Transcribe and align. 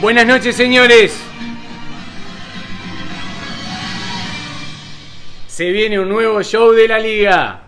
Buenas 0.00 0.26
noches, 0.26 0.54
señores. 0.54 1.18
Se 5.46 5.70
viene 5.70 5.98
un 5.98 6.10
nuevo 6.10 6.42
show 6.42 6.72
de 6.72 6.86
la 6.86 6.98
liga. 6.98 7.62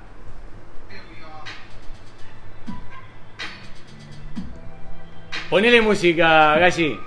Ponele 5.49 5.81
música, 5.81 6.59
Galli. 6.59 7.01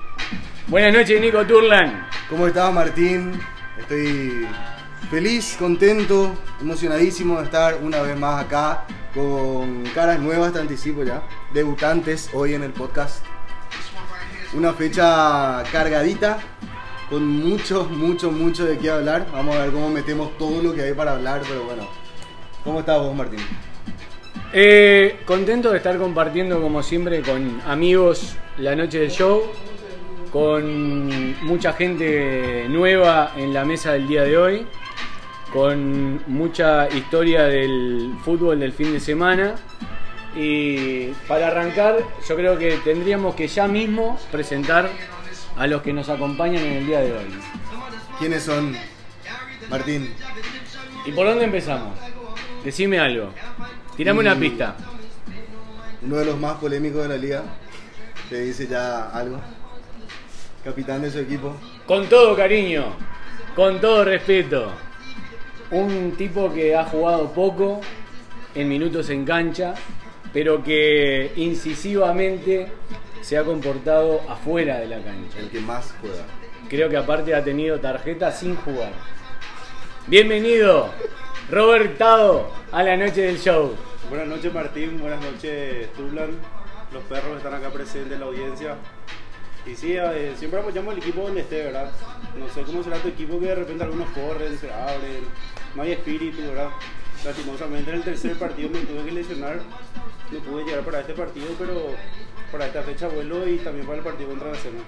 Buenas 0.65 0.91
noches, 0.91 1.21
Nico 1.21 1.45
Turlan. 1.45 2.07
¿Cómo 2.27 2.47
estás, 2.47 2.73
Martín? 2.73 3.39
Estoy 3.77 4.47
feliz, 5.11 5.55
contento, 5.59 6.33
emocionadísimo 6.59 7.37
de 7.37 7.45
estar 7.45 7.77
una 7.83 8.01
vez 8.01 8.17
más 8.17 8.43
acá 8.43 8.85
con 9.13 9.83
caras 9.93 10.19
nuevas, 10.19 10.51
te 10.53 10.59
anticipo 10.59 11.03
ya, 11.03 11.21
debutantes 11.53 12.31
hoy 12.33 12.55
en 12.55 12.63
el 12.63 12.71
podcast. 12.71 13.23
Una 14.53 14.73
fecha 14.73 15.63
cargadita, 15.71 16.39
con 17.09 17.25
mucho, 17.25 17.85
mucho, 17.85 18.31
mucho 18.31 18.65
de 18.65 18.77
qué 18.77 18.89
hablar. 18.89 19.25
Vamos 19.31 19.55
a 19.55 19.59
ver 19.59 19.71
cómo 19.71 19.89
metemos 19.89 20.37
todo 20.37 20.61
lo 20.61 20.73
que 20.73 20.81
hay 20.81 20.93
para 20.93 21.13
hablar, 21.13 21.41
pero 21.47 21.63
bueno. 21.63 21.87
¿Cómo 22.63 22.81
estás 22.81 22.99
vos, 22.99 23.15
Martín? 23.15 23.39
Eh, 24.53 25.21
contento 25.25 25.71
de 25.71 25.77
estar 25.77 25.97
compartiendo 25.97 26.61
como 26.61 26.83
siempre 26.83 27.21
con 27.21 27.61
amigos 27.65 28.35
la 28.57 28.75
noche 28.75 28.99
del 28.99 29.09
show, 29.09 29.43
con 30.31 31.41
mucha 31.45 31.71
gente 31.71 32.65
nueva 32.67 33.31
en 33.37 33.53
la 33.53 33.63
mesa 33.63 33.93
del 33.93 34.09
día 34.09 34.23
de 34.23 34.37
hoy, 34.37 34.67
con 35.53 36.21
mucha 36.27 36.89
historia 36.89 37.43
del 37.43 38.15
fútbol 38.25 38.59
del 38.59 38.73
fin 38.73 38.91
de 38.91 38.99
semana. 38.99 39.55
Y 40.35 41.07
para 41.27 41.47
arrancar, 41.47 41.97
yo 42.27 42.35
creo 42.35 42.57
que 42.57 42.77
tendríamos 42.83 43.35
que 43.35 43.47
ya 43.47 43.67
mismo 43.67 44.17
presentar 44.31 44.89
a 45.57 45.67
los 45.67 45.81
que 45.81 45.91
nos 45.93 46.07
acompañan 46.09 46.63
en 46.63 46.73
el 46.73 46.85
día 46.87 47.01
de 47.01 47.11
hoy. 47.11 47.25
¿Quiénes 48.17 48.43
son, 48.43 48.75
Martín? 49.69 50.13
¿Y 51.05 51.11
por 51.11 51.27
dónde 51.27 51.45
empezamos? 51.45 51.97
Decime 52.63 52.99
algo. 52.99 53.33
Tirame 53.97 54.19
una 54.21 54.35
Mm. 54.35 54.39
pista. 54.39 54.75
Uno 56.03 56.15
de 56.17 56.25
los 56.25 56.39
más 56.39 56.53
polémicos 56.55 57.01
de 57.03 57.09
la 57.09 57.17
liga. 57.17 57.43
Te 58.29 58.39
dice 58.41 58.67
ya 58.67 59.09
algo. 59.09 59.39
Capitán 60.63 61.01
de 61.01 61.11
su 61.11 61.19
equipo. 61.19 61.55
Con 61.85 62.07
todo 62.07 62.35
cariño, 62.35 62.85
con 63.55 63.81
todo 63.81 64.05
respeto. 64.05 64.71
Un 65.71 66.13
tipo 66.17 66.53
que 66.53 66.75
ha 66.75 66.85
jugado 66.85 67.31
poco 67.33 67.81
en 68.55 68.69
minutos 68.69 69.09
en 69.09 69.25
cancha, 69.25 69.73
pero 70.33 70.63
que 70.63 71.31
incisivamente 71.35 72.67
se 73.21 73.37
ha 73.37 73.43
comportado 73.43 74.21
afuera 74.29 74.79
de 74.79 74.87
la 74.87 75.01
cancha. 75.01 75.39
El 75.39 75.49
que 75.49 75.59
más 75.59 75.93
juega. 76.01 76.23
Creo 76.69 76.89
que 76.89 76.97
aparte 76.97 77.35
ha 77.35 77.43
tenido 77.43 77.79
tarjeta 77.79 78.31
sin 78.31 78.55
jugar. 78.55 78.93
Bienvenido, 80.07 80.89
Robertado, 81.49 82.51
a 82.71 82.81
la 82.83 82.97
noche 82.97 83.21
del 83.21 83.39
show. 83.39 83.75
Buenas 84.09 84.27
noches 84.27 84.53
Martín, 84.53 84.99
buenas 84.99 85.21
noches 85.21 85.91
Tublan, 85.93 86.31
los 86.91 87.03
perros 87.03 87.31
que 87.31 87.37
están 87.37 87.53
acá 87.53 87.69
presentes 87.69 88.13
en 88.13 88.19
la 88.19 88.25
audiencia. 88.25 88.75
Y 89.65 89.75
sí, 89.75 89.95
eh, 89.95 90.33
siempre 90.37 90.59
apoyamos 90.59 90.93
al 90.93 90.99
equipo 90.99 91.21
donde 91.21 91.41
esté, 91.41 91.63
¿verdad? 91.63 91.91
No 92.37 92.49
sé 92.49 92.63
cómo 92.63 92.83
será 92.83 92.97
tu 92.97 93.09
equipo 93.09 93.39
que 93.39 93.45
de 93.45 93.55
repente 93.55 93.83
algunos 93.83 94.09
corren, 94.09 94.57
se 94.57 94.71
abren, 94.71 95.23
no 95.75 95.83
hay 95.83 95.91
espíritu, 95.91 96.41
¿verdad? 96.41 96.69
Lastimosamente 97.25 97.91
en 97.91 97.97
el 97.97 98.03
tercer 98.03 98.37
partido 98.37 98.69
me 98.69 98.79
tuve 98.79 99.05
que 99.05 99.11
lesionar, 99.11 99.59
no 100.31 100.39
pude 100.39 100.63
llegar 100.63 100.81
para 100.81 101.01
este 101.01 101.13
partido, 101.13 101.47
pero 101.57 101.95
para 102.51 102.65
esta 102.65 102.81
fecha 102.83 103.07
vuelo 103.07 103.47
y 103.47 103.57
también 103.57 103.85
para 103.85 103.99
el 103.99 104.03
partido 104.03 104.29
contra 104.29 104.49
Nacional. 104.51 104.83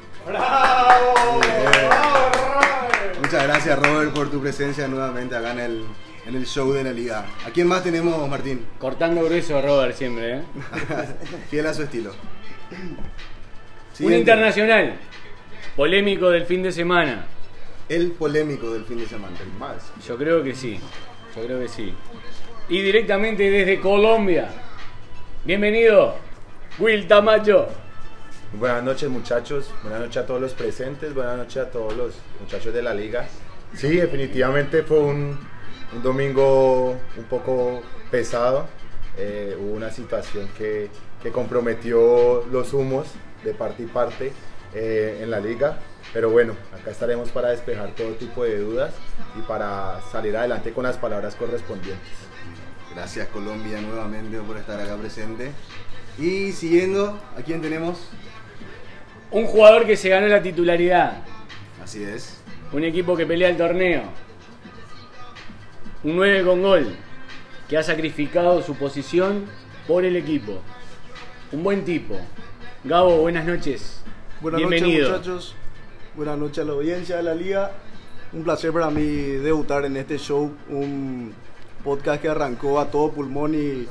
Muchas 3.21 3.43
gracias 3.43 3.79
Robert 3.79 4.13
por 4.13 4.29
tu 4.29 4.41
presencia 4.41 4.87
nuevamente 4.87 5.35
acá 5.35 5.51
en 5.51 5.59
el, 5.59 5.85
en 6.25 6.35
el 6.35 6.45
show 6.45 6.73
de 6.73 6.83
la 6.83 6.91
liga. 6.91 7.25
¿A 7.45 7.51
quién 7.51 7.67
más 7.67 7.83
tenemos, 7.83 8.27
Martín? 8.29 8.65
Cortando 8.79 9.23
grueso 9.23 9.61
Robert 9.61 9.95
siempre, 9.95 10.37
¿eh? 10.37 10.43
Fiel 11.49 11.67
a 11.67 11.73
su 11.73 11.83
estilo. 11.83 12.13
Un 13.99 14.13
internacional 14.13 14.97
polémico 15.75 16.29
del 16.29 16.45
fin 16.45 16.63
de 16.63 16.71
semana. 16.71 17.27
El 17.87 18.11
polémico 18.11 18.71
del 18.73 18.85
fin 18.85 18.97
de 18.97 19.07
semana. 19.07 19.37
El 19.39 19.51
más. 19.59 19.91
Yo 20.05 20.17
creo 20.17 20.43
que 20.43 20.55
sí, 20.55 20.79
yo 21.35 21.43
creo 21.43 21.59
que 21.59 21.67
sí. 21.67 21.93
Y 22.69 22.81
directamente 22.81 23.51
desde 23.51 23.81
Colombia. 23.81 24.47
Bienvenido, 25.43 26.15
Will 26.79 27.07
Tamacho. 27.07 27.67
Buenas 28.53 28.83
noches 28.83 29.09
muchachos, 29.09 29.69
buenas 29.81 29.99
noches 29.99 30.17
a 30.17 30.25
todos 30.25 30.39
los 30.39 30.53
presentes, 30.53 31.13
buenas 31.13 31.35
noches 31.35 31.57
a 31.57 31.69
todos 31.69 31.93
los 31.97 32.15
muchachos 32.39 32.73
de 32.73 32.81
la 32.81 32.93
liga. 32.93 33.27
Sí, 33.75 33.97
definitivamente 33.97 34.83
fue 34.83 34.99
un, 34.99 35.37
un 35.93 36.03
domingo 36.03 36.91
un 36.91 37.23
poco 37.29 37.81
pesado. 38.09 38.67
Eh, 39.17 39.57
hubo 39.59 39.73
una 39.73 39.91
situación 39.91 40.47
que, 40.57 40.89
que 41.21 41.31
comprometió 41.31 42.45
los 42.49 42.73
humos 42.73 43.07
de 43.43 43.53
parte 43.53 43.83
y 43.83 43.87
parte 43.87 44.31
eh, 44.73 45.19
en 45.21 45.29
la 45.29 45.41
liga. 45.41 45.79
Pero 46.13 46.29
bueno, 46.29 46.55
acá 46.79 46.91
estaremos 46.91 47.29
para 47.29 47.49
despejar 47.49 47.93
todo 47.95 48.13
tipo 48.13 48.45
de 48.45 48.59
dudas 48.59 48.93
y 49.37 49.41
para 49.41 49.99
salir 50.11 50.37
adelante 50.37 50.71
con 50.71 50.83
las 50.83 50.97
palabras 50.97 51.35
correspondientes. 51.35 52.32
Gracias 52.95 53.27
Colombia 53.29 53.81
nuevamente 53.81 54.37
por 54.39 54.57
estar 54.57 54.79
acá 54.79 54.95
presente. 54.95 55.51
Y 56.19 56.51
siguiendo, 56.51 57.19
¿a 57.37 57.41
quién 57.41 57.61
tenemos? 57.61 58.07
Un 59.31 59.45
jugador 59.45 59.85
que 59.85 59.97
se 59.97 60.09
ganó 60.09 60.27
la 60.27 60.43
titularidad. 60.43 61.23
Así 61.83 62.03
es. 62.03 62.37
Un 62.71 62.83
equipo 62.83 63.17
que 63.17 63.25
pelea 63.25 63.49
el 63.49 63.57
torneo. 63.57 64.03
Un 66.03 66.15
9 66.17 66.43
con 66.43 66.61
gol. 66.61 66.95
Que 67.67 67.77
ha 67.77 67.83
sacrificado 67.83 68.61
su 68.61 68.75
posición 68.75 69.45
por 69.87 70.05
el 70.05 70.15
equipo. 70.15 70.61
Un 71.51 71.63
buen 71.63 71.83
tipo. 71.83 72.19
Gabo, 72.83 73.17
buenas 73.17 73.45
noches. 73.45 74.03
Buenas 74.39 74.59
Bienvenido. 74.59 75.09
noches 75.09 75.27
muchachos, 75.27 75.55
buenas 76.15 76.37
noches 76.37 76.59
a 76.59 76.63
la 76.65 76.73
audiencia 76.73 77.17
de 77.17 77.23
la 77.23 77.33
liga. 77.33 77.71
Un 78.33 78.43
placer 78.43 78.71
para 78.71 78.89
mí 78.89 79.05
debutar 79.05 79.85
en 79.85 79.97
este 79.97 80.17
show, 80.17 80.51
un 80.69 81.33
podcast 81.83 82.21
que 82.21 82.29
arrancó 82.29 82.79
a 82.79 82.89
todo 82.89 83.11
pulmón 83.11 83.53
y 83.55 83.87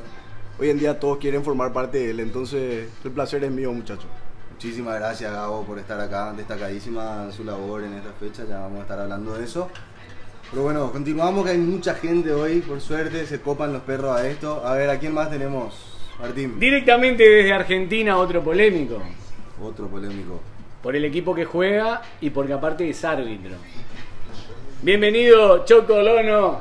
hoy 0.58 0.70
en 0.70 0.78
día 0.78 0.98
todos 0.98 1.18
quieren 1.18 1.44
formar 1.44 1.72
parte 1.72 1.98
de 1.98 2.10
él. 2.10 2.20
Entonces 2.20 2.88
el 3.04 3.10
placer 3.10 3.44
es 3.44 3.50
mío 3.50 3.72
muchachos. 3.72 4.06
Muchísimas 4.52 4.98
gracias 4.98 5.32
Gabo 5.32 5.64
por 5.64 5.78
estar 5.78 6.00
acá, 6.00 6.32
destacadísima 6.36 7.30
su 7.32 7.44
labor 7.44 7.82
en 7.82 7.94
esta 7.94 8.12
fecha, 8.12 8.44
ya 8.48 8.60
vamos 8.60 8.78
a 8.78 8.82
estar 8.82 8.98
hablando 8.98 9.34
de 9.34 9.44
eso. 9.44 9.68
Pero 10.50 10.64
bueno, 10.64 10.92
continuamos 10.92 11.44
que 11.44 11.52
hay 11.52 11.58
mucha 11.58 11.94
gente 11.94 12.32
hoy, 12.32 12.60
por 12.60 12.80
suerte, 12.80 13.26
se 13.26 13.40
copan 13.40 13.72
los 13.72 13.82
perros 13.82 14.16
a 14.16 14.28
esto. 14.28 14.64
A 14.64 14.74
ver, 14.74 14.90
¿a 14.90 14.98
quién 14.98 15.14
más 15.14 15.30
tenemos? 15.30 15.98
Martín. 16.20 16.60
Directamente 16.60 17.28
desde 17.28 17.52
Argentina, 17.52 18.18
otro 18.18 18.42
polémico. 18.42 19.02
Otro 19.62 19.88
polémico. 19.88 20.40
Por 20.82 20.94
el 20.94 21.04
equipo 21.06 21.34
que 21.34 21.44
juega 21.46 22.02
y 22.20 22.30
porque 22.30 22.52
aparte 22.52 22.88
es 22.88 23.04
árbitro. 23.04 23.56
Bienvenido, 24.82 25.64
Choco 25.64 26.02
Lono, 26.02 26.60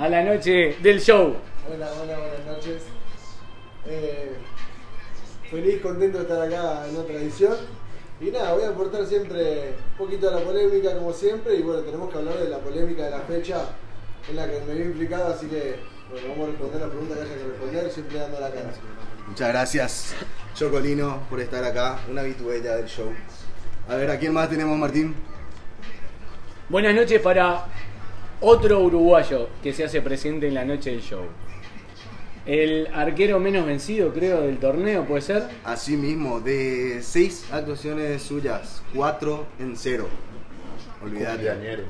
a 0.00 0.08
la 0.08 0.22
noche 0.22 0.76
del 0.80 0.98
show. 0.98 1.36
Hola, 1.70 1.90
hola, 2.00 2.18
buenas 2.18 2.46
noches. 2.46 2.84
Eh, 3.86 4.32
feliz, 5.50 5.82
contento 5.82 6.16
de 6.16 6.24
estar 6.24 6.40
acá 6.40 6.88
en 6.88 6.96
otra 6.96 7.16
edición. 7.16 7.54
Y 8.18 8.30
nada, 8.30 8.54
voy 8.54 8.62
a 8.62 8.70
aportar 8.70 9.04
siempre 9.04 9.74
un 9.92 9.98
poquito 9.98 10.30
de 10.30 10.40
la 10.40 10.42
polémica 10.42 10.94
como 10.96 11.12
siempre. 11.12 11.56
Y 11.56 11.62
bueno, 11.62 11.82
tenemos 11.82 12.10
que 12.10 12.16
hablar 12.16 12.38
de 12.38 12.48
la 12.48 12.58
polémica 12.60 13.04
de 13.04 13.10
la 13.10 13.20
fecha 13.20 13.58
en 14.30 14.36
la 14.36 14.50
que 14.50 14.60
me 14.66 14.74
vi 14.74 14.84
implicado. 14.84 15.34
Así 15.34 15.48
que 15.48 15.76
bueno, 16.10 16.28
vamos 16.30 16.44
a 16.44 16.50
responder 16.52 16.80
la 16.80 16.88
pregunta 16.88 17.14
que 17.16 17.20
haya 17.20 17.34
que 17.34 17.44
responder, 17.44 17.90
siempre 17.90 18.18
dando 18.20 18.40
la 18.40 18.50
cara. 18.50 18.72
Muchas 19.28 19.48
gracias, 19.48 20.14
Chocolino, 20.54 21.26
por 21.28 21.40
estar 21.40 21.62
acá, 21.62 21.98
una 22.10 22.22
habituella 22.22 22.76
del 22.76 22.86
show. 22.86 23.12
A 23.86 23.96
ver, 23.96 24.10
¿a 24.10 24.18
quién 24.18 24.32
más 24.32 24.48
tenemos, 24.48 24.78
Martín? 24.78 25.14
Buenas 26.70 26.94
noches 26.94 27.20
para 27.20 27.66
otro 28.40 28.80
uruguayo 28.80 29.48
que 29.62 29.72
se 29.72 29.84
hace 29.84 30.00
presente 30.00 30.48
en 30.48 30.54
la 30.54 30.64
noche 30.64 30.90
del 30.90 31.02
show. 31.02 31.24
El 32.46 32.88
arquero 32.94 33.38
menos 33.38 33.66
vencido, 33.66 34.12
creo, 34.12 34.40
del 34.40 34.58
torneo, 34.58 35.04
¿puede 35.04 35.22
ser? 35.22 35.44
Así 35.64 35.96
mismo, 35.96 36.40
de 36.40 37.00
seis 37.02 37.44
actuaciones 37.52 38.22
suyas, 38.22 38.82
cuatro 38.94 39.46
en 39.58 39.76
cero. 39.76 40.08
Olvídate. 41.02 41.36
Cumpleañero. 41.36 41.82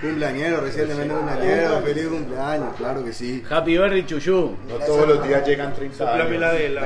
Cumpleañero, 0.00 0.60
recientemente 0.60 1.14
cumpleañero, 1.14 1.82
feliz 1.82 2.06
cumpleaños, 2.06 2.76
claro 2.76 3.04
que 3.04 3.12
sí. 3.12 3.42
Happy 3.50 3.76
birthday, 3.76 4.06
Chuyú. 4.06 4.56
No 4.68 4.74
todos 4.86 5.08
los 5.08 5.26
días 5.26 5.46
llegan 5.46 5.74
30 5.74 5.98
Soplame 5.98 6.38
la 6.38 6.50
años. 6.50 6.84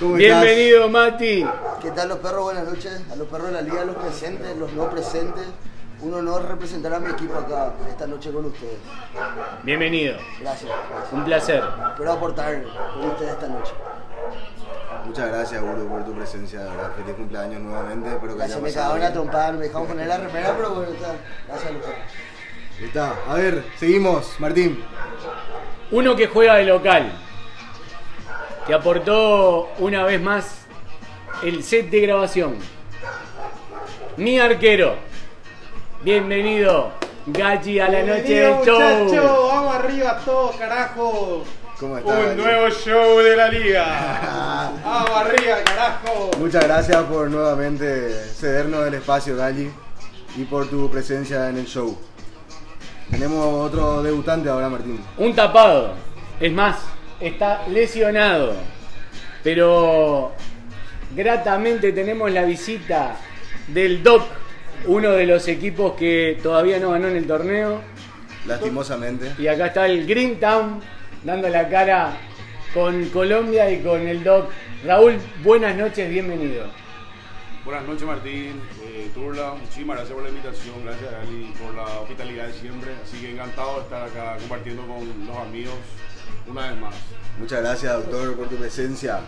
Bienvenido, 0.16 0.88
Mati. 0.88 1.46
¿Qué 1.82 1.90
tal 1.90 2.08
los 2.08 2.18
perros? 2.18 2.44
Buenas 2.44 2.64
noches. 2.64 3.02
A 3.12 3.16
los 3.16 3.28
perros 3.28 3.48
de 3.48 3.52
la 3.52 3.62
liga, 3.62 3.84
los 3.84 3.96
presentes, 3.96 4.56
los 4.56 4.72
no 4.72 4.90
presentes. 4.90 5.44
Un 6.00 6.12
honor 6.12 6.46
representar 6.46 6.92
a 6.94 7.00
mi 7.00 7.10
equipo 7.10 7.38
acá 7.38 7.72
esta 7.88 8.06
noche 8.06 8.30
con 8.30 8.44
ustedes. 8.44 8.78
Bienvenido. 9.62 10.18
Gracias. 10.40 10.70
Un 11.10 11.24
placer. 11.24 11.64
Espero 11.90 12.12
aportar 12.12 12.62
con 12.94 13.10
ustedes 13.10 13.32
esta 13.32 13.48
noche. 13.48 13.72
Muchas 15.06 15.28
gracias, 15.28 15.62
Uru, 15.62 15.88
por 15.88 16.04
tu 16.04 16.12
presencia. 16.12 16.60
verdad. 16.60 16.92
Feliz 16.96 17.14
cumpleaños 17.14 17.62
nuevamente. 17.62 18.10
Espero 18.10 18.36
que 18.36 18.48
se 18.48 18.60
me 18.60 18.72
cagaba 18.72 18.94
una 18.96 19.12
trompada, 19.12 19.52
me 19.52 19.64
dejaron 19.64 19.86
poner 19.86 20.06
la 20.06 20.18
remera, 20.18 20.54
pero 20.56 20.74
bueno, 20.74 20.92
está. 20.92 21.14
Gracias, 21.48 21.72
Lucas. 21.72 21.90
Ahí 22.78 22.84
Está. 22.84 23.14
A 23.28 23.34
ver, 23.34 23.64
seguimos, 23.78 24.38
Martín. 24.38 24.84
Uno 25.92 26.14
que 26.14 26.26
juega 26.26 26.56
de 26.56 26.64
local, 26.64 27.10
que 28.66 28.74
aportó 28.74 29.70
una 29.78 30.04
vez 30.04 30.20
más 30.20 30.66
el 31.42 31.62
set 31.62 31.88
de 31.88 32.00
grabación. 32.00 32.56
Mi 34.18 34.38
arquero. 34.38 35.15
Bienvenido, 36.06 36.92
Gachi, 37.26 37.80
a 37.80 37.88
la 37.88 38.00
noche 38.00 38.34
del 38.38 38.64
show. 38.64 39.48
vamos 39.48 39.74
arriba 39.74 40.20
todos, 40.24 40.54
carajo. 40.54 41.42
¿Cómo 41.80 41.98
estás? 41.98 42.16
Un 42.16 42.26
Gachi? 42.26 42.42
nuevo 42.42 42.70
show 42.70 43.18
de 43.18 43.36
la 43.36 43.48
liga. 43.48 44.70
vamos 44.84 45.10
arriba, 45.10 45.56
carajo. 45.64 46.30
Muchas 46.38 46.62
gracias 46.62 47.02
por 47.06 47.28
nuevamente 47.28 48.08
cedernos 48.36 48.86
el 48.86 48.94
espacio, 48.94 49.36
Gali, 49.36 49.68
y 50.36 50.44
por 50.44 50.70
tu 50.70 50.88
presencia 50.88 51.48
en 51.48 51.56
el 51.58 51.66
show. 51.66 51.98
Tenemos 53.10 53.44
otro 53.66 54.00
debutante 54.00 54.48
ahora, 54.48 54.68
Martín. 54.68 55.00
Un 55.18 55.34
tapado. 55.34 55.94
Es 56.38 56.52
más, 56.52 56.76
está 57.18 57.66
lesionado. 57.66 58.54
Pero 59.42 60.30
gratamente 61.16 61.90
tenemos 61.90 62.30
la 62.30 62.44
visita 62.44 63.16
del 63.66 64.04
DOC, 64.04 64.22
uno 64.84 65.10
de 65.12 65.26
los 65.26 65.48
equipos 65.48 65.94
que 65.94 66.38
todavía 66.42 66.78
no 66.78 66.90
ganó 66.90 67.08
en 67.08 67.16
el 67.16 67.26
torneo. 67.26 67.80
Lastimosamente. 68.46 69.32
Y 69.38 69.48
acá 69.48 69.66
está 69.66 69.86
el 69.86 70.06
Green 70.06 70.38
Town 70.38 70.80
dando 71.24 71.48
la 71.48 71.68
cara 71.68 72.16
con 72.72 73.06
Colombia 73.06 73.70
y 73.70 73.82
con 73.82 74.06
el 74.06 74.22
DOC. 74.22 74.50
Raúl, 74.84 75.18
buenas 75.42 75.76
noches, 75.76 76.08
bienvenido. 76.08 76.66
Buenas 77.64 77.84
noches 77.84 78.04
Martín, 78.04 78.60
eh, 78.84 79.10
Turla, 79.12 79.54
muchísimas 79.60 79.96
gracias 79.96 80.14
por 80.14 80.22
la 80.22 80.28
invitación, 80.28 80.84
gracias 80.84 81.12
Ali 81.14 81.52
por 81.60 81.74
la 81.74 81.82
hospitalidad 81.98 82.46
de 82.46 82.52
siempre, 82.52 82.92
así 83.02 83.18
que 83.18 83.32
encantado 83.32 83.78
de 83.78 83.80
estar 83.80 84.02
acá 84.04 84.36
compartiendo 84.38 84.86
con 84.86 85.26
los 85.26 85.36
amigos 85.36 85.74
una 86.46 86.70
vez 86.70 86.80
más. 86.80 86.94
Muchas 87.40 87.62
gracias, 87.62 87.92
doctor, 87.92 88.36
por 88.36 88.48
tu 88.48 88.54
presencia. 88.54 89.18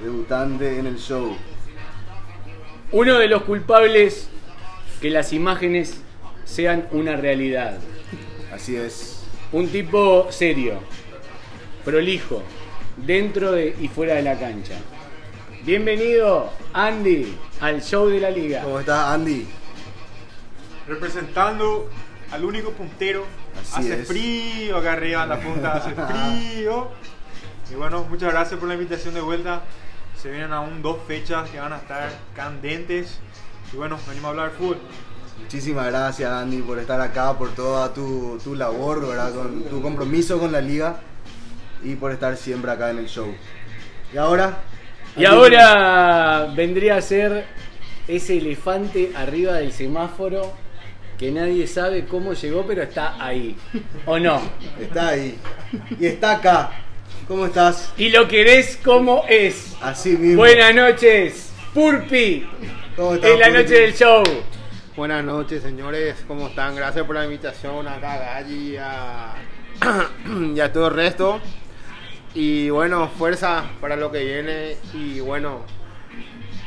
Debutante 0.00 0.78
en 0.78 0.86
el 0.86 0.96
show. 0.96 1.36
Uno 2.92 3.18
de 3.18 3.28
los 3.28 3.42
culpables 3.42 4.30
que 5.00 5.10
las 5.10 5.32
imágenes 5.32 6.00
sean 6.44 6.86
una 6.90 7.16
realidad. 7.16 7.78
Así 8.52 8.76
es. 8.76 9.24
Un 9.52 9.68
tipo 9.68 10.30
serio, 10.30 10.80
prolijo, 11.84 12.42
dentro 12.96 13.52
de 13.52 13.76
y 13.80 13.88
fuera 13.88 14.14
de 14.14 14.22
la 14.22 14.38
cancha. 14.38 14.74
Bienvenido, 15.64 16.50
Andy, 16.72 17.36
al 17.60 17.82
show 17.82 18.08
de 18.08 18.20
la 18.20 18.30
liga. 18.30 18.62
¿Cómo 18.62 18.80
estás, 18.80 19.14
Andy? 19.14 19.46
Representando 20.86 21.90
al 22.30 22.44
único 22.44 22.70
puntero. 22.70 23.24
Así 23.60 23.80
hace 23.80 24.02
es. 24.02 24.08
frío 24.08 24.76
acá 24.76 24.92
arriba 24.92 25.24
en 25.24 25.28
la 25.28 25.40
punta, 25.40 25.72
hace 25.74 25.90
frío. 26.54 26.90
Y 27.70 27.74
bueno, 27.74 28.04
muchas 28.08 28.32
gracias 28.32 28.58
por 28.58 28.68
la 28.68 28.74
invitación 28.74 29.14
de 29.14 29.20
vuelta. 29.20 29.62
Se 30.20 30.30
vienen 30.30 30.52
aún 30.52 30.82
dos 30.82 30.98
fechas 31.06 31.50
que 31.50 31.58
van 31.58 31.72
a 31.72 31.78
estar 31.78 32.10
candentes. 32.34 33.18
Y 33.76 33.78
bueno, 33.78 33.98
venimos 34.08 34.24
a 34.24 34.30
hablar 34.30 34.52
fútbol. 34.52 34.78
Muchísimas 35.38 35.88
gracias, 35.88 36.32
Andy, 36.32 36.62
por 36.62 36.78
estar 36.78 36.98
acá, 36.98 37.36
por 37.36 37.54
toda 37.54 37.92
tu, 37.92 38.40
tu 38.42 38.54
labor, 38.54 39.06
¿verdad? 39.06 39.34
Con 39.34 39.64
tu 39.64 39.82
compromiso 39.82 40.38
con 40.38 40.50
la 40.50 40.62
liga 40.62 41.00
y 41.84 41.94
por 41.94 42.10
estar 42.10 42.38
siempre 42.38 42.70
acá 42.70 42.88
en 42.88 43.00
el 43.00 43.06
show. 43.06 43.26
Y 44.14 44.16
ahora. 44.16 44.62
Y 45.14 45.26
ahora 45.26 46.50
vendría 46.56 46.96
a 46.96 47.02
ser 47.02 47.44
ese 48.08 48.38
elefante 48.38 49.12
arriba 49.14 49.52
del 49.56 49.72
semáforo 49.72 50.54
que 51.18 51.30
nadie 51.30 51.66
sabe 51.66 52.06
cómo 52.06 52.32
llegó, 52.32 52.66
pero 52.66 52.82
está 52.82 53.22
ahí. 53.22 53.58
¿O 54.06 54.18
no? 54.18 54.40
Está 54.80 55.08
ahí. 55.08 55.36
Y 56.00 56.06
está 56.06 56.36
acá. 56.36 56.70
¿Cómo 57.28 57.44
estás? 57.44 57.92
Y 57.98 58.08
lo 58.08 58.26
querés 58.26 58.78
como 58.82 59.24
es. 59.28 59.76
Así 59.82 60.16
mismo. 60.16 60.38
Buenas 60.38 60.74
noches, 60.74 61.50
Purpi. 61.74 62.46
¿Cómo 62.96 63.12
estás, 63.12 63.30
En 63.30 63.40
la 63.40 63.50
noche 63.50 63.74
del 63.74 63.94
show. 63.94 64.24
Buenas 64.96 65.22
noches, 65.22 65.62
señores. 65.62 66.24
¿Cómo 66.26 66.48
están? 66.48 66.74
Gracias 66.74 67.04
por 67.04 67.14
la 67.14 67.24
invitación 67.24 67.86
acá 67.86 68.14
a 68.14 68.18
Galli 68.18 68.76
a, 68.80 69.34
y 70.54 70.58
a 70.58 70.72
todo 70.72 70.88
el 70.88 70.94
resto. 70.94 71.38
Y 72.34 72.70
bueno, 72.70 73.10
fuerza 73.10 73.64
para 73.82 73.96
lo 73.96 74.10
que 74.10 74.24
viene. 74.24 74.76
Y 74.94 75.20
bueno, 75.20 75.60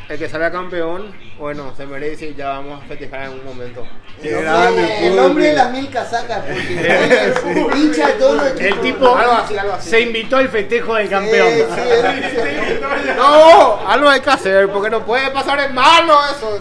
el 0.07 0.19
que 0.19 0.29
salga 0.29 0.51
campeón, 0.51 1.11
bueno, 1.39 1.74
se 1.75 1.86
merece 1.86 2.27
y 2.30 2.36
ya 2.36 2.50
vamos 2.50 2.83
a 2.83 2.86
festejar 2.88 3.24
en 3.24 3.30
un 3.31 3.45
momento. 3.45 3.86
El 4.21 4.41
grande, 4.41 5.19
hombre, 5.19 5.45
el 5.50 5.56
de 5.56 5.63
las 5.63 5.71
mil 5.71 5.89
casacas, 5.89 6.39
porque 6.45 7.77
hincha 7.77 8.07
de 8.07 8.13
todos 8.13 8.36
los 8.36 8.45
El 8.51 8.65
equipos. 8.65 8.81
tipo 8.81 9.15
Algo 9.15 9.31
así, 9.33 9.57
algo 9.57 9.74
así. 9.74 9.89
se 9.89 10.01
invitó 10.01 10.36
al 10.38 10.50
festejo 10.50 10.95
del 10.95 11.09
campeón. 11.09 11.47
Sí, 11.50 11.63
sí, 11.75 12.80
No, 13.18 13.88
algo 13.88 14.09
hay 14.09 14.19
que 14.19 14.30
hacer 14.30 14.69
porque 14.69 14.89
no 14.89 15.06
puede 15.06 15.31
pasar 15.31 15.59
en 15.62 15.74
mano 15.74 16.19
eso. 16.36 16.59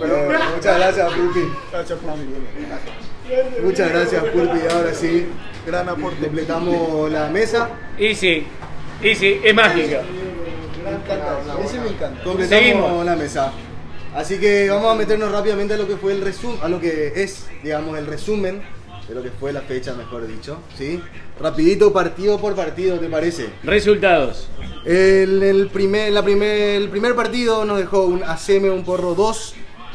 Pero, 0.00 0.32
Eh, 0.32 0.38
muchas 0.56 0.78
gracias, 0.78 1.12
Pulpi. 1.12 1.52
Muchas 3.62 3.90
gracias, 3.90 4.24
Pulpi. 4.24 4.60
Ahora 4.72 4.92
sí, 4.94 5.28
Gran 5.66 5.88
aporte. 5.88 6.24
completamos 6.26 7.10
la 7.10 7.28
mesa. 7.28 7.68
Y 7.98 8.14
sí, 8.14 8.46
y 9.02 9.14
sí, 9.14 9.40
es 9.42 9.54
mágico. 9.54 9.98
Me 10.84 10.90
encanta, 10.90 11.38
ese 11.64 11.78
me 11.80 11.88
encanta. 11.88 12.22
Completamos 12.22 12.48
Seguimos. 12.64 13.06
la 13.06 13.16
mesa. 13.16 13.52
Así 14.14 14.38
que 14.38 14.70
vamos 14.70 14.92
a 14.92 14.94
meternos 14.94 15.32
rápidamente 15.32 15.74
a 15.74 15.76
lo 15.76 15.88
que 15.88 15.96
fue 15.96 16.12
el 16.12 16.20
resumen, 16.20 16.58
a 16.62 16.68
lo 16.68 16.80
que 16.80 17.12
es, 17.16 17.46
digamos, 17.64 17.98
el 17.98 18.06
resumen 18.06 18.62
de 19.08 19.14
lo 19.14 19.22
que 19.22 19.30
fue 19.30 19.52
la 19.52 19.60
fecha, 19.60 19.92
mejor 19.94 20.26
dicho, 20.26 20.58
¿sí? 20.78 21.00
Rapidito, 21.40 21.92
partido 21.92 22.38
por 22.38 22.54
partido, 22.54 22.98
¿te 22.98 23.08
parece? 23.08 23.50
Resultados. 23.64 24.48
El, 24.84 25.42
el 25.42 25.66
primer, 25.68 26.12
la 26.12 26.22
primer, 26.22 26.76
el 26.76 26.88
primer 26.88 27.16
partido 27.16 27.64
nos 27.64 27.78
dejó 27.78 28.06
un 28.06 28.22
ACM, 28.22 28.72
un 28.72 28.84
porro 28.84 29.14
2, 29.14 29.54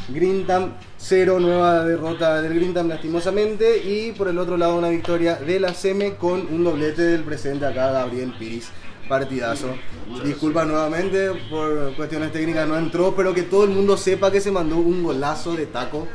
Grintam 0.10 0.74
0, 0.98 1.39
nueva 1.39 1.86
derrota 1.86 2.42
del 2.42 2.54
Grintam 2.56 2.89
lastimosamente, 2.89 3.77
y 3.77 4.12
por 4.12 4.27
el 4.27 4.38
otro 4.38 4.57
lado 4.57 4.75
una 4.75 4.89
victoria 4.89 5.36
del 5.36 5.63
ACM 5.63 6.18
con 6.18 6.42
un 6.42 6.66
doblete 6.66 7.04
del 7.04 7.24
presente 7.24 7.66
acá, 7.66 7.92
Gabriel 7.92 8.33
Piris. 8.38 8.69
Partidazo. 9.10 9.76
Disculpa 10.24 10.64
nuevamente 10.64 11.32
por 11.50 11.96
cuestiones 11.96 12.32
técnicas, 12.32 12.68
no 12.68 12.78
entró, 12.78 13.16
pero 13.16 13.33
que 13.33 13.42
todo 13.42 13.66
el 13.66 13.72
mundo 13.72 13.98
sepa 13.98 14.31
que 14.31 14.40
se 14.40 14.52
mandó 14.52 14.78
un 14.78 15.04
golazo 15.04 15.56
de 15.56 15.66
taco, 15.66 16.07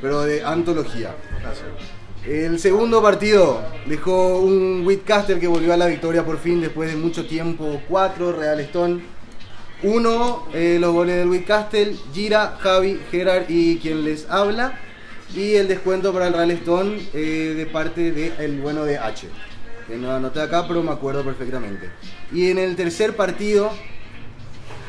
pero 0.00 0.22
de 0.22 0.42
antología. 0.44 1.14
El 2.24 2.58
segundo 2.58 3.02
partido 3.02 3.62
dejó 3.86 4.38
un 4.38 4.82
Whitcaster 4.84 5.38
que 5.38 5.46
volvió 5.46 5.72
a 5.72 5.76
la 5.76 5.86
victoria 5.86 6.24
por 6.24 6.38
fin 6.38 6.60
después 6.60 6.90
de 6.90 6.96
mucho 6.96 7.26
tiempo. 7.26 7.82
4, 7.88 8.32
Real 8.32 8.60
Stone. 8.60 9.16
1, 9.82 10.48
los 10.80 10.92
goles 10.92 11.16
del 11.16 11.28
Whitcastle, 11.28 11.96
Gira, 12.14 12.56
Javi, 12.60 12.98
Gerard 13.10 13.44
y 13.48 13.76
quien 13.78 14.04
les 14.04 14.28
habla. 14.30 14.78
Y 15.34 15.54
el 15.54 15.68
descuento 15.68 16.12
para 16.12 16.28
el 16.28 16.32
Real 16.32 16.50
Stone 16.52 17.00
eh, 17.12 17.54
de 17.56 17.66
parte 17.66 18.10
del 18.12 18.60
bueno 18.60 18.84
de 18.84 18.98
H. 18.98 19.28
Que 19.86 19.96
no 19.96 20.10
anoté 20.10 20.40
acá, 20.40 20.66
pero 20.66 20.82
me 20.82 20.92
acuerdo 20.92 21.24
perfectamente. 21.24 21.90
Y 22.32 22.50
en 22.50 22.58
el 22.58 22.76
tercer 22.76 23.14
partido 23.14 23.70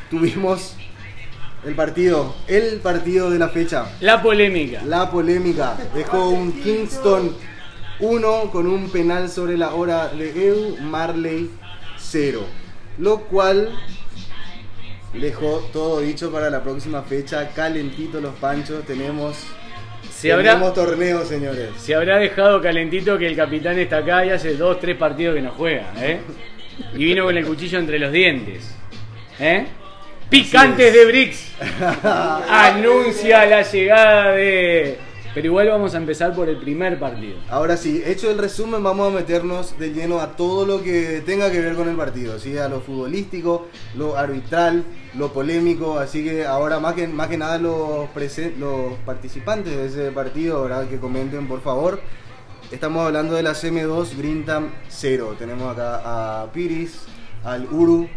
tuvimos 0.10 0.75
el 1.65 1.75
partido, 1.75 2.36
el 2.48 2.77
partido 2.77 3.29
de 3.29 3.39
la 3.39 3.50
fecha. 3.50 3.86
La 4.00 4.22
polémica. 4.22 4.82
La 4.86 5.10
polémica 5.12 5.75
dejó 5.94 6.29
un 6.29 6.51
Kingston 6.51 7.36
1 8.00 8.51
con 8.51 8.67
un 8.67 8.89
penal 8.89 9.29
sobre 9.29 9.58
la 9.58 9.74
hora 9.74 10.08
de 10.10 10.29
Edu 10.29 10.77
Marley 10.82 11.50
0. 11.98 12.41
Lo 13.00 13.22
cual 13.22 13.77
dejó 15.13 15.67
todo 15.74 16.00
dicho 16.01 16.32
para 16.32 16.50
la 16.50 16.63
próxima 16.63 17.01
fecha. 17.03 17.50
Calentito 17.50 18.22
los 18.22 18.36
panchos. 18.36 18.84
Tenemos, 18.86 19.38
Se 20.12 20.32
habrá, 20.32 20.53
tenemos 20.53 20.74
torneo, 20.74 21.25
señores. 21.25 21.70
se 21.77 21.96
habrá 21.96 22.17
dejado 22.17 22.62
calentito 22.62 23.17
que 23.17 23.27
el 23.27 23.36
capitán 23.36 23.77
está 23.79 23.98
acá 23.98 24.25
y 24.25 24.29
hace 24.29 24.56
dos, 24.56 24.79
tres 24.79 24.96
partidos 24.96 25.36
que 25.36 25.41
no 25.41 25.51
juega, 25.51 25.91
¿eh? 25.98 26.22
Y 26.93 27.05
vino 27.05 27.25
con 27.25 27.38
el 27.38 27.46
cuchillo 27.46 27.79
entre 27.79 28.00
los 28.00 28.12
dientes. 28.12 28.75
¿Eh? 29.39 29.67
Picantes 30.29 30.93
de 30.93 31.05
Brix. 31.05 31.51
Anuncia 32.50 33.46
la 33.46 33.62
llegada 33.62 34.31
de. 34.34 34.98
Pero 35.34 35.48
igual 35.48 35.69
vamos 35.69 35.93
a 35.93 35.98
empezar 35.98 36.34
por 36.34 36.50
el 36.50 36.57
primer 36.57 36.98
partido. 36.98 37.38
Ahora 37.48 37.77
sí, 37.77 38.01
hecho 38.03 38.31
el 38.31 38.39
resumen, 38.39 38.81
vamos 38.81 39.13
a 39.13 39.15
meternos 39.15 39.77
de 39.77 39.93
lleno 39.93 40.19
a 40.19 40.36
todo 40.36 40.65
lo 40.65 40.81
que 40.81 41.22
tenga 41.24 41.51
que 41.51 41.62
ver 41.62 41.75
con 41.75 41.88
el 41.88 41.96
partido, 41.96 42.39
¿sí? 42.39 42.57
a 42.57 42.67
lo 42.67 42.81
futbolístico, 42.81 43.67
lo 43.96 44.17
arbitral, 44.17 44.84
lo 45.13 45.31
polémico, 45.31 46.00
así 46.00 46.24
que 46.24 46.43
ahora 46.43 46.79
más 46.79 46.96
que, 46.96 47.07
más 47.07 47.27
que 47.27 47.38
nada 47.38 47.60
los, 47.60 48.10
los 48.57 48.93
participantes 49.05 49.77
de 49.77 49.86
ese 49.86 50.12
partido, 50.12 50.63
¿verdad? 50.63 50.88
que 50.89 50.98
comenten 50.98 51.48
por 51.48 51.62
favor. 51.62 52.01
Estamos 52.69 53.05
hablando 53.05 53.36
de 53.36 53.43
la 53.43 53.53
CM2 53.53 54.17
Grintam 54.17 54.71
0. 54.89 55.38
Tenemos 55.39 55.71
acá 55.71 56.41
a 56.41 56.51
Piris, 56.51 57.00
al 57.45 57.65
Uru, 57.71 58.09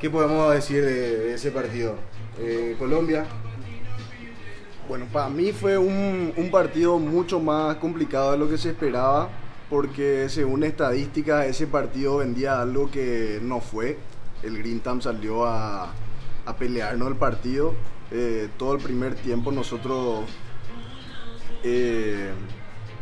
¿Qué 0.00 0.08
podemos 0.08 0.54
decir 0.54 0.84
de, 0.84 1.34
ese 1.34 1.50
partido? 1.50 1.96
Eh, 2.38 2.76
Colombia, 2.78 3.26
Bueno, 4.88 5.06
para 5.12 5.28
mí 5.30 5.50
fue 5.50 5.76
un, 5.76 6.32
un 6.36 6.50
partido 6.52 7.00
mucho 7.00 7.40
más 7.40 7.76
complicado 7.78 8.30
de 8.30 8.38
lo 8.38 8.48
que 8.48 8.56
se 8.56 8.70
esperaba, 8.70 9.30
porque 9.68 10.28
según 10.28 10.62
estadísticas 10.62 11.46
ese 11.46 11.66
partido 11.66 12.18
vendía 12.18 12.60
algo 12.60 12.88
que 12.88 13.40
no 13.42 13.60
fue. 13.60 13.98
El 14.44 14.58
Green 14.58 14.78
Tam 14.78 15.02
salió 15.02 15.44
a, 15.44 15.92
a 16.44 16.56
pelearnos 16.56 17.08
el 17.08 17.16
partido. 17.16 17.74
Eh, 18.12 18.48
todo 18.58 18.76
el 18.76 18.80
primer 18.80 19.16
tiempo 19.16 19.50
nosotros 19.50 20.24
eh, 21.64 22.30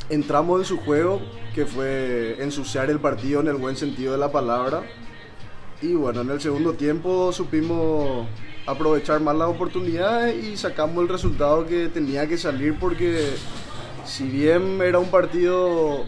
entramos 0.09 0.61
en 0.61 0.65
su 0.67 0.79
juego, 0.79 1.21
que 1.55 1.67
fue 1.67 2.37
ensuciar 2.41 2.91
el 2.91 3.01
partido 3.01 3.41
en 3.41 3.49
el 3.49 3.57
buen 3.57 3.77
sentido 3.77 4.13
de 4.13 4.19
la 4.19 4.33
palabra. 4.33 4.83
Y 5.83 5.95
bueno, 5.95 6.23
en 6.23 6.31
el 6.31 6.41
segundo 6.41 6.75
tiempo 6.75 7.33
supimos 7.33 8.27
aprovechar 8.67 9.21
más 9.21 9.37
las 9.37 9.49
oportunidades 9.49 10.43
y 10.43 10.57
sacamos 10.57 11.03
el 11.03 11.09
resultado 11.09 11.67
que 11.67 11.89
tenía 11.89 12.27
que 12.27 12.39
salir 12.39 12.79
porque 12.79 13.35
si 14.07 14.25
bien 14.25 14.81
era 14.81 14.99
un 14.99 15.11
partido, 15.11 16.05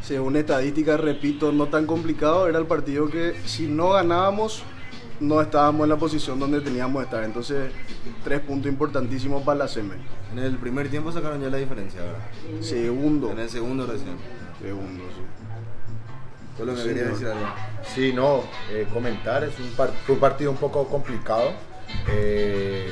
según 0.00 0.36
estadísticas, 0.36 1.00
repito, 1.00 1.52
no 1.52 1.66
tan 1.66 1.86
complicado, 1.86 2.48
era 2.48 2.58
el 2.58 2.66
partido 2.66 3.08
que 3.08 3.34
si 3.44 3.66
no 3.66 3.90
ganábamos 3.90 4.62
no 5.22 5.40
estábamos 5.40 5.84
en 5.84 5.90
la 5.90 5.96
posición 5.96 6.38
donde 6.38 6.60
teníamos 6.60 7.00
que 7.02 7.04
estar. 7.04 7.24
Entonces, 7.24 7.72
tres 8.24 8.40
puntos 8.40 8.70
importantísimos 8.70 9.42
para 9.42 9.60
la 9.60 9.68
SEME. 9.68 9.94
en 10.32 10.38
el 10.38 10.56
primer 10.56 10.88
tiempo 10.88 11.12
sacaron 11.12 11.40
ya 11.40 11.48
la 11.50 11.58
diferencia, 11.58 12.00
¿verdad? 12.00 12.18
Segundo. 12.60 13.30
En 13.30 13.38
el 13.38 13.48
segundo 13.50 13.86
recién. 13.86 14.16
Segundo, 14.60 15.04
sí. 15.04 15.22
Colombia 16.58 16.82
Sí, 16.82 16.88
quería 16.90 17.04
no. 17.04 17.10
decir 17.10 17.26
algo. 17.28 17.46
Sí, 17.94 18.12
no, 18.12 18.40
eh, 18.70 18.86
comentar, 18.92 19.42
es 19.44 19.58
un, 19.58 19.70
par- 19.70 19.92
fue 20.06 20.14
un 20.16 20.20
partido 20.20 20.50
un 20.50 20.56
poco 20.58 20.86
complicado. 20.86 21.50
Eh, 22.08 22.90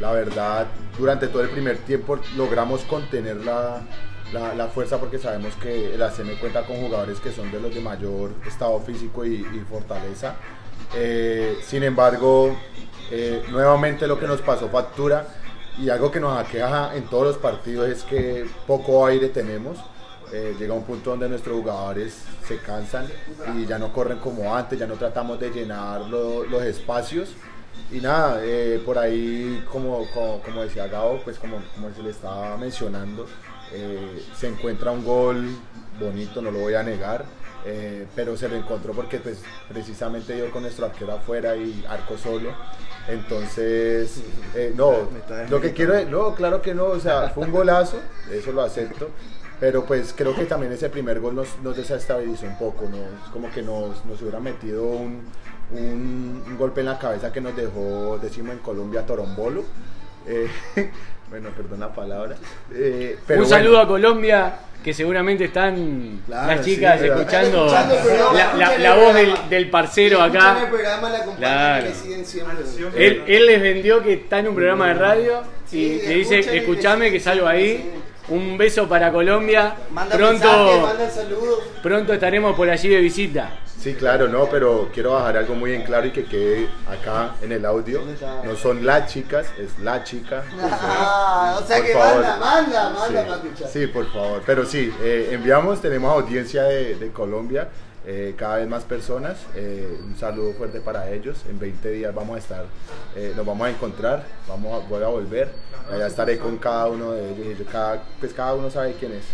la 0.00 0.12
verdad, 0.12 0.66
durante 0.98 1.28
todo 1.28 1.42
el 1.42 1.50
primer 1.50 1.78
tiempo 1.78 2.18
logramos 2.36 2.82
contener 2.82 3.36
la, 3.44 3.80
la- 4.32 4.54
la 4.54 4.66
fuerza 4.68 4.98
porque 4.98 5.18
sabemos 5.18 5.54
que 5.56 5.94
el 5.94 6.02
ACM 6.02 6.36
cuenta 6.40 6.64
con 6.66 6.76
jugadores 6.76 7.20
que 7.20 7.32
son 7.32 7.50
de 7.52 7.60
los 7.60 7.74
de 7.74 7.80
mayor 7.80 8.32
estado 8.46 8.78
físico 8.80 9.24
y, 9.24 9.34
y 9.36 9.64
fortaleza. 9.68 10.34
Eh, 10.94 11.58
sin 11.66 11.82
embargo, 11.82 12.56
eh, 13.10 13.42
nuevamente 13.50 14.06
lo 14.06 14.18
que 14.18 14.26
nos 14.26 14.40
pasó 14.40 14.68
factura 14.68 15.26
y 15.78 15.88
algo 15.88 16.10
que 16.10 16.20
nos 16.20 16.36
aqueja 16.38 16.94
en 16.96 17.04
todos 17.04 17.24
los 17.24 17.38
partidos 17.38 17.88
es 17.88 18.02
que 18.02 18.46
poco 18.66 19.06
aire 19.06 19.28
tenemos. 19.28 19.78
Eh, 20.32 20.54
llega 20.58 20.74
un 20.74 20.84
punto 20.84 21.10
donde 21.10 21.28
nuestros 21.28 21.56
jugadores 21.56 22.22
se 22.46 22.58
cansan 22.58 23.06
y 23.56 23.66
ya 23.66 23.78
no 23.78 23.92
corren 23.92 24.18
como 24.18 24.54
antes, 24.54 24.78
ya 24.78 24.86
no 24.86 24.94
tratamos 24.94 25.40
de 25.40 25.50
llenar 25.50 26.02
lo- 26.02 26.44
los 26.44 26.62
espacios. 26.62 27.30
Y 27.90 27.96
nada, 28.00 28.40
eh, 28.44 28.80
por 28.84 28.96
ahí, 28.98 29.64
como, 29.72 30.06
como, 30.12 30.62
decía 30.62 30.86
Gabo, 30.86 31.20
pues 31.24 31.38
como, 31.38 31.56
como 31.74 31.92
se 31.92 32.02
le 32.02 32.10
estaba 32.10 32.56
mencionando, 32.56 33.26
se 34.36 34.48
encuentra 34.48 34.90
un 34.90 35.04
gol 35.04 35.48
bonito, 35.98 36.40
no 36.42 36.50
lo 36.50 36.60
voy 36.60 36.74
a 36.74 36.82
negar, 36.82 37.24
eh, 37.66 38.06
pero 38.14 38.36
se 38.36 38.48
lo 38.48 38.56
encontró 38.56 38.92
porque 38.92 39.18
pues 39.18 39.42
precisamente 39.68 40.36
yo 40.38 40.50
con 40.50 40.62
nuestro 40.62 40.86
arquero 40.86 41.12
afuera 41.12 41.56
y 41.56 41.84
arco 41.88 42.16
solo. 42.18 42.50
Entonces, 43.08 44.22
eh, 44.54 44.72
no, 44.76 44.92
lo 45.48 45.60
que 45.60 45.72
quiero, 45.72 46.02
no, 46.06 46.34
claro 46.34 46.62
que 46.62 46.74
no, 46.74 46.84
o 46.86 47.00
sea, 47.00 47.30
fue 47.30 47.44
un 47.44 47.52
golazo, 47.52 47.98
eso 48.30 48.52
lo 48.52 48.62
acepto, 48.62 49.08
pero 49.58 49.84
pues 49.84 50.14
creo 50.16 50.34
que 50.34 50.44
también 50.44 50.72
ese 50.72 50.88
primer 50.90 51.20
gol 51.20 51.34
nos, 51.34 51.48
nos 51.62 51.76
desestabilizó 51.76 52.46
un 52.46 52.58
poco, 52.58 52.86
¿no? 52.88 52.96
Es 52.96 53.30
como 53.32 53.50
que 53.50 53.62
nos, 53.62 54.04
nos 54.06 54.20
hubiera 54.22 54.40
metido 54.40 54.84
un, 54.84 55.22
un- 55.72 56.42
un 56.46 56.56
golpe 56.58 56.80
en 56.80 56.86
la 56.86 56.98
cabeza 56.98 57.32
que 57.32 57.40
nos 57.40 57.56
dejó, 57.56 58.18
decimos 58.22 58.52
en 58.52 58.58
Colombia, 58.60 59.04
torombolo. 59.04 59.64
Eh, 60.26 60.48
bueno, 61.30 61.50
perdón 61.56 61.80
la 61.80 61.92
palabra. 61.92 62.36
Eh, 62.72 63.18
pero 63.26 63.42
Un 63.42 63.48
bueno. 63.48 63.62
saludo 63.62 63.80
a 63.80 63.88
Colombia, 63.88 64.58
que 64.82 64.94
seguramente 64.94 65.44
están 65.44 66.20
Claro, 66.26 66.46
las 66.54 66.64
chicas 66.64 67.00
sí, 67.00 67.06
escuchando, 67.06 67.66
la, 68.78 68.94
voz 68.94 69.14
del, 69.14 69.34
del 69.50 69.68
parcero 69.70 70.24
el 70.24 70.30
acá. 70.30 70.66
programa, 70.68 71.10
la 71.10 71.24
Claro. 71.36 71.86
siguen. 71.94 72.24
Él, 72.96 73.22
él 73.26 73.46
les 73.46 73.62
vendió 73.62 74.02
que 74.02 74.14
está 74.14 74.38
en 74.38 74.48
un 74.48 74.54
programa 74.54 74.88
de 74.88 74.94
radio 74.94 75.42
y 75.66 75.70
Sí, 75.70 76.02
le 76.06 76.14
dice, 76.14 76.38
escuchame 76.56 77.10
que 77.10 77.20
salgo 77.20 77.46
ahí. 77.46 77.90
Un 78.30 78.56
beso 78.56 78.88
para 78.88 79.10
Colombia. 79.10 79.74
Manda 79.90 80.16
mensaje, 80.16 80.54
Pronto, 80.54 80.86
manda 80.86 81.10
saludos. 81.10 81.58
pronto 81.82 82.12
estaremos 82.12 82.54
por 82.56 82.70
allí 82.70 82.88
de 82.88 83.00
visita. 83.00 83.50
Sí, 83.80 83.94
claro, 83.94 84.28
no, 84.28 84.44
pero 84.46 84.90
quiero 84.92 85.12
bajar 85.14 85.38
algo 85.38 85.54
muy 85.54 85.72
en 85.72 85.82
claro 85.82 86.06
y 86.06 86.10
que 86.10 86.24
quede 86.26 86.68
acá 86.86 87.34
en 87.42 87.50
el 87.52 87.64
audio. 87.64 88.02
No 88.44 88.54
son 88.54 88.84
las 88.84 89.10
chicas, 89.12 89.46
es 89.58 89.78
la 89.82 90.04
chica. 90.04 90.44
Ah, 90.60 91.58
o 91.62 91.66
sea 91.66 91.78
Por 91.78 91.86
que 91.86 91.92
favor. 91.94 92.20
manda, 92.22 92.38
manda, 92.38 92.90
manda 92.90 93.06
Sí, 93.08 93.14
para 93.14 93.36
escuchar. 93.36 93.68
sí, 93.70 93.86
por 93.86 94.12
favor. 94.12 94.42
Pero 94.44 94.66
sí, 94.66 94.92
eh, 95.02 95.30
enviamos, 95.32 95.80
tenemos 95.80 96.12
audiencia 96.12 96.64
de, 96.64 96.96
de 96.96 97.10
Colombia, 97.10 97.68
eh, 98.12 98.34
cada 98.36 98.56
vez 98.56 98.66
más 98.68 98.82
personas. 98.84 99.36
eh, 99.54 100.00
un 100.04 100.16
saludo 100.16 100.52
fuerte 100.54 100.80
para 100.80 101.08
ellos. 101.10 101.44
En 101.48 101.58
20 101.60 101.90
días 101.92 102.12
vamos 102.14 102.34
a 102.36 102.38
estar, 102.40 102.64
eh, 103.14 103.32
nos 103.36 103.46
vamos 103.46 103.66
a 103.68 103.70
encontrar, 103.70 104.24
vamos 104.48 104.82
a, 104.82 104.88
voy 104.88 105.02
a 105.02 105.06
volver. 105.08 105.48
Allá 105.92 106.06
estaré 106.08 106.38
con 106.38 106.56
cada 106.58 106.86
uno 106.88 107.12
de 107.12 107.30
ellos 107.32 107.58
yo 107.58 107.64
cada, 107.66 108.02
pues 108.20 108.32
cada 108.32 108.54
uno 108.54 108.68
sabe 108.70 108.94
quién 108.98 109.12
es. 109.12 109.24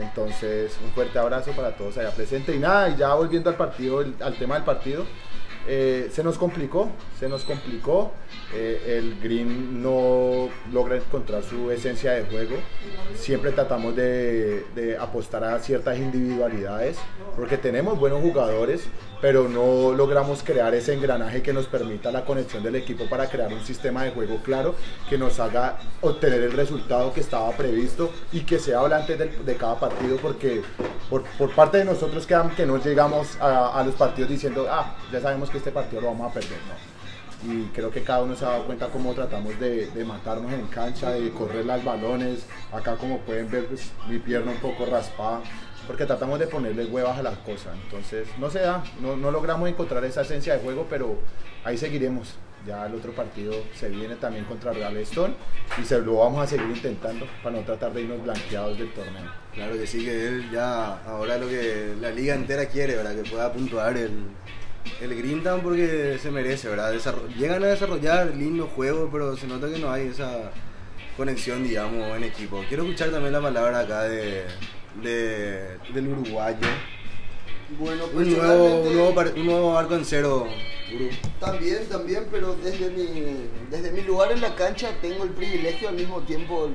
Entonces, 0.00 0.72
un 0.84 0.90
fuerte 0.92 1.18
abrazo 1.18 1.52
para 1.52 1.76
todos 1.76 1.96
allá 1.98 2.10
presentes. 2.10 2.54
Y 2.54 2.58
nada, 2.58 2.88
y 2.90 2.96
ya 2.96 3.14
volviendo 3.14 3.50
al 3.50 3.56
partido, 3.56 4.00
el- 4.00 4.14
al 4.20 4.34
tema 4.38 4.54
del 4.56 4.64
partido. 4.64 5.04
eh, 5.68 6.08
se 6.12 6.22
nos 6.22 6.38
complicó, 6.38 6.88
se 7.18 7.28
nos 7.28 7.42
complicó. 7.42 8.12
Eh, 8.54 8.96
el 8.98 9.18
Green 9.20 9.82
no 9.82 10.48
logra 10.72 10.96
encontrar 10.96 11.42
su 11.42 11.70
esencia 11.70 12.12
de 12.12 12.24
juego. 12.24 12.56
Siempre 13.14 13.52
tratamos 13.52 13.96
de, 13.96 14.64
de 14.74 14.96
apostar 14.98 15.44
a 15.44 15.58
ciertas 15.58 15.98
individualidades 15.98 16.96
porque 17.34 17.56
tenemos 17.58 17.98
buenos 17.98 18.20
jugadores, 18.22 18.84
pero 19.20 19.48
no 19.48 19.92
logramos 19.92 20.42
crear 20.42 20.74
ese 20.74 20.94
engranaje 20.94 21.42
que 21.42 21.52
nos 21.52 21.66
permita 21.66 22.10
la 22.12 22.24
conexión 22.24 22.62
del 22.62 22.76
equipo 22.76 23.06
para 23.08 23.28
crear 23.28 23.52
un 23.52 23.64
sistema 23.64 24.04
de 24.04 24.10
juego 24.12 24.38
claro 24.44 24.74
que 25.08 25.18
nos 25.18 25.40
haga 25.40 25.78
obtener 26.00 26.42
el 26.42 26.52
resultado 26.52 27.12
que 27.12 27.20
estaba 27.20 27.50
previsto 27.52 28.10
y 28.32 28.40
que 28.40 28.58
se 28.58 28.74
habla 28.74 28.98
antes 28.98 29.18
del- 29.18 29.44
de 29.44 29.56
cada 29.56 29.78
partido 29.80 30.16
porque 30.18 30.62
por, 31.10 31.22
por 31.38 31.50
parte 31.54 31.78
de 31.78 31.84
nosotros 31.84 32.26
que, 32.26 32.36
que 32.56 32.66
no 32.66 32.76
llegamos 32.78 33.36
a, 33.40 33.78
a 33.78 33.84
los 33.84 33.94
partidos 33.94 34.30
diciendo, 34.30 34.66
ah, 34.70 34.94
ya 35.12 35.20
sabemos 35.20 35.50
que 35.50 35.58
este 35.58 35.70
partido 35.70 36.02
lo 36.02 36.08
vamos 36.08 36.30
a 36.30 36.34
perder, 36.34 36.58
no. 36.68 36.95
Y 37.44 37.64
creo 37.66 37.90
que 37.90 38.02
cada 38.02 38.22
uno 38.22 38.34
se 38.34 38.44
ha 38.44 38.48
dado 38.48 38.64
cuenta 38.64 38.88
cómo 38.88 39.12
tratamos 39.14 39.58
de, 39.60 39.88
de 39.88 40.04
matarnos 40.04 40.52
en 40.52 40.66
cancha, 40.68 41.10
de 41.10 41.30
correr 41.30 41.66
las 41.66 41.84
balones. 41.84 42.46
Acá 42.72 42.96
como 42.96 43.18
pueden 43.20 43.50
ver, 43.50 43.66
pues, 43.66 43.92
mi 44.08 44.18
pierna 44.18 44.52
un 44.52 44.58
poco 44.58 44.86
raspada, 44.86 45.42
porque 45.86 46.06
tratamos 46.06 46.38
de 46.38 46.46
ponerle 46.46 46.86
huevas 46.86 47.18
a 47.18 47.22
las 47.22 47.38
cosas. 47.38 47.74
Entonces, 47.84 48.26
no 48.38 48.50
se 48.50 48.60
da, 48.60 48.82
no, 49.00 49.16
no 49.16 49.30
logramos 49.30 49.68
encontrar 49.68 50.04
esa 50.04 50.22
esencia 50.22 50.54
de 50.54 50.60
juego, 50.60 50.86
pero 50.88 51.18
ahí 51.64 51.76
seguiremos. 51.76 52.36
Ya 52.66 52.84
el 52.86 52.96
otro 52.96 53.12
partido 53.12 53.54
se 53.76 53.88
viene 53.90 54.16
también 54.16 54.44
contra 54.44 54.72
Real 54.72 54.96
Stone 54.96 55.34
y 55.80 55.84
se 55.84 56.00
lo 56.00 56.16
vamos 56.16 56.42
a 56.42 56.48
seguir 56.48 56.66
intentando 56.66 57.24
para 57.40 57.56
no 57.56 57.62
tratar 57.64 57.92
de 57.92 58.02
irnos 58.02 58.24
blanqueados 58.24 58.76
del 58.76 58.92
torneo. 58.92 59.30
Claro 59.54 59.74
que 59.74 59.86
sí, 59.86 60.04
que 60.04 60.26
él 60.26 60.50
ya 60.50 61.00
ahora 61.04 61.38
lo 61.38 61.48
que 61.48 61.94
la 62.00 62.10
liga 62.10 62.34
entera 62.34 62.66
quiere, 62.66 62.96
¿verdad? 62.96 63.14
Que 63.14 63.30
pueda 63.30 63.52
puntuar 63.52 63.96
el, 63.96 64.10
el 65.00 65.14
Green 65.16 65.42
Town 65.42 65.60
porque 65.60 66.18
se 66.20 66.30
merece, 66.30 66.68
¿verdad? 66.68 66.92
Desarro- 66.92 67.28
llegan 67.36 67.62
a 67.62 67.66
desarrollar 67.68 68.34
lindos 68.34 68.70
juegos, 68.74 69.08
pero 69.12 69.36
se 69.36 69.46
nota 69.46 69.68
que 69.70 69.78
no 69.78 69.90
hay 69.90 70.08
esa 70.08 70.50
conexión, 71.16 71.62
digamos, 71.64 72.16
en 72.16 72.24
equipo. 72.24 72.62
Quiero 72.68 72.84
escuchar 72.84 73.10
también 73.10 73.32
la 73.32 73.40
palabra 73.40 73.80
acá 73.80 74.02
de, 74.04 74.44
de- 75.02 75.78
del 75.94 76.08
uruguayo. 76.08 76.58
Bueno, 77.78 78.04
Un 78.14 78.30
nuevo, 78.36 78.80
un 78.82 78.94
nuevo, 78.94 79.20
un 79.36 79.46
nuevo 79.46 79.78
arco 79.78 79.94
en 79.96 80.04
cero. 80.04 80.46
También, 81.40 81.84
también, 81.88 82.26
pero 82.30 82.54
desde 82.54 82.90
mi, 82.90 83.48
desde 83.70 83.90
mi 83.90 84.02
lugar 84.02 84.30
en 84.30 84.40
la 84.40 84.54
cancha 84.54 84.90
tengo 85.02 85.24
el 85.24 85.30
privilegio 85.30 85.88
al 85.88 85.96
mismo 85.96 86.20
tiempo 86.20 86.70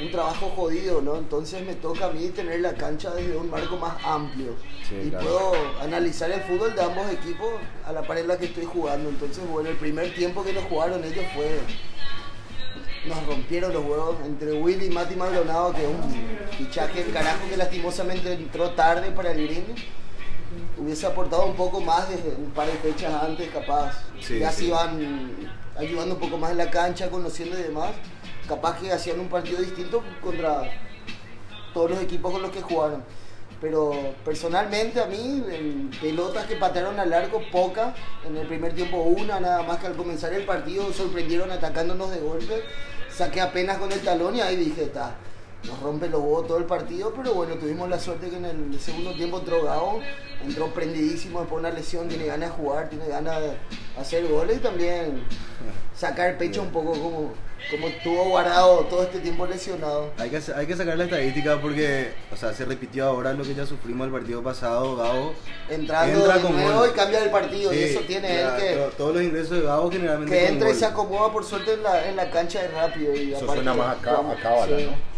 un 0.00 0.10
trabajo 0.10 0.50
jodido, 0.56 1.02
¿no? 1.02 1.16
Entonces 1.16 1.64
me 1.66 1.74
toca 1.74 2.06
a 2.06 2.10
mí 2.10 2.28
tener 2.30 2.60
la 2.60 2.74
cancha 2.74 3.10
desde 3.10 3.36
un 3.36 3.50
marco 3.50 3.76
más 3.76 3.94
amplio 4.04 4.54
Sí, 4.88 4.94
y 5.06 5.10
claro. 5.10 5.24
puedo 5.24 5.52
analizar 5.80 6.30
el 6.30 6.40
fútbol 6.42 6.74
de 6.74 6.82
ambos 6.82 7.10
equipos 7.10 7.48
a 7.84 7.92
la 7.92 8.02
par 8.02 8.18
en 8.18 8.28
la 8.28 8.38
que 8.38 8.46
estoy 8.46 8.64
jugando. 8.64 9.10
Entonces, 9.10 9.46
bueno, 9.46 9.68
el 9.68 9.76
primer 9.76 10.14
tiempo 10.14 10.42
que 10.42 10.52
nos 10.52 10.64
jugaron 10.64 11.04
ellos 11.04 11.24
fue 11.34 11.60
nos 13.06 13.26
rompieron 13.26 13.72
los 13.72 13.84
huevos 13.84 14.16
entre 14.24 14.52
Willy 14.52 14.86
y 14.86 14.90
Mati 14.90 15.16
Maldonado, 15.16 15.72
que 15.72 15.82
es 15.82 15.88
un 15.88 16.56
fichaje 16.56 17.02
del 17.02 17.12
carajo 17.12 17.48
que 17.50 17.56
lastimosamente 17.56 18.32
entró 18.32 18.70
tarde 18.70 19.10
para 19.10 19.32
el 19.32 19.44
Green. 19.46 19.64
Hubiese 20.78 21.06
aportado 21.06 21.46
un 21.46 21.54
poco 21.56 21.80
más 21.80 22.08
desde 22.08 22.30
un 22.36 22.50
par 22.50 22.66
de 22.66 22.74
fechas 22.74 23.12
antes, 23.22 23.50
capaz. 23.50 24.04
Sí, 24.20 24.38
ya 24.38 24.50
sí. 24.52 24.56
se 24.58 24.64
iban 24.66 25.30
ayudando 25.76 26.14
un 26.14 26.20
poco 26.20 26.38
más 26.38 26.52
en 26.52 26.58
la 26.58 26.70
cancha, 26.70 27.10
conociendo 27.10 27.58
y 27.58 27.62
demás. 27.62 27.90
Capaz 28.48 28.78
que 28.78 28.92
hacían 28.92 29.20
un 29.20 29.28
partido 29.28 29.60
distinto 29.60 30.02
contra 30.22 30.62
todos 31.72 31.90
los 31.90 32.02
equipos 32.02 32.32
con 32.32 32.42
los 32.42 32.50
que 32.50 32.62
jugaron. 32.62 33.02
Pero 33.60 33.92
personalmente 34.24 35.00
a 35.00 35.06
mí, 35.06 35.90
pelotas 36.00 36.46
que 36.46 36.56
patearon 36.56 36.98
al 36.98 37.12
arco, 37.12 37.40
pocas. 37.52 37.94
En 38.26 38.36
el 38.36 38.46
primer 38.46 38.74
tiempo 38.74 38.98
una, 38.98 39.38
nada 39.38 39.62
más 39.62 39.78
que 39.78 39.86
al 39.86 39.94
comenzar 39.94 40.32
el 40.32 40.44
partido 40.44 40.92
sorprendieron 40.92 41.50
atacándonos 41.50 42.10
de 42.10 42.18
golpe. 42.18 42.64
Saqué 43.08 43.40
apenas 43.40 43.78
con 43.78 43.92
el 43.92 44.00
talón 44.00 44.34
y 44.34 44.40
ahí 44.40 44.56
dije, 44.56 44.84
está, 44.84 45.14
nos 45.64 45.80
rompe 45.80 46.08
los 46.08 46.20
huevos 46.20 46.46
todo 46.46 46.58
el 46.58 46.64
partido, 46.64 47.12
pero 47.14 47.34
bueno, 47.34 47.54
tuvimos 47.54 47.88
la 47.88 47.98
suerte 47.98 48.30
que 48.30 48.36
en 48.36 48.44
el 48.46 48.80
segundo 48.80 49.14
tiempo 49.14 49.38
entró 49.38 49.62
Gao, 49.62 50.00
entró 50.42 50.68
prendidísimo 50.68 51.40
después 51.40 51.62
de 51.62 51.68
una 51.68 51.78
lesión, 51.78 52.08
tiene 52.08 52.26
ganas 52.26 52.50
de 52.50 52.56
jugar, 52.56 52.88
tiene 52.88 53.06
ganas 53.06 53.40
de 53.40 53.52
hacer 54.00 54.26
goles 54.26 54.56
y 54.56 54.60
también 54.60 55.24
sacar 55.94 56.36
pecho 56.36 56.62
un 56.62 56.70
poco 56.70 56.92
como, 56.92 57.32
como 57.70 57.88
estuvo 57.88 58.24
guardado 58.24 58.80
todo 58.90 59.02
este 59.02 59.20
tiempo 59.20 59.46
lesionado. 59.46 60.10
Hay 60.18 60.30
que, 60.30 60.40
hay 60.54 60.66
que 60.66 60.76
sacar 60.76 60.96
la 60.98 61.04
estadística 61.04 61.60
porque, 61.60 62.12
o 62.32 62.36
sea, 62.36 62.52
se 62.52 62.64
repitió 62.64 63.06
ahora 63.06 63.32
lo 63.32 63.44
que 63.44 63.54
ya 63.54 63.64
sufrimos 63.66 64.06
el 64.06 64.12
partido 64.12 64.42
pasado. 64.42 64.96
Gabo 64.96 65.32
Entrando 65.70 66.18
entra 66.20 66.34
de 66.36 66.40
con 66.42 66.56
nuevo 66.56 66.78
gol. 66.80 66.90
y 66.90 66.96
cambia 66.96 67.22
el 67.24 67.30
partido, 67.30 67.72
y 67.72 67.78
eso 67.78 68.00
tiene 68.00 68.28
ya, 68.28 68.56
él 68.58 68.62
que, 68.62 68.74
to- 68.76 68.90
Todos 68.96 69.14
los 69.14 69.22
ingresos 69.24 69.50
de 69.50 69.62
Gabo 69.62 69.90
generalmente. 69.90 70.34
que 70.38 70.46
entra 70.48 70.70
y 70.70 70.74
se 70.74 70.84
acomoda 70.86 71.32
por 71.32 71.44
suerte 71.44 71.74
en 71.74 71.82
la, 71.82 72.08
en 72.08 72.16
la 72.16 72.30
cancha 72.30 72.60
de 72.62 72.68
rápido. 72.68 73.14
Y 73.14 73.32
Eso 73.32 73.44
aparte 73.44 73.54
suena 73.62 73.74
más 73.74 73.96
a, 73.96 74.00
cá- 74.00 74.10
jugamos- 74.16 74.36
a 74.38 74.42
cábala, 74.42 74.76
sí. 74.78 74.84
¿no? 74.86 75.11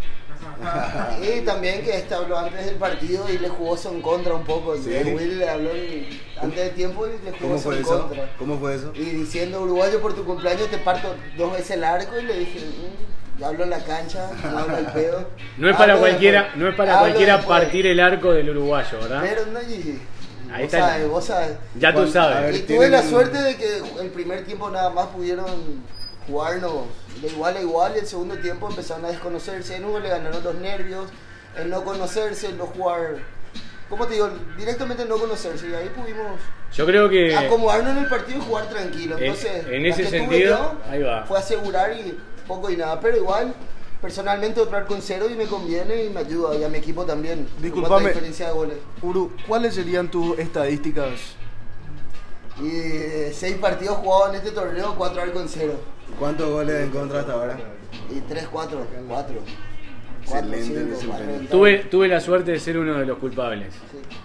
Y 1.23 1.41
también 1.43 1.83
que 1.83 1.97
este 1.97 2.15
habló 2.15 2.39
antes 2.39 2.65
del 2.67 2.77
partido 2.77 3.27
y 3.31 3.39
le 3.39 3.49
jugó 3.49 3.77
son 3.77 4.01
contra 4.01 4.35
un 4.35 4.45
poco. 4.45 4.77
Sí. 4.77 4.91
Will 4.91 5.39
le 5.39 5.49
habló 5.49 5.71
en- 5.71 6.07
antes 6.41 6.59
del 6.65 6.71
tiempo 6.75 7.07
y 7.07 7.11
le 7.25 7.31
jugó 7.33 7.41
¿Cómo 7.41 7.59
fue 7.59 7.75
son 7.75 7.83
eso? 7.83 8.01
contra. 8.09 8.33
¿Cómo 8.39 8.59
fue 8.59 8.75
eso? 8.75 8.93
Y 8.95 9.01
diciendo, 9.05 9.63
uruguayo, 9.63 10.01
por 10.01 10.15
tu 10.15 10.25
cumpleaños 10.25 10.69
te 10.71 10.79
parto 10.79 11.15
dos 11.37 11.53
veces 11.53 11.73
el 11.73 11.85
arco. 11.85 12.19
Y 12.19 12.23
le 12.23 12.39
dije, 12.39 12.61
"Mm, 12.61 13.41
ya 13.41 13.49
hablo 13.49 13.65
en 13.65 13.71
la 13.71 13.79
cancha, 13.85 14.31
no 14.51 14.59
hablo 14.59 14.79
el 14.79 14.87
pedo. 14.87 15.29
No 15.59 15.69
es 15.71 15.77
para 15.77 15.93
Hablo 15.95 16.07
cualquiera, 16.07 16.41
después. 16.43 16.61
no 16.63 16.69
es 16.69 16.75
para 16.77 16.93
Hablo 16.95 17.03
cualquiera 17.07 17.37
después. 17.37 17.61
partir 17.61 17.87
el 17.87 18.01
arco 18.01 18.33
del 18.33 18.51
uruguayo, 18.51 18.99
¿verdad? 19.01 19.21
Pero 19.23 19.47
no, 19.47 19.61
y, 19.63 20.01
Ahí 20.53 20.65
vos 20.65 20.75
está. 20.75 20.89
sabes, 20.89 21.09
vos 21.09 21.25
sabes. 21.25 21.51
Ya 21.79 21.95
tú 21.95 22.07
sabes. 22.07 22.41
ver, 22.43 22.55
Y 22.55 22.59
tuve 22.61 22.67
tienen- 22.79 22.91
la 22.93 23.03
suerte 23.03 23.43
de 23.43 23.57
que 23.57 23.79
el 24.01 24.11
primer 24.11 24.45
tiempo 24.45 24.71
nada 24.71 24.91
más 24.91 25.07
pudieron 25.09 25.47
jugarnos 26.27 26.73
de 27.21 27.29
igual 27.29 27.57
a 27.57 27.61
igual 27.61 27.97
el 27.97 28.07
segundo 28.07 28.37
tiempo 28.39 28.69
empezaron 28.69 29.05
a 29.05 29.09
desconocerse. 29.09 29.77
En 29.77 29.85
uno 29.85 29.99
le 30.01 30.09
ganaron 30.09 30.43
los 30.43 30.55
nervios, 30.57 31.11
el 31.59 31.71
no 31.71 31.85
conocerse, 31.85 32.49
el 32.49 32.59
no 32.59 32.67
jugar. 32.67 33.17
¿Cómo 33.89 34.07
te 34.07 34.15
digo? 34.15 34.31
Directamente 34.57 35.03
el 35.03 35.09
no 35.09 35.19
conocerse. 35.19 35.69
Y 35.69 35.75
ahí 35.75 35.89
pudimos 35.95 36.27
Yo 36.75 36.87
creo 36.87 37.09
que 37.09 37.37
acomodarnos 37.37 37.97
en 37.97 38.03
el 38.05 38.09
partido 38.09 38.39
y 38.39 38.43
jugar 38.43 38.69
tranquilo. 38.69 39.17
En- 39.19 39.25
Entonces, 39.25 39.67
en 39.69 39.87
ese 39.87 40.07
sentido, 40.07 40.57
yo 40.85 40.91
ahí 40.91 41.03
va. 41.03 41.25
Fue 41.27 41.39
asegurar 41.39 41.93
y 41.93 42.19
poco 42.49 42.71
y 42.71 42.77
nada. 42.77 42.99
Pero 43.01 43.19
igual, 43.19 43.55
personalmente, 44.01 44.61
operar 44.61 44.87
con 44.87 45.01
cero 45.03 45.27
y 45.31 45.35
me 45.35 45.47
conviene 45.47 46.05
y 46.05 46.11
me 46.11 46.21
ayuda. 46.21 46.57
Y 46.57 46.65
a 46.65 46.69
mi 46.69 46.79
equipo 46.79 47.05
también. 47.05 47.47
Disculpame. 47.61 48.09
diferencia 48.09 48.47
de 48.49 48.53
goles. 48.53 48.79
Uru, 49.03 49.33
¿cuáles 49.47 49.75
serían 49.75 50.11
tus 50.11 50.39
estadísticas? 50.39 51.13
Y 52.63 52.69
eh, 52.69 53.33
seis 53.35 53.57
partidos 53.57 53.97
jugados 53.97 54.31
en 54.31 54.37
este 54.37 54.51
torneo, 54.53 54.95
cuatro 54.97 55.23
arco 55.23 55.41
en 55.41 55.49
cero. 55.49 55.75
¿Cuántos 56.19 56.49
goles 56.49 56.85
en 56.85 56.91
contra 56.91 57.21
hasta 57.21 57.33
ahora? 57.33 57.59
Y 58.11 58.21
3, 58.21 58.49
4, 58.51 58.87
4. 59.09 59.37
Excelente 60.23 60.85
desempeño. 60.85 61.49
tuve, 61.51 61.79
tuve 61.85 62.09
la 62.09 62.21
suerte 62.21 62.53
de 62.53 62.59
ser 62.59 62.79
uno 62.79 62.95
de 62.95 63.07
los 63.07 63.19
culpables. 63.19 63.75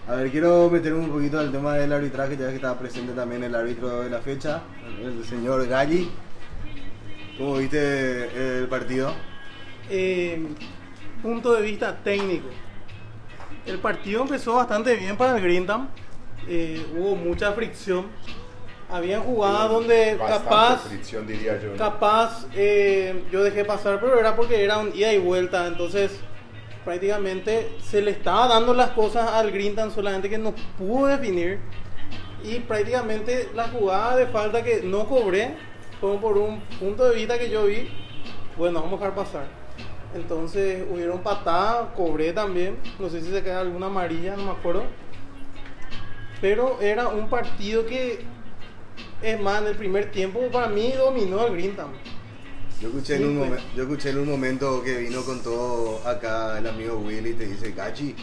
A 0.08 0.16
ver, 0.16 0.32
quiero 0.32 0.70
meterme 0.70 1.00
un 1.00 1.10
poquito 1.10 1.40
al 1.40 1.52
tema 1.52 1.76
del 1.76 1.92
arbitraje, 1.92 2.38
ya 2.38 2.50
que 2.50 2.56
estaba 2.56 2.78
presente 2.78 3.14
también 3.14 3.44
el 3.44 3.54
árbitro 3.54 4.02
de 4.02 4.10
la 4.10 4.20
fecha, 4.20 4.62
el 5.02 5.26
señor 5.26 5.68
Galli. 5.68 6.10
¿Cómo 7.38 7.58
viste 7.58 8.60
el 8.60 8.68
partido? 8.68 9.14
Eh, 9.90 10.46
punto 11.22 11.54
de 11.54 11.62
vista 11.62 11.98
técnico. 12.04 12.48
El 13.66 13.80
partido 13.80 14.22
empezó 14.22 14.56
bastante 14.56 14.96
bien 14.96 15.18
para 15.18 15.36
el 15.36 15.44
Grindam. 15.44 15.90
Eh, 16.48 16.86
hubo 16.98 17.16
mucha 17.16 17.52
fricción. 17.54 18.08
Habían 18.90 19.22
jugadas 19.22 19.70
donde 19.70 20.18
capaz, 20.18 20.88
fricción, 20.88 21.28
diría 21.28 21.62
yo. 21.62 21.72
¿no? 21.72 21.78
capaz 21.78 22.48
eh, 22.56 23.24
yo 23.32 23.44
dejé 23.44 23.64
pasar, 23.64 24.00
pero 24.00 24.20
era 24.20 24.36
porque 24.36 24.64
era 24.64 24.80
un 24.80 24.96
ida 24.96 25.14
y 25.14 25.20
vuelta. 25.20 25.68
Entonces 25.68 26.20
prácticamente 26.84 27.70
se 27.84 28.02
le 28.02 28.12
estaba 28.12 28.48
dando 28.48 28.74
las 28.74 28.92
cosas 28.92 29.30
al 29.30 29.52
Grindam, 29.52 29.92
solamente 29.92 30.30
que 30.30 30.40
no 30.40 30.56
pudo 30.78 31.06
definir. 31.06 31.60
Y 32.44 32.60
prácticamente 32.62 33.50
la 33.54 33.68
jugada 33.68 34.16
de 34.16 34.26
falta 34.28 34.64
que 34.64 34.82
no 34.82 35.08
cobré, 35.08 35.56
como 36.02 36.20
por 36.20 36.38
un 36.38 36.62
punto 36.80 37.08
de 37.08 37.16
vista 37.16 37.38
que 37.38 37.50
yo 37.50 37.66
vi, 37.66 37.90
bueno, 38.58 38.82
vamos 38.82 39.00
a 39.00 39.06
dejar 39.06 39.16
pasar. 39.16 39.60
Entonces 40.16 40.84
hubieron 40.90 41.20
patadas, 41.20 41.90
cobré 41.96 42.34
también, 42.34 42.78
no 42.98 43.10
sé 43.10 43.22
si 43.22 43.30
se 43.30 43.44
queda 43.44 43.60
alguna 43.60 43.86
amarilla, 43.88 44.36
no 44.36 44.46
me 44.46 44.52
acuerdo. 44.52 44.84
Pero 46.42 46.80
era 46.82 47.08
un 47.10 47.30
partido 47.30 47.86
que, 47.86 48.24
es 49.22 49.40
más, 49.42 49.62
en 49.62 49.68
el 49.68 49.76
primer 49.76 50.12
tiempo 50.12 50.40
para 50.52 50.68
mí 50.68 50.92
dominó 50.94 51.46
el 51.46 51.54
Greentown. 51.54 51.92
Yo 52.82 52.88
escuché, 52.88 53.18
en 53.18 53.26
un 53.26 53.40
momen- 53.40 53.60
yo 53.76 53.84
escuché 53.84 54.12
en 54.12 54.20
un 54.20 54.30
momento 54.30 54.82
que 54.82 54.98
vino 55.00 55.22
con 55.24 55.42
todo 55.44 56.02
acá 56.08 56.58
el 56.60 56.68
amigo 56.68 56.98
Willy 57.00 57.32
y 57.32 57.34
te 57.34 57.46
dice, 57.46 57.72
Gachi, 57.74 58.16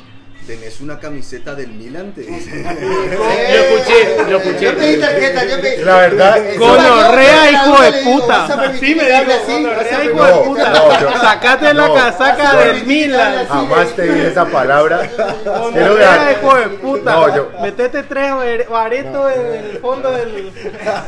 ¿tenés 0.47 0.81
una 0.81 0.99
camiseta 1.01 1.55
del 1.55 1.69
Milan? 1.69 2.13
Te 2.15 2.23
dice. 2.23 2.51
Lo 2.63 3.77
escuché, 3.77 4.31
lo 4.31 4.39
escuché. 4.39 4.65
Yo 4.67 4.77
pedí 4.77 4.97
tarjeta, 5.01 5.45
yo 5.45 5.61
pedí. 5.61 5.83
La 5.83 5.97
verdad, 5.97 6.39
Gonorrea, 6.59 7.51
yo, 7.51 7.53
hijo 7.53 7.83
de 7.83 7.93
puta. 8.03 8.27
¿vas 8.39 8.51
a 8.51 8.61
permitir 8.61 8.89
Sí 8.89 8.95
me 8.95 9.05
dijo, 9.05 9.33
así? 9.33 9.53
gonorrea, 9.53 9.77
¿Vas 9.91 10.01
a 10.01 10.05
hijo 10.05 10.25
de 10.25 10.33
puta. 10.45 11.01
yo- 11.01 11.21
Sacate 11.21 11.75
la 11.75 11.95
casaca 11.95 12.53
Yo- 12.53 12.59
del 12.61 12.87
Milan. 12.87 13.47
jamás 13.49 13.89
te 13.97 14.03
dije 14.03 14.29
esa 14.29 14.45
palabra. 14.51 15.09
Gonorrea, 15.45 16.33
hijo 16.33 16.55
de 16.57 16.69
puta. 16.79 17.13
No, 17.13 17.37
yo- 17.37 17.51
Metete 17.63 18.03
tres 18.03 18.31
bare- 18.33 18.65
baretos 18.69 19.33
en 19.37 19.47
el 19.47 19.79
fondo 19.79 20.11
del. 20.13 20.53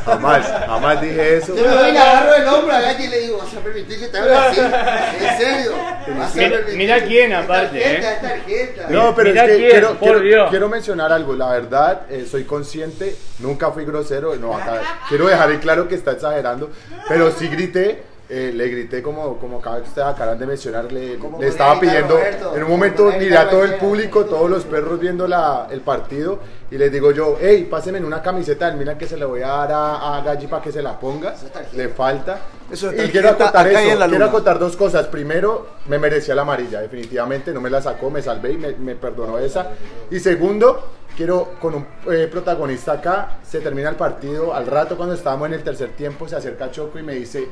jamás, 0.05 0.45
jamás 0.67 1.01
dije 1.01 1.37
eso. 1.37 1.55
Yo 1.55 1.63
me 1.63 1.75
voy 1.75 1.89
y 1.89 1.91
le 1.93 1.99
agarro 1.99 2.35
el 2.35 2.47
hombro 2.47 2.73
a 2.75 2.81
Galli 2.81 3.03
y 3.03 3.07
le 3.07 3.19
digo, 3.21 3.37
¿vas 3.37 3.53
a 3.53 3.59
permitir 3.59 3.99
que 3.99 4.07
te 4.07 4.17
hable 4.17 4.35
así? 4.35 4.59
¿En 5.25 5.37
serio? 5.37 5.71
¿Vas 6.17 6.31
a 6.35 6.37
Mira- 6.75 7.03
quién, 7.03 7.31
Es 7.31 7.37
aparte, 7.37 7.79
tarjeta, 7.79 8.09
¿eh? 8.11 8.13
es 8.15 8.21
tarjeta. 8.21 8.85
No, 8.89 9.15
pero 9.15 9.28
Es 9.29 9.41
que 9.41 9.57
quién, 9.57 9.69
quiero, 9.71 9.87
por 9.89 9.99
quiero, 9.99 10.19
Dios. 10.19 10.49
quiero 10.49 10.69
mencionar 10.69 11.11
algo. 11.11 11.33
La 11.35 11.49
verdad, 11.49 12.01
eh, 12.09 12.27
soy 12.29 12.43
consciente, 12.43 13.15
nunca 13.39 13.71
fui 13.71 13.85
grosero. 13.85 14.35
No, 14.35 14.55
acá, 14.55 14.81
quiero 15.09 15.27
dejar 15.27 15.51
en 15.51 15.59
claro 15.59 15.87
que 15.87 15.95
está 15.95 16.11
exagerando, 16.11 16.69
pero 17.07 17.31
sí 17.31 17.47
grité. 17.47 18.03
eh, 18.31 18.51
le 18.53 18.67
grité 18.67 19.01
como, 19.01 19.37
como 19.39 19.57
ustedes 19.57 20.07
acaban 20.07 20.37
de 20.37 20.45
mencionar, 20.45 20.91
le, 20.91 21.17
Como 21.17 21.41
le 21.41 21.47
estaba 21.47 21.79
pidiendo, 21.79 22.15
Roberto, 22.15 22.55
en 22.55 22.63
un 22.63 22.69
momento 22.69 23.11
miré 23.17 23.35
a 23.35 23.49
todo 23.49 23.63
el 23.63 23.75
público, 23.75 24.25
todos 24.25 24.47
los 24.47 24.65
perros 24.65 24.99
viendo 24.99 25.27
la, 25.27 25.67
el 25.71 25.81
partido, 25.81 26.37
y 26.69 26.77
les 26.77 26.91
digo 26.91 27.11
yo, 27.11 27.37
hey, 27.41 27.67
pásenme 27.69 27.97
en 27.97 28.05
una 28.05 28.21
camiseta 28.21 28.69
Milan 28.71 28.99
que 28.99 29.07
se 29.07 29.17
le 29.17 29.25
voy 29.25 29.41
a 29.41 29.47
dar 29.47 29.71
a, 29.71 30.17
a 30.17 30.21
Galli 30.21 30.45
para 30.45 30.61
que 30.61 30.71
se 30.71 30.83
la 30.83 30.99
ponga, 30.99 31.33
le 31.73 31.89
falta. 31.89 32.39
Eso 32.71 32.91
es 32.91 32.93
y 32.93 32.97
tarjeta 32.97 33.11
quiero 33.11 33.29
acotar 33.29 33.67
acá 33.67 33.81
y 33.81 33.85
eso, 33.85 33.93
en 33.93 33.99
la 33.99 34.07
quiero 34.07 34.25
acotar 34.25 34.59
dos 34.59 34.75
cosas. 34.75 35.07
Primero, 35.07 35.67
me 35.87 35.97
merecía 35.97 36.35
la 36.35 36.43
amarilla, 36.43 36.81
definitivamente, 36.81 37.51
no 37.51 37.61
me 37.61 37.69
la 37.69 37.81
sacó, 37.81 38.09
me 38.09 38.21
salvé 38.21 38.53
y 38.53 38.57
me, 38.57 38.73
me 38.73 38.95
perdonó 38.95 39.39
esa. 39.39 39.71
Y 40.11 40.19
segundo, 40.19 40.83
quiero 41.19 41.55
con 41.59 41.75
un 41.75 41.85
eh, 42.09 42.29
protagonista 42.31 42.93
acá, 42.93 43.39
se 43.43 43.59
termina 43.59 43.89
el 43.89 43.97
partido, 43.97 44.53
al 44.53 44.65
rato 44.65 44.95
cuando 44.95 45.15
estábamos 45.15 45.47
en 45.47 45.55
el 45.55 45.63
tercer 45.63 45.89
tiempo, 45.89 46.27
se 46.29 46.37
acerca 46.37 46.71
Choco 46.71 46.97
y 46.97 47.03
me 47.03 47.13
dice, 47.15 47.45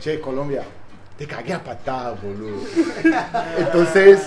che, 0.00 0.18
Colombia, 0.20 0.62
te 1.18 1.26
cagué 1.26 1.52
a 1.52 1.62
patadas, 1.62 2.22
boludo. 2.22 2.62
Entonces, 3.58 4.22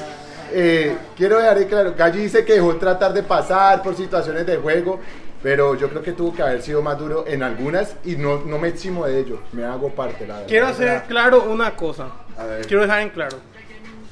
eh, 0.51 0.95
quiero 1.17 1.39
dejar 1.39 1.65
claro, 1.65 1.95
Galli 1.97 2.21
dice 2.21 2.45
que 2.45 2.53
dejó 2.53 2.75
tratar 2.75 3.13
de 3.13 3.23
pasar 3.23 3.82
por 3.82 3.95
situaciones 3.95 4.45
de 4.45 4.58
juego, 4.58 4.99
pero 5.43 5.75
yo 5.75 5.89
creo 5.89 6.01
que 6.01 6.13
tuvo 6.13 6.34
que 6.34 6.41
haber 6.41 6.62
sido 6.62 6.82
más 6.82 6.97
duro 6.97 7.25
en 7.27 7.43
algunas 7.43 7.95
y 8.06 8.15
no, 8.15 8.39
no 8.45 8.58
me 8.58 8.69
eximo 8.69 9.06
de 9.06 9.19
ello, 9.19 9.41
me 9.51 9.65
hago 9.65 9.89
parte, 9.89 10.25
la 10.25 10.36
verdad. 10.36 10.47
Quiero 10.47 10.67
hacer 10.67 11.03
claro 11.03 11.43
una 11.43 11.75
cosa. 11.75 12.08
A 12.38 12.45
ver. 12.45 12.65
Quiero 12.65 12.82
dejar 12.84 13.01
en 13.01 13.10
claro. 13.10 13.38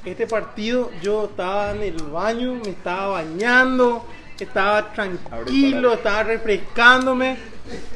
Este 0.04 0.28
partido 0.28 0.92
yo 1.02 1.26
estaba 1.26 1.72
en 1.72 1.84
el 1.84 2.04
baño, 2.04 2.56
me 2.56 2.72
estaba 2.72 3.08
bañando, 3.08 4.06
estaba 4.40 4.92
tranquilo, 4.94 5.94
estaba 5.94 6.24
refrescándome. 6.24 7.38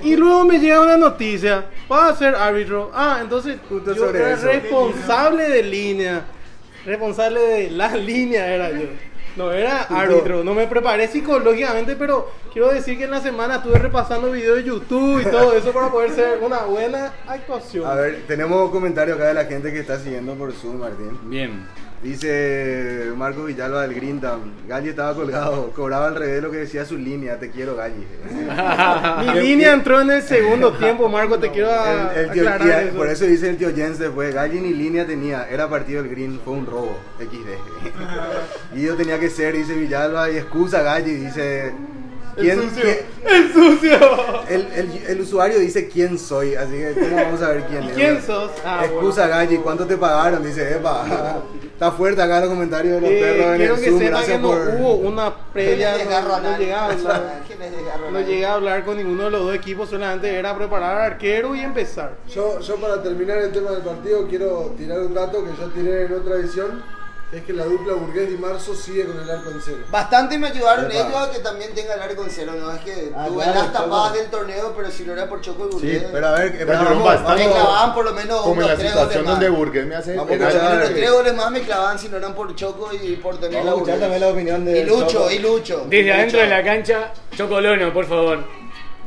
Y 0.03 0.15
luego 0.15 0.45
me 0.45 0.59
llega 0.59 0.79
una 0.79 0.95
noticia, 0.95 1.65
va 1.91 2.07
a 2.09 2.15
ser 2.15 2.35
árbitro. 2.35 2.91
Ah, 2.93 3.19
entonces 3.21 3.57
Justo 3.67 3.93
yo 3.93 4.09
era 4.11 4.33
eso. 4.33 4.45
responsable 4.47 5.49
de 5.49 5.63
línea. 5.63 6.23
Responsable 6.85 7.41
de 7.41 7.71
la 7.71 7.89
línea 7.97 8.47
era 8.47 8.71
yo. 8.71 8.87
No 9.35 9.51
era 9.51 9.83
árbitro, 9.83 10.43
no 10.43 10.53
me 10.53 10.65
preparé 10.67 11.07
psicológicamente, 11.07 11.95
pero 11.95 12.29
quiero 12.53 12.69
decir 12.69 12.97
que 12.97 13.03
en 13.03 13.11
la 13.11 13.19
semana 13.19 13.57
estuve 13.57 13.77
repasando 13.77 14.31
videos 14.31 14.57
de 14.57 14.63
YouTube 14.63 15.21
y 15.21 15.25
todo 15.25 15.53
eso 15.53 15.71
para 15.73 15.89
poder 15.89 16.11
ser 16.11 16.39
una 16.41 16.59
buena 16.59 17.13
actuación. 17.27 17.85
A 17.85 17.95
ver, 17.95 18.23
tenemos 18.27 18.71
comentarios 18.71 19.17
acá 19.17 19.27
de 19.27 19.33
la 19.33 19.45
gente 19.45 19.73
que 19.73 19.79
está 19.79 19.99
siguiendo 19.99 20.35
por 20.35 20.53
Zoom, 20.53 20.79
Martín. 20.79 21.19
Bien. 21.23 21.67
Dice 22.05 23.11
Marco 23.17 23.45
Villalba 23.45 23.81
del 23.81 23.95
Greentown. 23.95 24.53
Galli 24.67 24.89
estaba 24.89 25.15
colgado, 25.15 25.71
cobraba 25.71 26.05
al 26.05 26.15
revés 26.15 26.43
lo 26.43 26.51
que 26.51 26.57
decía 26.57 26.85
su 26.85 26.97
línea. 26.97 27.39
Te 27.39 27.49
quiero, 27.49 27.75
Galli. 27.75 28.05
Mi 29.33 29.39
línea 29.47 29.73
entró 29.73 29.99
en 30.01 30.11
el 30.11 30.21
segundo 30.21 30.71
tiempo, 30.73 31.09
Marco, 31.09 31.39
te 31.39 31.49
quiero 31.51 31.71
a- 31.71 32.13
El- 32.13 32.25
el 32.25 32.31
tío- 32.31 32.47
aclarar 32.47 32.83
y- 32.83 32.87
eso. 32.89 32.97
por 32.97 33.07
eso 33.09 33.25
dice 33.25 33.49
el 33.49 33.57
tío 33.57 33.73
Jens 33.75 33.97
después, 33.97 34.35
Galli 34.35 34.61
ni 34.61 34.71
línea 34.75 35.07
tenía, 35.07 35.47
era 35.49 35.67
partido 35.67 36.03
del 36.03 36.11
Green, 36.11 36.39
fue 36.45 36.53
un 36.53 36.67
robo, 36.67 36.95
XD. 37.17 38.77
y 38.77 38.83
yo 38.83 38.95
tenía 38.95 39.19
que 39.19 39.31
ser, 39.31 39.55
dice 39.55 39.73
Villalba, 39.73 40.29
y 40.29 40.37
excusa 40.37 40.83
Galli, 40.83 41.11
dice... 41.11 41.73
¿Quién, 42.35 42.69
quién- 42.69 42.97
¡El 43.25 43.53
sucio! 43.53 43.97
el, 44.49 44.67
el- 44.75 45.03
el 45.07 45.21
usuario 45.21 45.57
dice 45.59 45.87
quién 45.87 46.19
soy, 46.19 46.55
así 46.55 46.71
que 46.73 46.93
¿cómo 46.93 47.15
vamos 47.15 47.41
a 47.41 47.49
ver 47.49 47.63
quién 47.65 47.83
¿Y 47.83 47.87
es? 47.87 47.93
quién 47.93 48.21
sos? 48.21 48.51
Ah, 48.65 48.81
Excusa 48.85 49.27
Galli, 49.27 49.57
¿cuánto 49.57 49.85
te 49.87 49.97
pagaron? 49.97 50.43
Dice, 50.43 50.75
epa, 50.75 51.41
está 51.63 51.91
fuerte 51.91 52.21
acá 52.21 52.41
los 52.41 52.49
comentarios 52.49 52.95
de 52.95 53.01
los 53.01 53.09
Eh, 53.09 53.19
perros 53.21 53.55
en 53.55 53.61
el 53.61 53.67
que 53.79 53.89
Zoom, 53.89 53.99
sepa 53.99 54.09
gracias 54.11 54.37
que 54.37 54.41
no 54.43 54.47
por... 54.49 54.57
hubo 54.79 54.93
una 54.95 55.35
previa, 55.53 55.93
¿Quién 55.95 56.07
desgarró 56.07 56.35
a 56.35 56.39
no, 56.41 56.57
llegué 56.57 56.73
a 56.73 56.85
hablar. 56.85 57.41
¿Quién 57.47 57.59
les 57.59 57.71
desgarró 57.71 58.07
a 58.07 58.11
No 58.11 58.19
llegué 58.19 58.45
a 58.45 58.53
hablar 58.53 58.85
con 58.85 58.97
ninguno 58.97 59.23
de 59.23 59.31
los 59.31 59.41
dos 59.41 59.55
equipos, 59.55 59.89
solamente 59.89 60.35
era 60.35 60.55
preparar 60.57 60.97
al 60.97 61.11
arquero 61.13 61.55
y 61.55 61.61
empezar. 61.61 62.11
Yo, 62.33 62.59
yo 62.59 62.75
para 62.75 63.01
terminar 63.01 63.37
el 63.39 63.51
tema 63.51 63.71
del 63.71 63.81
partido 63.81 64.27
quiero 64.27 64.73
tirar 64.77 64.99
un 64.99 65.13
dato 65.13 65.43
que 65.43 65.51
ya 65.51 65.67
tiré 65.73 66.05
en 66.05 66.13
otra 66.13 66.35
edición, 66.35 66.83
es 67.31 67.43
que 67.43 67.53
la 67.53 67.65
dupla 67.65 67.93
Burgués 67.93 68.29
y 68.31 68.37
Marzo 68.37 68.73
sigue 68.75 69.05
con 69.05 69.19
el 69.19 69.29
arco 69.29 69.49
en 69.49 69.59
cero. 69.59 69.79
Bastante 69.91 70.37
me 70.37 70.47
ayudaron 70.47 70.85
Epa. 70.85 70.95
ellos 71.07 71.15
a 71.15 71.31
que 71.31 71.39
también 71.39 71.73
tenga 71.73 71.95
el 71.95 72.01
arco 72.01 72.23
en 72.23 72.29
cero, 72.29 72.53
¿no? 72.57 72.71
Es 72.71 72.79
que 72.81 73.11
Ah, 73.15 73.25
tuve 73.27 73.43
claro, 73.43 73.59
las 73.61 73.73
tapadas 73.73 74.13
del 74.13 74.27
torneo, 74.27 74.73
pero 74.77 74.89
si 74.91 75.03
no 75.03 75.13
era 75.13 75.27
por 75.27 75.41
Choco 75.41 75.65
y 75.67 75.71
Sí, 75.71 75.75
Burgués. 75.75 76.03
Pero 76.13 76.27
a 76.27 76.31
ver, 76.33 76.65
vamos, 76.65 77.03
bastante. 77.03 77.45
me 77.47 77.51
clavaban 77.51 77.93
por 77.93 78.05
lo 78.05 78.13
menos 78.13 78.41
Como 78.41 78.53
en 78.53 78.57
unos 78.59 78.69
la 78.69 78.75
tres 78.77 78.91
situación 78.91 79.25
donde 79.25 79.49
Burgues 79.49 79.85
me 79.85 79.95
hace 79.95 80.15
Vamos. 80.15 80.29
Por 80.29 80.37
lo 80.39 80.89
tres 80.93 81.11
goles 81.11 81.35
más 81.35 81.51
me 81.51 81.61
clavaban 81.61 81.99
si 81.99 82.09
no 82.09 82.17
eran 82.17 82.33
por 82.35 82.55
Choco 82.55 82.89
y 82.93 83.15
por 83.17 83.37
tener 83.37 83.57
Vamos 83.57 83.65
la 83.65 83.73
Burgués. 83.73 83.99
también 83.99 84.21
la 84.21 84.27
opinión 84.29 84.63
de 84.65 84.79
Y 84.79 84.83
Lucho, 84.85 85.07
Choco. 85.07 85.31
y 85.31 85.39
Lucho. 85.39 85.85
Desde 85.89 86.03
Lucho. 86.03 86.13
adentro 86.15 86.39
de 86.39 86.47
la 86.47 86.63
cancha, 86.63 87.13
Chocolono, 87.35 87.91
por 87.93 88.05
favor. 88.05 88.39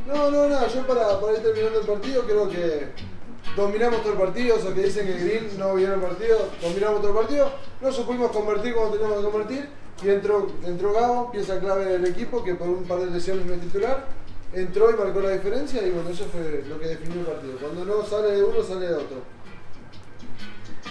No, 0.05 0.29
no, 0.29 0.47
no, 0.47 0.67
yo 0.67 0.85
para, 0.87 1.19
para 1.19 1.33
ir 1.33 1.39
terminando 1.43 1.79
el 1.79 1.85
partido 1.85 2.23
creo 2.23 2.49
que 2.49 2.87
dominamos 3.59 4.01
todo 4.01 4.13
el 4.13 4.19
partido, 4.19 4.55
o 4.55 4.59
sea 4.59 4.73
que 4.73 4.81
dicen 4.81 5.05
que 5.05 5.13
Green 5.13 5.49
no 5.57 5.75
vieron 5.75 5.95
el 6.01 6.07
partido, 6.07 6.49
dominamos 6.61 7.01
todo 7.01 7.11
el 7.11 7.17
partido, 7.17 7.51
no 7.81 7.91
supimos 7.91 8.31
convertir 8.31 8.73
como 8.73 8.91
teníamos 8.91 9.17
que 9.17 9.31
convertir 9.31 9.69
y 10.03 10.09
entró, 10.09 10.47
entró 10.65 10.93
Gabo, 10.93 11.31
pieza 11.31 11.59
clave 11.59 11.85
del 11.85 12.05
equipo 12.05 12.43
que 12.43 12.55
por 12.55 12.69
un 12.69 12.83
par 12.85 12.99
de 12.99 13.11
lesiones 13.11 13.45
no 13.45 13.53
es 13.53 13.61
titular, 13.61 14.05
entró 14.53 14.89
y 14.89 14.93
marcó 14.93 15.19
la 15.19 15.31
diferencia 15.31 15.85
y 15.85 15.91
bueno, 15.91 16.09
eso 16.09 16.25
fue 16.31 16.63
lo 16.67 16.79
que 16.79 16.87
definió 16.87 17.19
el 17.19 17.25
partido. 17.25 17.53
Cuando 17.59 17.85
no 17.85 18.05
sale 18.05 18.31
de 18.31 18.43
uno, 18.43 18.63
sale 18.63 18.87
de 18.87 18.93
otro. 18.93 19.17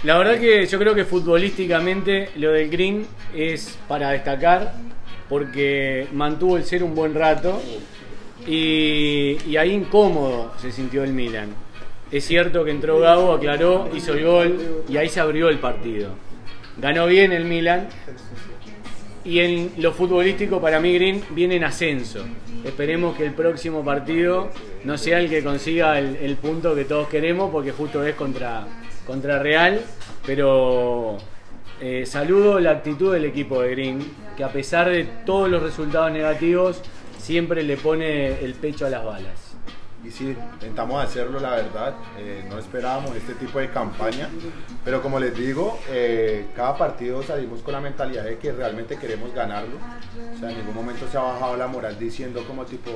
La 0.04 0.18
verdad 0.18 0.38
que 0.38 0.66
yo 0.66 0.78
creo 0.78 0.94
que 0.94 1.04
futbolísticamente 1.04 2.30
lo 2.36 2.52
del 2.52 2.70
Green 2.70 3.06
es 3.34 3.78
para 3.88 4.10
destacar 4.10 4.74
porque 5.28 6.06
mantuvo 6.12 6.56
el 6.56 6.64
ser 6.64 6.84
un 6.84 6.94
buen 6.94 7.14
rato 7.14 7.60
y, 8.46 9.38
y 9.46 9.56
ahí 9.56 9.72
incómodo 9.72 10.52
se 10.60 10.70
sintió 10.70 11.02
el 11.02 11.12
Milan. 11.12 11.67
Es 12.10 12.26
cierto 12.26 12.64
que 12.64 12.70
entró 12.70 13.00
Gabo, 13.00 13.34
aclaró, 13.34 13.90
hizo 13.94 14.14
el 14.14 14.24
gol 14.24 14.84
y 14.88 14.96
ahí 14.96 15.08
se 15.08 15.20
abrió 15.20 15.50
el 15.50 15.58
partido. 15.58 16.10
Ganó 16.78 17.06
bien 17.06 17.32
el 17.32 17.44
Milan 17.44 17.88
y 19.24 19.40
en 19.40 19.72
lo 19.76 19.92
futbolístico 19.92 20.58
para 20.58 20.80
mí 20.80 20.94
Green 20.94 21.22
viene 21.30 21.56
en 21.56 21.64
ascenso. 21.64 22.24
Esperemos 22.64 23.14
que 23.14 23.26
el 23.26 23.32
próximo 23.32 23.84
partido 23.84 24.48
no 24.84 24.96
sea 24.96 25.20
el 25.20 25.28
que 25.28 25.44
consiga 25.44 25.98
el, 25.98 26.36
punto 26.36 26.74
que 26.74 26.86
todos 26.86 27.08
queremos 27.08 27.50
porque 27.50 27.72
justo 27.72 28.02
es 28.02 28.14
contra, 28.14 28.66
contra 29.06 29.38
Real. 29.38 29.80
Pero 30.24 31.18
eh, 31.80 32.06
saludo 32.06 32.58
la 32.58 32.70
actitud 32.70 33.12
del 33.12 33.26
equipo 33.26 33.60
de 33.60 33.70
Green, 33.70 33.98
que 34.34 34.44
a 34.44 34.52
pesar 34.52 34.88
de 34.88 35.04
todos 35.26 35.50
los 35.50 35.62
resultados 35.62 36.10
negativos, 36.10 36.80
siempre 37.18 37.62
le 37.62 37.76
pone 37.76 38.42
el 38.42 38.54
pecho 38.54 38.86
a 38.86 38.90
las 38.90 39.04
balas. 39.04 39.47
Y 40.04 40.10
sí, 40.12 40.36
intentamos 40.54 41.02
hacerlo, 41.02 41.40
la 41.40 41.50
verdad. 41.50 41.94
Eh, 42.18 42.46
no 42.48 42.58
esperábamos 42.58 43.16
este 43.16 43.34
tipo 43.34 43.58
de 43.58 43.70
campaña. 43.70 44.28
Pero 44.84 45.02
como 45.02 45.18
les 45.18 45.36
digo, 45.36 45.78
eh, 45.88 46.46
cada 46.54 46.76
partido 46.76 47.22
salimos 47.22 47.62
con 47.62 47.72
la 47.72 47.80
mentalidad 47.80 48.24
de 48.24 48.38
que 48.38 48.52
realmente 48.52 48.96
queremos 48.96 49.34
ganarlo. 49.34 49.76
O 50.34 50.38
sea, 50.38 50.50
en 50.50 50.58
ningún 50.58 50.74
momento 50.74 51.08
se 51.08 51.18
ha 51.18 51.22
bajado 51.22 51.56
la 51.56 51.66
moral 51.66 51.98
diciendo 51.98 52.44
como 52.46 52.64
tipo, 52.64 52.90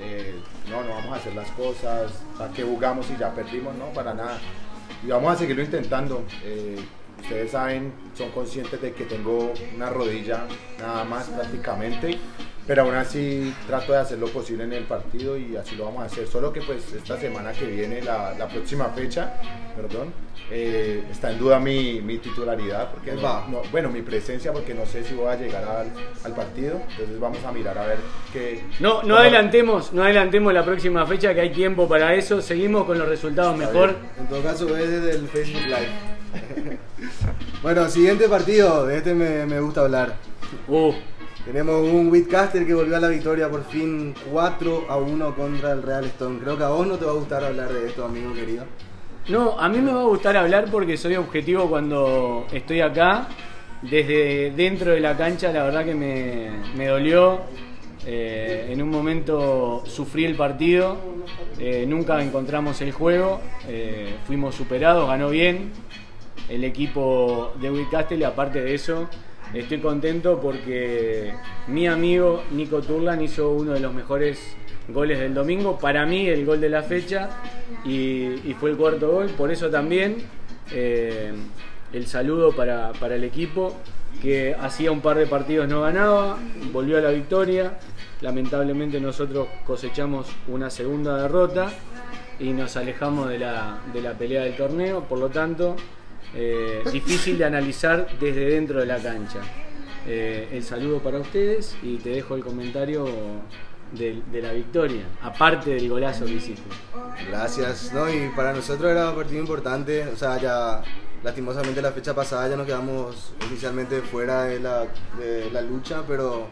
eh, 0.00 0.40
no, 0.70 0.82
no 0.84 0.90
vamos 0.90 1.12
a 1.12 1.16
hacer 1.16 1.34
las 1.34 1.50
cosas, 1.50 2.12
¿para 2.38 2.52
qué 2.52 2.62
jugamos 2.62 3.10
y 3.10 3.16
ya 3.16 3.34
perdimos? 3.34 3.74
No, 3.74 3.86
para 3.86 4.14
nada. 4.14 4.38
Y 5.04 5.08
vamos 5.08 5.32
a 5.32 5.36
seguirlo 5.36 5.62
intentando. 5.62 6.24
Ustedes 7.20 7.50
saben, 7.50 7.92
son 8.16 8.30
conscientes 8.30 8.80
de 8.80 8.92
que 8.92 9.04
tengo 9.04 9.52
una 9.74 9.90
rodilla 9.90 10.46
nada 10.78 11.04
más 11.04 11.28
prácticamente. 11.28 12.18
Pero 12.68 12.82
aún 12.82 12.94
así 12.94 13.52
trato 13.66 13.92
de 13.92 13.98
hacer 13.98 14.18
lo 14.18 14.28
posible 14.28 14.62
en 14.64 14.72
el 14.74 14.84
partido 14.84 15.36
y 15.38 15.56
así 15.56 15.74
lo 15.74 15.86
vamos 15.86 16.02
a 16.02 16.04
hacer. 16.06 16.28
Solo 16.28 16.52
que 16.52 16.60
pues 16.60 16.92
esta 16.92 17.18
semana 17.18 17.50
que 17.52 17.64
viene, 17.66 18.02
la, 18.02 18.34
la 18.38 18.46
próxima 18.46 18.90
fecha, 18.90 19.32
perdón, 19.74 20.12
eh, 20.50 21.02
está 21.10 21.30
en 21.32 21.38
duda 21.38 21.58
mi, 21.58 22.02
mi 22.02 22.18
titularidad, 22.18 22.90
porque 22.92 23.12
no- 23.14 23.62
bueno, 23.72 23.88
mi 23.88 24.02
presencia, 24.02 24.52
porque 24.52 24.74
no 24.74 24.84
sé 24.84 25.02
si 25.02 25.14
voy 25.14 25.28
a 25.28 25.36
llegar 25.36 25.64
al, 25.64 25.90
al 26.24 26.32
partido. 26.34 26.78
Entonces 26.90 27.18
vamos 27.18 27.42
a 27.42 27.52
mirar 27.52 27.78
a 27.78 27.86
ver 27.86 27.98
qué... 28.34 28.62
No, 28.80 28.96
no 28.96 29.00
cómo- 29.00 29.16
adelantemos, 29.16 29.92
no 29.94 30.02
adelantemos 30.04 30.52
la 30.52 30.64
próxima 30.64 31.06
fecha 31.06 31.32
que 31.32 31.40
hay 31.40 31.50
tiempo 31.50 31.88
para 31.88 32.14
eso. 32.14 32.42
Seguimos 32.42 32.84
con 32.84 32.98
los 32.98 33.08
resultados 33.08 33.56
mejor. 33.56 33.96
En 34.20 34.26
todo 34.28 34.42
caso, 34.42 34.66
ves 34.66 34.90
desde 34.90 35.12
el 35.12 35.26
Facebook 35.28 35.62
Live. 35.64 36.78
bueno, 37.62 37.88
siguiente 37.88 38.28
partido, 38.28 38.86
de 38.86 38.98
este 38.98 39.14
me, 39.14 39.46
me 39.46 39.58
gusta 39.60 39.80
hablar. 39.80 40.16
Uh, 40.66 40.92
Tenemos 41.48 41.80
un 41.80 42.08
Whitcaster 42.08 42.66
que 42.66 42.74
volvió 42.74 42.98
a 42.98 43.00
la 43.00 43.08
victoria 43.08 43.48
por 43.48 43.64
fin 43.64 44.12
4 44.30 44.84
a 44.86 44.98
1 44.98 45.34
contra 45.34 45.72
el 45.72 45.82
Real 45.82 46.04
Stone. 46.04 46.40
Creo 46.40 46.58
que 46.58 46.64
a 46.64 46.68
vos 46.68 46.86
no 46.86 46.98
te 46.98 47.06
va 47.06 47.12
a 47.12 47.14
gustar 47.14 47.42
hablar 47.42 47.72
de 47.72 47.86
esto, 47.86 48.04
amigo 48.04 48.34
querido. 48.34 48.66
No, 49.30 49.58
a 49.58 49.66
mí 49.70 49.78
me 49.78 49.90
va 49.90 50.02
a 50.02 50.04
gustar 50.04 50.36
hablar 50.36 50.66
porque 50.70 50.98
soy 50.98 51.16
objetivo 51.16 51.70
cuando 51.70 52.46
estoy 52.52 52.82
acá. 52.82 53.28
Desde 53.80 54.50
dentro 54.50 54.90
de 54.90 55.00
la 55.00 55.16
cancha, 55.16 55.50
la 55.50 55.62
verdad 55.62 55.86
que 55.86 55.94
me, 55.94 56.50
me 56.76 56.88
dolió. 56.88 57.40
Eh, 58.04 58.66
en 58.68 58.82
un 58.82 58.90
momento 58.90 59.84
sufrí 59.86 60.26
el 60.26 60.36
partido, 60.36 60.98
eh, 61.58 61.86
nunca 61.88 62.22
encontramos 62.22 62.80
el 62.82 62.92
juego, 62.92 63.40
eh, 63.66 64.16
fuimos 64.26 64.54
superados, 64.54 65.08
ganó 65.08 65.30
bien 65.30 65.72
el 66.50 66.64
equipo 66.64 67.54
de 67.58 67.70
Whitcastle 67.70 68.18
y 68.18 68.24
aparte 68.24 68.60
de 68.60 68.74
eso 68.74 69.08
estoy 69.54 69.78
contento 69.78 70.40
porque 70.40 71.32
mi 71.68 71.86
amigo 71.86 72.42
Nico 72.50 72.80
Turlan 72.82 73.22
hizo 73.22 73.50
uno 73.50 73.72
de 73.72 73.80
los 73.80 73.94
mejores 73.94 74.56
goles 74.88 75.18
del 75.18 75.34
domingo, 75.34 75.78
para 75.78 76.06
mí 76.06 76.28
el 76.28 76.44
gol 76.46 76.60
de 76.60 76.68
la 76.68 76.82
fecha 76.82 77.28
y, 77.84 78.54
fue 78.58 78.70
el 78.70 78.76
cuarto 78.76 79.10
gol, 79.12 79.26
por 79.36 79.50
eso 79.50 79.68
también 79.68 80.16
eh, 80.72 81.32
el 81.92 82.06
saludo 82.06 82.52
para, 82.52 82.92
para 82.92 83.14
el 83.14 83.24
equipo 83.24 83.76
que 84.22 84.56
hacía 84.58 84.90
un 84.90 85.00
par 85.00 85.16
de 85.16 85.26
partidos 85.26 85.68
no 85.68 85.82
ganaba, 85.82 86.38
volvió 86.72 86.98
a 86.98 87.00
la 87.00 87.10
victoria, 87.10 87.78
lamentablemente 88.20 89.00
nosotros 89.00 89.48
cosechamos 89.66 90.26
una 90.48 90.70
segunda 90.70 91.22
derrota 91.22 91.70
y 92.40 92.50
nos 92.50 92.76
alejamos 92.76 93.28
de 93.28 93.38
la, 93.38 93.78
de 93.92 94.00
la 94.00 94.12
pelea 94.12 94.44
del 94.44 94.56
torneo, 94.56 95.04
por 95.04 95.18
lo 95.18 95.28
tanto 95.28 95.76
eh, 96.34 96.82
difícil 96.92 97.38
de 97.38 97.44
analizar 97.44 98.08
desde 98.20 98.46
dentro 98.46 98.80
de 98.80 98.86
la 98.86 98.98
cancha. 98.98 99.40
Eh, 100.06 100.48
el 100.52 100.62
saludo 100.62 101.00
para 101.00 101.18
ustedes 101.18 101.76
y 101.82 101.96
te 101.96 102.10
dejo 102.10 102.34
el 102.34 102.42
comentario 102.42 103.06
de, 103.92 104.22
de 104.32 104.42
la 104.42 104.52
victoria, 104.52 105.02
aparte 105.22 105.70
del 105.70 105.88
golazo 105.88 106.24
que 106.24 106.32
hiciste. 106.32 106.68
Gracias, 107.28 107.92
¿no? 107.92 108.08
Y 108.08 108.30
para 108.34 108.52
nosotros 108.52 108.90
era 108.90 109.10
un 109.10 109.16
partido 109.16 109.40
importante, 109.40 110.06
o 110.06 110.16
sea, 110.16 110.38
ya 110.38 110.82
lastimosamente 111.22 111.82
la 111.82 111.92
fecha 111.92 112.14
pasada 112.14 112.48
ya 112.48 112.56
nos 112.56 112.66
quedamos 112.66 113.32
oficialmente 113.44 114.00
fuera 114.02 114.44
de 114.44 114.60
la, 114.60 114.86
de 115.18 115.50
la 115.52 115.62
lucha, 115.62 116.02
pero 116.06 116.48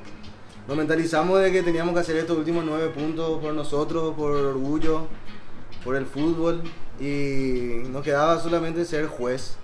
nos 0.66 0.76
mentalizamos 0.76 1.40
de 1.40 1.52
que 1.52 1.62
teníamos 1.62 1.94
que 1.94 2.00
hacer 2.00 2.16
estos 2.16 2.36
últimos 2.36 2.64
nueve 2.64 2.88
puntos 2.88 3.40
por 3.40 3.54
nosotros, 3.54 4.14
por 4.16 4.32
orgullo, 4.32 5.06
por 5.84 5.94
el 5.96 6.04
fútbol, 6.04 6.62
y 6.98 7.86
nos 7.90 8.02
quedaba 8.02 8.40
solamente 8.40 8.84
ser 8.84 9.06
juez 9.06 9.56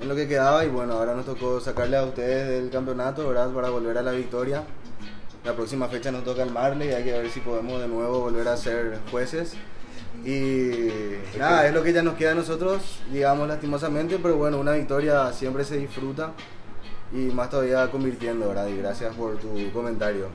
en 0.00 0.08
lo 0.08 0.14
que 0.14 0.28
quedaba, 0.28 0.64
y 0.64 0.68
bueno, 0.68 0.94
ahora 0.94 1.14
nos 1.14 1.26
tocó 1.26 1.60
sacarle 1.60 1.96
a 1.96 2.04
ustedes 2.04 2.48
del 2.48 2.70
campeonato, 2.70 3.26
¿verdad? 3.28 3.50
Para 3.50 3.70
volver 3.70 3.98
a 3.98 4.02
la 4.02 4.12
victoria. 4.12 4.62
La 5.44 5.54
próxima 5.54 5.88
fecha 5.88 6.10
nos 6.12 6.24
toca 6.24 6.42
el 6.42 6.50
Marley 6.50 6.88
y 6.88 6.92
hay 6.92 7.04
que 7.04 7.12
ver 7.12 7.30
si 7.30 7.40
podemos 7.40 7.80
de 7.80 7.88
nuevo 7.88 8.20
volver 8.20 8.46
a 8.48 8.56
ser 8.56 8.98
jueces. 9.10 9.54
Y 10.24 10.70
nada, 11.38 11.66
es 11.68 11.72
lo 11.74 11.82
que 11.82 11.92
ya 11.92 12.02
nos 12.02 12.14
queda 12.14 12.32
a 12.32 12.34
nosotros, 12.34 13.00
digamos 13.12 13.46
lastimosamente, 13.48 14.18
pero 14.20 14.36
bueno, 14.36 14.58
una 14.58 14.72
victoria 14.72 15.32
siempre 15.32 15.64
se 15.64 15.76
disfruta 15.78 16.32
y 17.12 17.16
más 17.32 17.50
todavía 17.50 17.88
convirtiendo, 17.90 18.48
¿verdad? 18.48 18.66
Y 18.68 18.76
gracias 18.78 19.14
por 19.14 19.36
tu 19.38 19.70
comentario. 19.72 20.26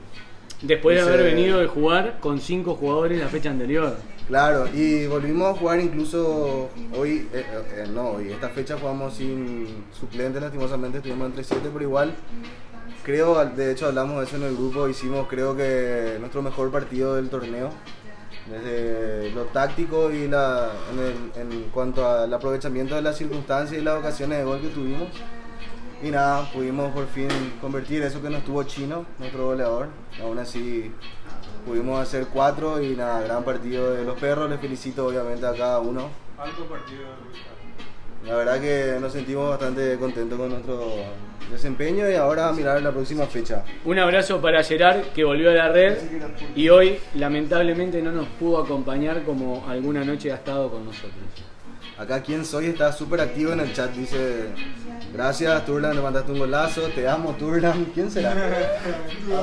Después 0.62 0.96
de 0.96 1.02
Dice- 1.02 1.12
haber 1.14 1.34
venido 1.34 1.58
de 1.58 1.66
jugar 1.66 2.18
con 2.20 2.40
cinco 2.40 2.74
jugadores 2.74 3.20
la 3.20 3.28
fecha 3.28 3.50
anterior. 3.50 3.94
Claro, 4.26 4.66
y 4.72 5.06
volvimos 5.06 5.54
a 5.54 5.58
jugar 5.58 5.80
incluso 5.80 6.70
hoy, 6.96 7.28
eh, 7.34 7.44
eh, 7.74 7.86
no, 7.92 8.12
hoy, 8.12 8.32
esta 8.32 8.48
fecha 8.48 8.78
jugamos 8.78 9.14
sin 9.14 9.84
suplentes, 9.92 10.40
lastimosamente 10.40 10.98
estuvimos 10.98 11.26
entre 11.26 11.44
7, 11.44 11.68
pero 11.70 11.84
igual 11.84 12.14
creo, 13.04 13.44
de 13.44 13.72
hecho 13.72 13.86
hablamos 13.86 14.16
de 14.18 14.24
eso 14.24 14.36
en 14.36 14.44
el 14.44 14.56
grupo, 14.56 14.88
hicimos 14.88 15.28
creo 15.28 15.54
que 15.54 16.16
nuestro 16.20 16.40
mejor 16.40 16.70
partido 16.70 17.16
del 17.16 17.28
torneo, 17.28 17.68
desde 18.50 19.30
lo 19.32 19.44
táctico 19.44 20.10
y 20.10 20.26
la, 20.26 20.70
en 21.36 21.64
cuanto 21.70 22.08
al 22.08 22.32
aprovechamiento 22.32 22.94
de 22.94 23.02
las 23.02 23.18
circunstancias 23.18 23.78
y 23.78 23.84
las 23.84 23.98
ocasiones 23.98 24.38
de 24.38 24.44
gol 24.44 24.60
que 24.60 24.68
tuvimos. 24.68 25.08
Y 26.02 26.10
nada, 26.10 26.50
pudimos 26.52 26.92
por 26.92 27.06
fin 27.06 27.28
convertir 27.60 28.02
eso 28.02 28.20
que 28.20 28.28
nos 28.28 28.44
tuvo 28.44 28.62
chino, 28.64 29.06
nuestro 29.18 29.46
goleador. 29.46 29.88
Aún 30.20 30.38
así 30.38 30.92
pudimos 31.64 32.00
hacer 32.00 32.26
cuatro 32.32 32.82
y 32.82 32.96
nada, 32.96 33.22
gran 33.22 33.44
partido 33.44 33.92
de 33.92 34.04
los 34.04 34.18
perros. 34.18 34.48
Les 34.50 34.60
felicito 34.60 35.06
obviamente 35.06 35.46
a 35.46 35.52
cada 35.52 35.80
uno. 35.80 36.10
Alto 36.38 36.64
partido. 36.66 37.04
La 38.26 38.36
verdad 38.36 38.60
que 38.60 38.98
nos 39.00 39.12
sentimos 39.12 39.50
bastante 39.50 39.98
contentos 39.98 40.38
con 40.38 40.48
nuestro 40.48 40.94
desempeño 41.50 42.08
y 42.10 42.14
ahora 42.14 42.48
a 42.48 42.52
mirar 42.52 42.80
la 42.82 42.90
próxima 42.90 43.26
fecha. 43.26 43.64
Un 43.84 43.98
abrazo 43.98 44.40
para 44.40 44.62
Gerard 44.62 45.02
que 45.14 45.24
volvió 45.24 45.50
a 45.50 45.54
la 45.54 45.68
red 45.68 45.98
y 46.56 46.70
hoy 46.70 46.98
lamentablemente 47.14 48.00
no 48.00 48.12
nos 48.12 48.26
pudo 48.28 48.62
acompañar 48.62 49.22
como 49.24 49.68
alguna 49.68 50.04
noche 50.04 50.32
ha 50.32 50.36
estado 50.36 50.70
con 50.70 50.86
nosotros. 50.86 51.12
Acá 51.96 52.22
quien 52.22 52.44
soy 52.44 52.66
está 52.66 52.92
súper 52.92 53.20
activo 53.20 53.52
en 53.52 53.60
el 53.60 53.72
chat, 53.72 53.92
dice 53.92 54.48
gracias 55.12 55.64
Turlan, 55.64 55.94
le 55.94 56.02
mandaste 56.02 56.32
un 56.32 56.40
golazo, 56.40 56.88
te 56.88 57.06
amo 57.06 57.36
Turlan, 57.36 57.84
¿quién 57.94 58.10
será? 58.10 58.34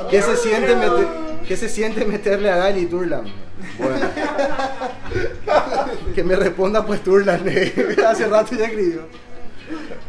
¿Qué 0.09 0.21
se 0.21 0.35
siente, 0.35 0.75
qué 1.47 1.55
se 1.55 1.69
siente 1.69 2.03
meterle 2.03 2.51
a 2.51 2.57
Gali 2.57 2.87
Turlan? 2.87 3.23
Bueno, 3.77 3.95
que 6.15 6.23
me 6.25 6.35
responda 6.35 6.85
pues 6.85 7.01
Turlan, 7.01 7.41
hace 8.07 8.27
rato 8.27 8.55
ya 8.55 8.65
escribió. 8.65 9.03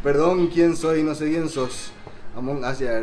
Perdón, 0.03 0.49
¿quién 0.49 0.77
soy? 0.77 1.05
No 1.05 1.15
sé 1.15 1.31
quién 1.31 1.49
sos. 1.49 1.93
Among 2.35 2.65
Us 2.65 2.81
ya. 2.81 3.01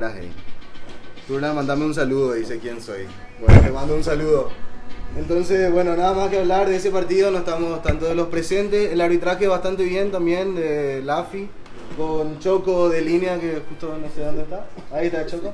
Turlan, 1.28 1.56
mandame 1.56 1.86
un 1.86 1.94
saludo, 1.94 2.34
dice 2.34 2.60
quién 2.60 2.82
soy. 2.82 3.08
Bueno, 3.40 3.62
te 3.62 3.72
mando 3.72 3.96
un 3.96 4.04
saludo. 4.04 4.52
Entonces, 5.18 5.72
bueno, 5.72 5.96
nada 5.96 6.14
más 6.14 6.30
que 6.30 6.40
hablar 6.40 6.70
de 6.70 6.76
ese 6.78 6.92
partido, 6.92 7.32
no 7.32 7.40
estamos 7.40 7.82
tanto 7.82 8.06
de 8.06 8.16
los 8.16 8.28
presentes. 8.28 8.92
El 8.92 9.02
arbitraje 9.02 9.48
bastante 9.48 9.84
bien 9.84 10.12
también 10.12 10.56
de 10.56 11.02
Lafi, 11.04 11.50
con 11.98 12.40
Choco 12.40 12.90
de 12.90 13.02
línea, 13.02 13.40
que 13.40 13.62
justo 13.68 13.98
no 13.98 14.10
sé 14.14 14.24
dónde 14.24 14.44
está. 14.44 14.66
Ahí 14.92 15.08
está 15.08 15.26
Choco. 15.26 15.54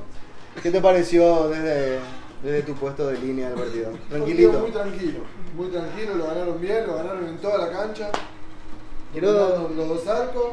¿Qué 0.62 0.70
te 0.70 0.80
pareció 0.80 1.48
desde, 1.48 1.98
desde 2.42 2.62
tu 2.62 2.74
puesto 2.74 3.08
de 3.08 3.18
línea 3.18 3.48
del 3.50 3.58
partido? 3.58 3.90
Tranquilito. 4.08 4.52
Muy 4.60 4.70
tranquilo, 4.70 5.18
muy 5.56 5.68
tranquilo, 5.68 6.14
lo 6.16 6.26
ganaron 6.26 6.60
bien, 6.60 6.86
lo 6.86 6.94
ganaron 6.96 7.26
en 7.26 7.38
toda 7.38 7.58
la 7.58 7.70
cancha. 7.70 8.10
Quiero- 9.12 9.68
los 9.74 9.88
dos 9.88 10.06
arcos. 10.06 10.46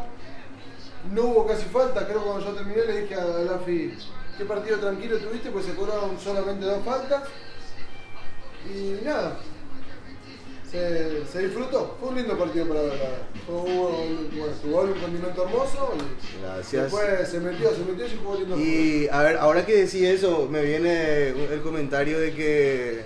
No 1.13 1.23
hubo 1.23 1.45
casi 1.45 1.65
falta, 1.65 2.05
creo 2.07 2.19
que 2.19 2.25
cuando 2.29 2.45
yo 2.45 2.53
terminé 2.53 2.85
le 2.85 3.01
dije 3.01 3.15
a 3.15 3.25
Lafi, 3.25 3.93
¿qué 4.37 4.45
partido 4.45 4.77
tranquilo 4.77 5.17
tuviste? 5.17 5.49
Pues 5.51 5.65
se 5.65 5.75
cobraron 5.75 6.17
solamente 6.17 6.65
dos 6.65 6.79
faltas. 6.85 7.23
Y 8.71 9.03
nada, 9.05 9.37
se, 10.69 11.25
se 11.31 11.39
disfrutó. 11.47 11.97
Fue 11.99 12.09
un 12.09 12.15
lindo 12.15 12.37
partido 12.37 12.67
para 12.67 12.81
ver. 12.81 12.89
la 12.91 12.95
verdad. 12.95 13.17
Fue, 13.45 13.55
hubo, 13.55 13.89
bueno, 13.89 14.53
jugó 14.63 14.81
un 14.81 14.93
condimento 14.93 15.43
hermoso 15.43 15.93
y 15.97 16.41
Gracias. 16.41 16.83
después 16.83 17.29
se 17.29 17.39
metió, 17.39 17.69
se 17.75 17.79
metió 17.83 18.05
y 18.07 18.19
jugó 18.23 18.35
lindo. 18.39 18.59
Y 18.59 19.07
a 19.11 19.21
ver, 19.23 19.37
ahora 19.37 19.65
que 19.65 19.75
decís 19.75 20.01
eso, 20.03 20.47
me 20.49 20.63
viene 20.63 21.27
el 21.29 21.61
comentario 21.61 22.19
de 22.19 22.33
que 22.33 23.03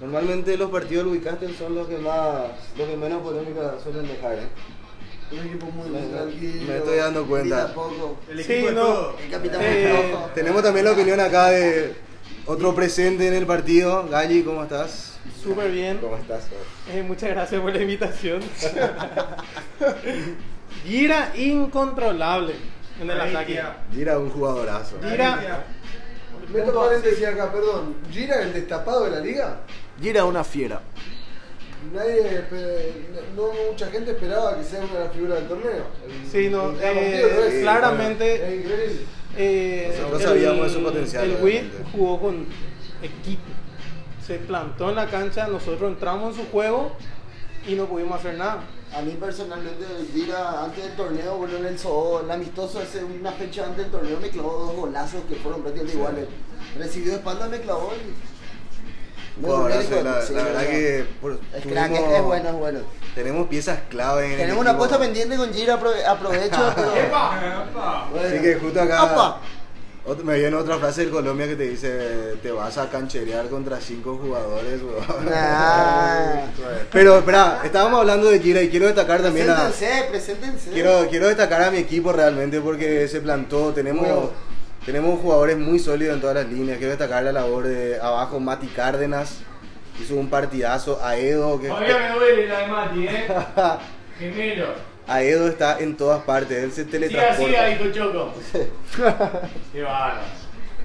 normalmente 0.00 0.56
los 0.56 0.70
partidos 0.70 1.04
del 1.04 1.14
Wicastle 1.14 1.54
son 1.56 1.74
los 1.74 1.86
que 1.88 1.96
más, 1.98 2.42
los 2.76 2.88
que 2.88 2.96
menos 2.96 3.22
polémica 3.22 3.74
suelen 3.82 4.06
dejar. 4.08 4.34
¿eh? 4.34 4.48
Un 5.32 5.38
equipo 5.46 5.66
muy 5.66 5.88
Me- 5.90 6.00
tranquilo. 6.08 6.62
me 6.66 6.76
estoy 6.78 6.96
dando 6.96 7.24
cuenta. 7.26 7.72
El 8.28 8.44
Sí, 8.44 8.66
no. 8.74 9.16
El 9.16 9.30
capitán 9.30 9.60
Eh. 9.62 10.12
Tenemos 10.34 10.60
también 10.62 10.84
la 10.84 10.92
opinión 10.92 11.20
acá 11.20 11.50
de 11.50 11.94
otro 12.50 12.74
presente 12.74 13.28
en 13.28 13.34
el 13.34 13.46
partido. 13.46 14.08
Galli, 14.08 14.42
¿cómo 14.42 14.62
estás? 14.64 15.18
Súper 15.42 15.70
bien. 15.70 15.98
¿Cómo 15.98 16.16
estás? 16.16 16.44
Eh, 16.92 17.02
muchas 17.02 17.30
gracias 17.30 17.60
por 17.60 17.72
la 17.72 17.80
invitación. 17.80 18.40
Gira 20.84 21.32
incontrolable 21.36 22.54
en 23.00 23.10
el 23.10 23.20
ataque. 23.20 23.60
Gira 23.92 24.18
un 24.18 24.30
jugadorazo. 24.30 24.96
Gira, 25.02 25.64
Meto 26.52 26.74
paréntesis 26.74 27.24
acá, 27.26 27.52
perdón. 27.52 27.94
¿Gira 28.10 28.42
el 28.42 28.52
destapado 28.52 29.04
de 29.04 29.10
la 29.12 29.20
liga? 29.20 29.60
Gira 30.00 30.24
una 30.24 30.42
fiera. 30.42 30.80
Nadie, 31.94 32.42
no 33.36 33.44
mucha 33.70 33.86
gente 33.86 34.10
esperaba 34.10 34.58
que 34.58 34.64
sea 34.64 34.80
una 34.80 34.92
de 34.94 35.00
las 35.04 35.12
figuras 35.14 35.38
del 35.38 35.48
torneo. 35.48 35.86
El- 36.04 36.30
Sí, 36.30 36.48
no, 36.50 36.70
el 36.70 36.76
eh, 36.82 37.46
es. 37.48 37.62
claramente- 37.62 38.34
Es 38.34 38.60
increíble. 38.64 39.00
Eh, 39.36 39.94
Nosotros 39.96 40.22
sabíamos 40.22 40.66
de 40.66 40.78
su 40.78 40.82
potencial, 40.82 41.30
El 41.30 41.42
WIT 41.42 41.64
jugó 41.92 42.20
con 42.20 42.46
equipo. 43.02 43.42
Se 44.26 44.38
plantó 44.38 44.90
en 44.90 44.96
la 44.96 45.06
cancha, 45.06 45.48
nosotros 45.48 45.90
entramos 45.92 46.36
en 46.36 46.44
su 46.44 46.50
juego 46.50 46.92
y 47.66 47.74
no 47.74 47.86
pudimos 47.86 48.18
hacer 48.18 48.36
nada. 48.36 48.62
A 48.92 49.02
mí 49.02 49.16
personalmente, 49.20 49.84
Dira, 50.12 50.64
antes 50.64 50.82
del 50.82 50.96
torneo, 50.96 51.36
bueno, 51.36 51.58
en 51.58 51.66
el 51.66 51.78
zoo, 51.78 52.20
el 52.20 52.30
amistoso, 52.30 52.80
hace 52.80 53.04
una 53.04 53.30
fecha 53.32 53.64
antes 53.64 53.84
del 53.84 53.92
torneo, 53.92 54.18
me 54.20 54.30
clavó 54.30 54.66
dos 54.66 54.76
golazos 54.76 55.22
que 55.28 55.36
fueron 55.36 55.62
prácticamente 55.62 55.96
iguales. 55.96 56.26
Recibió 56.76 57.12
de 57.12 57.18
espalda, 57.18 57.48
me 57.48 57.60
clavó 57.60 57.92
y. 57.94 58.39
La, 59.42 59.48
juego. 59.48 59.68
Sí, 60.26 60.32
la 60.34 60.42
verdad 60.44 60.62
que 60.62 61.04
por- 61.20 61.38
Es 61.56 61.64
crack, 61.66 61.92
es, 61.92 61.98
tuvimos- 62.00 62.14
es 62.16 62.22
bueno, 62.22 62.48
es 62.50 62.54
bueno. 62.54 62.78
tenemos 63.14 63.48
piezas 63.48 63.78
clave 63.88 64.26
en 64.26 64.30
el 64.32 64.38
Tenemos 64.38 64.60
una 64.60 64.70
apuesta 64.72 64.98
pendiente 64.98 65.36
con 65.36 65.52
Gira, 65.52 65.78
aprove- 65.80 66.04
aprovecho, 66.06 66.56
pero. 66.76 68.26
Así 68.26 68.38
que 68.40 68.54
justo 68.60 68.80
acá 68.80 69.02
¡Apa! 69.02 69.40
ot- 70.06 70.22
me 70.24 70.38
viene 70.38 70.56
otra 70.56 70.78
frase 70.78 71.02
del 71.02 71.10
Colombia 71.10 71.46
que 71.46 71.56
te 71.56 71.64
dice 71.68 72.34
te 72.42 72.50
vas 72.50 72.76
a 72.78 72.88
cancherear 72.88 73.48
contra 73.48 73.80
cinco 73.80 74.18
jugadores, 74.22 74.80
weón". 74.82 75.24
Nah. 75.26 76.46
Pero 76.92 77.18
espera, 77.18 77.60
estábamos 77.64 78.00
hablando 78.00 78.28
de 78.30 78.40
Gira 78.40 78.60
y 78.62 78.68
quiero 78.68 78.86
destacar 78.86 79.22
también 79.22 79.48
a 79.50 79.66
Preséntense, 79.68 80.08
preséntense. 80.10 80.70
quiero, 80.70 81.06
quiero 81.08 81.28
destacar 81.28 81.62
a 81.62 81.70
mi 81.70 81.78
equipo 81.78 82.12
realmente 82.12 82.60
porque 82.60 83.06
se 83.08 83.20
plantó, 83.20 83.72
tenemos 83.72 84.02
Bueno. 84.06 84.49
Tenemos 84.84 85.20
jugadores 85.20 85.58
muy 85.58 85.78
sólidos 85.78 86.14
en 86.14 86.20
todas 86.20 86.36
las 86.36 86.46
líneas, 86.46 86.78
quiero 86.78 86.90
destacar 86.90 87.22
la 87.24 87.32
labor 87.32 87.66
de 87.66 88.00
abajo 88.00 88.40
Mati 88.40 88.66
Cárdenas, 88.68 89.40
hizo 90.00 90.14
un 90.16 90.28
partidazo 90.30 91.04
a 91.04 91.16
Edo 91.16 91.60
que 91.60 91.68
Todavía 91.68 91.98
me 91.98 92.18
duele 92.18 92.48
la 92.48 92.58
de 92.60 92.66
Mati, 92.68 93.06
¿eh? 93.06 93.26
Gemelo. 94.18 94.66
a 95.06 95.22
Edo 95.22 95.48
está 95.48 95.78
en 95.78 95.96
todas 95.96 96.22
partes, 96.22 96.62
él 96.64 96.72
se 96.72 96.84
teletransporta. 96.84 97.46
siga, 97.46 97.70
hijo 97.70 97.84
Choco. 97.92 98.32
Qué 99.72 99.82
bárbaro. 99.82 100.20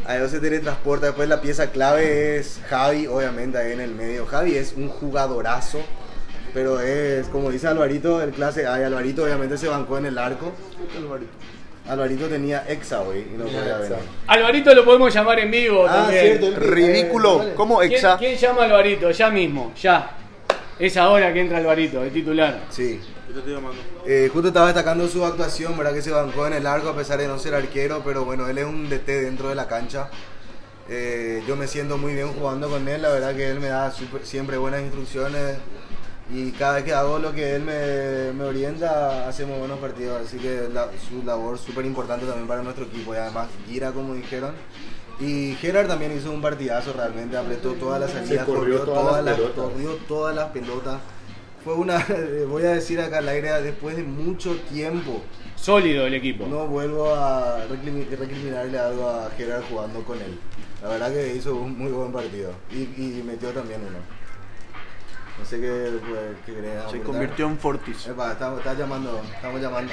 A 0.07 0.17
eso 0.17 0.29
se 0.29 0.39
teletransporta. 0.39 1.07
Después 1.07 1.27
la 1.27 1.41
pieza 1.41 1.71
clave 1.71 2.37
es 2.37 2.61
Javi, 2.69 3.07
obviamente, 3.07 3.57
ahí 3.57 3.71
en 3.71 3.81
el 3.81 3.95
medio. 3.95 4.27
Javi 4.27 4.55
es 4.55 4.73
un 4.73 4.87
jugadorazo. 4.87 5.79
Pero 6.53 6.79
es, 6.79 7.27
como 7.27 7.49
dice 7.49 7.67
Alvarito, 7.67 8.21
el 8.21 8.31
clase 8.31 8.67
A. 8.67 8.79
y 8.79 8.83
Alvarito 8.83 9.23
obviamente 9.23 9.57
se 9.57 9.67
bancó 9.67 9.97
en 9.97 10.05
el 10.05 10.19
arco. 10.19 10.53
Alvarito 10.95 11.31
tenía 12.29 12.65
exa, 12.67 12.99
güey, 12.99 13.21
y 13.21 13.37
no 13.37 13.45
podía 13.45 13.77
venir. 13.77 13.97
Alvarito 14.27 14.73
lo 14.73 14.83
podemos 14.85 15.13
llamar 15.13 15.39
en 15.39 15.51
vivo 15.51 15.85
Ah, 15.87 15.93
también. 16.05 16.21
cierto. 16.39 16.47
el- 16.47 16.55
Ridículo. 16.55 17.43
eh, 17.43 17.53
¿Cómo 17.55 17.79
¿Quién, 17.79 17.91
exa? 17.93 18.17
quién 18.17 18.35
llama 18.35 18.61
a 18.63 18.65
Alvarito? 18.65 19.11
Ya 19.11 19.29
mismo, 19.29 19.73
ya. 19.81 20.11
Es 20.79 20.97
ahora 20.97 21.31
que 21.31 21.39
entra 21.41 21.57
Alvarito, 21.59 22.03
el 22.03 22.11
titular. 22.11 22.59
Sí. 22.69 22.99
Yo 23.27 23.33
te 23.33 23.39
estoy 23.39 23.53
llamando. 23.55 23.81
Eh, 24.05 24.29
justo 24.31 24.49
estaba 24.49 24.67
destacando 24.67 25.07
su 25.07 25.25
actuación, 25.25 25.77
¿verdad? 25.77 25.93
Que 25.93 26.01
se 26.01 26.11
bancó 26.11 26.47
en 26.47 26.53
el 26.53 26.65
arco 26.67 26.89
a 26.89 26.95
pesar 26.95 27.17
de 27.17 27.27
no 27.27 27.39
ser 27.39 27.55
arquero, 27.55 28.01
pero 28.03 28.25
bueno, 28.25 28.47
él 28.47 28.57
es 28.57 28.65
un 28.65 28.89
DT 28.89 29.21
dentro 29.21 29.49
de 29.49 29.55
la 29.55 29.67
cancha. 29.67 30.09
Eh, 30.89 31.41
yo 31.47 31.55
me 31.55 31.67
siento 31.67 31.97
muy 31.97 32.13
bien 32.13 32.27
jugando 32.33 32.69
con 32.69 32.87
él, 32.87 33.01
la 33.01 33.09
verdad 33.09 33.35
que 33.35 33.49
él 33.49 33.59
me 33.59 33.67
da 33.69 33.91
súper- 33.91 34.23
siempre 34.25 34.57
buenas 34.57 34.81
instrucciones 34.81 35.57
y 36.33 36.51
cada 36.51 36.75
vez 36.75 36.83
que 36.85 36.93
hago 36.93 37.19
lo 37.19 37.33
que 37.33 37.55
él 37.55 37.61
me, 37.63 38.31
me 38.33 38.43
orienta, 38.45 39.27
hacemos 39.27 39.59
buenos 39.59 39.79
partidos, 39.79 40.25
así 40.25 40.37
que 40.37 40.67
la- 40.73 40.89
su 41.07 41.23
labor 41.23 41.57
súper 41.57 41.85
importante 41.85 42.25
también 42.25 42.47
para 42.47 42.63
nuestro 42.63 42.85
equipo 42.85 43.13
y 43.13 43.17
además 43.17 43.47
Gira, 43.67 43.91
como 43.91 44.13
dijeron. 44.15 44.53
Y 45.19 45.53
Gerard 45.61 45.87
también 45.87 46.11
hizo 46.17 46.29
un 46.31 46.41
partidazo 46.41 46.91
realmente, 46.93 47.37
apretó 47.37 47.73
todas 47.73 48.01
las 48.01 48.11
salidas, 48.11 48.45
corrió 48.45 48.79
todas 48.81 49.01
todas 49.05 49.23
las 49.25 49.39
corrió 49.51 49.91
todas 50.07 50.35
las 50.35 50.49
pelotas. 50.49 50.97
Fue 51.63 51.73
una, 51.75 52.05
voy 52.49 52.63
a 52.63 52.71
decir 52.71 52.99
acá 52.99 53.19
al 53.19 53.29
aire, 53.29 53.49
después 53.61 53.95
de 53.95 54.03
mucho 54.03 54.55
tiempo, 54.71 55.21
Sólido 55.55 56.05
el 56.05 56.15
equipo. 56.15 56.45
no 56.47 56.67
vuelvo 56.67 57.15
a 57.15 57.65
recrimi- 57.67 58.09
recriminarle 58.09 58.77
algo 58.77 59.09
a 59.09 59.29
Gerard 59.37 59.63
jugando 59.69 60.01
con 60.03 60.17
él. 60.21 60.37
La 60.83 60.89
verdad 60.89 61.11
que 61.13 61.33
hizo 61.35 61.55
un 61.55 61.77
muy 61.77 61.91
buen 61.91 62.11
partido 62.11 62.51
y, 62.69 62.81
y 62.81 63.23
metió 63.25 63.49
también 63.51 63.79
uno. 63.87 63.97
No 65.39 65.45
sé 65.45 65.59
qué, 65.59 65.89
pues, 66.07 66.21
qué 66.45 66.79
Se 66.91 67.01
convirtió 67.01 67.47
en 67.47 67.57
Fortis. 67.57 68.07
Epa, 68.07 68.31
estamos, 68.31 68.59
está 68.59 68.73
llamando, 68.73 69.21
estamos 69.35 69.61
llamando. 69.61 69.91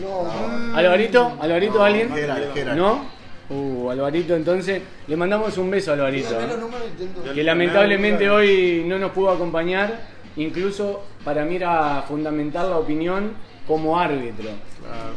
No, 0.00 0.24
No. 0.24 0.76
¿Alvarito? 0.76 1.36
¿Alvarito 1.40 1.74
No, 1.78 1.84
alguien? 1.84 2.10
Gerard, 2.14 2.52
Gerard. 2.54 2.76
¿No? 2.76 3.04
Uh, 3.48 3.90
Alvarito, 3.90 4.34
entonces 4.36 4.80
le 5.08 5.16
mandamos 5.16 5.56
un 5.58 5.70
beso 5.70 5.90
a 5.90 5.94
Alvarito. 5.94 6.40
¿eh? 6.40 7.34
Que 7.34 7.42
lamentablemente 7.42 8.30
hoy 8.30 8.84
no 8.86 8.98
nos 8.98 9.10
pudo 9.12 9.30
acompañar. 9.30 10.08
Incluso 10.36 11.04
para 11.24 11.44
mí 11.44 11.56
era 11.56 12.02
fundamental 12.02 12.70
la 12.70 12.78
opinión 12.78 13.32
como 13.66 13.98
árbitro. 13.98 14.48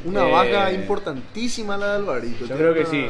Una 0.06 0.28
Eh, 0.28 0.32
baja 0.32 0.72
importantísima 0.72 1.78
la 1.78 1.88
de 1.90 1.96
Alvarito. 1.98 2.46
yo 2.46 2.56
creo 2.56 2.74
que 2.74 2.80
una- 2.82 2.90
sí. 2.90 3.08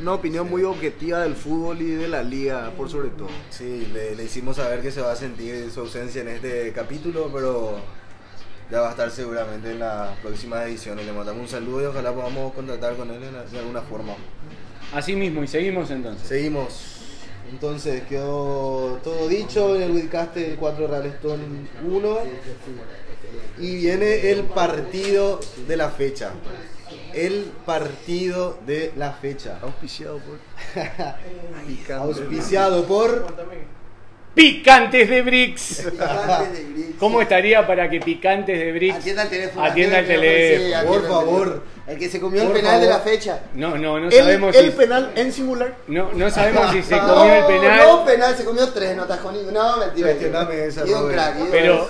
Una 0.00 0.14
opinión 0.14 0.48
muy 0.48 0.62
objetiva 0.62 1.22
del 1.22 1.34
fútbol 1.34 1.82
y 1.82 1.90
de 1.90 2.08
la 2.08 2.22
liga, 2.22 2.70
por 2.76 2.88
sobre 2.88 3.08
todo. 3.10 3.28
Sí, 3.50 3.88
le, 3.92 4.14
le 4.14 4.24
hicimos 4.24 4.56
saber 4.56 4.80
que 4.80 4.92
se 4.92 5.00
va 5.00 5.12
a 5.12 5.16
sentir 5.16 5.70
su 5.72 5.80
ausencia 5.80 6.22
en 6.22 6.28
este 6.28 6.72
capítulo, 6.72 7.30
pero 7.32 7.80
ya 8.70 8.80
va 8.80 8.88
a 8.88 8.90
estar 8.90 9.10
seguramente 9.10 9.72
en 9.72 9.80
las 9.80 10.16
próximas 10.18 10.66
ediciones. 10.66 11.04
Le 11.04 11.12
mandamos 11.12 11.42
un 11.42 11.48
saludo 11.48 11.82
y 11.82 11.86
ojalá 11.86 12.12
podamos 12.12 12.52
contactar 12.52 12.94
con 12.96 13.10
él 13.10 13.20
de 13.20 13.58
alguna 13.58 13.80
forma. 13.82 14.14
Así 14.92 15.16
mismo, 15.16 15.42
y 15.42 15.48
seguimos 15.48 15.90
entonces. 15.90 16.28
Seguimos. 16.28 16.94
Entonces 17.50 18.02
quedó 18.04 19.00
todo 19.02 19.26
dicho 19.26 19.74
en 19.74 19.82
el 19.82 19.90
Widcast 19.92 20.36
4 20.58 20.86
Raleston 20.86 21.68
1. 21.90 22.18
Y 23.58 23.76
viene 23.76 24.30
el 24.30 24.44
partido 24.44 25.40
de 25.66 25.76
la 25.76 25.88
fecha. 25.88 26.30
El 27.14 27.52
partido 27.66 28.58
de 28.66 28.92
la 28.96 29.12
fecha. 29.12 29.58
Auspiciado 29.62 30.18
por. 30.18 30.38
Picante. 31.66 31.92
Auspiciado 31.94 32.84
por. 32.84 33.26
Picantes 34.34 35.08
de 35.10 35.22
Bricks. 35.22 35.82
Picantes 35.90 36.52
de 36.52 36.72
gris. 36.72 36.94
¿Cómo 37.00 37.20
estaría 37.20 37.66
para 37.66 37.90
que 37.90 37.98
Picantes 37.98 38.56
de 38.56 38.72
Bricks 38.72 38.98
Atienda 38.98 39.22
el 39.24 39.28
teléfono. 39.30 39.64
atienda 39.66 39.98
el 39.98 40.06
teléfono? 40.06 40.92
Por 40.92 41.08
favor. 41.08 41.62
El 41.88 41.98
que 41.98 42.08
se 42.08 42.20
comió 42.20 42.42
el 42.42 42.52
penal 42.52 42.80
de 42.80 42.86
la 42.86 43.00
fecha. 43.00 43.40
No, 43.54 43.76
no, 43.76 43.98
no 43.98 44.06
El, 44.06 44.12
sabemos 44.12 44.54
el 44.54 44.66
si 44.66 44.70
penal 44.76 45.10
en 45.16 45.32
singular. 45.32 45.74
no, 45.88 46.12
no 46.12 46.30
sabemos 46.30 46.70
si 46.70 46.82
se 46.82 46.94
No, 46.96 47.08
comió 47.14 47.34
el 47.34 47.44
penal. 47.46 47.78
No, 47.84 48.04
penal, 48.04 48.36
se 48.36 48.44
comió 48.44 48.68
tres, 48.68 48.96
no 48.96 49.06
ninguno. 49.32 49.50
No, 49.50 49.76
mentira. 49.78 50.08
Gestioname 50.10 50.64
esa, 50.66 50.84
Pero 51.50 51.88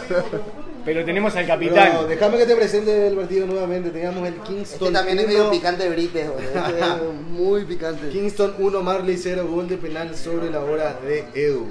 pero 0.89 1.05
tenemos 1.05 1.37
al 1.37 1.45
Pero 1.45 1.55
capitán. 1.55 2.09
déjame 2.09 2.39
que 2.39 2.47
te 2.47 2.57
presente 2.57 3.09
el 3.09 3.15
partido 3.15 3.47
nuevamente. 3.47 3.91
Teníamos 3.91 4.27
el 4.27 4.37
Kingston 4.37 4.89
Este 4.89 4.91
también 4.91 5.19
es 5.19 5.27
medio 5.27 5.43
1, 5.43 5.51
picante 5.51 5.87
brites. 5.91 6.31
Este 6.39 6.81
es 6.81 7.15
muy 7.29 7.67
picante. 7.67 8.09
Kingston 8.09 8.55
1, 8.59 8.83
Marley 8.83 9.19
0, 9.19 9.47
gol 9.51 9.69
de 9.69 9.77
penal 9.77 10.17
sobre 10.17 10.51
la 10.51 10.61
hora 10.61 10.95
de 10.95 11.27
Edu. 11.35 11.67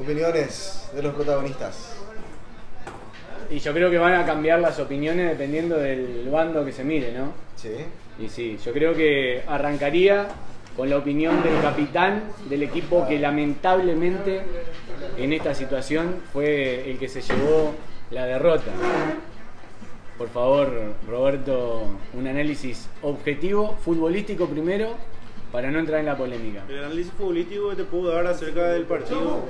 Opiniones 0.00 0.88
de 0.94 1.02
los 1.02 1.14
protagonistas. 1.14 1.92
Y 3.50 3.58
yo 3.58 3.74
creo 3.74 3.90
que 3.90 3.98
van 3.98 4.14
a 4.14 4.24
cambiar 4.24 4.60
las 4.60 4.78
opiniones 4.80 5.28
dependiendo 5.28 5.76
del 5.76 6.26
bando 6.30 6.64
que 6.64 6.72
se 6.72 6.84
mire, 6.84 7.12
¿no? 7.12 7.34
Sí. 7.56 7.68
Y 8.18 8.30
sí, 8.30 8.58
yo 8.64 8.72
creo 8.72 8.94
que 8.94 9.42
arrancaría 9.46 10.28
con 10.74 10.88
la 10.88 10.96
opinión 10.96 11.42
del 11.42 11.60
capitán 11.60 12.22
del 12.48 12.62
equipo 12.62 13.06
que 13.06 13.18
lamentablemente 13.18 14.40
en 15.18 15.34
esta 15.34 15.54
situación 15.54 16.16
fue 16.32 16.90
el 16.90 16.98
que 16.98 17.08
se 17.08 17.20
llevó 17.20 17.74
la 18.12 18.26
derrota. 18.26 18.70
Por 20.18 20.28
favor, 20.28 20.70
Roberto, 21.08 21.86
un 22.12 22.26
análisis 22.26 22.88
objetivo, 23.00 23.76
futbolístico 23.82 24.46
primero, 24.46 24.94
para 25.50 25.70
no 25.70 25.78
entrar 25.78 26.00
en 26.00 26.06
la 26.06 26.16
polémica. 26.16 26.62
El 26.68 26.84
análisis 26.84 27.12
futbolístico 27.12 27.70
que 27.70 27.76
te 27.76 27.84
puedo 27.84 28.12
dar 28.12 28.26
acerca 28.26 28.68
del 28.68 28.84
partido, 28.84 29.42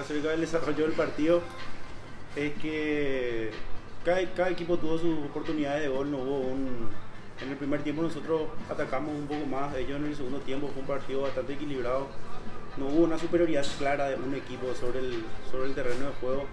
acerca 0.00 0.30
del 0.30 0.40
desarrollo 0.40 0.84
del 0.84 0.94
partido, 0.94 1.42
es 2.36 2.52
que 2.54 3.50
cada, 4.04 4.48
equipo 4.48 4.78
tuvo 4.78 4.96
sus 4.96 5.18
oportunidades 5.26 5.82
de 5.82 5.88
gol, 5.88 6.10
no 6.10 6.18
hubo. 6.18 6.54
En 7.40 7.50
el 7.50 7.56
primer 7.56 7.82
tiempo 7.82 8.02
nosotros 8.02 8.42
atacamos 8.68 9.14
un 9.14 9.28
poco 9.28 9.46
más, 9.46 9.72
ellos 9.76 9.96
en 9.96 10.06
el 10.06 10.16
segundo 10.16 10.38
tiempo 10.40 10.68
fue 10.72 10.82
un 10.82 10.88
partido 10.88 11.22
bastante 11.22 11.52
equilibrado, 11.52 12.08
no 12.76 12.86
hubo 12.86 13.04
una 13.04 13.16
superioridad 13.16 13.64
clara 13.78 14.08
de 14.08 14.16
un 14.16 14.34
equipo 14.34 14.74
sobre 14.74 14.98
el, 14.98 15.22
sobre 15.48 15.68
el 15.68 15.74
terreno 15.74 16.06
de 16.06 16.12
juego. 16.20 16.46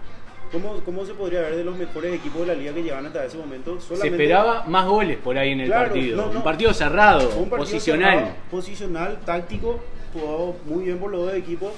¿Cómo, 0.56 0.80
¿Cómo 0.86 1.06
se 1.06 1.14
podría 1.14 1.42
ver 1.42 1.58
de 1.58 1.66
los 1.66 1.76
mejores 1.76 2.14
equipos 2.14 2.40
de 2.42 2.48
la 2.48 2.54
liga 2.54 2.74
que 2.74 2.82
llegaban 2.82 3.06
hasta 3.06 3.26
ese 3.26 3.38
momento? 3.38 3.78
Se 3.82 4.08
esperaba 4.08 4.64
más 4.68 4.86
goles 4.88 5.18
por 5.18 5.38
ahí 5.38 5.52
en 5.52 5.60
el 5.60 5.68
Claro, 5.68 5.90
partido. 5.92 6.16
no, 6.18 6.32
no. 6.32 6.38
Un 6.38 6.44
partido 6.46 6.74
cerrado, 6.74 7.28
un 7.38 7.50
partido 7.50 7.58
posicional. 7.58 8.14
cerrado, 8.20 8.36
posicional, 8.50 9.20
táctico, 9.26 9.80
jugado 10.14 10.56
muy 10.66 10.86
bien 10.86 10.98
por 10.98 11.12
los 11.12 11.26
dos 11.26 11.34
equipos. 11.34 11.74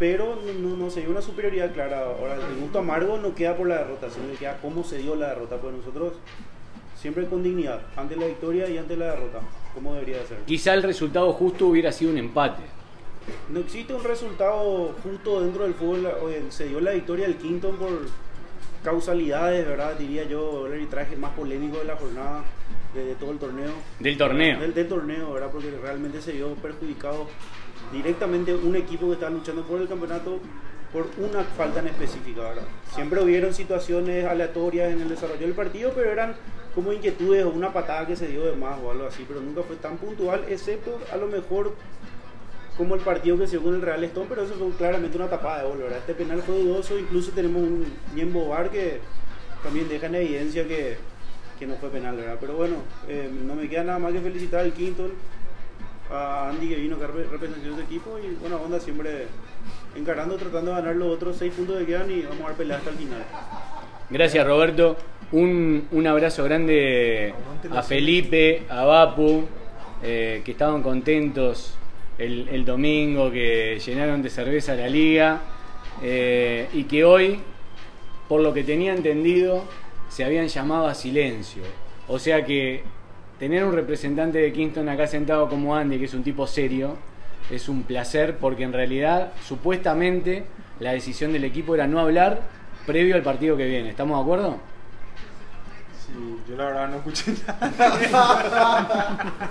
Pero 0.00 0.40
no, 0.44 0.70
no, 0.70 0.76
no 0.76 0.90
se 0.90 1.00
dio 1.02 1.10
una 1.10 1.22
superioridad 1.22 1.72
clara. 1.72 2.00
Ahora, 2.00 2.34
el 2.34 2.60
gusto 2.60 2.80
amargo 2.80 3.16
no 3.18 3.32
queda 3.32 3.56
por 3.56 3.68
la 3.68 3.76
derrota, 3.78 4.08
sino 4.10 4.30
que 4.32 4.36
queda 4.38 4.58
cómo 4.60 4.82
se 4.82 4.98
dio 4.98 5.14
la 5.14 5.28
derrota. 5.28 5.56
Pues 5.56 5.74
nosotros 5.76 6.14
siempre 6.96 7.26
con 7.26 7.44
dignidad, 7.44 7.80
ante 7.96 8.16
la 8.16 8.26
victoria 8.26 8.68
y 8.68 8.76
ante 8.76 8.96
la 8.96 9.06
derrota, 9.12 9.38
como 9.72 9.94
debería 9.94 10.18
de 10.18 10.26
ser. 10.26 10.38
Quizá 10.46 10.74
el 10.74 10.82
resultado 10.82 11.32
justo 11.32 11.66
hubiera 11.68 11.92
sido 11.92 12.10
un 12.10 12.18
empate. 12.18 12.62
No 13.48 13.60
existe 13.60 13.94
un 13.94 14.04
resultado 14.04 14.94
justo 15.02 15.40
dentro 15.40 15.64
del 15.64 15.74
fútbol. 15.74 16.08
Se 16.50 16.66
dio 16.66 16.80
la 16.80 16.92
victoria 16.92 17.26
del 17.26 17.36
Quinton 17.36 17.76
por 17.76 17.88
causalidades, 18.82 19.66
¿verdad? 19.66 19.96
Diría 19.98 20.24
yo, 20.24 20.66
el 20.66 20.72
arbitraje 20.74 21.16
más 21.16 21.32
polémico 21.32 21.78
de 21.78 21.84
la 21.84 21.96
jornada, 21.96 22.44
de, 22.94 23.04
de 23.04 23.14
todo 23.14 23.32
el 23.32 23.38
torneo. 23.38 23.72
Del 23.98 24.16
torneo. 24.16 24.60
Del, 24.60 24.74
del 24.74 24.88
torneo, 24.88 25.32
¿verdad? 25.32 25.50
Porque 25.50 25.70
realmente 25.82 26.22
se 26.22 26.32
vio 26.32 26.54
perjudicado 26.54 27.26
directamente 27.92 28.54
un 28.54 28.76
equipo 28.76 29.06
que 29.06 29.14
estaba 29.14 29.30
luchando 29.30 29.62
por 29.62 29.80
el 29.80 29.88
campeonato 29.88 30.38
por 30.92 31.06
una 31.18 31.44
falta 31.44 31.80
en 31.80 31.88
específica, 31.88 32.40
¿verdad? 32.40 32.62
Siempre 32.94 33.22
hubieron 33.22 33.52
situaciones 33.52 34.24
aleatorias 34.24 34.92
en 34.92 35.02
el 35.02 35.08
desarrollo 35.08 35.40
del 35.40 35.52
partido, 35.52 35.92
pero 35.94 36.10
eran 36.10 36.34
como 36.74 36.92
inquietudes 36.92 37.44
o 37.44 37.50
una 37.50 37.72
patada 37.72 38.06
que 38.06 38.16
se 38.16 38.28
dio 38.28 38.44
de 38.44 38.56
más 38.56 38.78
o 38.82 38.90
algo 38.90 39.06
así, 39.06 39.24
pero 39.26 39.40
nunca 39.40 39.62
fue 39.62 39.76
tan 39.76 39.98
puntual, 39.98 40.44
excepto 40.48 40.98
a 41.12 41.16
lo 41.16 41.26
mejor 41.26 41.74
como 42.78 42.94
el 42.94 43.02
partido 43.02 43.36
que 43.36 43.46
se 43.46 43.52
dio 43.58 43.62
con 43.64 43.74
el 43.74 43.82
Real 43.82 44.02
Stone, 44.04 44.26
pero 44.28 44.42
eso 44.44 44.54
fue 44.54 44.70
claramente 44.70 45.16
una 45.18 45.28
tapada 45.28 45.62
de 45.62 45.68
gol, 45.68 45.78
¿verdad? 45.78 45.98
Este 45.98 46.14
penal 46.14 46.40
fue 46.42 46.54
dudoso, 46.54 46.98
incluso 46.98 47.32
tenemos 47.32 47.60
un 47.60 47.84
Ñembo 48.14 48.48
Bar 48.48 48.70
que 48.70 49.00
también 49.62 49.88
deja 49.88 50.06
en 50.06 50.14
evidencia 50.14 50.66
que, 50.66 50.96
que 51.58 51.66
no 51.66 51.74
fue 51.74 51.90
penal, 51.90 52.16
¿verdad? 52.16 52.36
Pero 52.40 52.54
bueno, 52.54 52.76
eh, 53.08 53.28
no 53.44 53.54
me 53.54 53.68
queda 53.68 53.84
nada 53.84 53.98
más 53.98 54.12
que 54.12 54.20
felicitar 54.20 54.60
al 54.60 54.72
Quinton, 54.72 55.10
a 56.10 56.48
Andy 56.48 56.68
que 56.68 56.76
vino 56.76 56.96
acá 56.96 57.08
rep- 57.08 57.28
representando 57.30 57.76
su 57.76 57.82
equipo 57.82 58.18
y 58.18 58.34
buena 58.40 58.56
onda 58.56 58.80
siempre 58.80 59.26
encarando, 59.94 60.36
tratando 60.36 60.70
de 60.70 60.76
ganar 60.80 60.96
los 60.96 61.14
otros 61.14 61.36
seis 61.36 61.52
puntos 61.52 61.78
que 61.78 61.84
quedan 61.86 62.10
y 62.10 62.22
vamos 62.22 62.40
a 62.44 62.48
dar 62.48 62.54
pelea 62.54 62.76
hasta 62.78 62.90
el 62.90 62.96
final. 62.96 63.24
Gracias 64.08 64.46
Roberto. 64.46 64.96
Un, 65.32 65.86
un 65.90 66.06
abrazo 66.06 66.44
grande 66.44 67.34
a 67.70 67.82
Felipe, 67.82 68.62
a 68.70 68.84
Vapu, 68.84 69.44
eh, 70.02 70.40
que 70.42 70.52
estaban 70.52 70.82
contentos 70.82 71.74
el, 72.18 72.48
el 72.50 72.64
domingo, 72.64 73.30
que 73.30 73.80
llenaron 73.84 74.22
de 74.22 74.30
cerveza 74.30 74.74
la 74.74 74.88
liga 74.88 75.40
eh, 76.02 76.68
y 76.74 76.84
que 76.84 77.04
hoy, 77.04 77.40
por 78.28 78.40
lo 78.40 78.52
que 78.52 78.64
tenía 78.64 78.92
entendido, 78.92 79.64
se 80.08 80.24
habían 80.24 80.48
llamado 80.48 80.86
a 80.86 80.94
silencio. 80.94 81.62
O 82.08 82.18
sea 82.18 82.44
que 82.44 82.82
tener 83.38 83.64
un 83.64 83.72
representante 83.72 84.38
de 84.38 84.52
Kingston 84.52 84.88
acá 84.88 85.06
sentado 85.06 85.48
como 85.48 85.76
Andy, 85.76 85.98
que 85.98 86.06
es 86.06 86.14
un 86.14 86.24
tipo 86.24 86.46
serio, 86.46 86.96
es 87.50 87.68
un 87.68 87.84
placer 87.84 88.36
porque 88.38 88.64
en 88.64 88.72
realidad, 88.72 89.32
supuestamente, 89.46 90.44
la 90.80 90.92
decisión 90.92 91.32
del 91.32 91.44
equipo 91.44 91.74
era 91.74 91.86
no 91.86 92.00
hablar 92.00 92.42
previo 92.86 93.14
al 93.14 93.22
partido 93.22 93.56
que 93.56 93.66
viene. 93.66 93.90
¿Estamos 93.90 94.18
de 94.18 94.22
acuerdo? 94.22 94.58
Sí, 96.08 96.36
yo 96.48 96.56
la 96.56 96.64
verdad 96.64 96.88
no 96.88 96.96
escuché 96.96 97.32
nada. 97.46 97.70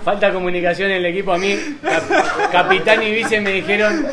Falta 0.04 0.32
comunicación 0.32 0.90
en 0.90 0.96
el 0.98 1.06
equipo. 1.06 1.32
A 1.32 1.38
mí, 1.38 1.56
cap- 1.82 2.50
capitán 2.52 3.02
y 3.02 3.10
vice 3.12 3.40
me 3.40 3.52
dijeron, 3.52 4.06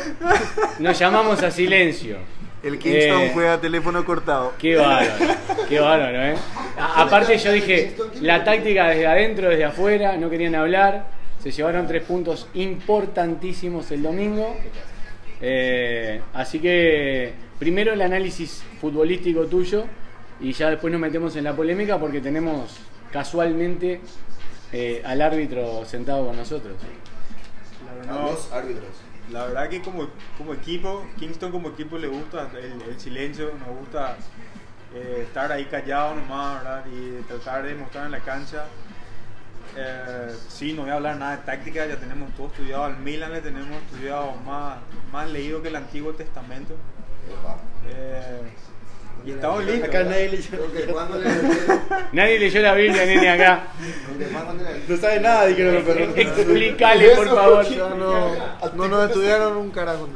nos 0.78 0.98
llamamos 0.98 1.42
a 1.42 1.50
silencio. 1.50 2.18
El 2.62 2.78
Kingston 2.78 3.20
Eh, 3.22 3.30
fue 3.34 3.48
a 3.48 3.60
teléfono 3.60 4.04
cortado. 4.04 4.54
Qué 4.58 4.76
bárbaro, 4.76 5.34
qué 5.68 5.78
bárbaro, 5.80 6.22
¿eh? 6.22 6.34
A- 6.78 7.02
aparte 7.02 7.36
yo 7.38 7.52
dije, 7.52 7.94
la 8.22 8.42
táctica 8.44 8.88
desde 8.88 9.06
adentro, 9.06 9.48
desde 9.50 9.64
afuera, 9.64 10.16
no 10.16 10.30
querían 10.30 10.54
hablar. 10.54 11.06
Se 11.42 11.50
llevaron 11.52 11.86
tres 11.86 12.02
puntos 12.02 12.48
importantísimos 12.54 13.90
el 13.92 14.02
domingo. 14.02 14.56
Eh, 15.40 16.20
así 16.32 16.58
que 16.58 17.34
primero 17.58 17.92
el 17.92 18.00
análisis 18.00 18.64
futbolístico 18.80 19.44
tuyo 19.46 19.84
y 20.40 20.52
ya 20.52 20.70
después 20.70 20.92
nos 20.92 21.00
metemos 21.00 21.34
en 21.36 21.44
la 21.44 21.54
polémica 21.54 21.98
porque 21.98 22.20
tenemos 22.20 22.76
casualmente 23.12 24.00
eh, 24.72 25.02
al 25.04 25.22
árbitro 25.22 25.84
sentado 25.84 26.26
con 26.26 26.36
nosotros. 26.36 26.74
A 28.08 28.14
los 28.14 28.52
árbitros. 28.52 28.90
La 29.30 29.46
verdad 29.46 29.68
que 29.68 29.82
como, 29.82 30.08
como 30.38 30.54
equipo, 30.54 31.04
Kingston 31.18 31.50
como 31.50 31.70
equipo 31.70 31.98
le 31.98 32.06
gusta 32.06 32.50
el, 32.52 32.80
el 32.82 33.00
silencio, 33.00 33.50
nos 33.58 33.76
gusta 33.76 34.16
eh, 34.94 35.22
estar 35.24 35.50
ahí 35.50 35.64
callado 35.64 36.14
nomás, 36.14 36.62
¿verdad? 36.62 36.84
Y 36.86 37.22
tratar 37.22 37.64
de 37.66 37.74
mostrar 37.74 38.06
en 38.06 38.12
la 38.12 38.20
cancha. 38.20 38.66
Eh, 39.76 40.34
sí, 40.48 40.72
no 40.72 40.82
voy 40.82 40.90
a 40.90 40.94
hablar 40.94 41.16
nada 41.16 41.36
de 41.36 41.42
táctica, 41.42 41.86
ya 41.86 41.96
tenemos 41.96 42.32
todo 42.34 42.46
estudiado. 42.46 42.84
Al 42.84 42.98
Milan 42.98 43.32
le 43.32 43.40
tenemos 43.40 43.82
estudiado 43.82 44.32
más, 44.46 44.78
más 45.12 45.28
leído 45.28 45.60
que 45.60 45.68
el 45.68 45.76
Antiguo 45.76 46.12
Testamento. 46.12 46.74
Eh, 47.88 48.42
Y 49.26 49.32
estamos 49.32 49.64
listos. 49.64 49.88
Acá 49.88 50.04
nadie 50.04 50.28
leyó. 50.28 50.58
Nadie 52.12 52.38
leyó 52.38 52.62
la 52.62 52.74
Biblia, 52.74 53.06
nene, 53.06 53.28
acá. 53.28 53.68
no 54.88 54.96
sabe 54.96 55.20
nada, 55.20 55.46
dijeron 55.46 55.74
los 55.74 55.82
perros. 55.82 56.16
Explícale, 56.16 57.08
por 57.16 57.28
favor. 57.28 57.66
No, 57.98 58.72
no 58.76 58.88
nos 58.88 59.08
estudiaron 59.08 59.56
un 59.56 59.70
carajo. 59.70 60.08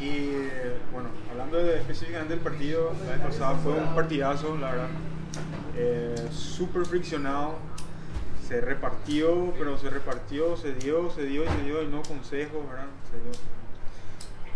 Y 0.00 0.08
eh, 0.08 0.76
bueno, 0.92 1.10
hablando 1.30 1.58
de, 1.58 1.76
específicamente 1.76 2.34
del 2.34 2.42
partido, 2.42 2.92
la 3.04 3.12
vez 3.12 3.20
pasada 3.20 3.54
fue 3.56 3.72
un 3.72 3.94
partidazo, 3.94 4.56
la 4.56 4.70
verdad. 4.70 4.88
Eh, 5.76 6.14
Súper 6.30 6.86
friccionado. 6.86 7.58
Se 8.48 8.60
repartió, 8.60 9.52
pero 9.58 9.76
se 9.76 9.90
repartió, 9.90 10.56
se 10.56 10.72
dio, 10.72 11.10
se 11.10 11.24
dio 11.24 11.44
y 11.44 11.48
se 11.48 11.62
dio, 11.64 11.82
y 11.82 11.88
no 11.88 12.00
consejos, 12.02 12.66
¿verdad? 12.70 12.86
Se 13.10 13.18
dio. 13.18 13.32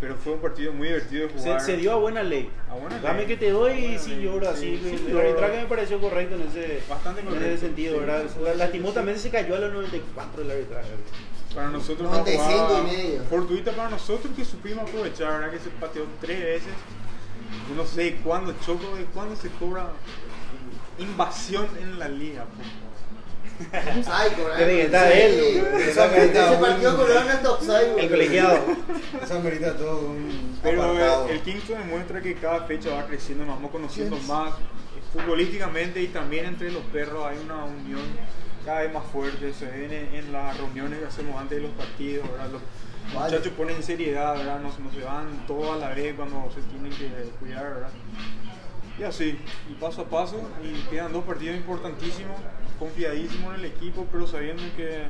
Pero 0.00 0.16
fue 0.16 0.32
un 0.32 0.40
partido 0.40 0.72
muy 0.72 0.88
divertido 0.88 1.28
de 1.28 1.34
jugar. 1.34 1.60
se 1.60 1.76
dio 1.76 1.92
a 1.92 1.96
buena 1.96 2.22
ley. 2.22 2.48
A 2.70 2.74
buena 2.74 2.98
Dame 3.00 3.18
ley. 3.18 3.26
que 3.26 3.36
te 3.36 3.50
doy 3.50 3.72
y 3.72 3.80
Buena 3.82 3.98
si 3.98 4.10
ley. 4.10 4.22
lloro 4.24 4.48
así. 4.48 4.80
Sí, 4.82 4.96
sí, 4.98 5.06
el 5.10 5.18
arbitraje 5.18 5.56
me 5.58 5.66
pareció 5.66 6.00
correcto 6.00 6.34
en 6.36 6.42
ese, 6.42 6.82
Bastante 6.88 7.20
en 7.20 7.26
correcto, 7.26 7.48
ese 7.48 7.58
sentido, 7.66 7.94
sí, 7.94 8.00
¿verdad? 8.00 8.22
sí, 8.32 8.40
La- 8.42 8.52
sí, 8.52 8.58
Lastimosamente 8.58 9.20
se 9.20 9.30
cayó 9.30 9.56
a 9.56 9.58
los 9.58 9.72
94 9.74 10.42
el 10.42 10.50
arbitraje. 10.50 10.88
Para 11.54 11.68
nosotros 11.68 12.10
95 12.10 12.54
una 12.54 12.66
jugada 12.66 12.80
y 12.80 12.96
medio. 12.96 13.22
fortuita 13.24 13.72
para 13.72 13.90
nosotros 13.90 14.32
que 14.34 14.44
supimos 14.44 14.88
aprovechar, 14.88 15.32
¿verdad? 15.32 15.50
Que 15.50 15.58
se 15.58 15.68
pateó 15.70 16.04
tres 16.20 16.40
veces. 16.40 16.72
Yo 17.68 17.74
no 17.74 17.84
sé 17.84 18.16
cuándo 18.24 18.54
choco, 18.64 18.96
de 18.96 19.04
cuándo 19.06 19.36
se 19.36 19.48
cobra 19.50 19.88
invasión 20.98 21.66
en 21.80 21.98
la 21.98 22.08
liga. 22.08 22.44
por 22.44 22.64
favor. 22.64 22.89
Estar 23.60 25.12
Sí, 25.12 25.18
él, 25.20 26.60
partido 26.60 26.96
cobraron 26.96 27.28
hasta 27.28 27.50
offside, 27.50 27.98
El 27.98 28.10
colegiado. 28.10 28.58
Esa 29.22 29.38
merita 29.40 29.76
todo 29.76 30.00
un 30.10 30.58
Pero 30.62 30.82
apartado. 30.82 31.28
el, 31.28 31.40
Kingston 31.42 31.78
demuestra 31.78 32.20
que 32.20 32.34
cada 32.34 32.62
fecha 32.66 32.90
va 32.94 33.06
creciendo, 33.06 33.44
nos 33.44 33.56
vamos 33.56 33.70
conociendo 33.70 34.16
más 34.26 34.52
eh, 34.54 34.62
futbolísticamente 35.12 36.00
y 36.00 36.08
también 36.08 36.46
entre 36.46 36.70
los 36.70 36.82
perros 36.84 37.26
hay 37.26 37.38
una 37.44 37.64
unión 37.64 38.00
cada 38.64 38.80
vez 38.82 38.92
más 38.92 39.04
fuerte. 39.12 39.52
Se 39.52 39.66
ven 39.66 39.92
en, 39.92 40.14
en 40.14 40.32
las 40.32 40.56
reuniones 40.56 40.98
que 41.00 41.06
hacemos 41.06 41.38
antes 41.40 41.58
de 41.58 41.62
los 41.68 41.72
partidos, 41.72 42.30
¿verdad? 42.30 42.50
Los 42.52 42.62
Vale. 43.14 43.30
muchachos 43.32 43.52
ponen 43.56 43.82
seriedad, 43.82 44.36
¿verdad? 44.36 44.60
No, 44.60 44.68
no 44.68 44.90
se 44.92 45.04
van 45.04 45.46
todos 45.46 45.74
a 45.76 45.76
la 45.76 45.94
vez 45.94 46.14
cuando 46.14 46.48
se 46.54 46.60
tienen 46.62 46.92
que 46.92 47.08
cuidar, 47.40 47.64
¿verdad? 47.64 47.90
Y 49.00 49.02
así, 49.02 49.38
y 49.70 49.74
paso 49.80 50.02
a 50.02 50.04
paso, 50.04 50.36
y 50.62 50.74
quedan 50.90 51.10
dos 51.10 51.24
partidos 51.24 51.56
importantísimos, 51.56 52.36
confiadísimos 52.78 53.54
en 53.54 53.60
el 53.60 53.64
equipo, 53.64 54.06
pero 54.12 54.26
sabiendo 54.26 54.62
que, 54.76 55.04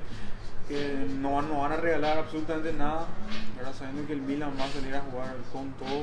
que 0.68 0.94
no, 1.18 1.42
no 1.42 1.62
van 1.62 1.72
a 1.72 1.76
regalar 1.76 2.18
absolutamente 2.18 2.72
nada, 2.72 3.08
¿verdad? 3.56 3.74
sabiendo 3.76 4.06
que 4.06 4.12
el 4.12 4.20
Milan 4.20 4.52
va 4.56 4.66
a 4.66 4.68
salir 4.68 4.94
a 4.94 5.00
jugar 5.00 5.34
con 5.52 5.72
todo, 5.72 6.02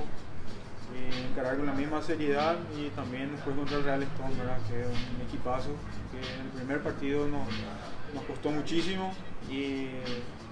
eh, 0.96 1.28
encarar 1.32 1.56
con 1.56 1.66
la 1.66 1.72
misma 1.72 2.02
seriedad 2.02 2.58
y 2.78 2.90
también 2.90 3.32
después 3.32 3.56
contra 3.56 3.78
el 3.78 3.84
Real 3.86 4.06
¿verdad? 4.38 4.58
que 4.68 4.82
es 4.82 4.88
un 4.88 5.26
equipazo, 5.26 5.70
que 6.12 6.18
en 6.18 6.42
el 6.42 6.52
primer 6.58 6.84
partido 6.84 7.26
nos, 7.26 7.48
nos 8.14 8.24
costó 8.26 8.52
muchísimo 8.52 9.14
y 9.50 9.88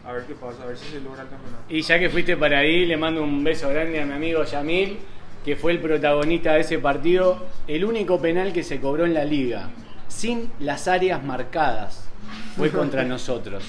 a 0.05 0.13
ver 0.13 0.23
qué 0.25 0.36
pasa, 0.36 0.63
a 0.63 0.67
ver 0.67 0.77
si 0.77 0.89
se 0.89 1.01
logra 1.01 1.23
el 1.23 1.29
campeonato. 1.29 1.63
Y 1.67 1.81
ya 1.81 1.99
que 1.99 2.09
fuiste 2.09 2.38
para 2.38 2.59
ahí, 2.59 2.86
le 2.86 2.95
mando 2.95 3.21
un 3.21 3.43
beso 3.43 3.67
grande 3.67 4.01
a 4.01 4.05
mi 4.05 4.13
amigo 4.13 4.41
Yamil, 4.45 4.99
que 5.45 5.55
fue 5.55 5.71
el 5.71 5.79
protagonista 5.79 6.53
de 6.53 6.61
ese 6.61 6.79
partido. 6.79 7.45
El 7.67 7.85
único 7.85 8.19
penal 8.19 8.51
que 8.51 8.63
se 8.63 8.79
cobró 8.79 9.05
en 9.05 9.13
la 9.13 9.23
liga, 9.23 9.69
sin 10.07 10.49
las 10.59 10.87
áreas 10.87 11.23
marcadas, 11.23 12.09
fue 12.57 12.71
contra 12.71 13.03
nosotros. 13.05 13.63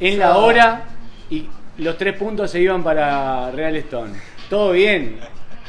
En 0.00 0.18
la 0.18 0.38
hora 0.38 0.84
y 1.28 1.46
los 1.78 1.98
tres 1.98 2.16
puntos 2.16 2.50
se 2.50 2.60
iban 2.60 2.82
para 2.82 3.50
Real 3.50 3.76
Stone. 3.76 4.14
Todo 4.48 4.72
bien. 4.72 5.18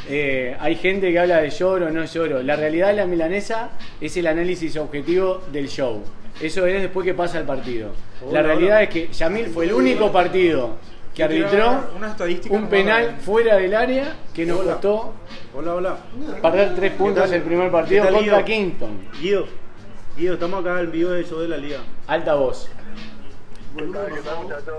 Eh, 0.09 0.55
hay 0.59 0.75
gente 0.75 1.11
que 1.11 1.19
habla 1.19 1.41
de 1.41 1.49
lloro 1.49 1.91
no 1.91 2.05
lloro. 2.05 2.41
La 2.41 2.55
realidad 2.55 2.87
de 2.87 2.93
la 2.93 3.05
milanesa 3.05 3.71
es 3.99 4.15
el 4.17 4.27
análisis 4.27 4.75
objetivo 4.77 5.43
del 5.51 5.67
show. 5.67 6.03
Eso 6.41 6.65
es 6.65 6.81
después 6.81 7.05
que 7.05 7.13
pasa 7.13 7.39
el 7.39 7.45
partido. 7.45 7.91
La 8.31 8.41
realidad 8.41 8.81
es 8.83 8.89
que 8.89 9.07
Yamil 9.07 9.47
fue 9.47 9.65
el 9.65 9.73
único 9.73 10.11
partido 10.11 10.77
que 11.13 11.23
arbitró 11.23 11.89
una 11.95 12.09
estadística 12.11 12.55
un 12.55 12.67
penal 12.67 13.17
fuera 13.21 13.57
del 13.57 13.75
área 13.75 14.15
que 14.33 14.45
nos 14.45 14.59
Hola. 14.59 14.71
costó 14.73 15.13
Hola, 15.55 15.75
hola. 15.75 15.97
perder 16.41 16.75
tres 16.75 16.91
puntos 16.93 17.31
el 17.31 17.43
primer 17.43 17.69
partido 17.71 18.03
¿Qué 18.03 18.07
tal, 18.11 18.15
contra 18.17 18.41
Guido? 18.41 18.45
Kingston. 18.45 19.09
Guido, 19.21 19.45
Guido, 20.17 20.33
estamos 20.33 20.61
acá 20.61 20.79
en 20.79 20.91
vivo 20.91 21.11
del 21.11 21.25
show 21.25 21.39
de 21.39 21.47
la 21.47 21.57
liga. 21.57 21.79
Alta 22.07 22.33
voz. 22.35 22.69
¿Qué 23.77 23.83
tal, 23.83 24.13
qué 24.13 24.21
tal, 24.21 24.43
muchachos? 24.43 24.75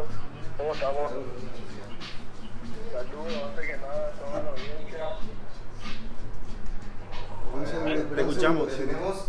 ¿Cómo 0.57 0.73
estamos? 0.73 1.11
Saludos, 2.93 3.43
antes 3.49 3.67
que 3.67 3.77
nada, 3.77 4.09
a 4.09 4.11
toda 4.13 4.43
la 4.43 4.51
audiencia. 4.51 5.05
Te 8.15 8.21
escuchamos. 8.21 8.69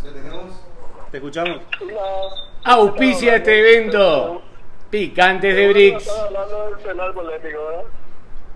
Tenemos. 0.02 0.62
Te 1.10 1.16
escuchamos. 1.18 1.60
Auspicia 2.64 3.36
este 3.36 3.58
evento. 3.60 4.42
Picantes 4.90 5.54
de 5.54 5.68
Bricks. 5.68 6.02
Estás 6.06 6.18
hablando 6.24 6.70
del 6.70 6.78
penal 6.78 7.14
polémico, 7.14 7.64
¿verdad? 7.66 7.84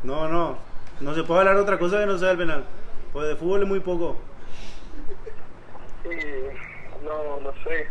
No, 0.02 0.28
no. 0.28 0.58
No 1.00 1.14
se 1.14 1.22
puede 1.24 1.40
hablar 1.40 1.56
de 1.56 1.62
otra 1.62 1.78
cosa 1.78 1.98
que 2.00 2.06
no 2.06 2.18
sea 2.18 2.30
el 2.32 2.38
penal. 2.38 2.64
Pues 3.12 3.28
de 3.28 3.36
fútbol 3.36 3.62
es 3.62 3.68
muy 3.68 3.80
poco. 3.80 4.16
Y 6.04 7.04
no, 7.04 7.40
no 7.40 7.52
sé. 7.64 7.88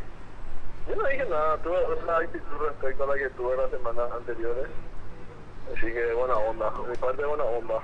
Yo 0.87 0.95
no 0.95 1.07
dije 1.07 1.25
nada, 1.29 1.57
tuve 1.57 1.77
una 2.03 2.17
actitud 2.17 2.57
respecto 2.67 3.03
a 3.03 3.07
la 3.07 3.15
que 3.15 3.29
tuve 3.31 3.57
las 3.57 3.69
semanas 3.69 4.09
anteriores. 4.11 4.67
Así 5.75 5.85
que 5.91 6.13
buena 6.13 6.35
onda, 6.35 6.71
de 6.83 6.89
mi 6.91 6.95
parte 6.97 7.25
buena 7.25 7.43
onda. 7.43 7.79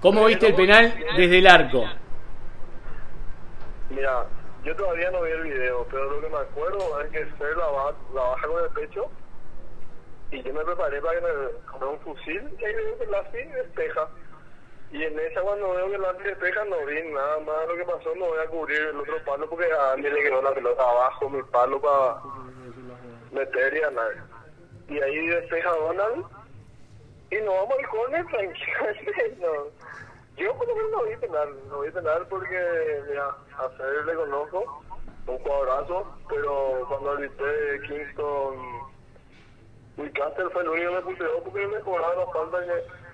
¿Cómo 0.00 0.24
viste 0.24 0.48
el 0.48 0.54
penal 0.54 0.94
desde 1.16 1.38
el 1.38 1.46
arco? 1.46 1.84
Mira, 3.90 4.24
yo 4.64 4.74
todavía 4.74 5.10
no 5.12 5.22
vi 5.22 5.30
el 5.30 5.42
video, 5.42 5.86
pero 5.90 6.10
lo 6.10 6.20
que 6.20 6.28
me 6.28 6.38
acuerdo 6.38 7.00
es 7.02 7.10
que 7.10 7.24
Fer 7.38 7.56
la, 7.56 7.66
ba- 7.66 7.94
la 8.14 8.20
baja 8.22 8.46
con 8.48 8.64
el 8.64 8.70
pecho 8.70 9.08
y 10.36 10.42
yo 10.42 10.52
me 10.52 10.64
preparé 10.64 11.00
para 11.00 11.18
que 11.18 11.26
me 11.26 11.72
con 11.72 11.88
un 11.88 12.00
fusil 12.00 12.56
y 12.58 12.64
ahí 12.64 12.74
veo 12.74 12.98
que 12.98 13.06
Lassi 13.06 13.38
despeja. 13.38 14.08
Y 14.92 15.02
en 15.02 15.18
esa 15.18 15.40
cuando 15.40 15.74
veo 15.74 15.88
que 15.88 15.94
el 15.96 16.02
Lassi 16.02 16.22
despeja 16.24 16.64
no 16.66 16.84
vi 16.84 17.02
nada 17.10 17.38
más 17.40 17.68
lo 17.68 17.76
que 17.76 17.84
pasó, 17.84 18.14
no 18.16 18.26
voy 18.26 18.38
a 18.38 18.48
cubrir 18.48 18.82
el 18.82 19.00
otro 19.00 19.16
palo 19.24 19.48
porque 19.48 19.72
a 19.72 19.92
Andy 19.92 20.10
le 20.10 20.22
quedó 20.22 20.42
la 20.42 20.52
pelota 20.52 20.82
abajo, 20.82 21.30
mi 21.30 21.42
palo 21.44 21.80
para 21.80 22.20
meter 23.32 23.76
y 23.76 23.80
ganar. 23.80 24.12
Y 24.88 25.00
ahí 25.00 25.26
despeja 25.26 25.70
Donald 25.70 26.26
y 27.30 27.36
nos 27.36 27.54
vamos 27.54 27.78
al 27.78 27.88
corner 27.88 28.26
tranquilamente. 28.30 29.36
No. 29.40 29.52
Yo 30.36 30.54
por 30.58 30.68
lo 30.68 30.76
menos 30.76 30.90
no 30.90 31.02
vi 31.04 31.16
penal, 31.16 31.48
no 31.70 31.80
vi 31.80 31.90
penal 31.90 32.26
porque, 32.28 33.02
mira, 33.08 33.34
a 33.56 33.70
Fer 33.70 34.04
le 34.04 34.14
conozco, 34.14 34.82
un 35.26 35.38
jugadorazo, 35.38 36.06
pero 36.28 36.84
cuando 36.88 37.12
arbitré 37.12 37.80
Kingston, 37.88 38.75
Wilcaster 39.96 40.50
fue 40.50 40.62
el 40.62 40.68
único 40.68 40.90
que 40.90 40.94
me 40.94 41.02
puteó 41.02 41.42
porque 41.44 41.66
me 41.66 41.80
cobraba 41.80 42.14
la 42.14 42.26
falta 42.26 42.64
que... 42.64 43.06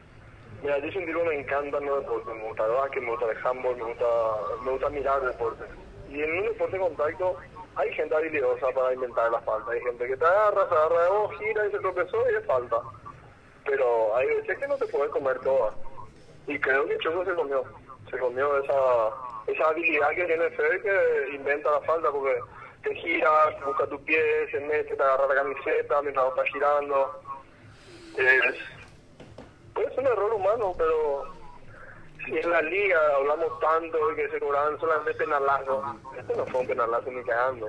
Mira, 0.63 0.79
yo 0.79 0.91
que 0.91 1.07
me 1.07 1.41
encantan 1.41 1.85
los 1.85 2.01
deportes, 2.01 2.35
me 2.35 2.49
gusta 2.49 2.67
el 2.67 2.73
básquet, 2.73 3.03
me 3.03 3.11
gusta 3.11 3.31
el 3.31 3.47
handball, 3.47 3.77
me 3.77 3.85
gusta, 3.85 4.07
me 4.65 4.71
gusta 4.71 4.91
mirar 4.91 5.23
deportes. 5.23 5.69
Y 6.09 6.23
en 6.23 6.39
un 6.39 6.45
deporte 6.45 6.77
de 6.77 6.83
contacto 6.83 7.37
hay 7.75 7.93
gente 7.95 8.15
habilidosa 8.15 8.69
para 8.73 8.95
inventar 8.95 9.31
la 9.31 9.41
falta, 9.41 9.73
hay 9.73 9.81
gente 9.81 10.07
que 10.07 10.17
te 10.17 10.25
agarra, 10.25 10.69
se 10.69 10.75
agarra 10.75 11.05
de 11.05 11.11
vos, 11.11 11.39
gira 11.39 11.67
y 11.67 11.71
se 11.71 11.79
tropezó 11.79 12.31
y 12.31 12.35
es 12.37 12.47
falta. 12.47 12.77
Pero 13.65 14.17
hay 14.17 14.27
veces 14.27 14.59
que 14.59 14.69
no 14.69 14.77
te 14.77 14.87
puedes 14.87 15.11
comer 15.11 15.39
todas. 15.41 15.75
Y 16.47 16.59
creo 16.59 16.87
que 16.87 16.99
Choco 16.99 17.25
se 17.25 17.35
comió. 17.35 17.65
Se 18.11 18.19
comió 18.19 18.59
esa, 18.59 18.75
esa 19.47 19.69
habilidad 19.69 20.11
que 20.11 20.25
tiene 20.25 20.51
Fer 20.51 20.83
que 20.83 21.35
inventa 21.35 21.71
la 21.71 21.81
falta 21.81 22.11
porque 22.11 22.39
te 22.83 22.95
giras, 22.97 23.65
busca 23.65 23.87
tu 23.87 24.03
pie, 24.05 24.51
se 24.51 24.61
mete, 24.61 24.97
te 24.97 25.03
agarra 25.03 25.27
la 25.27 25.35
camiseta 25.35 26.03
mientras 26.03 26.25
vos 26.25 26.35
estás 26.37 26.53
girando. 26.53 27.23
Es, 28.17 28.55
pues 29.75 29.91
es 29.91 29.99
un 29.99 30.07
error 30.07 30.33
humano, 30.35 30.75
pero 30.77 31.25
si 32.25 32.39
en 32.39 32.51
la 32.51 32.63
liga 32.63 32.99
hablamos 33.17 33.59
tanto 33.61 34.09
de 34.09 34.17
que 34.17 34.29
se 34.29 34.41
cobraban 34.41 34.79
solamente 34.79 35.15
penalazos, 35.15 35.85
este 36.19 36.37
no 36.37 36.47
fue 36.47 36.61
un 36.61 36.67
penalazo 36.67 37.11
ni 37.11 37.23
cagando. 37.25 37.69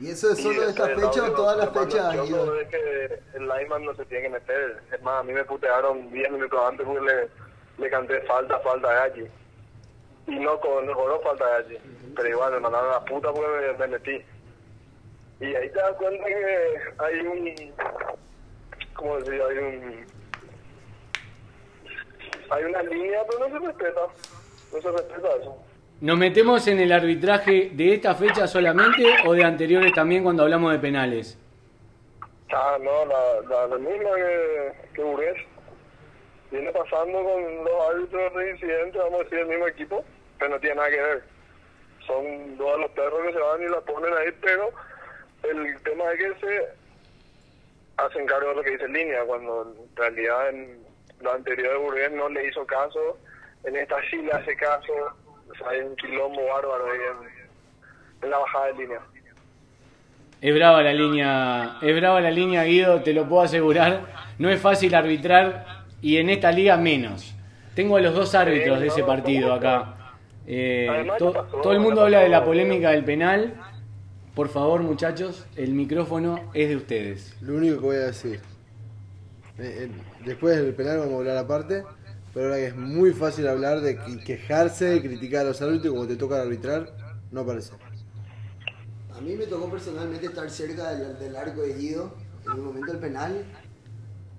¿Y 0.00 0.10
eso 0.10 0.32
es 0.32 0.42
solo 0.42 0.62
de 0.62 0.70
esta 0.70 0.86
después 0.86 1.04
el 1.04 1.12
fecha 1.12 1.30
o 1.30 1.34
todas 1.34 1.56
las 1.58 1.70
fechas? 1.70 2.28
yo 2.28 2.54
es 2.56 2.68
que 2.68 3.20
el 3.34 3.48
lineman 3.48 3.84
no 3.84 3.94
se 3.94 4.04
tiene 4.06 4.24
que 4.24 4.30
meter. 4.30 4.82
Es 4.92 5.00
más, 5.02 5.20
a 5.20 5.22
mí 5.22 5.32
me 5.32 5.44
putearon 5.44 6.10
10 6.10 6.32
minutos 6.32 6.58
antes 6.60 6.84
porque 6.84 7.02
le, 7.02 7.28
le 7.78 7.90
canté 7.90 8.20
falta, 8.22 8.58
falta 8.60 8.88
de 8.88 9.00
allí. 9.00 9.30
Y 10.26 10.38
no, 10.40 10.58
con, 10.58 10.86
no 10.86 10.94
cobró 10.94 11.20
falta 11.20 11.46
de 11.46 11.54
allí. 11.54 11.78
Pero 12.16 12.28
igual 12.28 12.52
me 12.54 12.60
mandaron 12.60 12.90
a 12.90 12.94
la 12.94 13.04
puta 13.04 13.32
porque 13.32 13.48
me, 13.48 13.72
me 13.78 13.86
metí. 13.86 14.24
Y 15.42 15.54
ahí 15.56 15.68
te 15.70 15.78
das 15.78 15.92
cuenta 15.96 16.24
que 16.24 16.78
hay 16.98 17.18
un... 17.26 17.72
¿Cómo 18.94 19.18
decir? 19.18 19.42
Hay 19.42 19.58
un... 19.58 20.06
Hay 22.50 22.64
una 22.64 22.82
línea, 22.84 23.20
pero 23.28 23.48
no 23.48 23.58
se 23.58 23.66
respeta. 23.66 24.00
No 24.72 24.80
se 24.80 24.90
respeta 24.92 25.28
eso. 25.40 25.56
¿Nos 26.00 26.16
metemos 26.18 26.66
en 26.68 26.78
el 26.80 26.92
arbitraje 26.92 27.70
de 27.72 27.94
esta 27.94 28.14
fecha 28.14 28.46
solamente 28.46 29.04
o 29.26 29.32
de 29.32 29.44
anteriores 29.44 29.92
también 29.92 30.22
cuando 30.22 30.44
hablamos 30.44 30.72
de 30.72 30.78
penales? 30.78 31.38
Ah, 32.52 32.76
no, 32.80 33.04
la, 33.06 33.40
la, 33.48 33.66
la 33.66 33.78
misma 33.78 34.10
que, 34.14 34.72
que 34.94 35.02
Burgués. 35.02 35.36
Viene 36.50 36.70
pasando 36.70 37.22
con 37.22 37.64
los 37.64 37.88
árbitros 37.90 38.32
reincidentes, 38.34 39.02
vamos 39.02 39.20
a 39.20 39.24
decir, 39.24 39.38
el 39.38 39.46
mismo 39.46 39.66
equipo. 39.66 40.04
pero 40.38 40.50
no 40.54 40.60
tiene 40.60 40.76
nada 40.76 40.90
que 40.90 41.00
ver. 41.00 41.22
Son 42.06 42.56
dos 42.58 42.72
de 42.72 42.78
los 42.82 42.90
perros 42.90 43.20
que 43.26 43.32
se 43.32 43.38
van 43.38 43.62
y 43.62 43.68
la 43.68 43.80
ponen 43.80 44.12
ahí, 44.14 44.32
pero 44.40 44.70
el 45.44 45.80
tema 45.82 46.04
es 46.12 46.18
que 46.18 46.46
se 46.46 46.64
hacen 47.96 48.26
cargo 48.26 48.50
de 48.50 48.54
lo 48.56 48.62
que 48.62 48.70
dice 48.70 48.88
línea, 48.88 49.22
cuando 49.26 49.62
en 49.62 49.96
realidad 49.96 50.48
en 50.50 50.78
lo 51.20 51.32
anterior 51.32 51.72
de 51.72 51.78
Burgués 51.78 52.12
no 52.12 52.28
le 52.28 52.48
hizo 52.48 52.66
caso, 52.66 53.18
en 53.64 53.76
esta 53.76 53.96
sí 54.10 54.16
le 54.16 54.32
hace 54.32 54.56
caso, 54.56 54.92
o 55.50 55.54
sea, 55.54 55.68
hay 55.68 55.80
un 55.80 55.94
quilombo 55.96 56.42
bárbaro 56.46 56.84
ahí 56.90 56.98
en, 56.98 58.24
en 58.24 58.30
la 58.30 58.38
bajada 58.38 58.66
de 58.68 58.74
línea. 58.74 59.00
Es 60.40 60.54
brava 60.54 60.82
la 60.82 60.92
línea, 60.92 61.76
es 61.80 61.94
brava 61.96 62.20
la 62.20 62.30
línea, 62.32 62.64
Guido, 62.64 63.00
te 63.02 63.12
lo 63.12 63.28
puedo 63.28 63.42
asegurar. 63.42 64.06
No 64.38 64.50
es 64.50 64.60
fácil 64.60 64.92
arbitrar 64.94 65.84
y 66.00 66.16
en 66.16 66.30
esta 66.30 66.50
liga 66.50 66.76
menos. 66.76 67.32
Tengo 67.76 67.96
a 67.96 68.00
los 68.00 68.12
dos 68.14 68.34
árbitros 68.34 68.80
de 68.80 68.88
ese 68.88 69.04
partido 69.04 69.52
acá. 69.52 69.94
Eh, 70.46 71.06
to- 71.18 71.46
todo 71.62 71.72
el 71.72 71.78
mundo 71.78 72.00
habla 72.02 72.20
de 72.20 72.28
la 72.28 72.44
polémica 72.44 72.90
del 72.90 73.04
penal. 73.04 73.54
Por 74.34 74.48
favor, 74.48 74.82
muchachos, 74.82 75.44
el 75.56 75.74
micrófono 75.74 76.50
es 76.54 76.68
de 76.70 76.76
ustedes. 76.76 77.34
Lo 77.40 77.54
único 77.56 77.76
que 77.76 77.82
voy 77.82 77.96
a 77.96 78.06
decir. 78.06 78.40
eh, 79.58 79.88
eh, 79.90 79.90
después 80.24 80.56
del 80.56 80.74
penal 80.74 80.98
vamos 80.98 81.14
a 81.14 81.18
hablar 81.18 81.36
aparte. 81.38 81.84
Pero 82.32 82.46
ahora 82.46 82.56
que 82.58 82.66
es 82.68 82.76
muy 82.76 83.12
fácil 83.12 83.46
hablar 83.48 83.80
de 83.82 84.00
y 84.06 84.24
quejarse 84.24 84.96
y 84.96 85.02
criticar 85.02 85.42
a 85.42 85.48
los 85.50 85.60
árbitros 85.62 85.92
como 85.94 86.06
te 86.06 86.16
toca 86.16 86.40
arbitrar, 86.40 86.96
no 87.30 87.44
parece. 87.44 87.72
A 89.10 89.20
mí 89.20 89.36
me 89.36 89.46
tocó 89.46 89.70
personalmente 89.70 90.26
estar 90.26 90.50
cerca 90.50 90.94
del, 90.94 91.18
del 91.18 91.36
arco 91.36 91.62
de 91.62 91.74
Guido 91.74 92.16
en 92.46 92.52
el 92.56 92.62
momento 92.62 92.92
del 92.92 93.00
penal 93.00 93.44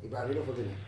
y 0.01 0.07
para 0.07 0.27
mí 0.27 0.35
no 0.35 0.43
fue 0.43 0.55
penal. 0.55 0.82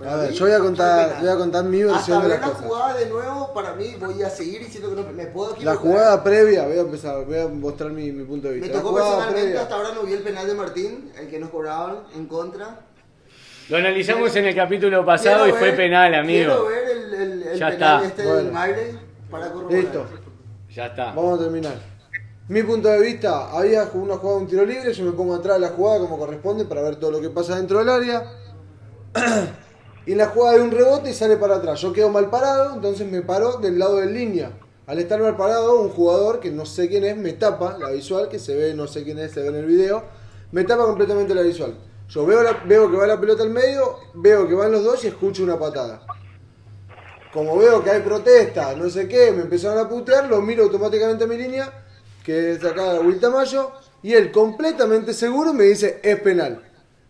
A 0.00 0.16
ver, 0.16 0.30
mí 0.30 0.36
yo 0.36 0.44
voy 0.46 0.54
a 0.54 0.58
contar, 0.58 1.20
voy 1.20 1.28
a 1.28 1.36
contar 1.36 1.64
mi 1.64 1.82
versión 1.84 2.18
Hasta 2.18 2.22
de 2.22 2.28
ver 2.28 2.40
la 2.40 2.46
cosas. 2.48 2.62
jugada 2.66 2.94
de 2.94 3.06
nuevo, 3.06 3.54
para 3.54 3.74
mí 3.74 3.94
voy 4.00 4.22
a 4.22 4.28
seguir 4.30 4.60
diciendo 4.64 4.90
que 4.90 4.96
no 5.02 5.12
me 5.12 5.26
puedo 5.26 5.50
La 5.50 5.54
equivocar. 5.56 5.76
jugada 5.78 6.24
previa, 6.24 6.66
voy 6.66 6.78
a 6.78 6.80
empezar, 6.80 7.24
voy 7.24 7.38
a 7.38 7.46
mostrar 7.46 7.90
mi, 7.92 8.10
mi 8.10 8.24
punto 8.24 8.48
de 8.48 8.54
Me 8.56 8.60
vista. 8.60 8.76
La 8.76 8.82
tocó 8.82 8.94
personalmente, 8.96 9.40
previa. 9.42 9.62
hasta 9.62 9.74
ahora 9.76 9.88
no 9.94 10.02
vi 10.02 10.12
el 10.14 10.22
penal 10.22 10.46
de 10.48 10.54
Martín, 10.54 11.12
el 11.16 11.28
que 11.28 11.38
nos 11.38 11.50
cobraban 11.50 11.98
en 12.16 12.26
contra. 12.26 12.80
Lo 13.68 13.76
analizamos 13.76 14.34
en 14.36 14.44
el 14.46 14.54
capítulo 14.54 15.06
pasado 15.06 15.46
y 15.46 15.52
Quiero 15.52 15.58
fue 15.58 15.72
penal, 15.76 16.10
Quiero 16.24 16.54
amigo. 16.54 16.66
ver 16.68 16.88
el, 16.88 17.14
el, 17.14 17.42
el 17.44 17.58
Ya 17.58 17.70
penal 17.70 18.04
está. 18.04 18.06
este 18.08 18.22
Bueno. 18.24 18.36
del 18.38 18.52
Maire 18.52 18.98
para 19.30 19.52
corroborar. 19.52 19.78
Listo, 19.80 20.06
Ya 20.74 20.86
está. 20.86 21.04
vamos 21.12 21.38
a 21.38 21.42
terminar. 21.44 21.74
Mi 22.48 22.62
punto 22.64 22.88
de 22.88 23.00
vista, 23.00 23.50
había 23.56 23.84
una 23.94 24.16
jugada, 24.16 24.38
un 24.40 24.46
tiro 24.48 24.66
libre, 24.66 24.92
yo 24.92 25.04
me 25.04 25.12
pongo 25.12 25.34
atrás 25.36 25.54
de 25.54 25.60
la 25.60 25.68
jugada 25.68 26.00
como 26.00 26.18
corresponde 26.18 26.64
para 26.64 26.82
ver 26.82 26.96
todo 26.96 27.12
lo 27.12 27.20
que 27.20 27.30
pasa 27.30 27.56
dentro 27.56 27.78
del 27.78 27.88
área. 27.88 28.24
y 30.06 30.12
en 30.12 30.18
la 30.18 30.26
jugada 30.26 30.56
hay 30.56 30.60
un 30.62 30.70
rebote 30.70 31.10
y 31.10 31.14
sale 31.14 31.36
para 31.36 31.56
atrás. 31.56 31.80
Yo 31.80 31.92
quedo 31.92 32.10
mal 32.10 32.30
parado, 32.30 32.74
entonces 32.74 33.10
me 33.10 33.22
paro 33.22 33.58
del 33.58 33.78
lado 33.78 33.96
de 33.96 34.06
línea. 34.06 34.50
Al 34.86 34.98
estar 34.98 35.18
mal 35.20 35.36
parado, 35.36 35.80
un 35.80 35.88
jugador 35.88 36.40
que 36.40 36.50
no 36.50 36.66
sé 36.66 36.88
quién 36.88 37.04
es 37.04 37.16
me 37.16 37.32
tapa 37.32 37.78
la 37.78 37.90
visual, 37.90 38.28
que 38.28 38.38
se 38.38 38.54
ve, 38.54 38.74
no 38.74 38.86
sé 38.86 39.02
quién 39.02 39.18
es, 39.18 39.32
se 39.32 39.40
ve 39.40 39.48
en 39.48 39.56
el 39.56 39.64
video, 39.66 40.04
me 40.52 40.64
tapa 40.64 40.84
completamente 40.84 41.34
la 41.34 41.40
visual. 41.42 41.74
Yo 42.08 42.26
veo, 42.26 42.42
la- 42.42 42.62
veo 42.66 42.90
que 42.90 42.96
va 42.98 43.06
la 43.06 43.18
pelota 43.18 43.42
al 43.42 43.50
medio, 43.50 43.96
veo 44.12 44.46
que 44.46 44.54
van 44.54 44.70
los 44.72 44.84
dos 44.84 45.02
y 45.04 45.06
escucho 45.06 45.42
una 45.42 45.58
patada. 45.58 46.02
Como 47.32 47.56
veo 47.56 47.82
que 47.82 47.90
hay 47.90 48.02
protesta, 48.02 48.74
no 48.76 48.88
sé 48.90 49.08
qué, 49.08 49.32
me 49.32 49.42
empezaron 49.42 49.78
a 49.78 49.88
putear, 49.88 50.28
lo 50.28 50.40
miro 50.40 50.64
automáticamente 50.64 51.24
a 51.24 51.26
mi 51.26 51.36
línea, 51.36 51.72
que 52.22 52.52
es 52.52 52.60
de 52.60 52.68
acá 52.68 53.00
Will 53.00 53.18
Tamayo, 53.18 53.72
y 54.02 54.12
él 54.12 54.30
completamente 54.30 55.12
seguro 55.14 55.52
me 55.52 55.64
dice, 55.64 55.98
es 56.02 56.20
penal. 56.20 56.62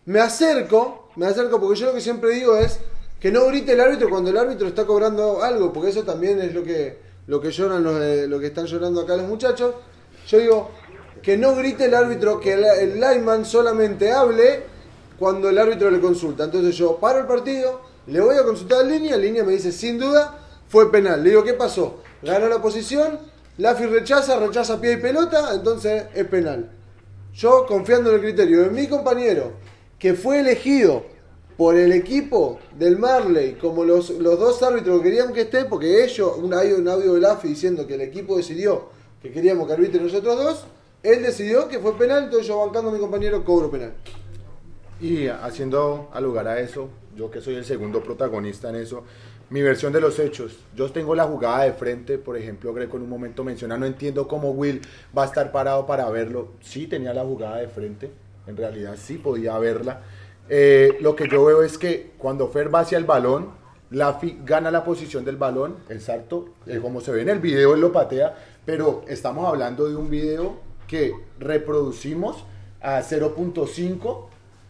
Me 0.05 0.19
acerco, 0.21 1.04
me 1.15 1.25
acerco 1.27 1.59
porque 1.59 1.79
yo 1.79 1.87
lo 1.87 1.93
que 1.93 2.01
siempre 2.01 2.31
digo 2.31 2.57
es 2.57 2.79
que 3.19 3.31
no 3.31 3.45
grite 3.47 3.73
el 3.73 3.81
árbitro 3.81 4.09
cuando 4.09 4.29
el 4.29 4.37
árbitro 4.37 4.67
está 4.67 4.85
cobrando 4.85 5.41
algo, 5.43 5.71
porque 5.73 5.89
eso 5.89 6.03
también 6.03 6.41
es 6.41 6.53
lo 6.53 6.63
que, 6.63 6.99
lo 7.27 7.41
que 7.41 7.51
lloran 7.51 7.83
los, 7.83 8.27
lo 8.29 8.39
que 8.39 8.47
están 8.47 8.65
llorando 8.65 9.01
acá 9.01 9.15
los 9.15 9.27
muchachos. 9.27 9.73
Yo 10.27 10.39
digo, 10.39 10.71
que 11.21 11.37
no 11.37 11.55
grite 11.55 11.85
el 11.85 11.95
árbitro, 11.95 12.39
que 12.39 12.53
el, 12.53 12.63
el 12.63 12.93
lineman 12.99 13.45
solamente 13.45 14.11
hable 14.11 14.63
cuando 15.17 15.49
el 15.49 15.57
árbitro 15.57 15.89
le 15.89 15.99
consulta. 15.99 16.43
Entonces 16.43 16.75
yo 16.75 16.97
paro 16.97 17.19
el 17.19 17.25
partido, 17.25 17.81
le 18.07 18.19
voy 18.19 18.35
a 18.35 18.43
consultar 18.43 18.81
en 18.81 18.89
línea, 18.91 19.17
línea 19.17 19.43
me 19.43 19.53
dice, 19.53 19.71
sin 19.71 19.97
duda, 19.97 20.37
fue 20.67 20.91
penal. 20.91 21.23
Le 21.23 21.31
digo, 21.31 21.43
¿qué 21.43 21.53
pasó? 21.53 22.01
Ganó 22.21 22.47
la 22.47 22.61
posición, 22.61 23.19
Lafi 23.57 23.85
rechaza, 23.85 24.37
rechaza 24.37 24.79
pie 24.81 24.93
y 24.93 24.97
pelota, 24.97 25.51
entonces 25.53 26.05
es 26.13 26.27
penal. 26.27 26.69
Yo 27.33 27.65
confiando 27.65 28.09
en 28.09 28.17
el 28.17 28.21
criterio 28.21 28.61
de 28.61 28.69
mi 28.69 28.87
compañero, 28.87 29.53
que 30.05 30.13
fue 30.13 30.41
elegido 30.41 31.03
por 31.57 31.75
el 31.75 31.91
equipo 31.91 32.59
del 32.77 32.99
Marley, 32.99 33.53
como 33.53 33.83
los, 33.83 34.11
los 34.11 34.39
dos 34.39 34.61
árbitros 34.61 34.99
que 34.99 35.05
querían 35.05 35.33
que 35.33 35.41
esté, 35.41 35.65
porque 35.65 36.03
ellos, 36.03 36.33
un, 36.37 36.53
hay 36.53 36.73
un 36.73 36.87
audio 36.87 37.15
de 37.15 37.21
Lafi 37.21 37.47
diciendo 37.47 37.87
que 37.87 37.95
el 37.95 38.01
equipo 38.01 38.37
decidió 38.37 38.89
que 39.19 39.31
queríamos 39.31 39.65
que 39.65 39.73
arbitre 39.73 39.99
nosotros 39.99 40.37
dos, 40.37 40.65
él 41.01 41.23
decidió 41.23 41.67
que 41.67 41.79
fue 41.79 41.97
penal, 41.97 42.25
entonces 42.25 42.47
yo 42.47 42.59
bancando 42.59 42.91
a 42.91 42.93
mi 42.93 42.99
compañero 42.99 43.43
cobro 43.43 43.71
penal. 43.71 43.93
Y 45.01 45.25
haciendo 45.25 46.11
al 46.13 46.23
lugar 46.23 46.47
a 46.49 46.59
eso, 46.59 46.87
yo 47.17 47.31
que 47.31 47.41
soy 47.41 47.55
el 47.55 47.65
segundo 47.65 48.03
protagonista 48.03 48.69
en 48.69 48.75
eso, 48.75 49.05
mi 49.49 49.63
versión 49.63 49.91
de 49.91 50.01
los 50.01 50.19
hechos. 50.19 50.59
Yo 50.75 50.91
tengo 50.91 51.15
la 51.15 51.23
jugada 51.23 51.63
de 51.63 51.73
frente, 51.73 52.19
por 52.19 52.37
ejemplo, 52.37 52.75
Greco 52.75 52.97
en 52.97 53.03
un 53.03 53.09
momento 53.09 53.43
menciona, 53.43 53.75
no 53.75 53.87
entiendo 53.87 54.27
cómo 54.27 54.51
Will 54.51 54.81
va 55.17 55.23
a 55.23 55.25
estar 55.25 55.51
parado 55.51 55.87
para 55.87 56.07
verlo. 56.11 56.49
Sí 56.61 56.85
tenía 56.85 57.11
la 57.11 57.23
jugada 57.23 57.57
de 57.57 57.67
frente, 57.69 58.11
en 58.47 58.57
realidad 58.57 58.95
sí 58.97 59.17
podía 59.17 59.57
verla. 59.57 60.01
Eh, 60.49 60.97
lo 61.01 61.15
que 61.15 61.27
yo 61.27 61.43
veo 61.45 61.63
es 61.63 61.77
que 61.77 62.11
cuando 62.17 62.47
Fer 62.49 62.73
va 62.73 62.81
hacia 62.81 62.97
el 62.97 63.03
balón, 63.05 63.49
Lafi 63.91 64.39
gana 64.43 64.71
la 64.71 64.83
posición 64.83 65.23
del 65.25 65.37
balón, 65.37 65.77
el 65.89 66.01
salto, 66.01 66.49
eh, 66.67 66.79
como 66.81 67.01
se 67.01 67.11
ve 67.11 67.21
en 67.21 67.29
el 67.29 67.39
video, 67.39 67.73
él 67.75 67.81
lo 67.81 67.91
patea, 67.91 68.35
pero 68.65 69.03
estamos 69.07 69.47
hablando 69.47 69.87
de 69.87 69.95
un 69.95 70.09
video 70.09 70.57
que 70.87 71.13
reproducimos 71.39 72.45
a 72.81 73.01
0.5, 73.01 74.25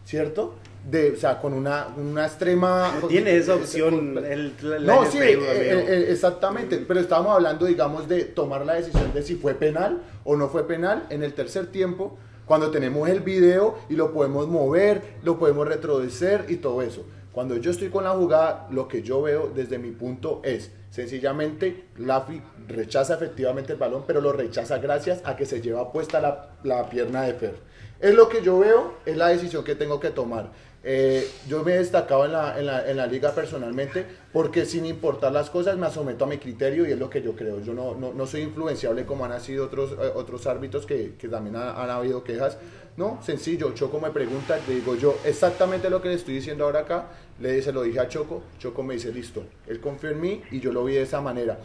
¿cierto? 0.05 0.53
De, 0.89 1.11
o 1.13 1.15
sea, 1.15 1.41
con 1.41 1.53
una, 1.53 1.87
una 1.97 2.25
extrema... 2.27 2.93
Tiene 3.07 3.35
esa 3.37 3.55
opción 3.55 4.17
el, 4.23 4.53
la- 4.61 4.79
la 4.79 4.95
No, 4.95 5.05
sí, 5.05 5.17
eh, 5.19 5.39
eh, 5.87 6.07
exactamente, 6.09 6.77
pero 6.87 6.99
estábamos 6.99 7.33
hablando, 7.35 7.65
digamos, 7.65 8.07
de 8.07 8.23
tomar 8.25 8.65
la 8.65 8.75
decisión 8.75 9.11
de 9.13 9.23
si 9.23 9.35
fue 9.35 9.55
penal 9.55 10.01
o 10.23 10.35
no 10.35 10.47
fue 10.47 10.67
penal 10.67 11.07
en 11.09 11.23
el 11.23 11.33
tercer 11.33 11.67
tiempo, 11.67 12.17
cuando 12.45 12.71
tenemos 12.71 13.09
el 13.09 13.21
video 13.21 13.75
y 13.89 13.95
lo 13.95 14.13
podemos 14.13 14.47
mover, 14.47 15.15
lo 15.23 15.37
podemos 15.39 15.67
retroceder 15.67 16.45
y 16.49 16.57
todo 16.57 16.81
eso. 16.81 17.05
Cuando 17.31 17.57
yo 17.57 17.71
estoy 17.71 17.89
con 17.89 18.05
la 18.05 18.11
jugada, 18.11 18.67
lo 18.71 18.87
que 18.87 19.01
yo 19.01 19.21
veo 19.21 19.51
desde 19.53 19.77
mi 19.77 19.91
punto 19.91 20.41
es, 20.45 20.71
sencillamente, 20.89 21.89
Lafi 21.97 22.41
rechaza 22.67 23.15
efectivamente 23.15 23.73
el 23.73 23.79
balón, 23.79 24.03
pero 24.07 24.21
lo 24.21 24.31
rechaza 24.31 24.77
gracias 24.77 25.21
a 25.25 25.35
que 25.35 25.45
se 25.45 25.59
lleva 25.59 25.91
puesta 25.91 26.21
la, 26.21 26.51
la 26.63 26.89
pierna 26.89 27.23
de 27.23 27.33
Fer. 27.33 27.55
Es 27.99 28.13
lo 28.13 28.29
que 28.29 28.41
yo 28.41 28.59
veo, 28.59 28.93
es 29.05 29.17
la 29.17 29.27
decisión 29.27 29.63
que 29.63 29.75
tengo 29.75 29.99
que 29.99 30.11
tomar. 30.11 30.51
Eh, 30.87 31.27
yo 31.49 31.63
me 31.63 31.73
he 31.73 31.77
destacado 31.79 32.25
en 32.25 32.33
la, 32.33 32.59
en, 32.59 32.67
la, 32.67 32.87
en 32.87 32.95
la 32.97 33.07
liga 33.07 33.33
personalmente 33.33 34.05
porque 34.31 34.65
sin 34.65 34.85
importar 34.85 35.31
las 35.31 35.49
cosas 35.49 35.77
me 35.77 35.89
someto 35.89 36.25
a 36.25 36.27
mi 36.27 36.37
criterio 36.37 36.87
y 36.87 36.91
es 36.91 36.99
lo 36.99 37.09
que 37.09 37.23
yo 37.23 37.35
creo. 37.35 37.59
Yo 37.61 37.73
no, 37.73 37.95
no, 37.95 38.13
no 38.13 38.27
soy 38.27 38.41
influenciable 38.41 39.03
como 39.03 39.25
han 39.25 39.41
sido 39.41 39.65
otros, 39.65 39.93
eh, 39.93 40.11
otros 40.13 40.45
árbitros 40.45 40.85
que, 40.85 41.15
que 41.17 41.27
también 41.27 41.55
ha- 41.55 41.81
han 41.83 41.89
habido 41.89 42.23
quejas. 42.23 42.59
No, 42.97 43.19
sencillo, 43.23 43.73
Choco 43.73 43.99
me 43.99 44.11
pregunta, 44.11 44.57
le 44.67 44.75
digo 44.75 44.95
yo 44.95 45.17
exactamente 45.25 45.89
lo 45.89 46.01
que 46.03 46.09
le 46.09 46.13
estoy 46.15 46.35
diciendo 46.35 46.65
ahora 46.65 46.81
acá, 46.81 47.07
le 47.41 47.51
dice, 47.53 47.73
lo 47.73 47.81
dije 47.81 47.99
a 47.99 48.07
Choco, 48.07 48.43
Choco 48.59 48.83
me 48.83 48.93
dice, 48.93 49.11
listo, 49.11 49.43
él 49.67 49.79
confió 49.81 50.11
en 50.11 50.21
mí 50.21 50.43
y 50.51 50.59
yo 50.59 50.71
lo 50.71 50.85
vi 50.85 50.93
de 50.93 51.01
esa 51.01 51.19
manera. 51.19 51.57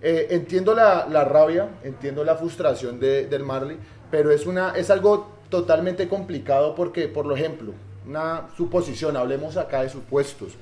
Eh, 0.00 0.28
entiendo 0.30 0.72
la, 0.74 1.08
la 1.10 1.24
rabia, 1.24 1.68
entiendo 1.82 2.22
la 2.22 2.36
frustración 2.36 3.00
de- 3.00 3.26
del 3.26 3.42
Marley, 3.44 3.76
pero 4.10 4.30
es, 4.30 4.46
una, 4.46 4.70
es 4.76 4.88
algo 4.90 5.26
totalmente 5.50 6.06
complicado 6.08 6.74
porque, 6.76 7.08
por 7.08 7.30
ejemplo, 7.36 7.72
una 8.08 8.48
suposición, 8.56 9.16
hablemos 9.16 9.56
acá 9.56 9.82
de 9.82 9.90
supuestos. 9.90 10.52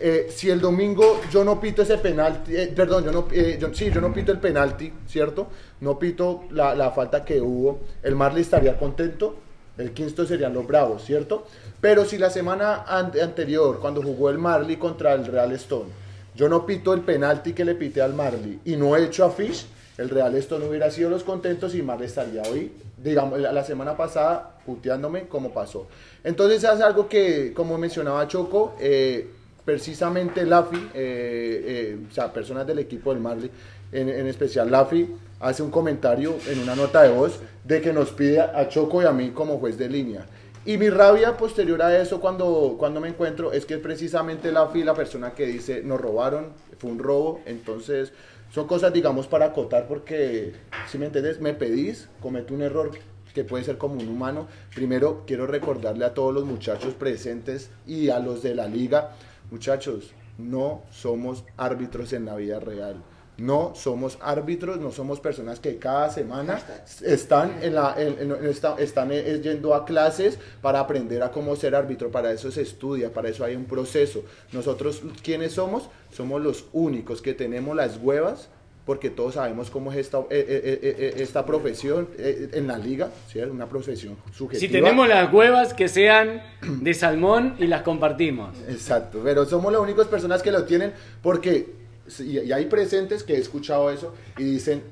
Eh, 0.00 0.28
si 0.34 0.48
el 0.48 0.60
domingo 0.60 1.20
yo 1.30 1.44
no 1.44 1.60
pito 1.60 1.82
ese 1.82 1.98
penalti, 1.98 2.56
eh, 2.56 2.72
perdón, 2.74 3.04
yo 3.04 3.12
no, 3.12 3.26
eh, 3.32 3.58
sí, 3.72 3.90
yo 3.92 4.00
no 4.00 4.12
pito 4.14 4.32
el 4.32 4.38
penalti, 4.38 4.92
¿cierto? 5.06 5.48
No 5.80 5.98
pito 5.98 6.44
la, 6.50 6.90
falta 6.92 7.24
que 7.24 7.40
hubo, 7.40 7.80
el 8.02 8.14
Marley 8.14 8.42
estaría 8.42 8.78
contento, 8.78 9.36
el 9.76 9.92
Kingston 9.92 10.26
serían 10.26 10.54
los 10.54 10.66
Bravos, 10.66 11.04
¿cierto? 11.04 11.46
Pero 11.80 12.04
si 12.04 12.16
la 12.16 12.30
semana 12.30 12.84
an- 12.86 13.12
anterior, 13.20 13.80
cuando 13.80 14.00
jugó 14.02 14.30
el 14.30 14.38
Marley 14.38 14.76
contra 14.76 15.12
el 15.14 15.26
Real 15.26 15.52
Stone, 15.52 15.90
yo 16.34 16.48
no 16.48 16.64
pito 16.64 16.94
el 16.94 17.00
penalti 17.02 17.52
que 17.52 17.64
le 17.64 17.74
pité 17.74 18.00
al 18.00 18.14
Marley 18.14 18.60
y 18.64 18.76
no 18.76 18.96
he 18.96 19.04
hecho 19.04 19.24
a 19.24 19.30
Fish, 19.30 19.66
el 19.98 20.08
Real 20.08 20.34
Stone 20.36 20.64
hubiera 20.68 20.90
sido 20.92 21.10
los 21.10 21.24
contentos 21.24 21.74
y 21.74 21.82
Marley 21.82 22.06
estaría 22.06 22.42
hoy, 22.42 22.70
digamos, 23.02 23.38
la, 23.38 23.52
la 23.52 23.64
semana 23.64 23.96
pasada 23.96 24.58
puteándome 24.64 25.28
como 25.28 25.52
pasó. 25.52 25.86
Entonces 26.24 26.64
es 26.64 26.80
algo 26.80 27.08
que, 27.08 27.52
como 27.54 27.78
mencionaba 27.78 28.26
Choco, 28.28 28.74
eh, 28.80 29.28
precisamente 29.64 30.44
Lafi, 30.44 30.76
eh, 30.76 30.82
eh, 30.94 31.98
o 32.10 32.12
sea, 32.12 32.32
personas 32.32 32.66
del 32.66 32.78
equipo 32.78 33.12
del 33.12 33.22
Marley, 33.22 33.50
en, 33.92 34.08
en 34.08 34.26
especial 34.26 34.70
Lafi, 34.70 35.08
hace 35.40 35.62
un 35.62 35.70
comentario 35.70 36.36
en 36.48 36.58
una 36.60 36.74
nota 36.74 37.02
de 37.02 37.10
voz 37.10 37.38
de 37.64 37.80
que 37.80 37.92
nos 37.92 38.10
pide 38.10 38.40
a 38.40 38.68
Choco 38.68 39.02
y 39.02 39.06
a 39.06 39.12
mí 39.12 39.30
como 39.30 39.58
juez 39.58 39.78
de 39.78 39.88
línea. 39.88 40.26
Y 40.64 40.76
mi 40.76 40.90
rabia 40.90 41.36
posterior 41.36 41.80
a 41.80 41.98
eso 41.98 42.20
cuando, 42.20 42.76
cuando 42.78 43.00
me 43.00 43.08
encuentro 43.08 43.52
es 43.52 43.64
que 43.64 43.78
precisamente 43.78 44.52
Lafi 44.52 44.82
la 44.82 44.94
persona 44.94 45.32
que 45.32 45.46
dice 45.46 45.82
nos 45.82 46.00
robaron, 46.00 46.48
fue 46.78 46.90
un 46.90 46.98
robo, 46.98 47.40
entonces 47.46 48.12
son 48.50 48.66
cosas, 48.66 48.92
digamos, 48.92 49.26
para 49.26 49.46
acotar 49.46 49.86
porque, 49.86 50.54
si 50.86 50.98
me 50.98 51.06
entiendes, 51.06 51.40
me 51.40 51.54
pedís, 51.54 52.08
cometo 52.20 52.54
un 52.54 52.62
error 52.62 52.90
que 53.34 53.44
puede 53.44 53.64
ser 53.64 53.78
como 53.78 54.00
un 54.00 54.08
humano. 54.08 54.48
Primero, 54.74 55.24
quiero 55.26 55.46
recordarle 55.46 56.04
a 56.04 56.14
todos 56.14 56.34
los 56.34 56.44
muchachos 56.44 56.94
presentes 56.94 57.70
y 57.86 58.08
a 58.08 58.18
los 58.18 58.42
de 58.42 58.54
la 58.54 58.66
liga, 58.66 59.12
muchachos, 59.50 60.12
no 60.38 60.82
somos 60.90 61.44
árbitros 61.56 62.12
en 62.12 62.24
la 62.24 62.36
vida 62.36 62.60
real. 62.60 62.96
No 63.38 63.72
somos 63.76 64.18
árbitros, 64.20 64.80
no 64.80 64.90
somos 64.90 65.20
personas 65.20 65.60
que 65.60 65.76
cada 65.78 66.10
semana 66.10 66.60
están, 67.04 67.52
en 67.62 67.74
la, 67.76 67.94
en- 67.96 68.32
en- 68.32 68.46
está- 68.46 68.74
están 68.78 69.10
eh, 69.12 69.40
yendo 69.42 69.74
a 69.74 69.84
clases 69.84 70.38
para 70.60 70.80
aprender 70.80 71.22
a 71.22 71.30
cómo 71.30 71.54
ser 71.54 71.76
árbitro. 71.76 72.10
Para 72.10 72.32
eso 72.32 72.50
se 72.50 72.62
estudia, 72.62 73.12
para 73.12 73.28
eso 73.28 73.44
hay 73.44 73.54
un 73.54 73.64
proceso. 73.66 74.24
Nosotros, 74.52 75.02
¿quiénes 75.22 75.52
somos? 75.52 75.88
Somos 76.12 76.42
los 76.42 76.64
únicos 76.72 77.22
que 77.22 77.32
tenemos 77.32 77.76
las 77.76 77.96
huevas, 77.98 78.48
porque 78.84 79.08
todos 79.10 79.34
sabemos 79.34 79.70
cómo 79.70 79.92
es 79.92 79.98
esta, 79.98 80.18
eh, 80.18 80.24
eh, 80.30 80.80
eh, 80.82 80.96
eh, 80.98 81.14
esta 81.22 81.44
profesión 81.46 82.08
eh, 82.18 82.48
en 82.54 82.66
la 82.66 82.76
liga, 82.78 83.10
¿sí? 83.30 83.38
una 83.40 83.68
profesión 83.68 84.16
subjetiva. 84.32 84.60
Si 84.66 84.68
tenemos 84.72 85.06
las 85.06 85.32
huevas 85.32 85.74
que 85.74 85.88
sean 85.88 86.42
de 86.62 86.94
salmón 86.94 87.54
y 87.58 87.66
las 87.66 87.82
compartimos. 87.82 88.56
Exacto, 88.68 89.20
pero 89.22 89.44
somos 89.44 89.70
las 89.72 89.80
únicas 89.82 90.06
personas 90.08 90.42
que 90.42 90.50
lo 90.50 90.64
tienen 90.64 90.92
porque, 91.22 91.77
y 92.20 92.38
y 92.38 92.52
hay 92.52 92.66
presentes 92.66 93.22
que 93.22 93.34
he 93.34 93.38
escuchado 93.38 93.90
eso 93.90 94.14
y 94.36 94.44
dicen, 94.44 94.82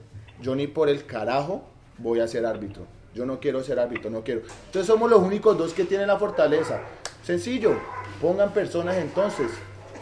yo 0.41 0.55
ni 0.55 0.67
por 0.67 0.89
el 0.89 1.07
carajo 1.07 1.65
voy 1.99 2.21
a 2.21 2.29
ser 2.29 2.47
árbitro, 2.47 2.83
yo 3.15 3.27
no 3.27 3.41
quiero 3.41 3.63
ser 3.63 3.79
árbitro, 3.79 4.11
no 4.11 4.23
quiero. 4.23 4.43
Entonces 4.67 4.87
somos 4.87 5.11
los 5.11 5.21
únicos 5.21 5.57
dos 5.57 5.73
que 5.73 5.85
tienen 5.85 6.07
la 6.07 6.19
fortaleza. 6.19 6.81
Sencillo, 7.23 7.77
pongan 8.21 8.53
personas 8.53 8.97
entonces, 8.97 9.51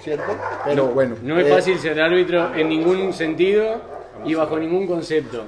¿cierto? 0.02 0.36
Pero 0.64 0.88
bueno. 0.88 1.16
No 1.22 1.38
es 1.38 1.46
eh, 1.46 1.50
fácil 1.50 1.78
ser 1.78 2.00
árbitro 2.00 2.54
en 2.54 2.68
ningún 2.68 3.12
sentido 3.12 3.80
y 4.24 4.34
bajo 4.34 4.58
ningún 4.58 4.86
concepto. 4.86 5.44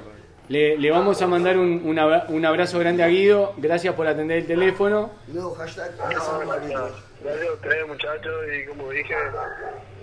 Le, 0.49 0.77
le 0.77 0.91
vamos 0.91 1.21
a 1.21 1.27
mandar 1.27 1.57
un, 1.57 1.81
un 1.83 1.99
abra- 1.99 2.25
un 2.29 2.45
abrazo 2.45 2.79
grande 2.79 3.03
a 3.03 3.07
Guido. 3.07 3.53
Gracias 3.57 3.93
por 3.95 4.07
atender 4.07 4.37
el 4.39 4.47
teléfono. 4.47 5.11
No, 5.27 5.51
hashtag 5.51 5.91
No, 5.97 6.07
gracias. 6.07 6.81
Gracias 7.23 7.47
a 7.49 7.53
ustedes, 7.53 7.87
muchachos, 7.87 8.33
y 8.55 8.65
como 8.67 8.89
dije, 8.91 9.13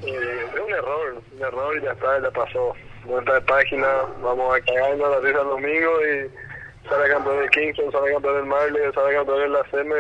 eh, 0.02 0.46
es 0.52 0.60
un 0.60 0.70
error, 0.72 1.14
un 1.36 1.42
error 1.42 1.76
y 1.78 1.82
ya 1.84 1.92
está, 1.92 2.20
ya 2.20 2.30
pasó. 2.30 2.74
Vuelta 3.06 3.34
de 3.34 3.40
página, 3.42 3.86
vamos 4.22 4.54
a 4.56 4.60
cagarnos 4.60 5.10
la 5.10 5.20
risa 5.20 5.40
el 5.42 5.46
domingo 5.48 5.90
y 6.06 6.88
sale 6.88 7.08
campeón 7.08 7.38
del 7.38 7.50
Kingston, 7.50 7.92
sale 7.92 8.12
campeón 8.12 8.34
del 8.36 8.44
Marley, 8.46 8.82
sale 8.94 9.14
campeón 9.14 9.38
de 9.40 9.48
la 9.48 9.64
CM. 9.70 9.94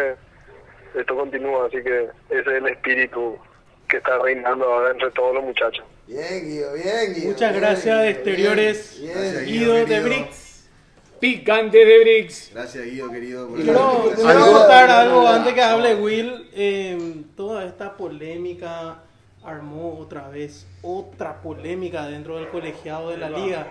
Esto 0.94 1.16
continúa, 1.16 1.66
así 1.66 1.82
que 1.82 2.08
ese 2.30 2.40
es 2.40 2.46
el 2.46 2.66
espíritu 2.68 3.38
que 3.88 3.96
está 3.98 4.18
reinando 4.18 4.64
ahora 4.64 4.90
entre 4.90 5.10
todos 5.12 5.34
los 5.34 5.44
muchachos. 5.44 5.84
Bien, 6.06 6.46
Guido, 6.46 6.72
bien, 6.74 7.14
Guido. 7.14 7.26
Muchas 7.28 7.50
bien, 7.50 7.62
gracias, 7.62 8.04
exteriores. 8.06 9.00
bien. 9.00 9.12
Gracias, 9.14 9.44
Guido 9.44 9.72
de. 9.74 10.00
Brix. 10.00 10.44
Picante 11.20 11.84
de 11.84 12.00
Brix. 12.00 12.50
Gracias, 12.52 12.84
Guido, 12.84 13.10
querido. 13.10 13.48
por 13.48 13.64
contar 13.64 14.90
algo 14.90 15.26
antes 15.26 15.54
que 15.54 15.62
hable 15.62 15.94
Will. 15.94 16.48
Eh, 16.54 17.22
toda 17.36 17.64
esta 17.64 17.96
polémica 17.96 18.98
armó 19.42 19.98
otra 19.98 20.28
vez 20.28 20.66
otra 20.82 21.40
polémica 21.42 22.06
dentro 22.06 22.36
del 22.36 22.48
colegiado 22.48 23.10
de 23.10 23.18
la 23.18 23.30
liga. 23.30 23.66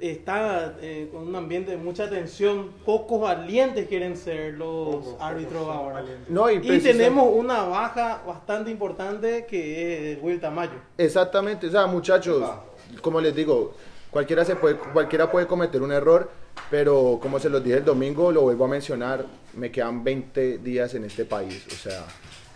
Está 0.00 0.76
eh, 0.80 1.08
con 1.12 1.28
un 1.28 1.36
ambiente 1.36 1.70
de 1.70 1.76
mucha 1.76 2.10
tensión. 2.10 2.72
Pocos 2.84 3.20
valientes 3.20 3.86
quieren 3.88 4.16
ser 4.16 4.54
los 4.54 5.14
árbitros 5.20 5.68
ahora. 5.68 6.04
No, 6.28 6.50
y 6.50 6.60
tenemos 6.80 7.28
una 7.32 7.62
baja 7.62 8.22
bastante 8.26 8.70
importante 8.70 9.46
que 9.46 10.12
es 10.12 10.18
Will 10.22 10.40
Tamayo. 10.40 10.72
Exactamente, 10.98 11.68
o 11.68 11.70
sea, 11.70 11.86
muchachos, 11.86 12.42
como 13.00 13.20
les 13.20 13.34
digo, 13.34 13.74
cualquiera 14.10 14.44
se 14.44 14.56
puede, 14.56 14.76
cualquiera 14.76 15.30
puede 15.30 15.46
cometer 15.46 15.82
un 15.82 15.92
error, 15.92 16.30
pero 16.70 17.18
como 17.20 17.38
se 17.38 17.50
los 17.50 17.62
dije 17.62 17.78
el 17.78 17.84
domingo, 17.84 18.30
lo 18.30 18.42
vuelvo 18.42 18.64
a 18.64 18.68
mencionar, 18.68 19.26
me 19.54 19.70
quedan 19.72 20.04
20 20.04 20.58
días 20.58 20.94
en 20.94 21.04
este 21.04 21.24
país, 21.24 21.66
o 21.66 21.74
sea, 21.74 22.04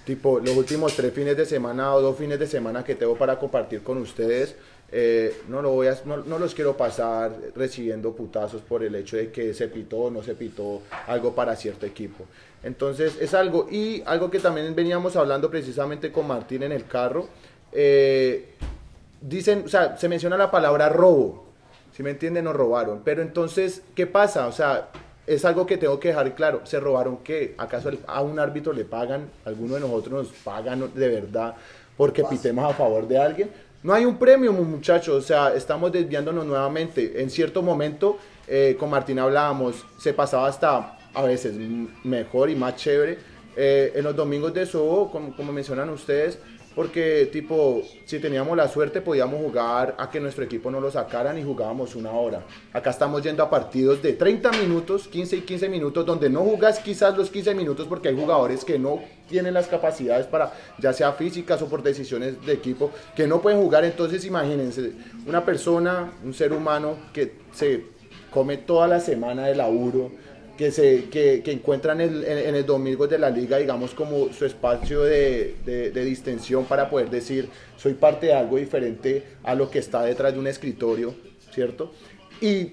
tipo 0.04 0.38
los 0.38 0.56
últimos 0.56 0.94
tres 0.94 1.12
fines 1.12 1.36
de 1.36 1.44
semana 1.44 1.94
o 1.94 2.00
dos 2.00 2.16
fines 2.16 2.38
de 2.38 2.46
semana 2.46 2.84
que 2.84 2.94
tengo 2.94 3.16
para 3.16 3.38
compartir 3.38 3.82
con 3.82 3.98
ustedes, 3.98 4.54
eh, 4.90 5.42
no, 5.48 5.60
lo 5.60 5.70
voy 5.70 5.88
a, 5.88 5.98
no, 6.06 6.18
no 6.18 6.38
los 6.38 6.54
quiero 6.54 6.76
pasar 6.76 7.32
recibiendo 7.54 8.12
putazos 8.12 8.62
por 8.62 8.82
el 8.82 8.94
hecho 8.94 9.16
de 9.16 9.30
que 9.30 9.52
se 9.52 9.68
pitó 9.68 9.98
o 9.98 10.10
no 10.10 10.22
se 10.22 10.34
pitó 10.34 10.82
algo 11.06 11.34
para 11.34 11.54
cierto 11.56 11.84
equipo. 11.84 12.24
Entonces 12.62 13.16
es 13.20 13.34
algo, 13.34 13.68
y 13.70 14.02
algo 14.06 14.30
que 14.30 14.40
también 14.40 14.74
veníamos 14.74 15.14
hablando 15.16 15.50
precisamente 15.50 16.10
con 16.10 16.26
Martín 16.26 16.62
en 16.62 16.72
el 16.72 16.86
carro, 16.86 17.28
eh, 17.72 18.54
dicen, 19.20 19.64
o 19.66 19.68
sea, 19.68 19.96
se 19.96 20.08
menciona 20.08 20.36
la 20.36 20.50
palabra 20.50 20.88
robo, 20.88 21.44
si 21.92 22.02
me 22.02 22.10
entienden, 22.10 22.44
nos 22.44 22.56
robaron, 22.56 23.02
pero 23.04 23.22
entonces, 23.22 23.82
¿qué 23.94 24.06
pasa? 24.06 24.46
O 24.46 24.52
sea, 24.52 24.88
es 25.26 25.44
algo 25.44 25.66
que 25.66 25.76
tengo 25.76 26.00
que 26.00 26.08
dejar 26.08 26.34
claro, 26.34 26.62
¿se 26.64 26.80
robaron 26.80 27.18
qué? 27.18 27.54
¿Acaso 27.58 27.90
a 28.06 28.22
un 28.22 28.38
árbitro 28.38 28.72
le 28.72 28.84
pagan, 28.84 29.28
alguno 29.44 29.74
de 29.74 29.80
nosotros 29.80 30.28
nos 30.28 30.38
pagan 30.38 30.90
de 30.94 31.08
verdad 31.08 31.54
porque 31.96 32.24
pitemos 32.24 32.64
a 32.64 32.74
favor 32.74 33.06
de 33.06 33.18
alguien? 33.18 33.50
No 33.82 33.92
hay 33.94 34.04
un 34.04 34.18
premio, 34.18 34.52
mu- 34.52 34.64
muchachos, 34.64 35.24
o 35.24 35.26
sea, 35.26 35.54
estamos 35.54 35.92
desviándonos 35.92 36.44
nuevamente. 36.46 37.22
En 37.22 37.30
cierto 37.30 37.62
momento, 37.62 38.18
eh, 38.46 38.76
con 38.78 38.90
Martín 38.90 39.18
hablábamos, 39.18 39.84
se 39.98 40.12
pasaba 40.12 40.48
hasta 40.48 40.98
a 41.14 41.22
veces 41.22 41.54
mejor 42.04 42.50
y 42.50 42.56
más 42.56 42.76
chévere 42.76 43.18
eh, 43.56 43.92
en 43.94 44.04
los 44.04 44.14
domingos 44.16 44.52
de 44.54 44.66
Sobo, 44.66 45.10
como, 45.10 45.34
como 45.34 45.52
mencionan 45.52 45.90
ustedes, 45.90 46.38
porque 46.78 47.28
tipo, 47.32 47.82
si 48.04 48.20
teníamos 48.20 48.56
la 48.56 48.68
suerte 48.68 49.00
podíamos 49.00 49.40
jugar 49.40 49.96
a 49.98 50.08
que 50.08 50.20
nuestro 50.20 50.44
equipo 50.44 50.70
no 50.70 50.80
lo 50.80 50.92
sacaran 50.92 51.36
y 51.36 51.42
jugábamos 51.42 51.96
una 51.96 52.12
hora. 52.12 52.44
Acá 52.72 52.90
estamos 52.90 53.20
yendo 53.20 53.42
a 53.42 53.50
partidos 53.50 54.00
de 54.00 54.12
30 54.12 54.52
minutos, 54.52 55.08
15 55.08 55.38
y 55.38 55.40
15 55.40 55.68
minutos, 55.68 56.06
donde 56.06 56.30
no 56.30 56.42
jugas 56.42 56.78
quizás 56.78 57.18
los 57.18 57.30
15 57.30 57.52
minutos 57.56 57.88
porque 57.88 58.10
hay 58.10 58.16
jugadores 58.16 58.64
que 58.64 58.78
no 58.78 59.00
tienen 59.28 59.54
las 59.54 59.66
capacidades 59.66 60.28
para, 60.28 60.52
ya 60.78 60.92
sea 60.92 61.10
físicas 61.14 61.60
o 61.62 61.68
por 61.68 61.82
decisiones 61.82 62.46
de 62.46 62.52
equipo, 62.52 62.92
que 63.16 63.26
no 63.26 63.42
pueden 63.42 63.60
jugar. 63.60 63.84
Entonces 63.84 64.24
imagínense, 64.24 64.92
una 65.26 65.44
persona, 65.44 66.12
un 66.24 66.32
ser 66.32 66.52
humano 66.52 66.94
que 67.12 67.38
se 67.50 67.86
come 68.30 68.56
toda 68.56 68.86
la 68.86 69.00
semana 69.00 69.46
de 69.46 69.56
laburo, 69.56 70.12
que, 70.58 70.72
se, 70.72 71.04
que, 71.04 71.40
que 71.44 71.52
encuentran 71.52 72.00
en 72.00 72.24
el, 72.24 72.66
domingo 72.66 73.06
de 73.06 73.16
la 73.16 73.30
liga, 73.30 73.58
digamos, 73.58 73.94
como 73.94 74.32
su 74.32 74.44
espacio 74.44 75.02
de, 75.02 75.54
de, 75.64 75.92
de 75.92 76.04
distensión 76.04 76.64
para 76.64 76.90
poder 76.90 77.08
decir, 77.10 77.48
soy 77.76 77.94
parte 77.94 78.26
de 78.26 78.34
algo 78.34 78.56
diferente 78.56 79.22
a 79.44 79.54
lo 79.54 79.70
que 79.70 79.78
está 79.78 80.02
detrás 80.02 80.32
de 80.32 80.40
un 80.40 80.48
escritorio, 80.48 81.14
¿cierto? 81.52 81.92
Y 82.40 82.72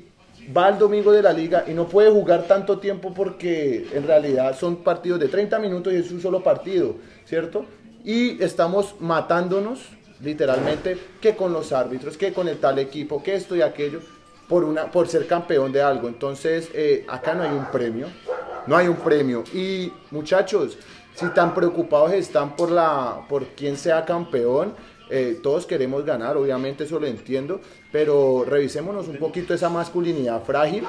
va 0.55 0.65
al 0.65 0.79
domingo 0.79 1.11
de 1.11 1.21
la 1.21 1.31
liga 1.31 1.63
y 1.67 1.73
no 1.73 1.87
puede 1.87 2.09
jugar 2.09 2.47
tanto 2.47 2.79
tiempo 2.79 3.13
porque 3.13 3.85
en 3.93 4.07
realidad 4.07 4.57
son 4.57 4.77
partidos 4.77 5.19
de 5.19 5.27
30 5.27 5.59
minutos 5.59 5.93
y 5.93 5.97
es 5.97 6.11
un 6.11 6.19
solo 6.19 6.41
partido, 6.41 6.95
¿cierto? 7.25 7.67
Y 8.03 8.41
estamos 8.43 8.95
matándonos, 8.99 9.89
literalmente, 10.23 10.97
que 11.21 11.35
con 11.35 11.53
los 11.53 11.71
árbitros, 11.71 12.17
que 12.17 12.33
con 12.33 12.47
el 12.47 12.57
tal 12.57 12.79
equipo, 12.79 13.21
que 13.21 13.35
esto 13.35 13.55
y 13.55 13.61
aquello 13.61 13.99
por, 14.47 14.63
una, 14.63 14.91
por 14.91 15.07
ser 15.07 15.27
campeón 15.27 15.71
de 15.71 15.81
algo. 15.81 16.07
Entonces, 16.07 16.69
eh, 16.73 17.05
acá 17.07 17.33
no 17.33 17.43
hay 17.43 17.51
un 17.51 17.65
premio. 17.65 18.07
No 18.67 18.75
hay 18.75 18.87
un 18.87 18.95
premio. 18.97 19.43
Y 19.53 19.91
muchachos, 20.11 20.77
si 21.13 21.27
tan 21.29 21.53
preocupados 21.53 22.13
están 22.13 22.55
por, 22.55 22.71
la, 22.71 23.25
por 23.29 23.45
quién 23.47 23.77
sea 23.77 24.05
campeón, 24.05 24.73
eh, 25.09 25.39
todos 25.41 25.65
queremos 25.65 26.05
ganar, 26.05 26.37
obviamente 26.37 26.83
eso 26.83 26.99
lo 26.99 27.07
entiendo, 27.07 27.61
pero 27.91 28.43
revisémonos 28.45 29.07
un 29.07 29.17
poquito 29.17 29.53
esa 29.53 29.69
masculinidad 29.69 30.43
frágil 30.43 30.83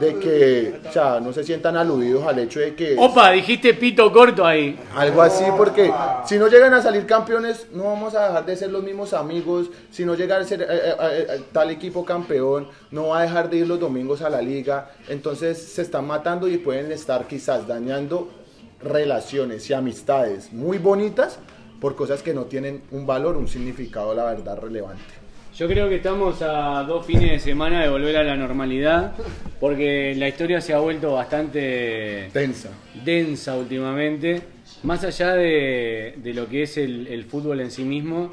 de 0.00 0.18
que, 0.18 0.80
o 0.88 0.92
sea, 0.92 1.20
no 1.20 1.32
se 1.32 1.44
sientan 1.44 1.76
aludidos 1.76 2.26
al 2.26 2.38
hecho 2.38 2.60
de 2.60 2.74
que... 2.74 2.96
Opa, 2.98 3.32
dijiste 3.32 3.74
pito 3.74 4.10
corto 4.12 4.44
ahí. 4.44 4.78
Algo 4.94 5.22
así, 5.22 5.44
porque 5.56 5.92
si 6.24 6.38
no 6.38 6.48
llegan 6.48 6.72
a 6.74 6.82
salir 6.82 7.06
campeones, 7.06 7.66
no 7.72 7.84
vamos 7.84 8.14
a 8.14 8.28
dejar 8.28 8.46
de 8.46 8.56
ser 8.56 8.70
los 8.70 8.82
mismos 8.82 9.12
amigos. 9.12 9.70
Si 9.90 10.04
no 10.04 10.14
llega 10.14 10.36
a 10.36 10.44
ser 10.44 10.62
eh, 10.62 10.66
eh, 10.70 11.26
eh, 11.28 11.40
tal 11.52 11.70
equipo 11.70 12.04
campeón, 12.04 12.68
no 12.90 13.08
va 13.08 13.20
a 13.20 13.22
dejar 13.22 13.50
de 13.50 13.58
ir 13.58 13.66
los 13.66 13.80
domingos 13.80 14.22
a 14.22 14.30
la 14.30 14.40
liga. 14.40 14.90
Entonces 15.08 15.58
se 15.58 15.82
están 15.82 16.06
matando 16.06 16.48
y 16.48 16.58
pueden 16.58 16.92
estar 16.92 17.26
quizás 17.26 17.66
dañando 17.66 18.28
relaciones 18.82 19.68
y 19.70 19.74
amistades 19.74 20.52
muy 20.52 20.78
bonitas 20.78 21.38
por 21.80 21.96
cosas 21.96 22.22
que 22.22 22.34
no 22.34 22.44
tienen 22.44 22.82
un 22.90 23.06
valor, 23.06 23.36
un 23.36 23.48
significado, 23.48 24.14
la 24.14 24.24
verdad, 24.24 24.58
relevante. 24.60 25.02
Yo 25.56 25.66
creo 25.66 25.88
que 25.88 25.96
estamos 25.96 26.42
a 26.42 26.82
dos 26.82 27.06
fines 27.06 27.30
de 27.30 27.38
semana 27.38 27.82
de 27.82 27.88
volver 27.88 28.16
a 28.18 28.22
la 28.22 28.36
normalidad, 28.36 29.14
porque 29.58 30.14
la 30.14 30.28
historia 30.28 30.60
se 30.60 30.74
ha 30.74 30.78
vuelto 30.80 31.12
bastante 31.12 32.28
tensa, 32.32 32.68
densa 33.04 33.56
últimamente. 33.56 34.42
Más 34.82 35.02
allá 35.02 35.34
de, 35.34 36.14
de 36.18 36.34
lo 36.34 36.46
que 36.46 36.64
es 36.64 36.76
el, 36.76 37.06
el 37.06 37.24
fútbol 37.24 37.60
en 37.60 37.70
sí 37.70 37.84
mismo, 37.84 38.32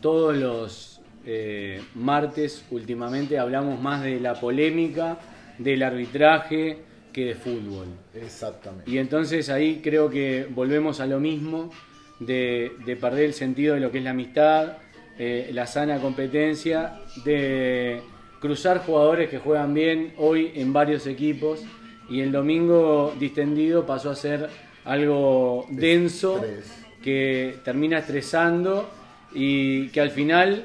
todos 0.00 0.36
los 0.36 1.00
eh, 1.24 1.80
martes 1.94 2.64
últimamente 2.70 3.38
hablamos 3.38 3.80
más 3.80 4.02
de 4.02 4.18
la 4.18 4.34
polémica, 4.34 5.18
del 5.58 5.82
arbitraje, 5.82 6.78
que 7.12 7.26
de 7.26 7.34
fútbol. 7.36 7.86
Exactamente. 8.14 8.90
Y 8.90 8.98
entonces 8.98 9.48
ahí 9.48 9.80
creo 9.82 10.10
que 10.10 10.46
volvemos 10.50 10.98
a 10.98 11.06
lo 11.06 11.20
mismo, 11.20 11.70
de, 12.18 12.72
de 12.84 12.96
perder 12.96 13.24
el 13.24 13.34
sentido 13.34 13.74
de 13.74 13.80
lo 13.80 13.90
que 13.90 13.98
es 13.98 14.04
la 14.04 14.10
amistad, 14.10 14.78
eh, 15.18 15.50
la 15.52 15.66
sana 15.66 15.98
competencia, 15.98 16.98
de 17.24 18.00
cruzar 18.40 18.78
jugadores 18.78 19.30
que 19.30 19.38
juegan 19.38 19.72
bien 19.72 20.12
hoy 20.18 20.52
en 20.54 20.72
varios 20.72 21.06
equipos 21.06 21.62
y 22.10 22.20
el 22.20 22.32
domingo 22.32 23.14
distendido 23.18 23.86
pasó 23.86 24.10
a 24.10 24.16
ser 24.16 24.50
algo 24.84 25.66
denso 25.70 26.44
que 27.02 27.56
termina 27.64 27.98
estresando 27.98 28.90
y 29.32 29.88
que 29.88 30.00
al 30.00 30.10
final 30.10 30.64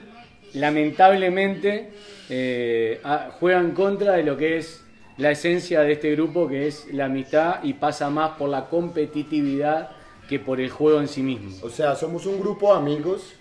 lamentablemente 0.54 1.92
eh, 2.30 3.00
juega 3.40 3.60
en 3.60 3.72
contra 3.72 4.14
de 4.14 4.24
lo 4.24 4.36
que 4.36 4.58
es 4.58 4.84
la 5.18 5.32
esencia 5.32 5.82
de 5.82 5.94
este 5.94 6.12
grupo 6.12 6.48
que 6.48 6.68
es 6.68 6.88
la 6.92 7.06
amistad 7.06 7.64
y 7.64 7.74
pasa 7.74 8.10
más 8.10 8.32
por 8.32 8.50
la 8.50 8.66
competitividad 8.66 9.92
que 10.30 10.40
por 10.40 10.62
el 10.62 10.70
juego 10.70 11.02
en 11.02 11.08
sí 11.08 11.24
mismo. 11.24 11.50
O 11.64 11.70
sea, 11.70 11.96
somos 11.96 12.28
un 12.28 12.40
grupo 12.40 12.72
de 12.72 12.78
amigos 12.78 13.34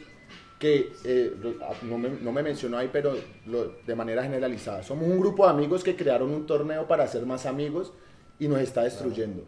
que, 0.58 0.90
eh, 1.04 1.32
no, 1.82 1.98
me, 1.98 2.08
no 2.08 2.32
me 2.32 2.42
mencionó 2.42 2.78
ahí, 2.78 2.88
pero 2.90 3.14
de 3.86 3.94
manera 3.94 4.22
generalizada, 4.22 4.82
somos 4.82 5.06
un 5.06 5.20
grupo 5.20 5.44
de 5.44 5.50
amigos 5.50 5.84
que 5.84 5.94
crearon 5.94 6.30
un 6.32 6.46
torneo 6.46 6.88
para 6.88 7.06
ser 7.06 7.26
más 7.26 7.46
amigos 7.46 7.92
y 8.40 8.48
nos 8.48 8.60
está 8.60 8.82
destruyendo. 8.84 9.44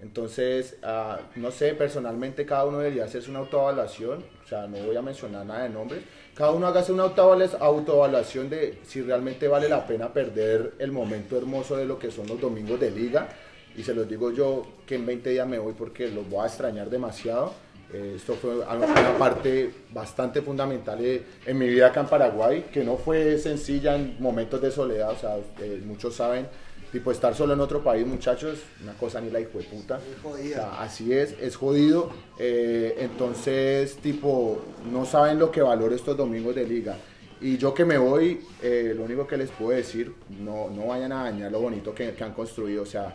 Entonces, 0.00 0.76
ah, 0.82 1.20
no 1.36 1.50
sé, 1.50 1.74
personalmente 1.74 2.44
cada 2.44 2.64
uno 2.66 2.78
debería 2.78 3.04
hacerse 3.04 3.30
una 3.30 3.38
autoevaluación, 3.38 4.22
o 4.44 4.48
sea, 4.48 4.66
no 4.66 4.76
voy 4.78 4.96
a 4.96 5.02
mencionar 5.02 5.46
nada 5.46 5.62
de 5.62 5.70
nombres, 5.70 6.02
cada 6.34 6.50
uno 6.50 6.66
hágase 6.66 6.92
una 6.92 7.04
autoevalu- 7.04 7.56
autoevaluación 7.58 8.50
de 8.50 8.78
si 8.84 9.00
realmente 9.00 9.48
vale 9.48 9.68
la 9.68 9.86
pena 9.86 10.12
perder 10.12 10.74
el 10.78 10.92
momento 10.92 11.38
hermoso 11.38 11.76
de 11.76 11.86
lo 11.86 11.98
que 11.98 12.10
son 12.10 12.26
los 12.26 12.40
domingos 12.40 12.78
de 12.80 12.90
liga. 12.90 13.28
Y 13.76 13.82
se 13.82 13.94
los 13.94 14.08
digo 14.08 14.30
yo 14.32 14.66
que 14.86 14.96
en 14.96 15.06
20 15.06 15.30
días 15.30 15.46
me 15.46 15.58
voy 15.58 15.72
porque 15.76 16.08
los 16.08 16.28
voy 16.28 16.44
a 16.44 16.46
extrañar 16.46 16.90
demasiado. 16.90 17.54
Eh, 17.92 18.14
esto 18.16 18.34
fue 18.34 18.56
una 18.58 19.18
parte 19.18 19.70
bastante 19.92 20.40
fundamental 20.40 20.98
eh, 21.04 21.22
en 21.44 21.58
mi 21.58 21.68
vida 21.68 21.88
acá 21.88 22.00
en 22.00 22.06
Paraguay, 22.06 22.66
que 22.72 22.82
no 22.84 22.96
fue 22.96 23.36
sencilla 23.38 23.96
en 23.96 24.16
momentos 24.18 24.62
de 24.62 24.70
soledad, 24.70 25.10
o 25.10 25.16
sea, 25.16 25.36
eh, 25.60 25.82
muchos 25.84 26.14
saben, 26.14 26.46
tipo 26.90 27.10
estar 27.10 27.34
solo 27.34 27.52
en 27.52 27.60
otro 27.60 27.82
país, 27.82 28.06
muchachos, 28.06 28.60
una 28.82 28.94
cosa 28.94 29.20
ni 29.20 29.30
la 29.30 29.40
hijo 29.40 29.58
de 29.58 29.64
puta. 29.64 30.00
O 30.24 30.36
sea, 30.54 30.80
así 30.82 31.12
es, 31.12 31.34
es 31.40 31.56
jodido. 31.56 32.10
eh, 32.38 32.96
entonces, 32.98 33.96
tipo, 33.96 34.60
no 34.90 35.04
saben 35.04 35.38
lo 35.38 35.50
que 35.50 35.60
valoro 35.62 35.94
estos 35.94 36.16
domingos 36.16 36.54
de 36.54 36.66
liga. 36.66 36.96
Y 37.42 37.58
yo 37.58 37.74
que 37.74 37.84
me 37.84 37.98
voy, 37.98 38.40
eh, 38.62 38.92
lo 38.96 39.02
único 39.04 39.26
que 39.26 39.36
les 39.36 39.50
puedo 39.50 39.70
decir, 39.72 40.14
no, 40.30 40.70
no 40.70 40.86
vayan 40.88 41.12
a 41.12 41.24
dañar 41.24 41.50
lo 41.50 41.60
bonito 41.60 41.94
que, 41.94 42.12
que 42.14 42.24
han 42.24 42.32
construido. 42.34 42.84
O 42.84 42.86
sea, 42.86 43.12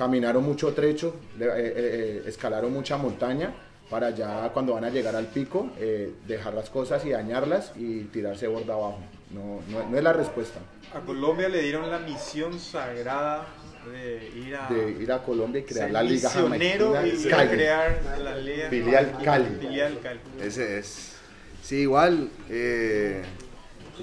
caminaron 0.00 0.42
mucho 0.42 0.72
trecho, 0.72 1.14
eh, 1.38 1.44
eh, 1.44 1.72
eh, 1.76 2.22
escalaron 2.26 2.72
mucha 2.72 2.96
montaña 2.96 3.52
para 3.90 4.08
ya 4.10 4.48
cuando 4.54 4.72
van 4.72 4.84
a 4.84 4.88
llegar 4.88 5.14
al 5.14 5.26
pico, 5.26 5.68
eh, 5.78 6.14
dejar 6.26 6.54
las 6.54 6.70
cosas 6.70 7.04
y 7.04 7.10
dañarlas 7.10 7.72
y 7.76 8.04
tirarse 8.04 8.46
borda 8.46 8.72
abajo. 8.72 9.00
No, 9.30 9.60
no, 9.68 9.90
no 9.90 9.98
es 9.98 10.02
la 10.02 10.14
respuesta. 10.14 10.58
A 10.94 11.00
Colombia 11.00 11.50
le 11.50 11.60
dieron 11.60 11.90
la 11.90 11.98
misión 11.98 12.58
sagrada 12.58 13.46
de 13.92 14.30
ir 14.38 14.56
a, 14.56 14.68
De 14.70 15.02
ir 15.02 15.12
a 15.12 15.22
Colombia 15.22 15.60
y 15.60 15.64
crear 15.64 15.88
ser 15.88 15.92
la 15.92 16.02
Liga 16.02 16.28
misionero 16.30 16.94
y 17.06 17.28
Cali. 17.28 17.50
crear 17.50 18.00
la 18.22 18.36
Liga 18.38 18.68
Filial 18.70 19.18
Cali. 19.22 19.56
Filial 19.60 19.98
Cali. 20.02 20.20
Ese 20.42 20.78
es. 20.78 21.12
Sí, 21.62 21.76
igual. 21.80 22.30
eh, 22.48 23.20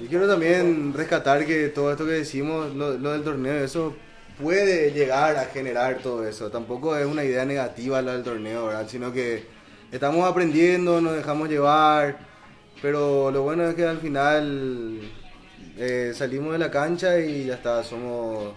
yo 0.00 0.08
quiero 0.08 0.28
también 0.28 0.94
rescatar 0.94 1.44
que 1.44 1.68
todo 1.70 1.90
esto 1.90 2.04
que 2.04 2.12
decimos, 2.12 2.72
lo, 2.72 2.96
lo 2.98 3.10
del 3.14 3.22
torneo, 3.24 3.64
eso 3.64 3.96
puede 4.40 4.92
llegar 4.92 5.36
a 5.36 5.46
generar 5.46 5.98
todo 5.98 6.26
eso. 6.26 6.50
Tampoco 6.50 6.96
es 6.96 7.06
una 7.06 7.24
idea 7.24 7.44
negativa 7.44 8.02
lo 8.02 8.12
del 8.12 8.22
torneo, 8.22 8.66
¿verdad? 8.66 8.86
Sino 8.88 9.12
que 9.12 9.44
estamos 9.90 10.28
aprendiendo, 10.28 11.00
nos 11.00 11.16
dejamos 11.16 11.48
llevar. 11.48 12.18
Pero 12.80 13.30
lo 13.30 13.42
bueno 13.42 13.64
es 13.64 13.74
que 13.74 13.84
al 13.84 13.98
final 13.98 15.00
eh, 15.76 16.12
salimos 16.14 16.52
de 16.52 16.58
la 16.58 16.70
cancha 16.70 17.18
y 17.18 17.46
ya 17.46 17.54
está, 17.54 17.82
somos 17.82 18.54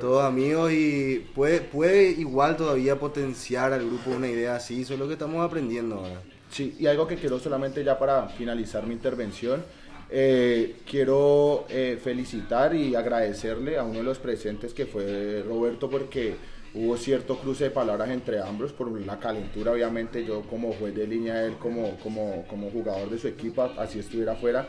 todos 0.00 0.24
amigos 0.24 0.72
y 0.72 1.26
puede, 1.34 1.60
puede 1.60 2.10
igual 2.10 2.56
todavía 2.56 2.98
potenciar 2.98 3.72
al 3.72 3.84
grupo 3.84 4.10
una 4.10 4.28
idea 4.28 4.56
así, 4.56 4.84
solo 4.84 5.06
que 5.06 5.14
estamos 5.14 5.44
aprendiendo 5.44 5.96
ahora. 5.96 6.20
Sí, 6.50 6.76
y 6.78 6.86
algo 6.86 7.08
que 7.08 7.16
quiero 7.16 7.40
solamente 7.40 7.82
ya 7.82 7.98
para 7.98 8.28
finalizar 8.28 8.86
mi 8.86 8.94
intervención, 8.94 9.64
eh, 10.10 10.76
quiero 10.88 11.66
eh, 11.68 11.98
felicitar 12.02 12.74
y 12.74 12.94
agradecerle 12.94 13.78
a 13.78 13.84
uno 13.84 13.98
de 13.98 14.04
los 14.04 14.18
presentes 14.18 14.74
que 14.74 14.86
fue 14.86 15.42
Roberto 15.46 15.88
porque 15.88 16.36
hubo 16.74 16.96
cierto 16.96 17.38
cruce 17.38 17.64
de 17.64 17.70
palabras 17.70 18.10
entre 18.10 18.40
ambos 18.40 18.72
por 18.72 18.90
la 19.00 19.18
calentura, 19.18 19.72
obviamente 19.72 20.24
yo 20.24 20.42
como 20.42 20.72
juez 20.72 20.94
de 20.94 21.06
línea, 21.06 21.44
él 21.44 21.54
como, 21.58 21.96
como, 22.00 22.44
como 22.48 22.70
jugador 22.70 23.10
de 23.10 23.18
su 23.18 23.28
equipo, 23.28 23.62
así 23.62 23.98
estuviera 23.98 24.32
afuera. 24.32 24.68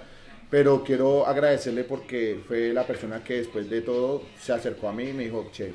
Pero 0.49 0.83
quiero 0.83 1.25
agradecerle 1.25 1.83
porque 1.83 2.39
fue 2.47 2.71
la 2.71 2.85
persona 2.85 3.23
que 3.23 3.37
después 3.37 3.67
de 3.67 3.81
todo 3.81 4.21
se 4.39 4.53
acercó 4.53 4.87
a 4.87 4.93
mí 4.93 5.09
y 5.09 5.13
me 5.13 5.23
dijo, 5.23 5.49
che, 5.51 5.73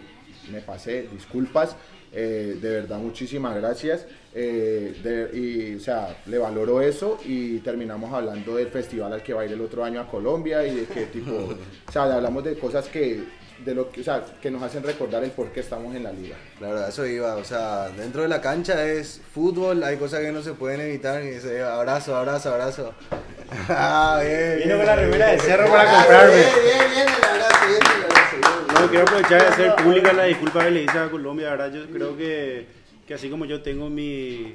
me 0.50 0.60
pasé, 0.60 1.08
disculpas, 1.12 1.76
eh, 2.12 2.56
de 2.60 2.70
verdad 2.70 2.98
muchísimas 2.98 3.54
gracias. 3.56 4.06
eh, 4.32 4.94
de- 5.02 5.36
y, 5.36 5.74
o 5.76 5.80
sea, 5.80 6.16
le 6.26 6.38
valoro 6.38 6.80
eso 6.80 7.18
y 7.24 7.58
terminamos 7.58 8.12
hablando 8.14 8.54
del 8.56 8.68
festival 8.68 9.12
al 9.12 9.22
que 9.24 9.34
va 9.34 9.42
a 9.42 9.44
ir 9.44 9.52
el 9.52 9.60
otro 9.60 9.82
año 9.84 10.00
a 10.00 10.06
Colombia 10.08 10.64
y 10.64 10.74
de 10.76 10.84
qué 10.86 11.06
tipo, 11.06 11.32
o 11.88 11.92
sea, 11.92 12.04
hablamos 12.04 12.44
de 12.44 12.56
cosas 12.56 12.86
que, 12.86 13.24
de 13.64 13.74
lo 13.74 13.90
que, 13.90 14.00
o 14.02 14.04
sea, 14.04 14.24
que 14.40 14.50
nos 14.50 14.62
hacen 14.62 14.82
recordar 14.84 15.24
el 15.24 15.32
por 15.32 15.50
qué 15.50 15.58
estamos 15.60 15.94
en 15.96 16.04
la 16.04 16.12
liga. 16.12 16.36
Claro, 16.58 16.78
a 16.78 16.88
eso 16.90 17.04
iba, 17.06 17.34
o 17.36 17.44
sea, 17.44 17.88
dentro 17.90 18.22
de 18.22 18.28
la 18.28 18.40
cancha 18.40 18.86
es 18.86 19.20
fútbol, 19.34 19.82
hay 19.82 19.96
cosas 19.96 20.20
que 20.20 20.30
no 20.30 20.42
se 20.42 20.52
pueden 20.52 20.80
evitar, 20.80 21.24
y 21.24 21.40
se 21.40 21.60
abrazo, 21.62 22.14
abrazo, 22.16 22.52
abrazo. 22.52 22.94
Ah, 23.68 24.20
bien, 24.22 24.58
Vino 24.58 24.66
bien. 24.66 24.76
con 24.78 24.86
la 24.86 24.94
remera 24.96 25.26
de 25.32 25.38
cerro 25.40 25.68
para 25.72 25.90
Ah, 25.90 25.96
comprarme. 26.04 26.36
Bien, 26.36 26.46
bien, 26.62 26.90
bien, 26.92 27.06
el 27.08 27.24
abrazo, 27.24 27.66
bien, 27.66 27.80
No, 28.80 28.88
quiero 28.88 29.02
aprovechar 29.04 29.40
de 29.42 29.46
hacer 29.48 29.74
pública 29.76 30.12
la 30.12 30.24
disculpa 30.24 30.64
que 30.64 30.70
le 30.70 30.82
hice 30.84 30.98
a 30.98 31.10
Colombia, 31.10 31.50
¿verdad? 31.50 31.72
Yo 31.72 31.86
creo 31.92 32.16
que, 32.16 32.66
que 33.06 33.14
así 33.14 33.28
como 33.28 33.44
yo 33.44 33.60
tengo 33.62 33.90
mi, 33.90 34.54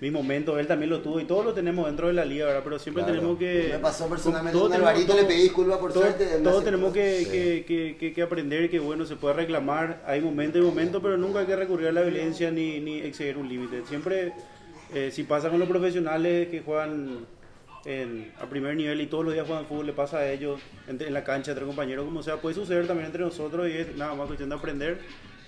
mi 0.00 0.10
momento, 0.10 0.58
él 0.58 0.66
también 0.66 0.88
lo 0.90 1.00
tuvo 1.00 1.20
y 1.20 1.24
todos 1.24 1.44
lo 1.44 1.52
tenemos 1.52 1.86
dentro 1.86 2.06
de 2.06 2.14
la 2.14 2.24
liga, 2.24 2.46
¿verdad? 2.46 2.62
Pero 2.64 2.78
siempre 2.78 3.02
Claro. 3.04 3.18
tenemos 3.18 3.38
que... 3.38 3.68
Me 3.72 3.78
pasó 3.78 4.08
personalmente 4.08 4.58
tenemos- 4.58 4.76
Alvarito, 4.78 5.14
le 5.14 5.24
pedí 5.24 5.42
disculpas 5.42 5.78
por 5.78 5.92
todos- 5.92 6.06
suerte, 6.06 6.38
Todos 6.42 6.64
tenemos 6.64 6.92
que, 6.92 7.18
Sí. 7.18 7.24
que, 7.30 7.64
que, 7.66 7.96
que- 7.98 8.12
que 8.14 8.22
aprender 8.22 8.70
que, 8.70 8.78
bueno, 8.78 9.04
se 9.04 9.16
puede 9.16 9.34
reclamar, 9.34 10.02
hay 10.06 10.20
momento 10.20 10.58
y 10.58 10.62
momento, 10.62 11.02
pero 11.02 11.18
nunca 11.18 11.40
hay 11.40 11.46
que 11.46 11.56
recurrir 11.56 11.88
a 11.88 11.92
la 11.92 12.00
violencia 12.02 12.50
ni, 12.50 12.80
ni 12.80 13.00
exceder 13.00 13.36
un 13.36 13.48
límite. 13.48 13.82
Siempre, 13.86 14.32
eh, 14.94 15.10
si 15.12 15.24
pasa 15.24 15.50
con 15.50 15.58
los 15.58 15.68
profesionales 15.68 16.48
que 16.48 16.60
juegan 16.60 17.26
a 17.84 18.46
primer 18.46 18.76
nivel 18.76 19.00
y 19.00 19.06
todos 19.06 19.24
los 19.24 19.32
días 19.34 19.46
juegan 19.46 19.66
fútbol, 19.66 19.86
le 19.86 19.92
pasa 19.92 20.18
a 20.18 20.30
ellos 20.30 20.60
entre- 20.86 21.08
en 21.08 21.14
la 21.14 21.24
cancha, 21.24 21.52
entre 21.52 21.66
compañeros, 21.66 22.04
como 22.04 22.22
sea, 22.22 22.36
puede 22.36 22.54
suceder 22.54 22.86
también 22.86 23.06
entre 23.06 23.22
nosotros 23.24 23.68
y 23.68 23.72
es 23.72 23.96
nada 23.96 24.14
más 24.14 24.26
cuestión 24.26 24.48
de 24.50 24.54
aprender 24.56 24.98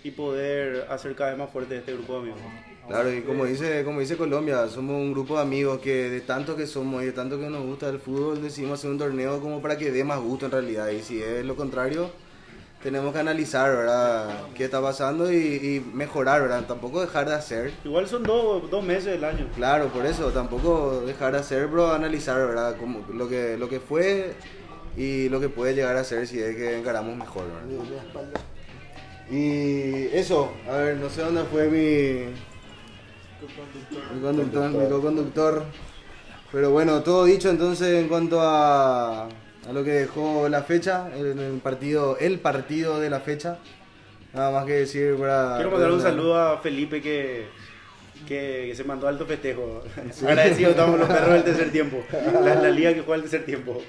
y 0.05 0.11
poder 0.11 0.87
hacer 0.89 1.15
cada 1.15 1.31
vez 1.31 1.39
más 1.39 1.51
fuerte 1.51 1.77
este 1.77 1.93
grupo 1.93 2.15
de 2.15 2.19
amigos. 2.21 2.41
Claro, 2.89 3.13
y 3.13 3.21
como 3.21 3.45
dice, 3.45 3.85
como 3.85 4.01
dice 4.01 4.17
Colombia, 4.17 4.67
somos 4.67 4.97
un 4.97 5.13
grupo 5.13 5.37
de 5.37 5.43
amigos 5.43 5.79
que 5.81 6.11
de 6.11 6.21
tanto 6.23 6.57
que 6.57 6.67
somos 6.67 7.03
y 7.03 7.07
de 7.07 7.13
tanto 7.13 7.39
que 7.39 7.49
nos 7.49 7.65
gusta 7.65 7.89
el 7.89 8.01
fútbol, 8.01 8.43
decidimos 8.43 8.81
hacer 8.81 8.91
un 8.91 8.99
torneo 8.99 9.41
como 9.41 9.63
para 9.63 9.79
que 9.79 9.93
dé 9.93 10.03
más 10.03 10.19
gusto 10.21 10.47
en 10.47 10.53
realidad. 10.53 10.89
Y 10.89 11.03
si 11.03 11.23
es 11.23 11.45
lo 11.45 11.55
contrario, 11.55 12.11
tenemos 12.83 13.13
que 13.13 13.21
analizar, 13.21 13.71
¿verdad? 13.71 14.29
¿Qué 14.55 14.65
está 14.65 14.81
pasando 14.81 15.33
y, 15.33 15.37
y 15.37 15.91
mejorar, 15.95 16.43
¿verdad? 16.43 16.65
Tampoco 16.67 17.01
dejar 17.01 17.29
de 17.29 17.35
hacer. 17.35 17.73
Igual 17.85 18.09
son 18.09 18.23
dos, 18.25 18.71
dos 18.71 18.85
meses 18.85 19.07
del 19.07 19.25
año. 19.25 19.49
Claro, 19.55 19.89
por 19.89 20.05
eso, 20.05 20.31
tampoco 20.31 21.03
dejar 21.07 21.33
de 21.33 21.39
hacer, 21.39 21.67
bro, 21.69 21.93
analizar, 21.93 22.37
¿verdad? 22.47 22.77
Como 22.77 23.05
lo 23.13 23.29
que, 23.29 23.57
lo 23.57 23.69
que 23.69 23.81
fue 23.81 24.35
y 24.97 25.29
lo 25.29 25.41
que 25.41 25.49
puede 25.49 25.75
llegar 25.75 25.97
a 25.97 26.05
ser 26.05 26.27
si 26.27 26.41
es 26.41 26.57
que 26.57 26.79
encaramos 26.79 27.17
mejor, 27.17 27.45
¿verdad? 27.47 28.25
Y 29.31 30.09
eso, 30.15 30.53
a 30.69 30.77
ver, 30.77 30.97
no 30.97 31.09
sé 31.09 31.23
dónde 31.23 31.45
fue 31.45 31.69
mi, 31.69 32.35
mi 34.15 34.21
conductor, 34.21 34.71
mi 34.71 34.89
co-conductor. 34.89 35.65
Pero 36.51 36.71
bueno, 36.71 37.03
todo 37.03 37.25
dicho 37.25 37.49
entonces 37.49 38.03
en 38.03 38.09
cuanto 38.09 38.39
a, 38.43 39.29
a 39.69 39.73
lo 39.73 39.85
que 39.85 39.91
dejó 39.93 40.49
la 40.49 40.63
fecha, 40.63 41.09
el, 41.17 41.39
el 41.39 41.61
partido, 41.61 42.17
el 42.19 42.39
partido 42.41 42.99
de 43.01 43.11
la 43.11 43.21
fecha. 43.21 43.59
Nada 44.35 44.51
más 44.51 44.65
que 44.65 44.73
decir 44.73 45.17
para... 45.17 45.55
Quiero 45.57 45.71
mandar 45.73 45.91
un 45.93 46.01
saludo 46.01 46.39
a 46.39 46.59
Felipe 46.61 47.03
que, 47.03 47.47
que, 48.27 48.65
que 48.69 48.75
se 48.75 48.83
mandó 48.85 49.07
alto 49.07 49.27
festejo. 49.27 49.83
Agradecido 50.27 50.71
estamos 50.71 50.99
los 50.99 51.09
perros 51.09 51.33
del 51.35 51.45
tercer 51.45 51.71
tiempo. 51.71 52.03
La, 52.43 52.55
la 52.55 52.71
liga 52.71 52.95
que 52.95 53.01
juega 53.03 53.17
el 53.17 53.23
tercer 53.23 53.45
tiempo. 53.45 53.83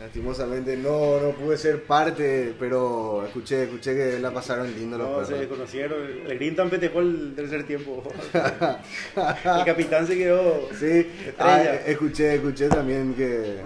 Lastimosamente 0.00 0.76
no, 0.76 1.18
no 1.20 1.30
pude 1.32 1.56
ser 1.58 1.82
parte, 1.82 2.54
pero 2.58 3.24
escuché, 3.26 3.64
escuché 3.64 3.96
que 3.96 4.18
la 4.20 4.30
pasaron 4.30 4.72
lindo 4.72 4.96
los 4.96 5.08
No, 5.08 5.24
se 5.24 5.32
perros. 5.34 5.48
conocieron. 5.48 5.98
El 6.26 6.38
Grintan 6.38 6.70
festejó 6.70 7.00
el 7.00 7.32
tercer 7.34 7.64
tiempo. 7.66 8.04
El 8.32 9.64
capitán 9.64 10.06
se 10.06 10.16
quedó 10.16 10.68
Sí, 10.78 11.06
ah, 11.38 11.60
escuché, 11.84 12.36
escuché 12.36 12.68
también 12.68 13.12
que 13.14 13.56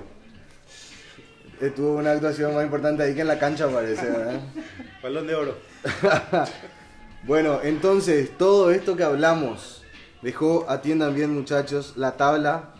tuvo 1.70 1.94
una 1.94 2.12
actuación 2.12 2.54
más 2.54 2.64
importante 2.64 3.02
ahí 3.02 3.14
que 3.14 3.20
en 3.20 3.28
la 3.28 3.38
cancha 3.38 3.68
parece, 3.68 4.04
¿verdad? 4.06 4.40
Balón 5.02 5.26
de 5.26 5.34
oro. 5.34 5.54
bueno, 7.24 7.60
entonces 7.62 8.36
todo 8.36 8.70
esto 8.70 8.96
que 8.96 9.04
hablamos 9.04 9.84
dejó, 10.22 10.66
atiendan 10.68 11.14
bien 11.14 11.32
muchachos, 11.32 11.94
la 11.96 12.16
tabla 12.16 12.74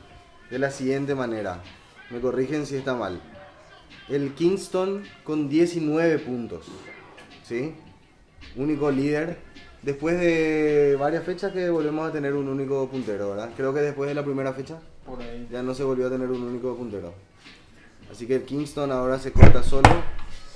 de 0.51 0.59
la 0.59 0.71
siguiente 0.71 1.15
manera. 1.15 1.61
Me 2.11 2.21
corrigen 2.21 2.67
si 2.67 2.77
está 2.77 2.95
mal. 2.95 3.21
El 4.09 4.35
Kingston 4.35 5.05
con 5.25 5.49
19 5.49 6.19
puntos. 6.19 6.67
¿Sí? 7.45 7.75
Único 8.57 8.91
líder. 8.91 9.39
Después 9.83 10.21
de 10.21 10.97
varias 10.99 11.25
fechas 11.25 11.53
que 11.53 11.71
volvemos 11.71 12.09
a 12.09 12.13
tener 12.13 12.35
un 12.35 12.49
único 12.49 12.89
puntero, 12.89 13.31
¿verdad? 13.31 13.51
Creo 13.57 13.75
que 13.75 13.81
después 13.81 14.09
de 14.09 14.15
la 14.15 14.23
primera 14.23 14.53
fecha 14.53 14.79
Por 15.05 15.21
ahí. 15.21 15.49
ya 15.51 15.63
no 15.63 15.75
se 15.75 15.83
volvió 15.83 16.07
a 16.07 16.11
tener 16.11 16.29
un 16.31 16.43
único 16.43 16.77
puntero. 16.77 17.13
Así 18.13 18.27
que 18.27 18.37
el 18.37 18.45
Kingston 18.45 18.93
ahora 18.93 19.19
se 19.19 19.33
corta 19.33 19.63
solo. 19.63 19.89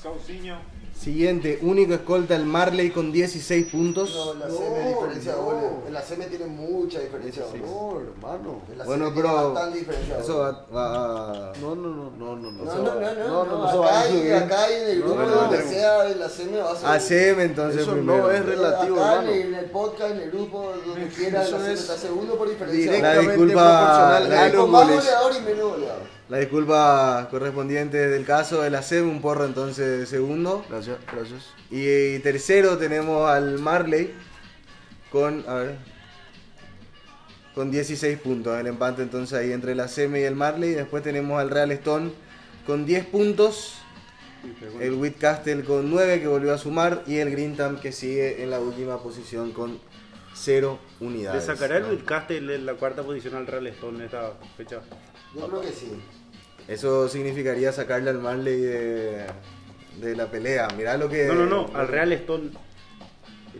Sauciño. 0.02 0.58
Siguiente, 0.98 1.58
único 1.62 1.92
escolta 1.94 2.34
el 2.36 2.46
Marley 2.46 2.90
con 2.90 3.12
16 3.12 3.66
puntos. 3.66 4.14
No, 4.14 4.32
en 4.32 4.38
la 4.40 4.46
CM 4.48 4.88
diferencia 4.88 5.32
de 5.34 5.38
goles. 5.40 5.62
En 5.86 5.92
la 5.92 6.00
CM 6.02 6.24
tiene 6.26 6.46
mucha 6.46 7.00
diferencia 7.00 7.42
de 7.44 7.58
goles. 7.60 7.70
No, 7.70 8.00
hermano. 8.00 8.62
En 8.72 8.78
la 8.78 8.84
Bueno, 8.86 9.12
pero 9.14 9.52
bastante 9.52 9.78
diferencia 9.78 10.16
de 10.16 10.22
eso 10.22 10.38
va, 10.38 10.66
va. 10.74 11.52
No, 11.60 11.74
no, 11.76 11.88
no, 11.90 12.10
no, 12.10 12.36
no. 12.36 12.50
No, 12.50 12.64
no, 12.64 12.82
no, 12.82 13.14
no, 13.14 13.44
no, 13.44 13.72
no, 13.72 13.78
va 13.80 14.00
acá, 14.00 14.08
influir. 14.08 14.34
acá 14.34 14.64
hay 14.64 14.74
en 14.74 14.88
el 14.88 15.02
grupo, 15.02 15.20
no, 15.22 15.28
donde 15.28 15.58
no. 15.64 15.68
sea, 15.70 16.10
en 16.10 16.18
la 16.20 16.28
CM 16.30 16.58
va 16.58 16.72
a 16.72 16.98
ser. 17.00 17.32
ACM 17.34 17.40
entonces 17.40 17.82
Eso 17.82 17.92
primero. 17.92 18.18
no 18.22 18.30
es 18.30 18.44
relativo, 18.46 18.96
acá 18.96 19.12
hermano. 19.16 19.30
en 19.32 19.54
el 19.54 19.64
podcast, 19.66 20.10
en 20.12 20.20
el 20.22 20.30
grupo, 20.30 20.72
donde 20.86 21.08
quiera, 21.08 21.42
Eso 21.42 21.52
la 21.52 21.58
CM 21.58 21.72
es 21.74 21.80
está 21.80 21.96
segundo 21.98 22.36
por 22.38 22.48
diferencia. 22.48 22.92
de 22.92 23.02
La 23.02 23.08
Directamente 23.12 23.32
disculpa, 23.36 23.76
proporcional 24.18 24.28
la, 24.30 24.44
a 24.44 24.48
goles. 24.84 24.96
los 24.96 26.15
La 26.28 26.38
disculpa 26.38 27.28
correspondiente 27.30 28.08
del 28.08 28.24
caso 28.24 28.62
del 28.62 28.74
ACM, 28.74 29.08
un 29.08 29.20
porro 29.20 29.44
entonces 29.44 30.08
segundo. 30.08 30.64
Gracias, 30.68 30.98
gracias. 31.12 31.50
Y 31.70 32.18
tercero 32.18 32.76
tenemos 32.78 33.30
al 33.30 33.60
Marley 33.60 34.12
con, 35.12 35.44
a 35.46 35.54
ver, 35.54 35.76
con 37.54 37.70
16 37.70 38.18
puntos. 38.18 38.58
El 38.58 38.66
empate 38.66 39.02
entonces 39.02 39.38
ahí 39.38 39.52
entre 39.52 39.76
la 39.76 39.86
CM 39.86 40.18
y 40.18 40.24
el 40.24 40.34
Marley. 40.34 40.72
Después 40.72 41.04
tenemos 41.04 41.40
al 41.40 41.48
Real 41.48 41.70
Stone 41.72 42.10
con 42.66 42.86
10 42.86 43.06
puntos. 43.06 43.74
El 44.80 44.94
Whitcastle 44.94 45.62
con 45.62 45.90
9 45.90 46.20
que 46.20 46.26
volvió 46.26 46.52
a 46.52 46.58
sumar. 46.58 47.04
Y 47.06 47.18
el 47.18 47.30
Greentham 47.30 47.78
que 47.78 47.92
sigue 47.92 48.42
en 48.42 48.50
la 48.50 48.58
última 48.58 49.00
posición 49.00 49.52
con 49.52 49.78
0 50.34 50.78
¿Le 51.00 51.06
unidades. 51.06 51.44
sacará 51.44 51.76
el 51.76 51.84
Whitcastle 51.84 52.52
en 52.52 52.66
la 52.66 52.74
cuarta 52.74 53.04
posición 53.04 53.36
al 53.36 53.46
Real 53.46 53.68
Stone 53.68 53.98
en 53.98 54.04
esta 54.06 54.32
fecha? 54.56 54.80
Yo 55.36 55.48
creo 55.48 55.60
que 55.60 55.72
sí. 55.72 55.92
Eso 56.68 57.08
significaría 57.08 57.72
sacarle 57.72 58.10
al 58.10 58.18
Marley 58.18 58.60
de, 58.60 59.26
de 60.00 60.16
la 60.16 60.30
pelea. 60.30 60.68
Mirá 60.76 60.96
lo 60.96 61.08
que... 61.08 61.26
No, 61.26 61.34
no, 61.34 61.46
no, 61.46 61.70
al 61.76 61.88
Real 61.88 62.12
Stone. 62.12 62.50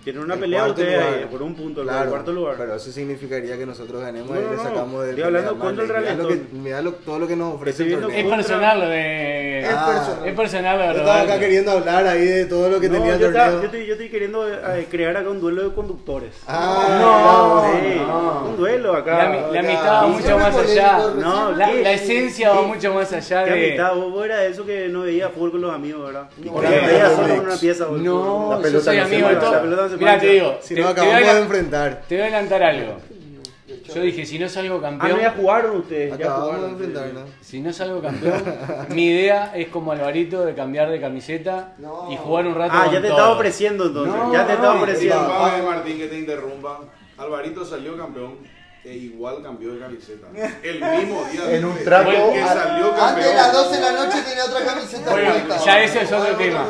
Tienen 0.05 0.23
una 0.23 0.35
El 0.35 0.41
pelea 0.41 0.67
ustedes 0.67 0.95
lugar. 1.01 1.15
ahí, 1.15 1.25
por 1.31 1.43
un 1.43 1.55
punto, 1.55 1.81
el 1.83 1.89
Claro, 1.89 2.11
cuarto 2.11 2.33
lugar. 2.33 2.55
Pero 2.59 2.75
eso 2.77 2.91
significaría 2.93 3.57
que 3.59 3.67
nosotros 3.67 4.01
ganemos 4.03 4.31
No, 4.31 4.37
y 4.41 4.45
le 4.57 4.57
sacamos 4.63 5.01
del 5.03 5.11
Estoy 5.11 5.25
hablando 5.25 5.59
contra 5.59 5.85
el. 5.85 5.91
Real 6.63 6.95
todo 7.05 7.19
lo 7.19 7.27
que 7.27 7.37
nos 7.37 7.55
ofrece 7.55 7.83
el 7.85 8.01
torneo. 8.01 8.11
Es 8.11 8.25
personal 8.27 8.81
lo 8.81 8.89
de. 8.89 9.61
Es 9.61 9.67
personal. 9.69 10.27
Es 10.29 10.35
personal 10.35 10.79
lo 10.79 10.83
de 10.85 10.93
Yo 10.95 10.99
estaba 11.01 11.21
acá 11.23 11.39
queriendo 11.41 11.71
hablar 11.73 12.07
ahí 12.07 12.25
de 12.27 12.45
todo 12.47 12.69
lo 12.69 12.81
que 12.81 12.89
No, 12.89 12.95
tenía 12.95 13.15
el 13.15 13.21
yo, 13.21 13.27
estaba- 13.29 13.45
torneo. 13.47 13.61
yo 13.63 13.67
estoy, 13.67 13.87
yo 13.87 13.93
estoy 13.95 14.09
queriendo 14.11 14.49
eh, 14.49 14.87
crear 14.91 15.17
acá 15.17 15.31
un 15.31 15.41
duelo 15.41 15.69
de 15.69 15.75
conductores. 15.75 16.35
Ah, 16.47 17.73
Sí, 17.81 18.01
no. 18.07 18.49
un 18.51 18.57
duelo 18.57 18.95
acá. 18.95 19.17
La, 19.31 19.51
la 19.53 19.61
amistad 19.61 19.93
va 20.03 20.07
mucho 20.09 20.39
más 20.39 20.57
allá. 20.57 20.99
No, 21.17 21.53
La, 21.53 21.73
la 21.73 21.93
esencia 21.93 22.51
va 22.51 22.63
mucho 22.63 22.93
más 22.95 23.13
allá 23.13 23.45
¿Qué 23.45 23.51
de. 23.51 23.67
amistad? 23.67 23.95
Vos, 23.95 24.13
vos 24.13 24.25
era 24.25 24.39
de 24.39 24.49
eso 24.51 24.65
que 24.67 24.89
no 24.89 25.03
veía 25.03 25.29
fútbol 25.31 25.53
con 25.53 25.61
los 25.63 25.75
amigos, 25.75 26.07
¿verdad? 26.07 26.29
No, 26.45 26.55
veía 26.55 27.11
solo 27.17 27.43
una 27.43 27.57
pieza. 27.57 27.87
No, 27.91 28.59
La 28.61 28.69
yo 28.69 28.81
soy 28.81 28.99
amigo 28.99 29.29
de 29.29 29.37
todo. 29.37 29.86
Se 29.89 29.97
Mira, 29.97 30.19
te 30.19 30.27
digo, 30.29 30.59
Si 30.63 30.75
te, 30.75 30.81
no 30.81 30.95
te 30.95 31.01
voy 31.01 31.11
a 31.11 31.17
acabamos 31.17 31.35
de 31.37 31.43
enfrentar. 31.43 32.03
te 32.09 32.15
voy 32.17 32.23
a 32.23 32.27
adelantar 32.27 32.63
algo. 32.63 32.97
Yo 33.95 34.01
dije, 34.03 34.27
si 34.27 34.39
no 34.39 34.49
salgo 34.49 34.75
Ah, 34.77 34.91
no, 34.91 34.99
campeón, 34.99 35.21
ya 35.21 35.31
jugaron 35.31 35.77
ustedes. 35.77 36.11
ya 36.11 36.15
Acabamos 36.17 36.47
de 36.47 36.53
jugaron 36.57 36.71
enfrentar, 36.73 37.07
ustedes. 37.07 37.27
¿no? 37.27 37.33
si 37.45 37.61
no 37.61 37.73
salgo 37.73 38.03
campeón, 38.03 38.45
mi 38.91 39.07
idea 39.07 39.53
es 39.57 39.69
como 39.69 39.93
Alvarito 39.93 40.45
de 40.45 40.55
cambiar 40.55 40.91
de 40.91 41.01
camiseta 41.01 41.75
No. 41.79 42.09
y 42.13 42.17
jugar 42.17 42.47
un 42.47 42.55
rato 42.55 42.73
Ah, 42.75 42.85
con 42.85 42.95
ya 42.95 43.01
te 43.01 43.09
todos. 43.09 43.19
estaba 43.21 43.35
ofreciendo 43.37 43.87
entonces. 43.87 44.15
No, 44.15 44.33
ya 44.33 44.47
te 44.47 44.53
estaba 44.55 44.75
no, 44.75 44.83
ofreciendo. 44.83 45.29
Martín, 45.65 45.99
que 45.99 46.07
te 46.09 46.19
interrumpa. 46.19 46.81
Alvarito 47.19 47.65
salió 47.65 47.97
campeón 47.97 48.35
e 48.87 48.97
igual 48.97 49.43
cambió 49.43 49.75
de 49.75 49.81
camiseta. 49.81 50.29
El 50.63 50.81
mismo 50.81 51.25
día 51.25 51.57
En 51.57 51.65
un 51.65 51.75
que 51.77 51.85
salió 51.85 52.95
Antes 53.03 53.25
de 53.27 53.35
las 53.35 53.53
12 53.53 53.77
de 53.77 53.83
la 53.83 53.93
noche 53.93 54.19
tenía 54.23 54.45
otra 54.45 54.65
camiseta 54.65 55.11
Bueno, 55.11 55.33
puesta. 55.33 55.65
ya 55.65 55.83
ese 55.83 56.03
es 56.03 56.13
otro 56.13 56.37
tema. 56.37 56.67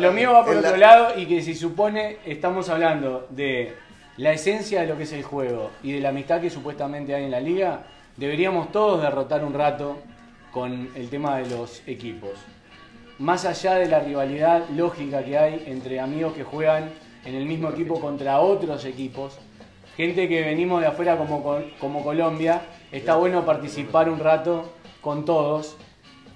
Lo, 0.00 0.12
mío 0.12 0.32
va 0.32 0.44
por 0.44 0.54
En 0.54 0.58
otro 0.58 0.72
la- 0.72 0.76
lado 0.76 1.18
y 1.20 1.26
que 1.26 1.42
si 1.42 1.54
supone 1.54 2.18
estamos 2.26 2.68
hablando 2.68 3.28
de 3.30 3.74
la 4.16 4.32
esencia 4.32 4.80
de 4.80 4.88
lo 4.88 4.96
que 4.96 5.04
es 5.04 5.12
el 5.12 5.22
juego 5.22 5.70
y 5.82 5.92
de 5.92 6.00
la 6.00 6.08
amistad 6.08 6.40
que 6.40 6.50
supuestamente 6.50 7.14
hay 7.14 7.24
en 7.24 7.30
la 7.30 7.40
liga, 7.40 7.84
deberíamos 8.16 8.72
todos 8.72 9.00
derrotar 9.02 9.44
un 9.44 9.54
rato 9.54 9.98
con 10.52 10.90
el 10.94 11.08
tema 11.10 11.38
de 11.38 11.46
los 11.48 11.82
equipos. 11.86 12.30
Más 13.18 13.44
allá 13.44 13.74
de 13.76 13.86
la 13.86 14.00
rivalidad 14.00 14.68
lógica 14.74 15.22
que 15.22 15.38
hay 15.38 15.64
entre 15.66 16.00
amigos 16.00 16.34
que 16.34 16.44
juegan 16.44 16.90
en 17.24 17.34
el 17.34 17.44
mismo 17.46 17.70
equipo 17.70 18.00
contra 18.00 18.40
otros 18.40 18.84
equipos, 18.84 19.38
gente 19.96 20.28
que 20.28 20.42
venimos 20.42 20.80
de 20.80 20.88
afuera 20.88 21.16
como, 21.16 21.42
como 21.80 22.02
Colombia, 22.02 22.62
está 22.92 23.16
bueno 23.16 23.44
participar 23.44 24.10
un 24.10 24.18
rato 24.18 24.72
con 25.00 25.24
todos 25.24 25.76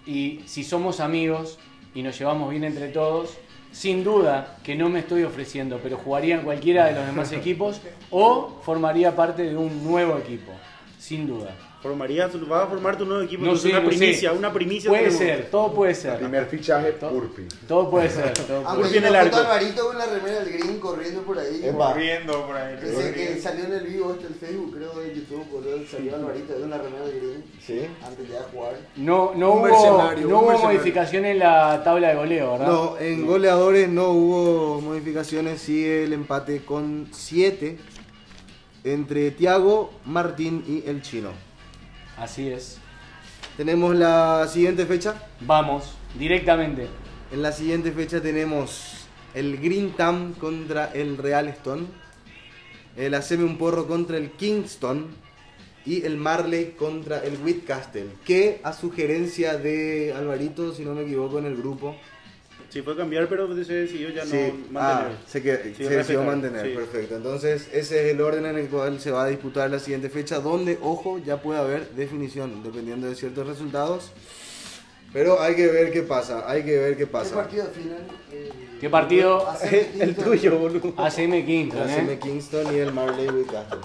y 0.07 0.41
si 0.47 0.65
somos 0.65 1.01
amigos 1.01 1.59
y 1.95 2.03
nos 2.03 2.19
llevamos 2.19 2.51
bien 2.51 2.65
entre 2.65 2.89
todos, 2.89 3.37
sin 3.73 4.03
duda 4.03 4.59
que 4.65 4.75
no 4.75 4.89
me 4.89 5.01
estoy 5.01 5.25
ofreciendo, 5.25 5.79
pero 5.83 5.97
jugaría 5.97 6.37
en 6.37 6.43
cualquiera 6.43 6.87
de 6.87 6.93
los 6.95 7.07
demás 7.07 7.33
equipos 7.41 7.81
o 8.11 8.61
formaría 8.63 9.15
parte 9.15 9.43
de 9.43 9.57
un 9.57 9.85
nuevo 9.85 10.17
equipo, 10.19 10.53
sin 10.99 11.27
duda. 11.27 11.55
Formarías, 11.83 12.31
vas 12.47 12.65
a 12.65 12.67
formar 12.67 12.99
tu 12.99 13.07
nuevo 13.07 13.23
equipo. 13.23 13.43
No 13.43 13.53
entonces 13.53 13.71
sé, 13.71 13.77
una 13.79 13.85
no 13.85 13.91
sé. 13.91 13.97
primicia, 13.99 14.33
una 14.33 14.53
primicia. 14.53 14.91
Puede 14.91 15.05
tenemos. 15.05 15.19
ser, 15.25 15.51
todo 15.51 15.73
puede 15.73 15.95
ser. 15.95 16.19
Primer 16.19 16.45
fichaje, 16.47 16.93
Purpi. 16.93 17.47
Todo 17.67 17.89
puede 17.91 18.11
ser. 18.11 18.35
todo 18.47 18.59
Ah, 18.61 18.75
puede 18.75 18.81
pues 18.81 18.93
viene 18.93 19.07
yo 19.07 19.15
el 19.15 19.21
arco. 19.21 19.37
Alvarito 19.37 19.87
con 19.87 19.97
la 19.99 20.07
remera 20.07 20.41
del 20.41 20.53
Green 20.59 20.79
corriendo 20.79 21.23
por 21.23 21.39
ahí. 21.39 21.61
Epa. 21.65 21.93
Corriendo 21.93 22.47
por 22.47 22.57
ahí. 22.57 22.77
Ese 22.83 23.13
que 23.15 23.41
salió 23.41 23.65
en 23.65 23.73
el 23.73 23.87
vivo 23.87 24.13
este 24.13 24.27
el 24.27 24.35
Facebook, 24.35 24.75
creo, 24.77 24.93
de 25.01 25.15
YouTube, 25.15 25.47
boludo, 25.51 25.79
salió 25.91 26.17
Alvarito 26.17 26.59
de 26.59 26.65
una 26.65 26.77
remera 26.77 27.05
del 27.07 27.17
Green. 27.19 27.45
Sí. 27.67 27.87
Antes 28.07 28.29
de 28.29 28.35
jugar. 28.53 28.75
No, 28.97 29.33
no 29.35 29.53
Un 29.55 29.71
hubo, 29.71 30.13
no 30.21 30.39
un 30.39 30.45
hubo 30.45 30.59
modificación 30.59 31.25
en 31.25 31.39
la 31.39 31.83
tabla 31.83 32.09
de 32.09 32.15
goleo, 32.17 32.53
¿verdad? 32.53 32.67
No, 32.67 32.99
en 32.99 33.27
goleadores 33.27 33.89
no 33.89 34.11
hubo 34.11 34.81
modificaciones, 34.83 35.63
sigue 35.63 36.05
el 36.05 36.13
empate 36.13 36.63
con 36.63 37.09
7 37.11 37.79
entre 38.85 39.31
Tiago, 39.31 39.93
Martín 40.05 40.65
y 40.67 40.89
el 40.89 41.03
chino. 41.03 41.31
Así 42.21 42.51
es. 42.51 42.77
Tenemos 43.57 43.97
la 43.97 44.47
siguiente 44.47 44.85
fecha. 44.85 45.15
Vamos, 45.41 45.95
directamente. 46.19 46.87
En 47.33 47.41
la 47.41 47.51
siguiente 47.51 47.93
fecha 47.93 48.21
tenemos 48.21 49.07
el 49.33 49.57
Green 49.57 49.93
Tam 49.93 50.35
contra 50.35 50.93
el 50.93 51.17
Real 51.17 51.49
Stone, 51.49 51.87
el 52.97 53.15
Haceme 53.15 53.45
un 53.45 53.57
Porro 53.57 53.87
contra 53.87 54.19
el 54.19 54.33
Kingston 54.33 55.07
y 55.87 56.05
el 56.05 56.19
Marley 56.19 56.73
contra 56.73 57.25
el 57.25 57.39
Whitcastle, 57.43 58.09
que 58.27 58.61
a 58.65 58.75
sugerencia 58.75 59.57
de 59.57 60.13
Alvarito, 60.13 60.75
si 60.75 60.85
no 60.85 60.95
me 60.95 61.03
equivoco, 61.03 61.39
en 61.39 61.47
el 61.47 61.57
grupo, 61.57 61.97
Sí, 62.71 62.83
fue 62.83 62.97
cambiar, 62.97 63.29
pero 63.29 63.49
se 63.65 63.73
decidió 63.75 64.11
ya 64.11 64.25
Sí, 64.25 64.37
no 64.71 64.81
mantener. 64.81 65.13
ah, 65.13 65.23
se, 65.27 65.43
que- 65.43 65.75
Sí, 65.77 65.85
se 65.85 65.91
decidió 65.97 66.23
mantener, 66.23 66.67
sí. 66.67 66.73
perfecto. 66.77 67.17
Entonces, 67.17 67.69
ese 67.73 68.07
es 68.07 68.15
el 68.15 68.21
orden 68.21 68.47
en 68.47 68.57
el 68.59 68.69
cual 68.69 69.01
se 69.01 69.11
va 69.11 69.25
a 69.25 69.27
disputar 69.29 69.69
la 69.71 69.81
siguiente 69.81 70.09
fecha, 70.09 70.39
donde, 70.39 70.79
ojo, 70.81 71.19
ya 71.19 71.43
puede 71.43 71.59
haber 71.59 71.91
definición, 71.91 72.63
dependiendo 72.63 73.09
de 73.09 73.17
ciertos 73.17 73.47
resultados. 73.49 74.13
Pero 75.13 75.43
hay 75.43 75.57
que 75.57 75.67
ver 75.67 75.91
qué 75.91 76.03
pasa, 76.03 76.49
hay 76.49 76.63
que 76.63 76.79
ver 76.79 76.93
qué 76.93 76.99
¿Qué 76.99 77.07
pasa. 77.09 77.35
partido 77.35 77.67
final? 77.75 78.07
Eh, 78.31 78.53
¿Qué 78.81 78.89
partido? 78.89 79.49
hace 79.51 79.91
El 79.99 80.15
tuyo, 80.15 80.57
boludo. 80.57 80.95
ACM 80.97 81.45
Kingston, 81.45 81.81
La 81.81 81.93
CM 81.93 82.13
¿eh? 82.13 82.19
Kingston 82.23 82.73
y 82.77 82.79
el 82.79 82.93
Marley 82.93 83.29
Whitcastle. 83.29 83.79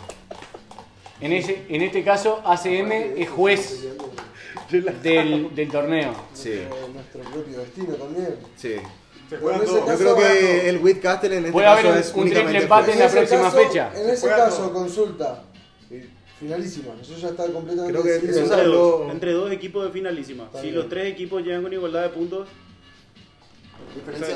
En, 1.21 1.33
ese, 1.33 1.63
en 1.69 1.81
este 1.81 2.03
caso, 2.03 2.39
ACM 2.45 2.91
es 3.17 3.29
juez 3.29 3.87
del, 5.03 5.55
del 5.55 5.69
torneo. 5.71 6.13
Sí, 6.33 6.61
nuestro 6.93 7.21
propio 7.31 7.59
destino 7.59 7.93
también. 7.95 8.35
sí. 8.55 8.75
Bueno. 9.41 9.63
Yo 9.65 9.83
creo 9.85 9.97
que 9.97 10.21
bueno. 10.21 10.61
el 10.69 10.77
Whitcastle 10.77 11.37
en 11.37 11.45
este 11.45 11.51
Puede 11.51 11.65
caso 11.65 11.79
haber 11.79 11.91
un- 11.93 11.97
es 11.97 12.05
un 12.07 12.13
triple 12.13 12.31
únicamente 12.41 12.63
empate 12.63 12.91
en 12.93 12.99
la 12.99 13.09
próxima 13.09 13.41
caso- 13.41 13.57
fecha. 13.57 13.91
En 13.95 14.09
ese 14.11 14.27
caso, 14.29 14.57
todo. 14.57 14.73
consulta. 14.73 15.43
Finalísima. 16.39 16.93
Eso 17.01 17.15
ya 17.17 17.29
está 17.29 17.45
completamente 17.47 17.91
Creo 17.93 18.03
que 18.03 18.09
decidido. 18.11 18.39
eso 18.43 18.53
Entre 18.53 18.65
dos, 18.67 19.11
entre 19.11 19.31
dos 19.31 19.51
equipos 19.51 19.85
de 19.85 19.91
finalísima. 19.91 20.43
Está 20.43 20.59
Si 20.59 20.65
bien. 20.65 20.75
los 20.75 20.89
tres 20.89 21.11
equipos 21.11 21.41
llegan 21.43 21.63
con 21.63 21.73
igualdad 21.73 22.03
de 22.03 22.09
puntos, 22.09 22.47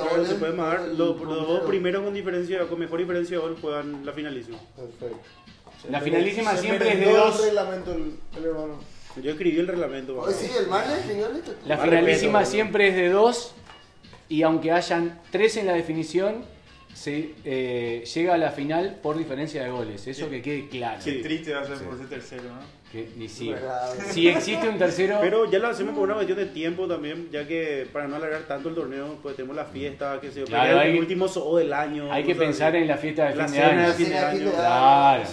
goles. 0.10 0.28
se 0.30 0.36
puede 0.36 0.54
marcar. 0.54 0.88
Los, 0.88 1.20
dos 1.22 1.62
primeros 1.68 2.04
con 2.04 2.14
diferencia, 2.14 2.68
con 2.68 2.80
mejor 2.80 3.00
diferencia 3.00 3.38
de 3.38 3.44
gol 3.44 3.58
juegan 3.62 4.06
la 4.06 4.12
finalísima. 4.14 4.58
Perfecto. 4.76 5.20
La 5.90 6.02
finalísima 6.02 6.56
Se 6.56 6.62
siempre 6.62 6.94
es 6.94 7.00
de 7.00 7.14
dos. 7.14 7.40
el 7.40 7.46
reglamento 7.46 7.92
el, 7.94 8.14
el 8.38 8.46
hermano. 8.46 8.80
Yo 9.22 9.32
escribí 9.32 9.60
el 9.60 9.68
reglamento. 9.68 10.26
Sí, 10.32 10.50
el 10.58 10.68
Marley, 10.68 11.02
señores. 11.06 11.42
La 11.66 11.78
finalísima 11.78 12.46
siempre 12.46 12.90
es 12.90 12.96
de 12.96 13.10
dos 13.10 13.54
y 14.30 14.44
aunque 14.44 14.72
hayan 14.72 15.20
tres 15.32 15.58
en 15.58 15.66
la 15.68 15.74
definición, 15.74 16.46
se, 16.94 17.34
eh, 17.46 18.04
llega 18.14 18.34
a 18.36 18.38
la 18.38 18.52
final 18.52 18.98
por 19.02 19.18
diferencia 19.18 19.64
de 19.64 19.70
goles. 19.72 20.06
Eso 20.08 20.30
que 20.30 20.42
quede 20.42 20.68
claro. 20.70 21.00
Qué 21.04 21.14
triste 21.14 21.54
va 21.54 21.62
a 21.62 21.66
ser 21.66 21.78
por 21.80 21.96
ese 21.96 22.06
tercero, 22.06 22.44
¿no? 22.44 22.80
Que- 22.92 23.08
y 23.20 23.28
si, 23.30 23.54
si 24.10 24.28
existe 24.28 24.68
un 24.68 24.78
tercero. 24.80 25.20
Pero 25.22 25.50
ya 25.50 25.60
lo 25.60 25.68
hacemos 25.68 25.94
por 25.94 26.04
una 26.06 26.16
cuestión 26.16 26.38
de 26.40 26.48
tiempo 26.48 26.88
también, 26.88 27.30
ya 27.32 27.48
que 27.48 27.88
para 27.94 28.08
no 28.08 28.16
alargar 28.16 28.42
tanto 28.48 28.70
el 28.70 28.76
torneo, 28.76 29.18
pues 29.22 29.36
tenemos 29.36 29.56
la 29.56 29.66
fiesta, 29.66 30.20
que 30.20 30.32
se 30.32 30.44
Claro, 30.44 30.74
el 30.74 30.80
hay 30.80 30.94
que- 30.94 31.00
último 31.00 31.28
zoo 31.28 31.58
del 31.58 31.72
año. 31.74 32.12
Hay 32.12 32.24
que 32.24 32.34
cosas 32.34 32.48
pensar 32.48 32.70
así. 32.74 32.78
en 32.82 32.88
la 32.88 32.98
fiesta 32.98 33.30
de 33.30 33.36
La 33.36 33.46
fin 33.46 33.54
de 33.54 33.60
cena 33.62 33.70
año. 33.82 33.88
de 33.90 33.94
fin 33.94 34.10
de 34.10 34.18
año. 34.18 34.52
Claro. 34.52 35.24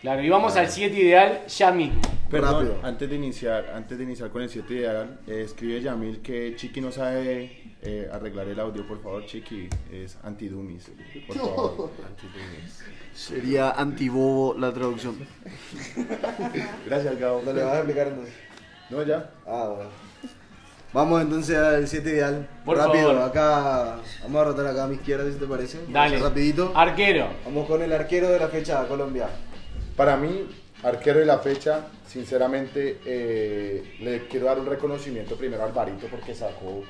Claro, 0.00 0.22
y 0.22 0.28
vamos 0.28 0.56
al 0.56 0.68
7 0.68 0.94
ideal 0.96 1.40
ya 1.48 1.72
mismo. 1.72 2.00
Perdón, 2.30 2.54
Rápido. 2.68 2.78
antes 2.82 3.08
de 3.10 3.16
iniciar, 3.16 3.72
antes 3.74 3.98
de 3.98 4.04
iniciar 4.04 4.30
con 4.30 4.42
el 4.42 4.48
7 4.48 4.74
ideal, 4.74 5.18
eh, 5.26 5.42
escribe 5.44 5.80
Yamil 5.80 6.20
que 6.20 6.54
Chiqui 6.56 6.80
no 6.80 6.92
sabe 6.92 7.74
eh, 7.82 8.08
arreglar 8.12 8.46
el 8.48 8.60
audio, 8.60 8.86
por 8.86 9.02
favor, 9.02 9.24
Chiqui, 9.26 9.68
es 9.92 10.16
antidumis, 10.22 10.90
por 11.26 11.36
favor. 11.38 11.90
Antidumis. 12.06 12.84
Sería 13.14 13.70
antibobo 13.70 14.54
la 14.58 14.72
traducción. 14.72 15.16
Gracias, 16.86 17.18
Gabo. 17.18 17.42
¿No 17.44 17.52
le 17.52 17.62
vas 17.64 17.72
a 17.74 17.78
explicar 17.78 18.08
entonces? 18.08 18.34
No, 18.90 19.02
ya. 19.02 19.30
Ah, 19.46 19.72
bueno. 19.74 19.90
Vamos 20.92 21.20
entonces 21.22 21.56
al 21.56 21.88
7 21.88 22.08
ideal. 22.08 22.48
Por 22.64 22.76
Rápido, 22.76 23.08
favor. 23.08 23.22
acá. 23.28 23.96
Vamos 24.22 24.40
a 24.40 24.44
rotar 24.44 24.66
acá 24.68 24.84
a 24.84 24.86
mi 24.86 24.94
izquierda, 24.94 25.30
si 25.30 25.38
te 25.38 25.46
parece. 25.46 25.78
Dale. 25.88 26.18
Rapidito. 26.18 26.72
Arquero. 26.74 27.26
Vamos 27.44 27.66
con 27.66 27.82
el 27.82 27.92
arquero 27.92 28.30
de 28.30 28.38
la 28.38 28.48
fecha, 28.48 28.86
Colombia. 28.86 29.28
Para 29.98 30.16
mí, 30.16 30.48
arquero 30.84 31.18
de 31.18 31.26
la 31.26 31.38
fecha, 31.40 31.80
sinceramente, 32.06 33.00
eh, 33.04 33.96
le 34.00 34.28
quiero 34.28 34.46
dar 34.46 34.58
un 34.60 34.66
reconocimiento 34.66 35.34
primero 35.36 35.62
a 35.62 35.66
Alvarito 35.66 36.06
porque 36.08 36.34
sacó 36.34 36.84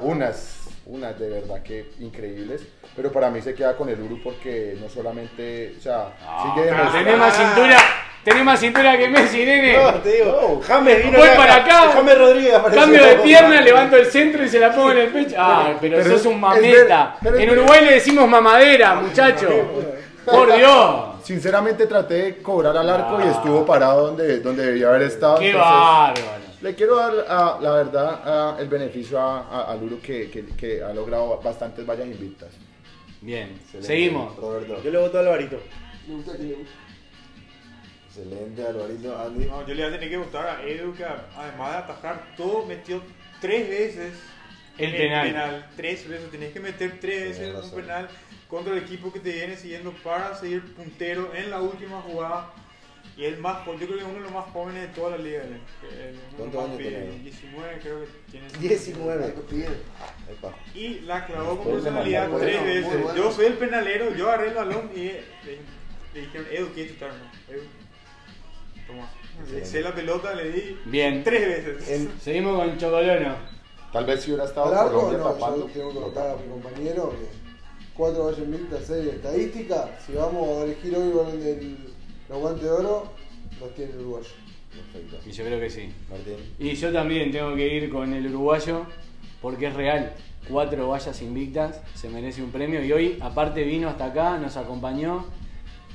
unas, 0.00 0.68
unas 0.86 1.18
de 1.20 1.28
verdad 1.28 1.62
que 1.62 1.90
increíbles. 2.00 2.62
Pero 2.96 3.12
para 3.12 3.28
mí 3.30 3.42
se 3.42 3.54
queda 3.54 3.76
con 3.76 3.90
el 3.90 4.00
Uru 4.00 4.22
porque 4.24 4.76
no 4.80 4.88
solamente, 4.88 5.74
o 5.78 5.82
sea, 5.82 6.08
sigue 6.54 6.70
tenés 6.92 7.18
más 7.18 7.36
cintura. 7.36 7.76
Tenés 8.24 8.42
más 8.44 8.58
cintura 8.58 8.98
que 8.98 9.08
Messi, 9.08 9.44
nene. 9.44 9.76
No, 9.76 9.94
te 10.00 10.12
digo, 10.16 10.60
James 10.66 11.04
vino 11.04 11.18
Voy 11.18 11.28
para 11.36 11.56
acá. 11.56 11.90
James 11.92 12.18
Rodríguez 12.18 12.54
apareció. 12.54 12.80
Cambio 12.82 13.04
de 13.06 13.16
pierna, 13.16 13.60
levanto 13.60 13.96
el 13.96 14.06
centro 14.06 14.42
y 14.44 14.48
se 14.48 14.58
la 14.58 14.72
pongo 14.74 14.90
en 14.92 14.98
el 14.98 15.08
pecho. 15.10 15.36
Ah, 15.38 15.74
pero, 15.80 15.98
pero 15.98 16.10
sos 16.10 16.20
es- 16.22 16.26
un 16.26 16.40
mameta. 16.40 17.16
ver- 17.20 17.40
En 17.42 17.50
Uruguay 17.50 17.84
le 17.84 17.92
decimos 17.92 18.26
mamadera, 18.28 18.94
muchacho. 18.96 19.48
Por 20.24 20.56
Dios. 20.56 21.15
Sinceramente 21.26 21.86
traté 21.88 22.14
de 22.14 22.36
cobrar 22.40 22.76
al 22.76 22.88
arco 22.88 23.18
y 23.20 23.28
estuvo 23.28 23.66
parado 23.66 24.06
donde, 24.06 24.38
donde 24.38 24.64
debía 24.66 24.90
haber 24.90 25.02
estado. 25.02 25.40
Qué 25.40 25.50
entonces, 25.50 25.70
bárbaro. 25.72 26.44
Le 26.62 26.74
quiero 26.76 26.94
dar, 26.96 27.12
ah, 27.28 27.58
la 27.60 27.70
verdad, 27.72 28.20
ah, 28.24 28.56
el 28.60 28.68
beneficio 28.68 29.18
a, 29.20 29.40
a- 29.40 29.72
al 29.72 29.82
Uru 29.82 30.00
que, 30.00 30.30
que- 30.30 30.46
que 30.56 30.82
ha 30.84 30.92
logrado 30.94 31.40
bastantes 31.42 31.84
vallas 31.84 32.06
invictas. 32.06 32.50
Bien, 33.20 33.48
Excelente. 33.60 33.86
seguimos. 33.88 34.36
Roberto. 34.36 34.80
Yo 34.84 34.90
le 34.92 34.98
voto 34.98 35.16
a 35.16 35.20
Alvarito. 35.22 35.60
Me 36.06 36.14
gusta 36.14 36.36
que 36.36 36.42
le 36.44 36.54
gusta. 36.54 36.72
Excelente, 38.08 38.62
Alvarito. 38.66 39.18
Andy. 39.20 39.44
No, 39.46 39.66
yo 39.66 39.74
le 39.74 39.82
voy 39.84 39.92
a 39.92 39.96
tener 39.98 40.08
que 40.10 40.16
votar 40.16 40.46
a 40.46 40.62
Edu 40.62 40.94
que 40.94 41.04
además 41.04 41.72
de 41.72 41.76
atajar 41.78 42.34
todo, 42.36 42.64
metió 42.66 43.02
tres 43.40 43.68
veces 43.68 44.12
El 44.78 44.94
en 44.94 45.22
penal. 45.22 45.66
Tres 45.76 46.08
veces, 46.08 46.30
tenés 46.30 46.52
que 46.52 46.60
meter 46.60 46.98
tres 47.00 47.30
veces 47.38 47.54
un 47.64 47.70
penal 47.72 48.08
contra 48.56 48.72
el 48.72 48.78
equipo 48.84 49.12
que 49.12 49.20
te 49.20 49.32
viene 49.32 49.54
siguiendo 49.56 49.92
para 50.02 50.34
seguir 50.34 50.74
puntero 50.74 51.30
en 51.34 51.50
la 51.50 51.60
última 51.60 52.00
jugada. 52.00 52.52
Y 53.18 53.24
el 53.24 53.38
más 53.38 53.64
joven, 53.64 53.80
yo 53.80 53.86
creo 53.86 53.98
que 53.98 54.04
es 54.04 54.08
uno 54.10 54.18
de 54.18 54.24
los 54.24 54.32
más 54.32 54.46
jóvenes 54.46 54.82
de 54.82 54.88
toda 54.88 55.10
la 55.10 55.18
liga. 55.18 55.42
¿Cuántos 56.38 56.64
años 56.64 56.78
tiene? 56.78 57.10
19 57.22 57.78
creo 57.82 58.00
que 58.00 58.06
tiene. 58.30 58.48
19. 58.60 59.34
Pide. 59.48 59.68
Epa. 60.30 60.54
Y 60.74 61.00
la 61.00 61.26
clavó 61.26 61.58
con 61.58 61.72
personalidad 61.72 62.30
tres 62.38 62.62
veces. 62.64 63.02
bueno. 63.02 63.14
Yo 63.16 63.30
soy 63.32 63.46
el 63.46 63.54
penalero, 63.54 64.14
yo 64.14 64.28
agarré 64.28 64.48
el 64.48 64.54
balón 64.54 64.90
y 64.94 64.98
le, 65.04 65.22
le 66.14 66.20
dijeron, 66.20 66.46
Edu, 66.50 66.68
¿quieres 66.74 66.92
chutar? 66.92 67.10
No, 67.10 67.54
Edu, 67.54 67.62
toma. 68.86 69.10
Le 69.52 69.58
eché 69.58 69.80
la 69.82 69.94
pelota, 69.94 70.34
le 70.34 70.50
di 70.50 70.78
Bien. 70.86 71.22
tres 71.24 71.46
veces. 71.46 71.88
En- 71.90 72.20
Seguimos 72.20 72.58
con 72.58 72.78
Chocolono. 72.78 73.36
Tal 73.92 74.04
vez 74.04 74.22
si 74.22 74.30
hubiera 74.30 74.44
estado 74.46 74.90
Colombia 74.90 75.18
no, 75.18 75.24
tapando. 75.32 75.66
yo 75.68 75.72
tengo 75.72 75.92
que 75.92 76.00
contar 76.00 76.30
a 76.30 76.36
mi 76.36 76.48
compañero 76.50 77.10
que 77.10 77.45
cuatro 77.96 78.26
vallas 78.26 78.38
invictas, 78.38 78.84
seis 78.86 79.06
estadística. 79.06 79.98
Si 80.04 80.12
vamos 80.12 80.48
a 80.48 80.64
elegir 80.64 80.94
hoy 80.96 81.10
con 81.12 81.28
el, 81.28 81.76
los 82.28 82.38
guantes 82.38 82.64
de 82.64 82.70
oro, 82.70 83.04
los 83.60 83.74
tiene 83.74 83.92
el 83.92 84.00
uruguayo. 84.00 84.28
Perfecto. 84.70 85.28
Y 85.28 85.32
yo 85.32 85.44
creo 85.44 85.60
que 85.60 85.70
sí. 85.70 85.92
Martín. 86.10 86.36
Y 86.58 86.74
yo 86.74 86.92
también 86.92 87.30
tengo 87.30 87.54
que 87.54 87.74
ir 87.74 87.90
con 87.90 88.12
el 88.12 88.26
uruguayo 88.26 88.86
porque 89.40 89.66
es 89.68 89.74
real. 89.74 90.12
Cuatro 90.48 90.88
vallas 90.88 91.22
invictas, 91.22 91.80
se 91.94 92.08
merece 92.08 92.42
un 92.42 92.50
premio 92.50 92.84
y 92.84 92.92
hoy 92.92 93.18
aparte 93.20 93.64
vino 93.64 93.88
hasta 93.88 94.06
acá, 94.06 94.38
nos 94.38 94.56
acompañó 94.56 95.24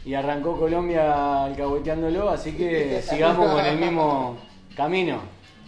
y 0.03 0.13
arrancó 0.13 0.59
Colombia 0.59 1.45
alcahueteándolo, 1.45 2.29
así 2.29 2.53
que 2.53 3.01
sigamos 3.01 3.49
con 3.49 3.65
el 3.65 3.77
mismo 3.77 4.37
camino. 4.75 5.21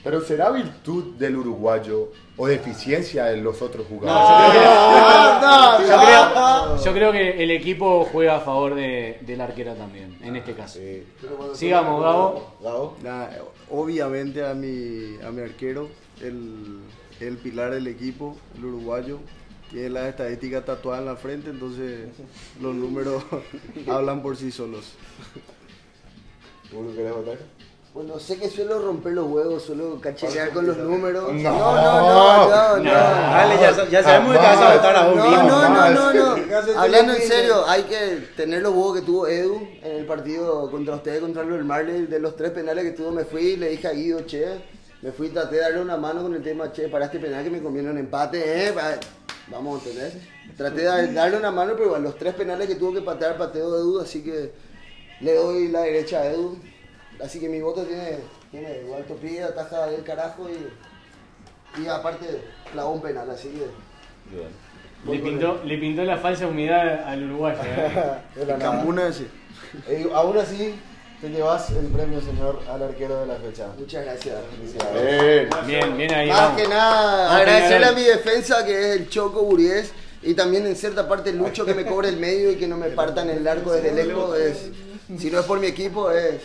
Pero 0.03 0.19
¿será 0.19 0.49
virtud 0.51 1.15
del 1.15 1.37
uruguayo 1.37 2.11
o 2.35 2.47
deficiencia 2.47 3.25
de 3.25 3.37
los 3.37 3.61
otros 3.61 3.85
No, 3.89 3.97
jugadores? 3.99 4.61
yo, 4.61 5.85
creo, 5.85 5.87
yo 5.87 6.05
creo- 6.05 6.83
yo 6.83 6.93
creo 6.93 7.11
que 7.11 7.43
el 7.43 7.51
equipo 7.51 8.05
juega 8.11 8.37
a 8.37 8.39
favor 8.41 8.73
de- 8.75 9.19
del 9.21 9.39
arquero 9.41 9.73
también, 9.75 10.17
en 10.21 10.35
este 10.35 10.53
caso. 10.53 10.79
Sí. 10.79 11.03
Sigamos, 11.53 12.01
Gabo. 12.01 12.53
Gabo. 12.61 12.97
Nah, 13.03 13.27
obviamente 13.69 14.45
a 14.45 14.53
mi, 14.53 15.17
a 15.23 15.31
mi 15.31 15.41
arquero, 15.41 15.89
el, 16.21 16.79
el 17.19 17.37
pilar 17.37 17.71
del 17.71 17.87
equipo, 17.87 18.35
el 18.57 18.65
uruguayo, 18.65 19.19
tiene 19.69 19.89
las 19.89 20.05
estadísticas 20.09 20.65
tatuadas 20.65 21.01
en 21.01 21.05
la 21.07 21.15
frente, 21.15 21.49
entonces 21.51 22.09
los 22.61 22.73
números 22.75 23.23
hablan 23.87 24.21
por 24.21 24.35
sí 24.37 24.51
solos. 24.51 24.93
¿Uru 26.71 26.95
querés 26.95 27.13
votar? 27.13 27.37
Bueno, 27.93 28.17
sé 28.17 28.37
que 28.39 28.49
suelo 28.49 28.79
romper 28.79 29.13
los 29.13 29.27
huevos, 29.29 29.61
suelo 29.63 30.01
cachetear 30.01 30.49
con 30.49 30.65
los 30.65 30.75
números. 30.77 31.31
No. 31.31 31.51
no, 31.51 31.75
no, 31.75 32.49
no, 32.49 32.77
no. 32.77 32.91
Dale, 32.91 33.55
ya, 33.61 33.87
ya 33.87 34.01
sabemos 34.03 34.33
que 34.33 34.39
te 34.39 34.45
vas 34.45 34.57
a 34.61 34.73
votar 34.75 34.95
a 34.95 35.07
vos 35.07 35.15
No, 35.15 35.43
no, 35.43 35.69
no, 35.69 35.89
no, 35.91 36.13
no. 36.13 36.79
Hablando 36.79 37.13
en 37.13 37.21
serio, 37.21 37.63
hay 37.67 37.83
que 37.83 38.29
tener 38.35 38.63
los 38.63 38.73
huevos 38.73 38.95
que 38.95 39.05
tuvo 39.05 39.27
Edu 39.27 39.61
en 39.83 39.97
el 39.97 40.05
partido 40.07 40.71
contra 40.71 40.95
ustedes, 40.95 41.19
contra 41.21 41.43
el 41.43 41.63
Marley. 41.63 42.07
De 42.07 42.19
los 42.19 42.35
tres 42.35 42.49
penales 42.49 42.83
que 42.83 42.91
tuvo, 42.93 43.11
me 43.11 43.25
fui 43.25 43.41
y 43.41 43.55
le 43.57 43.69
dije 43.69 43.87
a 43.87 43.91
Guido, 43.91 44.21
che, 44.25 44.43
me 45.03 45.11
fui 45.11 45.27
y 45.27 45.29
traté 45.29 45.57
de 45.57 45.61
darle 45.61 45.81
una 45.81 45.95
mano 45.97 46.23
con 46.23 46.33
el 46.33 46.41
tema, 46.41 46.71
che, 46.71 46.87
para 46.87 47.05
este 47.05 47.19
penal 47.19 47.43
que 47.43 47.51
me 47.51 47.61
conviene 47.61 47.91
un 47.91 47.99
empate, 47.99 48.69
eh. 48.69 48.73
Vamos 49.49 49.75
a 49.75 49.87
entender. 49.89 50.13
Traté 50.57 50.77
de 50.77 50.83
dar- 50.85 51.13
darle 51.13 51.37
una 51.37 51.51
mano, 51.51 51.73
pero 51.73 51.85
igual, 51.87 52.01
los 52.01 52.17
tres 52.17 52.33
penales 52.33 52.67
que 52.67 52.73
tuvo 52.75 52.91
que 52.93 53.01
patear, 53.01 53.37
pateo 53.37 53.77
Edu, 53.77 53.99
así 53.99 54.23
que 54.23 54.51
le 55.21 55.35
doy 55.35 55.67
la 55.67 55.81
derecha 55.81 56.21
a 56.21 56.31
Edu. 56.31 56.57
Así 57.21 57.39
que 57.39 57.49
mi 57.49 57.61
voto 57.61 57.83
tiene, 57.83 58.19
tiene 58.51 58.81
igual 58.85 59.03
topía, 59.05 59.47
ataja 59.47 59.87
del 59.87 60.03
carajo 60.03 60.47
y, 60.49 61.81
y 61.81 61.87
aparte 61.87 62.25
clavó 62.71 62.91
un 62.91 63.01
penal, 63.01 63.29
así 63.29 63.49
que. 63.49 64.35
Bien. 64.35 64.49
Le 65.05 65.19
pintó, 65.19 65.61
le 65.65 65.77
pintó 65.77 66.03
la 66.03 66.17
falsa 66.17 66.47
humedad 66.47 67.03
al 67.05 67.23
uruguayo. 67.23 67.59
¿eh? 67.65 69.09
Ese. 69.09 69.27
Eh, 69.89 70.09
aún 70.13 70.37
así, 70.37 70.75
te 71.19 71.29
llevas 71.29 71.69
el 71.71 71.87
premio, 71.87 72.21
señor, 72.21 72.61
al 72.69 72.83
arquero 72.83 73.19
de 73.21 73.27
la 73.27 73.35
fecha. 73.35 73.67
Muchas 73.77 74.05
gracias. 74.05 74.37
Felicidades. 74.55 75.49
Bien. 75.49 75.49
Bien, 75.65 75.97
bien 75.97 76.13
ahí. 76.13 76.29
Más 76.29 76.39
vamos. 76.39 76.61
que 76.61 76.67
nada, 76.69 77.37
agradecerle 77.37 77.87
a 77.87 77.91
mi 77.91 78.03
defensa 78.03 78.65
que 78.65 78.79
es 78.79 78.85
el 78.97 79.09
Choco 79.09 79.43
Buriés 79.43 79.91
y 80.21 80.33
también 80.35 80.65
en 80.65 80.75
cierta 80.75 81.07
parte 81.07 81.33
Lucho 81.33 81.65
que 81.65 81.73
me 81.73 81.85
cobre 81.85 82.07
el 82.09 82.17
medio 82.17 82.51
y 82.51 82.55
que 82.55 82.67
no 82.67 82.77
me 82.77 82.89
partan 82.89 83.29
el 83.29 83.45
arco 83.45 83.73
desde 83.73 83.93
lejos. 83.93 84.37
Es, 84.37 84.69
si 85.19 85.29
no 85.29 85.39
es 85.39 85.45
por 85.45 85.59
mi 85.59 85.67
equipo, 85.67 86.11
es. 86.11 86.41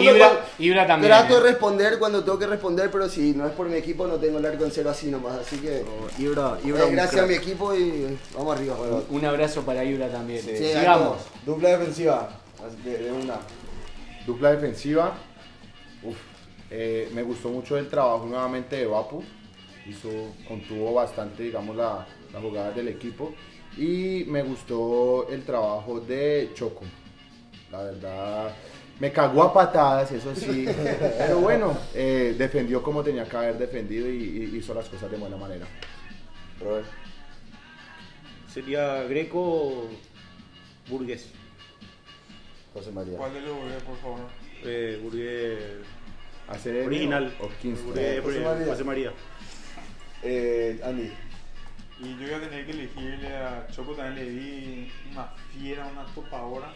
Y- 0.00 0.08
Ibra- 0.16 0.18
cuando- 0.28 0.40
Ibra 0.58 0.86
también, 0.86 1.12
Trato 1.12 1.34
de 1.36 1.40
responder 1.50 1.98
cuando 1.98 2.24
tengo 2.24 2.38
que 2.38 2.46
responder, 2.46 2.90
pero 2.90 3.08
si 3.08 3.32
no 3.34 3.46
es 3.46 3.52
por 3.52 3.68
mi 3.68 3.76
equipo, 3.76 4.06
no 4.06 4.16
tengo 4.16 4.38
el 4.38 4.46
arco 4.46 4.64
en 4.64 4.70
cero 4.70 4.90
así 4.90 5.06
nomás. 5.08 5.38
Así 5.38 5.58
que. 5.58 5.84
Ibra, 6.18 6.58
eh, 6.62 6.68
Ibra 6.68 6.86
gracias 6.86 7.22
a 7.22 7.26
mi 7.26 7.34
equipo 7.34 7.74
y 7.74 8.18
vamos 8.34 8.56
arriba. 8.56 8.76
Un 9.10 9.24
abrazo 9.24 9.62
para 9.62 9.84
Ibra 9.84 10.08
también. 10.08 10.42
Sí. 10.42 10.56
Sí, 10.56 10.64
Sigamos. 10.72 11.18
Dupla 11.44 11.70
defensiva. 11.70 12.28
De, 12.84 12.98
de 12.98 13.12
una. 13.12 13.36
Dupla 14.26 14.52
defensiva. 14.52 15.14
Uf, 16.02 16.16
eh, 16.70 17.08
me 17.14 17.22
gustó 17.22 17.48
mucho 17.48 17.76
el 17.78 17.88
trabajo 17.88 18.26
nuevamente 18.26 18.76
de 18.76 18.86
Vapu. 18.86 19.22
Hizo, 19.86 20.08
contuvo 20.48 20.94
bastante, 20.94 21.44
digamos, 21.44 21.76
la, 21.76 22.04
la 22.32 22.40
jugada 22.40 22.72
del 22.72 22.88
equipo. 22.88 23.32
Y 23.76 24.24
me 24.26 24.42
gustó 24.42 25.28
el 25.28 25.44
trabajo 25.44 26.00
de 26.00 26.50
Choco. 26.54 26.82
La 27.70 27.82
verdad, 27.82 28.50
me 28.98 29.12
cagó 29.12 29.42
a 29.42 29.52
patadas, 29.52 30.12
eso 30.12 30.34
sí. 30.34 30.66
Pero 31.18 31.40
bueno, 31.40 31.76
eh, 31.94 32.34
defendió 32.38 32.82
como 32.82 33.02
tenía 33.02 33.24
que 33.24 33.36
haber 33.36 33.58
defendido 33.58 34.08
y, 34.08 34.50
y 34.52 34.56
hizo 34.56 34.74
las 34.74 34.88
cosas 34.88 35.10
de 35.10 35.16
buena 35.16 35.36
manera. 35.36 35.66
Robert. 36.60 36.86
Sería 38.48 39.02
Greco 39.02 39.88
Burgués. 40.88 41.30
José 42.72 42.90
María. 42.90 43.16
¿Cuál 43.18 43.34
de 43.34 43.40
los 43.42 43.56
voy 43.56 43.70
por 43.86 43.96
favor? 43.98 44.20
Eh, 44.64 44.98
Burgués 45.02 45.58
original. 46.86 47.34
o 47.40 47.48
15. 47.48 47.82
Burgués, 47.82 48.20
José 48.20 48.20
Burgués, 48.20 48.44
María. 48.44 48.66
José 48.66 48.84
María. 48.84 49.12
Eh, 50.22 50.80
Andy. 50.84 51.12
Y 51.98 52.18
yo 52.18 52.26
iba 52.28 52.36
a 52.36 52.40
tener 52.40 52.66
que 52.66 52.72
elegirle 52.72 53.36
a 53.36 53.66
Choco, 53.70 53.92
también 53.94 54.14
le 54.16 54.30
di 54.30 54.92
una 55.10 55.32
fiera, 55.52 55.86
una 55.86 56.04
topadora. 56.14 56.72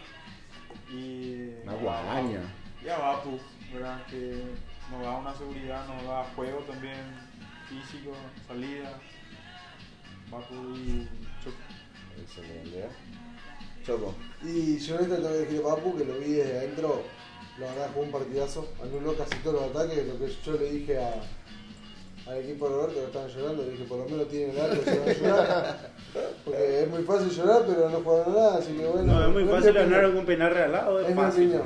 Y. 0.91 1.55
Una 1.63 1.73
guadaña. 1.73 2.41
Y 2.83 2.89
a 2.89 2.97
Vapu, 2.97 3.39
¿verdad? 3.73 4.05
Que 4.07 4.43
nos 4.91 5.01
da 5.01 5.17
una 5.17 5.33
seguridad, 5.33 5.87
nos 5.87 6.03
da 6.03 6.23
juego 6.35 6.59
también 6.59 6.97
físico, 7.69 8.13
salida. 8.47 8.99
Vapu 10.29 10.55
y 10.75 11.07
Choco. 11.43 11.57
Excelente. 12.21 12.89
Choco. 13.85 14.15
Y 14.43 14.77
yo 14.79 14.99
este 14.99 15.15
tengo 15.15 15.47
que 15.47 15.59
Papu 15.59 15.97
que 15.97 16.05
lo 16.05 16.19
vi 16.19 16.33
desde 16.33 16.57
adentro, 16.57 17.03
la 17.59 17.67
verdad 17.67 17.89
jugó 17.93 18.05
un 18.05 18.11
partidazo, 18.11 18.73
anuló 18.81 19.15
casi 19.15 19.37
todos 19.43 19.61
los 19.61 19.75
ataques, 19.75 20.07
lo 20.07 20.19
que 20.19 20.35
yo 20.43 20.53
le 20.53 20.71
dije 20.71 20.99
a, 20.99 21.21
al 22.31 22.37
equipo 22.39 22.69
de 22.69 22.75
Roberto 22.75 22.93
que 22.95 23.05
estaban 23.05 23.27
llorando, 23.29 23.63
le 23.63 23.69
dije 23.71 23.83
por 23.83 23.97
lo 23.99 24.05
menos 24.05 24.27
tienen 24.29 24.55
algo, 24.59 24.83
se 24.83 24.99
van 24.99 25.09
a 25.09 25.13
llorar, 25.13 25.77
porque 26.45 26.83
es 26.83 26.89
muy 26.89 27.03
fácil 27.03 27.29
llorar 27.29 27.61
pero 27.67 27.89
no 27.89 27.99
jugaron 27.99 28.33
nada, 28.35 28.57
así 28.57 28.71
que 28.73 28.85
bueno. 28.85 29.13
No, 29.13 29.21
es 29.23 29.29
muy 29.33 29.43
no 29.43 29.51
fácil 29.51 29.73
ganar 29.73 30.13
con 30.13 30.25
penal 30.25 30.53
regalado, 30.53 30.99
es, 31.01 31.09
Es 31.09 31.15
mi 31.15 31.21
fácil. 31.21 31.53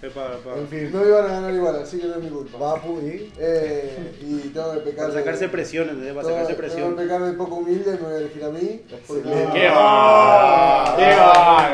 Es 0.00 0.12
pa- 0.12 0.30
En 0.56 0.68
fin, 0.68 0.90
no 0.92 1.04
iban 1.04 1.24
a 1.24 1.28
ganar 1.28 1.52
igual, 1.52 1.80
así 1.82 1.98
que 1.98 2.06
no 2.06 2.14
es 2.14 2.20
mi 2.22 2.28
culpa. 2.30 2.56
Papu 2.58 3.00
y. 3.00 3.32
Eh, 3.38 4.14
y 4.20 4.48
tengo 4.54 4.72
que 4.74 4.78
pecar. 4.80 5.06
Para 5.08 5.18
sacarse 5.18 5.48
presión, 5.48 5.88
¿entendés? 5.88 6.14
Para 6.14 6.28
sacarse 6.28 6.46
Tengo 6.54 6.58
presión. 6.60 6.96
que 6.96 7.02
pecar 7.02 7.20
de 7.22 7.32
poco 7.32 7.54
humilde 7.56 7.90
y 7.90 8.02
me 8.02 8.08
voy 8.08 8.14
a 8.14 8.18
elegir 8.18 8.44
a 8.44 8.48
mí. 8.50 8.80
porque- 9.08 9.22
¡Qué 9.52 9.68
va! 9.70 10.94
¡Qué 10.96 11.14
va! 11.16 11.68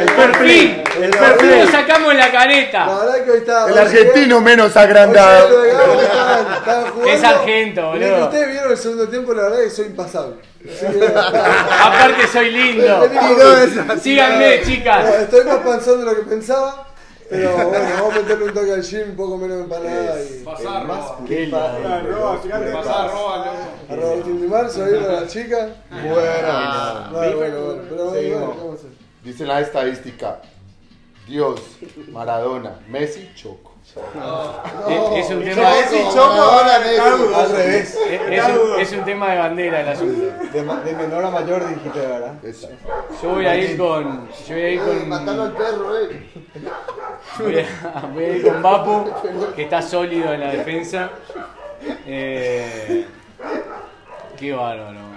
El 0.00 0.06
perfil, 0.12 0.82
el 1.00 1.10
Lo 1.10 1.18
perfil. 1.18 1.68
sacamos 1.70 2.14
la 2.14 2.26
La 2.26 2.32
careta. 2.32 2.86
verdad 2.98 3.24
que 3.24 3.30
hoy 3.30 3.38
está. 3.38 3.68
El 3.70 3.78
argentino 3.78 4.40
menos 4.42 4.76
Hoy 4.76 4.82
agrandado. 4.82 5.64
estaban 5.64 6.90
jugando. 6.92 7.10
Es 7.14 7.24
argento, 7.24 7.80
Y 7.80 7.98
boludo. 8.00 8.24
Ustedes 8.24 8.50
vieron 8.50 8.70
el 8.70 8.78
segundo 8.78 9.08
tiempo, 9.08 9.34
la 9.34 9.42
verdad 9.44 9.58
que 9.58 9.70
soy 9.70 9.86
impasable. 9.86 10.36
Sí, 10.62 10.86
Aparte 11.16 12.26
soy 12.32 12.50
lindo. 12.50 13.08
Síganme, 14.00 14.62
chicas. 14.62 15.04
No, 15.04 15.14
Estoy 15.16 15.44
más 15.44 15.58
panzón 15.58 16.00
de 16.00 16.06
lo 16.06 16.16
que 16.16 16.22
pensaba. 16.22 16.88
Pero 17.28 17.52
bueno, 17.52 17.84
vamos 17.94 18.14
a 18.14 18.18
meterle 18.18 18.44
un 18.44 18.54
toque 18.54 18.72
al 18.72 18.82
gym, 18.82 19.10
un 19.10 19.16
poco 19.16 19.38
menos 19.38 19.56
de 19.56 19.62
empanada 19.64 20.22
y. 20.22 20.44
Pasar, 20.44 20.86
fíjate. 21.26 21.50
Pasar, 21.50 22.04
loco. 22.04 23.32
Arroba 23.88 24.12
Agustín 24.12 24.40
Di 24.42 24.46
Marzo 24.46 24.84
ahí 24.84 24.92
para 25.00 25.20
la 25.20 25.26
chica. 25.26 25.68
Bueno. 25.90 26.12
Bueno, 27.10 27.36
bueno, 27.36 27.36
bueno. 27.36 27.82
Pero 27.88 28.04
bueno, 28.04 28.20
¿qué 28.20 28.34
vamos 28.34 28.70
a 28.70 28.74
hacer? 28.74 28.90
Dice 29.24 29.46
la 29.46 29.60
estadística. 29.60 30.42
Dios, 31.26 31.60
Maradona, 32.12 32.78
Messi, 32.88 33.30
Choco. 33.34 33.73
Es, 33.84 35.26
es 35.26 35.30
un 35.30 35.44
tema 35.44 35.70
revés. 37.50 37.98
es, 38.10 38.92
es 38.92 38.92
un, 38.98 39.04
tema 39.04 39.30
de 39.30 39.38
bandera 39.38 39.80
el 39.82 39.88
asunto. 39.88 40.20
De, 40.52 40.62
de 40.62 40.96
menor 40.96 41.24
a 41.24 41.30
mayor 41.30 41.68
dijiste, 41.68 42.00
¿verdad? 42.00 42.34
Yo 43.22 43.28
voy 43.30 43.46
a 43.46 43.54
ir 43.56 43.76
con. 43.76 44.28
Yo 44.48 44.54
voy 44.54 44.62
a 44.62 44.70
ir 44.70 44.80
Eh, 44.80 45.04
matando 45.06 45.42
al 45.44 45.52
con. 45.52 45.62
perro, 45.62 45.98
eh. 45.98 46.26
Voy 47.38 47.58
a, 47.58 48.00
voy 48.12 48.24
a 48.24 48.28
ir 48.36 48.46
con 48.46 48.62
Bapu, 48.62 49.10
que 49.56 49.62
está 49.64 49.82
sólido 49.82 50.32
en 50.32 50.40
la 50.40 50.50
defensa. 50.52 51.10
Eh, 52.06 53.06
qué 54.38 54.52
bárbaro. 54.52 55.13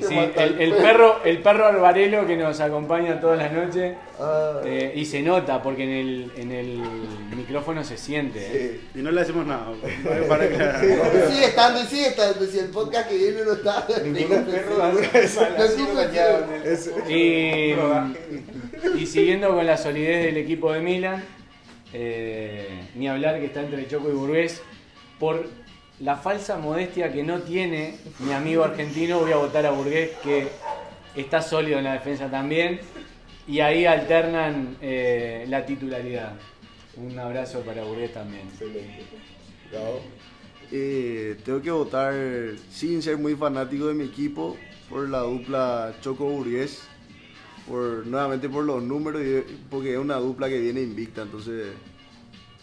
Sí, 0.00 0.14
el, 0.14 0.60
el 0.60 0.74
perro, 0.74 1.20
el 1.24 1.38
perro 1.38 1.66
alvarelo 1.66 2.26
que 2.26 2.36
nos 2.36 2.60
acompaña 2.60 3.18
todas 3.20 3.38
las 3.38 3.50
noches 3.52 3.94
Ah, 4.18 4.60
eh, 4.64 4.92
y 4.94 5.04
se 5.04 5.20
nota 5.22 5.62
porque 5.62 5.84
en 5.84 5.90
el, 5.90 6.32
en 6.36 6.50
el 6.52 6.82
micrófono 7.36 7.84
se 7.84 7.96
siente. 7.98 8.40
eh. 8.40 8.80
Y 8.94 8.98
no 8.98 9.10
le 9.10 9.20
hacemos 9.22 9.46
nada. 9.46 9.68
Para 10.28 10.44
aclarar. 10.44 10.80
Sigue 11.30 11.44
estando 11.46 11.82
y 11.82 11.86
sigue 11.86 12.06
estando. 12.08 12.46
Si 12.46 12.58
el 12.58 12.68
podcast 12.68 13.08
que 13.08 13.16
viene 13.16 13.42
no 13.44 13.52
está. 13.52 13.86
Ningún 14.04 14.44
perro 14.44 14.78
Y, 17.08 17.74
y 18.98 19.06
siguiendo 19.06 19.54
con 19.54 19.66
la 19.66 19.76
solidez 19.76 20.24
del 20.26 20.36
equipo 20.38 20.72
de 20.72 20.80
Milan, 20.80 21.24
eh, 21.92 22.80
ni 22.94 23.08
hablar 23.08 23.38
que 23.38 23.46
está 23.46 23.60
entre 23.60 23.86
Choco 23.86 24.08
y 24.10 24.12
Burgués, 24.14 24.62
por 25.18 25.46
la 26.00 26.16
falsa 26.16 26.58
modestia 26.58 27.12
que 27.12 27.22
no 27.22 27.40
tiene 27.40 27.96
mi 28.20 28.32
amigo 28.32 28.64
argentino, 28.64 29.20
voy 29.20 29.32
a 29.32 29.36
votar 29.36 29.64
a 29.64 29.70
Burgués, 29.70 30.10
que 30.22 30.48
está 31.14 31.40
sólido 31.40 31.78
en 31.78 31.84
la 31.84 31.94
defensa 31.94 32.30
también, 32.30 32.80
y 33.48 33.60
ahí 33.60 33.86
alternan 33.86 34.76
eh, 34.80 35.46
la 35.48 35.64
titularidad. 35.64 36.34
Un 36.96 37.18
abrazo 37.18 37.60
para 37.60 37.84
Burgués 37.84 38.12
también. 38.12 38.48
Eh, 40.72 41.36
tengo 41.44 41.62
que 41.62 41.70
votar 41.70 42.14
sin 42.70 43.00
ser 43.02 43.16
muy 43.16 43.36
fanático 43.36 43.86
de 43.86 43.94
mi 43.94 44.04
equipo 44.04 44.56
por 44.90 45.08
la 45.08 45.20
dupla 45.20 45.94
Choco 46.00 46.24
Burgués. 46.24 46.82
Por, 47.68 48.06
nuevamente 48.06 48.48
por 48.48 48.64
los 48.64 48.80
números 48.80 49.22
y 49.22 49.42
porque 49.68 49.94
es 49.94 49.98
una 49.98 50.16
dupla 50.16 50.48
que 50.48 50.60
viene 50.60 50.82
invicta, 50.82 51.22
entonces 51.22 51.72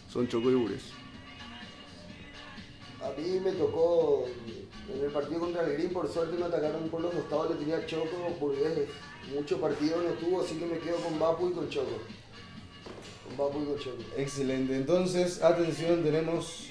son 0.08 0.26
Choco 0.28 0.50
y 0.50 0.54
Burgués. 0.54 1.03
A 3.04 3.20
mí 3.20 3.38
me 3.38 3.52
tocó 3.52 4.24
en 4.88 5.04
el 5.04 5.10
partido 5.10 5.40
contra 5.40 5.62
el 5.66 5.74
Green, 5.74 5.92
por 5.92 6.08
suerte 6.08 6.38
me 6.38 6.46
atacaron 6.46 6.88
por 6.88 7.02
los 7.02 7.12
costados, 7.12 7.50
le 7.50 7.56
tenía 7.56 7.84
Choco, 7.84 8.16
Burgués 8.40 8.88
mucho 9.32 9.60
partido 9.60 10.02
no 10.02 10.10
tuvo, 10.10 10.42
así 10.42 10.56
que 10.56 10.66
me 10.66 10.78
quedo 10.78 10.96
con 10.96 11.18
Vapu 11.18 11.48
y 11.48 11.52
con 11.52 11.68
Choco. 11.68 11.98
Con 13.26 13.36
Vapu 13.36 13.62
y 13.62 13.66
con 13.66 13.78
Choco. 13.78 14.02
Excelente. 14.16 14.76
Entonces, 14.76 15.42
atención, 15.42 16.02
tenemos 16.02 16.70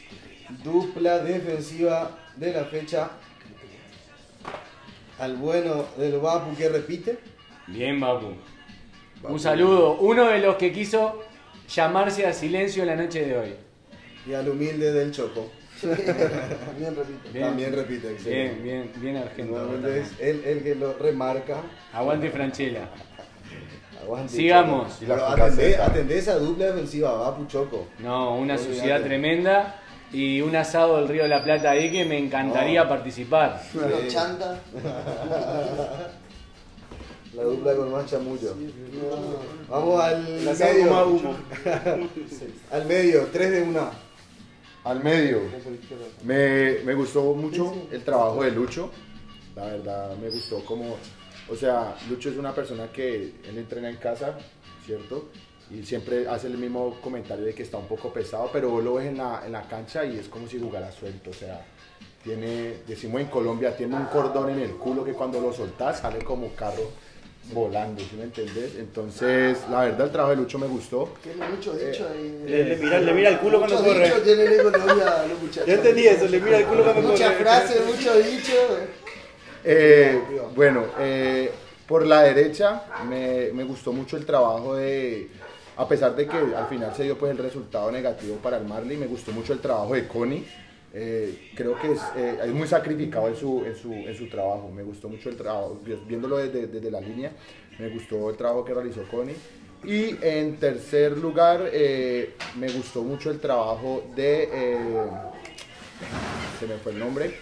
dupla 0.63 1.19
defensiva 1.19 2.17
de 2.35 2.53
la 2.53 2.65
fecha. 2.65 3.11
Al 5.19 5.37
bueno 5.37 5.85
del 5.97 6.19
Bapu 6.19 6.55
que 6.55 6.69
repite. 6.69 7.19
Bien, 7.67 7.99
Bapu. 7.99 8.33
Un 9.23 9.39
saludo. 9.39 9.97
Uno 9.99 10.25
de 10.25 10.39
los 10.39 10.55
que 10.55 10.71
quiso 10.71 11.21
llamarse 11.73 12.25
a 12.25 12.33
silencio 12.33 12.85
la 12.85 12.95
noche 12.95 13.25
de 13.25 13.37
hoy. 13.37 13.55
Y 14.27 14.33
al 14.33 14.47
humilde 14.49 14.91
del 14.91 15.11
Choco. 15.11 15.49
También 15.89 16.95
repito. 16.95 17.29
Bien. 17.31 17.45
También 17.45 17.75
repite. 17.75 18.11
Excelente. 18.11 18.61
Bien, 18.61 18.63
bien, 18.63 18.91
bien 19.01 19.17
argentino. 19.17 19.59
Nuevamente 19.59 19.99
es 20.01 20.11
él 20.19 20.43
el 20.45 20.63
que 20.63 20.75
lo 20.75 20.93
remarca. 20.97 21.57
Aguante 21.93 22.29
Franchella. 22.29 22.89
Aguante, 24.01 24.33
Sigamos. 24.33 24.97
Pero 24.99 25.25
atendé, 25.25 25.77
atendé 25.77 26.17
esa 26.19 26.35
dupla 26.35 26.65
defensiva, 26.67 27.13
Bapu 27.13 27.45
Choco. 27.47 27.87
No, 27.99 28.35
una 28.35 28.57
suciedad 28.57 29.01
tremenda 29.01 29.75
y 30.11 30.41
un 30.41 30.55
asado 30.55 30.97
del 30.97 31.07
Río 31.07 31.23
de 31.23 31.29
la 31.29 31.43
Plata 31.43 31.71
ahí 31.71 31.91
que 31.91 32.05
me 32.05 32.17
encantaría 32.17 32.83
No. 32.83 32.89
participar. 32.89 33.61
Los 33.73 34.07
chanta. 34.07 34.59
La 37.35 37.43
dupla 37.43 37.73
con 37.75 37.91
más 37.91 38.05
chamullo. 38.05 38.53
Vamos 39.67 40.03
al 40.03 40.23
medio. 40.23 41.35
al 42.71 42.85
medio, 42.85 43.27
3 43.33 43.51
de 43.51 43.61
1. 43.63 44.02
Al 44.83 45.01
medio. 45.03 45.41
Me, 46.23 46.79
me 46.83 46.93
gustó 46.93 47.33
mucho 47.33 47.87
el 47.91 48.03
trabajo 48.03 48.43
de 48.43 48.51
Lucho. 48.51 48.91
La 49.55 49.65
verdad, 49.65 50.15
me 50.17 50.29
gustó 50.29 50.63
como. 50.65 50.97
O 51.49 51.55
sea, 51.55 51.95
Lucho 52.09 52.29
es 52.29 52.37
una 52.37 52.53
persona 52.53 52.91
que 52.91 53.15
él 53.15 53.57
entrena 53.57 53.89
en 53.89 53.97
casa, 53.97 54.37
¿cierto? 54.85 55.29
Y 55.71 55.83
siempre 55.83 56.27
hace 56.27 56.47
el 56.47 56.57
mismo 56.57 56.99
comentario 57.01 57.45
de 57.45 57.53
que 57.53 57.63
está 57.63 57.77
un 57.77 57.87
poco 57.87 58.11
pesado, 58.11 58.49
pero 58.51 58.69
vos 58.69 58.83
lo 58.83 58.95
ves 58.95 59.07
en 59.07 59.17
la, 59.17 59.43
en 59.45 59.53
la 59.53 59.67
cancha 59.67 60.05
y 60.05 60.17
es 60.17 60.27
como 60.27 60.47
si 60.47 60.59
jugara 60.59 60.91
suelto. 60.91 61.29
O 61.29 61.33
sea, 61.33 61.65
tiene, 62.23 62.77
decimos 62.87 63.21
en 63.21 63.27
Colombia, 63.27 63.75
tiene 63.75 63.95
un 63.95 64.05
cordón 64.05 64.49
en 64.49 64.59
el 64.59 64.71
culo 64.71 65.03
que 65.03 65.13
cuando 65.13 65.39
lo 65.39 65.53
soltás 65.53 65.99
sale 65.99 66.23
como 66.23 66.49
carro 66.55 66.91
volando, 67.51 68.01
¿sí 68.01 68.15
me 68.17 68.23
entendés? 68.23 68.75
Entonces, 68.77 69.57
la 69.69 69.81
verdad, 69.81 70.05
el 70.07 70.11
trabajo 70.11 70.31
de 70.31 70.37
Lucho 70.37 70.57
me 70.59 70.67
gustó. 70.67 71.09
Tiene 71.21 71.47
mucho 71.49 71.73
dicho 71.73 72.07
ahí. 72.11 72.43
Le, 72.47 72.63
le 72.63 72.77
mira, 72.77 72.99
le 72.99 73.13
mira 73.13 73.29
el 73.29 73.39
culo 73.39 73.59
cuando 73.59 73.75
Mucho 73.79 73.87
corre. 73.87 74.05
dicho 74.05 74.21
tienen 74.21 74.53
en 74.53 74.71
Colombia 74.71 75.25
los 75.29 75.41
muchachos. 75.41 75.67
Yo 75.67 75.73
entendí 75.73 76.07
eso, 76.07 76.27
le 76.27 76.39
mira 76.39 76.57
el 76.59 76.65
culo 76.65 76.83
cuando 76.83 77.01
corre. 77.01 77.13
Muchas 77.13 77.33
frases, 77.35 77.85
mucho 77.85 78.17
dicho. 78.17 78.53
Eh, 79.65 80.21
bueno, 80.55 80.85
eh, 80.99 81.51
por 81.87 82.05
la 82.05 82.23
derecha 82.23 82.83
me, 83.07 83.49
me 83.53 83.63
gustó 83.63 83.93
mucho 83.93 84.17
el 84.17 84.25
trabajo 84.25 84.75
de, 84.75 85.29
a 85.77 85.87
pesar 85.87 86.15
de 86.15 86.27
que 86.27 86.37
al 86.37 86.67
final 86.67 86.93
se 86.95 87.03
dio 87.03 87.17
pues 87.17 87.31
el 87.31 87.37
resultado 87.37 87.91
negativo 87.91 88.37
para 88.37 88.57
el 88.57 88.65
Marley, 88.65 88.97
me 88.97 89.07
gustó 89.07 89.31
mucho 89.31 89.53
el 89.53 89.59
trabajo 89.59 89.93
de 89.93 90.07
Connie. 90.07 90.45
Eh, 90.95 91.49
creo 91.55 91.79
que 91.79 91.91
es, 91.93 92.01
eh, 92.15 92.37
es 92.45 92.51
muy 92.51 92.67
sacrificado 92.67 93.27
en 93.27 93.35
su, 93.35 93.63
en, 93.65 93.75
su, 93.75 93.91
en 93.91 94.15
su 94.15 94.29
trabajo, 94.29 94.69
me 94.69 94.83
gustó 94.83 95.09
mucho 95.09 95.29
el 95.29 95.35
trabajo, 95.35 95.79
viéndolo 96.07 96.37
desde, 96.37 96.67
desde 96.67 96.91
la 96.91 97.01
línea, 97.01 97.31
me 97.79 97.89
gustó 97.89 98.29
el 98.29 98.37
trabajo 98.37 98.63
que 98.63 98.73
realizó 98.75 99.01
Connie. 99.09 99.35
Y 99.83 100.15
en 100.21 100.57
tercer 100.57 101.17
lugar, 101.17 101.67
eh, 101.73 102.35
me 102.57 102.69
gustó 102.71 103.01
mucho 103.01 103.31
el 103.31 103.39
trabajo 103.39 104.03
de... 104.15 104.49
eh, 104.53 104.77
se 106.59 106.67
me 106.67 106.75
fue 106.77 106.91
el 106.93 106.99
nombre. 106.99 107.33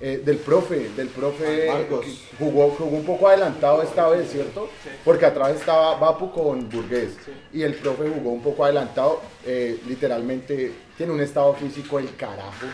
eh, 0.00 0.20
del 0.24 0.36
profe, 0.38 0.90
del 0.96 1.08
profe 1.08 1.68
Marcos. 1.68 2.06
jugó, 2.38 2.70
jugó 2.70 2.96
un 2.96 3.04
poco 3.04 3.28
adelantado 3.28 3.82
esta 3.82 4.08
vez, 4.08 4.30
¿cierto? 4.30 4.68
Porque 5.04 5.26
atrás 5.26 5.54
estaba 5.56 5.96
Vapu 5.96 6.30
con 6.32 6.68
Burgués 6.68 7.16
y 7.52 7.62
el 7.62 7.74
profe 7.74 8.08
jugó 8.08 8.30
un 8.30 8.42
poco 8.42 8.64
adelantado, 8.64 9.20
eh, 9.46 9.78
literalmente 9.88 10.72
tiene 11.02 11.14
un 11.14 11.20
estado 11.20 11.52
físico 11.54 11.96
del 11.96 12.14
carajo 12.14 12.64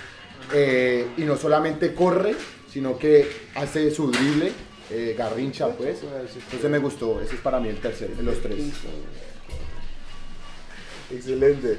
eh, 0.52 1.12
y 1.16 1.22
no 1.22 1.34
solamente 1.34 1.94
corre, 1.94 2.34
sino 2.70 2.98
que 2.98 3.26
hace 3.54 3.90
su 3.90 4.10
drible, 4.10 4.52
eh, 4.90 5.14
garrincha 5.16 5.68
pues. 5.68 6.02
Entonces 6.02 6.70
me 6.70 6.76
gustó, 6.76 7.22
ese 7.22 7.36
es 7.36 7.40
para 7.40 7.58
mí 7.58 7.70
el 7.70 7.80
tercero, 7.80 8.14
de 8.14 8.22
los 8.22 8.38
tres. 8.42 8.64
Excelente. 11.10 11.78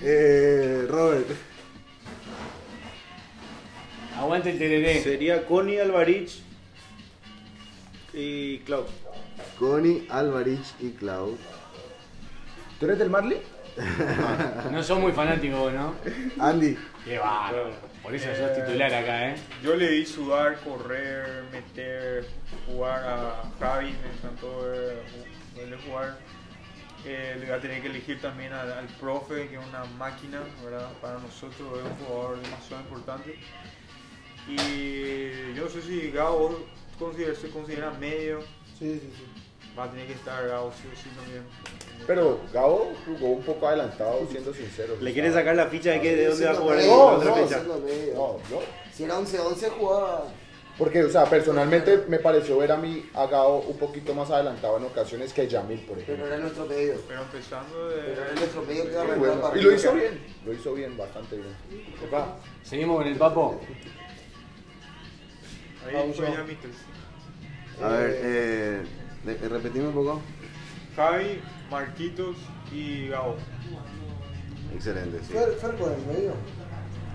Eh, 0.00 0.86
Robert. 0.88 1.26
Aguante 4.16 4.48
el 4.48 4.58
tereré. 4.58 5.02
Sería 5.02 5.44
Connie 5.44 5.78
Alvarich 5.78 6.40
y 8.14 8.60
Clau. 8.60 8.86
Connie, 9.58 10.06
Alvarich 10.08 10.72
y 10.80 10.92
Clau. 10.92 11.36
¿Tú 12.80 12.86
eres 12.86 12.98
del 12.98 13.10
Marley? 13.10 13.51
No 14.70 14.82
sos 14.82 14.98
muy 14.98 15.12
fanático, 15.12 15.56
vos, 15.58 15.72
¿no? 15.72 15.94
Andy. 16.38 16.76
Qué 17.04 17.18
va. 17.18 17.50
Por 18.02 18.14
eso 18.14 18.28
sos 18.34 18.54
titular 18.54 18.92
acá, 18.92 19.30
¿eh? 19.30 19.36
Yo 19.62 19.74
le 19.76 19.88
vi 19.90 20.06
sudar, 20.06 20.58
correr, 20.60 21.44
meter, 21.52 22.26
jugar 22.66 23.04
a 23.04 23.42
Javi, 23.58 23.86
me 24.02 24.12
encantó 24.18 24.62
ver- 24.62 25.02
verle 25.56 25.76
jugar. 25.86 26.18
Eh, 27.04 27.36
le 27.40 27.46
voy 27.46 27.54
a 27.56 27.60
tener 27.60 27.80
que 27.82 27.88
elegir 27.88 28.20
también 28.20 28.52
al, 28.52 28.70
al 28.72 28.86
profe, 29.00 29.48
que 29.48 29.56
es 29.56 29.66
una 29.66 29.84
máquina, 29.98 30.40
¿verdad? 30.64 30.88
Para 31.00 31.18
nosotros 31.18 31.78
es 31.78 31.84
un 31.84 32.06
jugador 32.06 32.40
demasiado 32.40 32.82
importante. 32.82 33.38
Y 34.48 35.54
yo 35.54 35.64
no 35.64 35.70
sé 35.70 35.82
si 35.82 36.10
Gabo 36.10 36.64
considera- 36.98 37.34
se 37.34 37.48
considera 37.50 37.90
medio. 37.92 38.40
Sí, 38.78 38.98
sí, 39.00 39.12
sí. 39.16 39.41
Va 39.78 39.84
a 39.84 39.90
tener 39.90 40.06
que 40.06 40.12
estar 40.12 40.46
Gabo, 40.46 40.70
sí 40.70 40.88
o 40.92 40.96
sí 40.96 41.08
también. 41.16 41.42
Pero 42.06 42.40
Gabo 42.52 42.92
jugó 43.06 43.28
un 43.28 43.42
poco 43.42 43.68
adelantado, 43.68 44.26
siendo 44.30 44.52
sincero. 44.52 44.96
¿Le 45.00 45.12
quiere 45.12 45.32
sacar 45.32 45.56
la 45.56 45.66
ficha 45.66 45.92
de, 45.92 46.00
que, 46.00 46.14
de 46.14 46.28
dónde 46.28 46.44
va 46.44 46.50
a 46.50 46.54
jugar 46.54 46.80
en 46.80 46.86
No, 46.88 47.04
otra 47.06 47.30
no. 47.30 47.36
No, 48.14 48.38
no. 48.50 48.60
Si 48.92 49.04
era 49.04 49.18
11-11 49.18 49.70
jugaba. 49.78 50.24
Porque, 50.76 51.04
o 51.04 51.10
sea, 51.10 51.24
personalmente 51.26 52.04
me 52.08 52.18
pareció 52.18 52.58
ver 52.58 52.72
a 52.72 52.76
mí 52.76 53.08
a 53.14 53.26
Gabo 53.26 53.60
un 53.60 53.78
poquito 53.78 54.14
más 54.14 54.30
adelantado 54.30 54.76
en 54.76 54.84
ocasiones 54.84 55.32
que 55.32 55.46
Yamil, 55.48 55.80
por 55.80 55.98
ejemplo. 55.98 56.24
Pero 56.24 56.26
era 56.26 56.38
nuestro 56.38 56.66
medio. 56.66 56.94
Pero 57.08 57.22
empezando 57.22 57.88
de... 57.88 57.96
Pero 57.96 58.22
era 58.22 58.34
nuestro 58.34 58.62
medio 58.62 58.84
que 58.84 59.18
bueno. 59.18 59.52
el 59.52 59.60
Y 59.60 59.62
lo 59.62 59.72
hizo 59.74 59.92
bien, 59.94 60.26
lo 60.44 60.52
hizo 60.52 60.74
bien, 60.74 60.96
bastante 60.96 61.36
bien. 61.36 61.56
Epa, 62.02 62.36
Seguimos 62.62 62.96
con 62.98 63.06
el 63.06 63.16
papo. 63.16 63.60
Ahí 65.86 66.58
tres. 66.60 66.76
A 67.82 67.88
ver, 67.88 68.20
eh, 68.22 68.82
le- 69.24 69.48
repetimos 69.48 69.88
un 69.88 69.94
poco. 69.94 70.20
Javi, 70.96 71.40
Marquitos 71.70 72.36
y 72.72 73.08
Gabo. 73.08 73.36
Excelente, 74.74 75.18
sí. 75.26 75.32
Fer, 75.32 75.52
Fer 75.54 75.74
por 75.76 75.92
el 75.92 76.06
medio. 76.06 76.32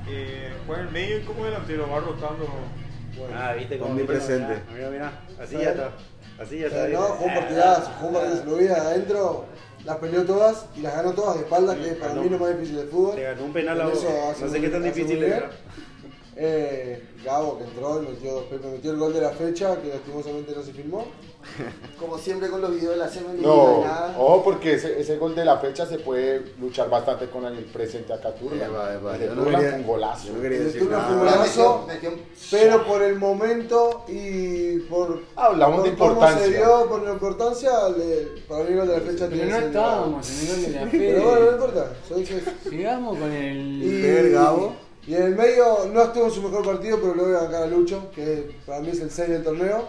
Eh, 0.10 0.54
juega 0.66 0.82
en 0.84 0.88
el 0.88 0.94
medio 0.94 1.20
y 1.20 1.22
como 1.24 1.46
delantero, 1.46 1.90
va 1.90 2.00
rotando. 2.00 2.48
Ah, 3.36 3.54
viste 3.58 3.78
cómo 3.80 3.92
Omnipresente. 3.92 4.62
Mira, 4.74 4.90
mira, 4.90 5.12
así 5.42 5.54
ya 5.56 5.72
está. 5.72 5.92
Así 6.40 6.60
ya 6.60 6.68
está. 6.68 6.88
Eh, 6.88 6.94
no, 6.94 7.02
jugó 7.02 7.26
un 7.26 7.34
partidazo, 7.34 7.92
jugó 8.00 8.08
un 8.10 8.14
partidazo. 8.16 8.46
Lo 8.46 8.56
vi 8.58 8.68
adentro, 8.68 9.46
las 9.86 9.98
peleó 9.98 10.24
todas 10.24 10.66
y 10.76 10.82
las 10.82 10.96
ganó 10.96 11.12
todas 11.14 11.36
de 11.36 11.42
espalda, 11.42 11.76
que 11.76 11.92
para 11.94 12.14
mí 12.14 12.26
es 12.26 12.32
lo 12.32 12.38
más 12.40 12.50
difícil 12.56 12.76
del 12.78 12.88
fútbol. 12.90 13.16
Le 13.16 13.24
ganó 13.24 13.44
un 13.46 13.54
penal 13.54 13.82
a 13.82 13.86
vos. 13.88 14.06
No 14.40 14.48
sé 14.50 14.62
qué 14.62 14.70
tan 14.70 14.84
difícil 14.84 15.24
era. 15.24 15.50
Eh, 16.40 17.04
Gabo 17.26 17.58
que 17.58 17.64
entró 17.64 18.02
y 18.04 18.06
metió 18.08 18.32
dos 18.34 18.44
pe- 18.44 18.60
metió 18.60 18.92
el 18.92 18.98
gol 18.98 19.12
de 19.12 19.22
la 19.22 19.32
fecha, 19.32 19.76
que 19.82 19.88
lastimosamente 19.90 20.54
no 20.56 20.62
se 20.62 20.72
filmó. 20.72 21.06
Como 22.00 22.18
siempre 22.18 22.48
con 22.50 22.62
los 22.62 22.72
videos 22.72 22.92
de 22.94 22.98
la 22.98 23.10
semi 23.10 23.42
No, 23.42 23.84
nada. 23.84 24.16
ojo 24.20 24.44
porque 24.44 24.74
ese, 24.76 25.00
ese 25.00 25.18
gol 25.18 25.34
de 25.34 25.44
la 25.46 25.58
fecha 25.58 25.86
se 25.88 25.98
puede 25.98 26.54
luchar 26.60 26.90
bastante 26.92 27.28
con 27.28 27.44
el 27.46 27.64
presente 27.66 28.14
acá 28.14 28.36
Turla. 28.36 28.68
De 29.18 29.26
yo 29.28 29.36
no 29.36 29.44
con 29.46 29.84
golazo. 29.84 30.34
no 30.34 30.40
de 30.42 30.50
decir 30.60 30.84
nada. 30.90 31.06
fue 31.08 31.14
un 31.16 31.20
golazo, 31.22 31.86
metió 31.88 32.10
un- 32.10 32.22
pero 32.52 32.86
por 32.86 33.02
el 33.02 33.16
momento 33.18 34.04
y 34.08 34.80
por, 34.82 35.22
Hablamos 35.36 35.84
de 35.86 35.92
por 35.92 36.10
cómo 36.10 36.12
importancia. 36.22 36.46
se 36.46 36.58
dio, 36.58 36.88
por 36.88 37.02
la 37.04 37.14
importancia, 37.14 37.72
le- 37.98 38.42
para 38.48 38.64
mí 38.64 38.70
el 38.72 38.78
gol 38.78 38.88
de 38.90 38.94
la 38.94 39.02
fecha 39.02 39.28
Pero 39.30 39.46
no 39.46 39.58
de 39.60 39.66
estábamos 39.66 40.30
en 40.30 40.40
el 40.40 40.48
gol 40.54 40.62
de 40.62 40.70
la 40.70 40.80
Gabo. 40.80 40.92
Pero 40.92 41.24
bueno, 41.24 41.46
no 41.46 41.52
importa. 41.52 41.94
Sigamos 42.70 43.18
con 43.18 43.32
el. 43.32 43.84
Y, 43.84 44.32
Gabo. 44.34 44.87
Y 45.08 45.16
en 45.16 45.24
el 45.24 45.36
medio 45.36 45.90
no 45.94 46.04
estuvo 46.04 46.26
en 46.26 46.32
su 46.32 46.42
mejor 46.42 46.66
partido, 46.66 47.00
pero 47.00 47.16
lo 47.16 47.24
voy 47.28 47.36
a 47.36 47.44
bancar 47.44 47.64
a 47.64 47.68
Lucho, 47.68 48.12
que 48.12 48.52
para 48.66 48.82
mí 48.82 48.90
es 48.90 49.00
el 49.00 49.10
6 49.10 49.30
del 49.30 49.44
torneo. 49.44 49.88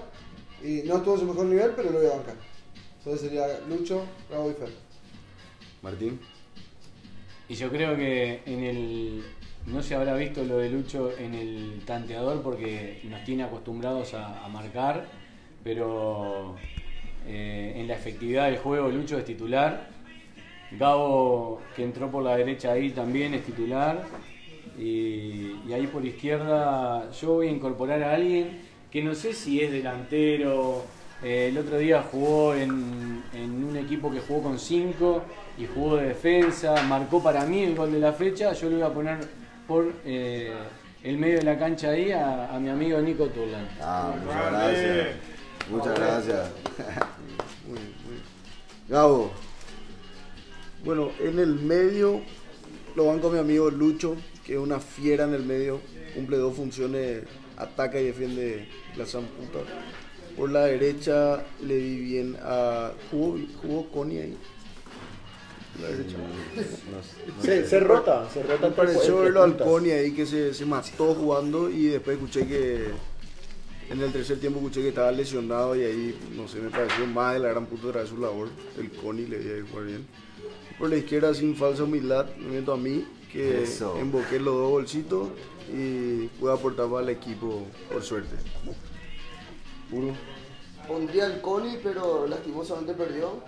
Y 0.63 0.83
no 0.85 0.99
estuvo 0.99 1.15
en 1.15 1.21
su 1.21 1.27
mejor 1.27 1.47
nivel, 1.47 1.73
pero 1.75 1.91
lo 1.91 1.99
voy 1.99 2.07
a 2.07 2.17
bancar. 2.17 2.37
Entonces 2.99 3.23
sería 3.23 3.47
Lucho, 3.69 4.05
Gabo 4.31 4.51
y 4.51 4.55
Fer. 4.55 4.69
Martín. 5.83 6.21
Y 7.49 7.55
yo 7.55 7.69
creo 7.69 7.97
que 7.97 8.43
en 8.47 8.63
el. 8.63 9.25
No 9.67 9.83
se 9.83 9.97
habrá 9.97 10.15
visto 10.15 10.45
lo 10.45 10.59
de 10.59 10.71
Lucho 10.71 11.11
en 11.19 11.35
el 11.35 11.83
tanteador 11.85 12.41
porque 12.41 13.01
nos 13.05 13.25
tiene 13.25 13.43
acostumbrados 13.43 14.15
a, 14.15 14.45
a 14.45 14.49
marcar, 14.49 15.07
pero 15.65 16.55
eh, 17.27 17.75
en 17.77 17.89
la 17.89 17.95
efectividad 17.95 18.47
del 18.47 18.59
juego 18.59 18.89
Lucho 18.89 19.19
es 19.19 19.25
titular. 19.25 19.91
Gabo, 20.71 21.61
que 21.75 21.83
entró 21.83 22.11
por 22.11 22.23
la 22.23 22.37
derecha 22.37 22.73
ahí, 22.73 22.91
también 22.91 23.35
es 23.35 23.45
titular. 23.45 24.05
Y, 24.79 25.61
y 25.67 25.73
ahí 25.73 25.87
por 25.87 26.05
izquierda 26.05 27.11
yo 27.11 27.35
voy 27.35 27.49
a 27.49 27.51
incorporar 27.51 28.03
a 28.03 28.15
alguien 28.15 28.61
que 28.91 29.03
no 29.03 29.15
sé 29.15 29.33
si 29.33 29.61
es 29.61 29.71
delantero. 29.73 30.85
Eh, 31.23 31.49
el 31.49 31.59
otro 31.59 31.79
día 31.79 32.05
jugó 32.11 32.55
en, 32.55 33.25
en 33.35 33.65
un 33.65 33.77
equipo 33.77 34.11
que 34.11 34.21
jugó 34.21 34.45
con 34.45 34.59
5 34.59 35.23
y 35.59 35.67
jugó 35.67 35.97
de 35.97 36.09
defensa. 36.09 36.81
Marcó 36.85 37.23
para 37.23 37.45
mí 37.45 37.65
el 37.65 37.75
gol 37.75 37.93
de 37.93 37.99
la 37.99 38.13
fecha. 38.13 38.53
Yo 38.53 38.69
le 38.71 38.77
voy 38.77 38.85
a 38.85 38.95
poner 38.95 39.19
por 39.67 39.93
eh, 40.05 40.53
el 41.03 41.19
medio 41.19 41.39
de 41.39 41.45
la 41.45 41.59
cancha 41.59 41.91
ahí 41.91 42.13
a, 42.13 42.55
a 42.55 42.59
mi 42.61 42.69
amigo 42.69 43.01
Nico 43.01 43.27
Turlan. 43.27 43.69
Ah, 43.81 44.15
muchas 44.25 44.53
gracias. 44.53 45.09
Muchas 45.71 45.99
gracias. 45.99 46.51
Muy, 47.69 47.79
muy. 47.79 48.23
Gabo. 48.89 49.31
Bueno, 50.83 51.11
en 51.21 51.39
el 51.39 51.55
medio 51.57 52.23
lo 52.97 53.07
banco 53.07 53.29
a 53.29 53.33
mi 53.33 53.39
amigo 53.39 53.71
Lucho, 53.71 54.17
que 54.49 54.55
es 54.55 54.59
una 54.59 54.81
fiera 54.81 55.25
en 55.25 55.35
el 55.35 55.43
medio, 55.45 55.79
cumple 56.15 56.39
dos 56.39 56.57
funciones, 56.57 57.23
ataca 57.59 58.01
y 58.01 58.07
defiende 58.07 58.67
la 58.97 59.05
zamputa. 59.05 59.59
Por 60.35 60.51
la 60.51 60.65
derecha 60.65 61.45
le 61.63 61.77
vi 61.77 61.97
bien 62.01 62.37
a... 62.43 62.93
¿Jugó, 63.11 63.39
jugó 63.61 63.91
Connie 63.91 64.21
ahí? 64.23 64.37
La 65.83 65.89
derecha. 65.91 66.17
No- 66.17 67.37
no 67.37 67.43
Se, 67.43 67.67
se 67.69 67.81
rota, 67.81 68.27
se 68.33 68.43
rota 68.43 68.69
Me 68.71 68.75
pareció 68.75 69.19
verlo 69.21 69.43
al. 69.43 69.57
Connie 69.59 69.93
ahí 69.93 70.13
que 70.13 70.25
se, 70.25 70.55
se 70.55 70.65
mató 70.65 71.15
jugando 71.15 71.69
y 71.69 71.89
después 71.89 72.17
escuché 72.17 72.47
que 72.47 72.87
en 73.91 74.01
el 74.01 74.11
tercer 74.13 74.41
tiempo 74.41 74.61
escuché 74.61 74.81
que 74.81 74.89
estaba 74.89 75.13
lesionado 75.13 75.77
y 75.77 75.83
ahí, 75.85 76.19
no 76.35 76.49
sé, 76.49 76.59
me 76.61 76.71
pareció 76.71 77.07
más 77.07 77.35
de 77.35 77.41
la 77.41 77.51
gran 77.51 77.67
puta 77.67 77.89
otra 77.89 78.01
vez 78.01 78.09
su 78.11 78.17
labor. 78.19 78.49
El 78.79 78.91
Connie 78.93 79.27
le 79.29 79.41
dio 79.41 79.67
jugar 79.71 79.85
bien. 79.85 80.07
Por 80.79 80.89
la 80.89 80.97
izquierda, 80.97 81.35
sin 81.35 81.55
falsa 81.55 81.85
humildad, 81.85 82.27
me 82.39 82.61
meto 82.61 82.73
a 82.73 82.77
mí, 82.79 83.05
que 83.33 83.63
Eso. 83.63 83.97
emboqué 83.99 84.39
los 84.39 84.55
dos 84.55 84.71
bolsitos 84.71 85.29
y 85.73 86.27
pude 86.41 86.53
aportar 86.53 86.89
para 86.89 87.03
el 87.03 87.09
equipo, 87.11 87.63
por 87.93 88.03
suerte. 88.03 88.37
Puro. 89.91 90.13
Pondría 90.87 91.27
el 91.27 91.41
Coni, 91.41 91.79
pero 91.83 92.27
lastimosamente 92.27 92.95
perdió. 92.95 93.43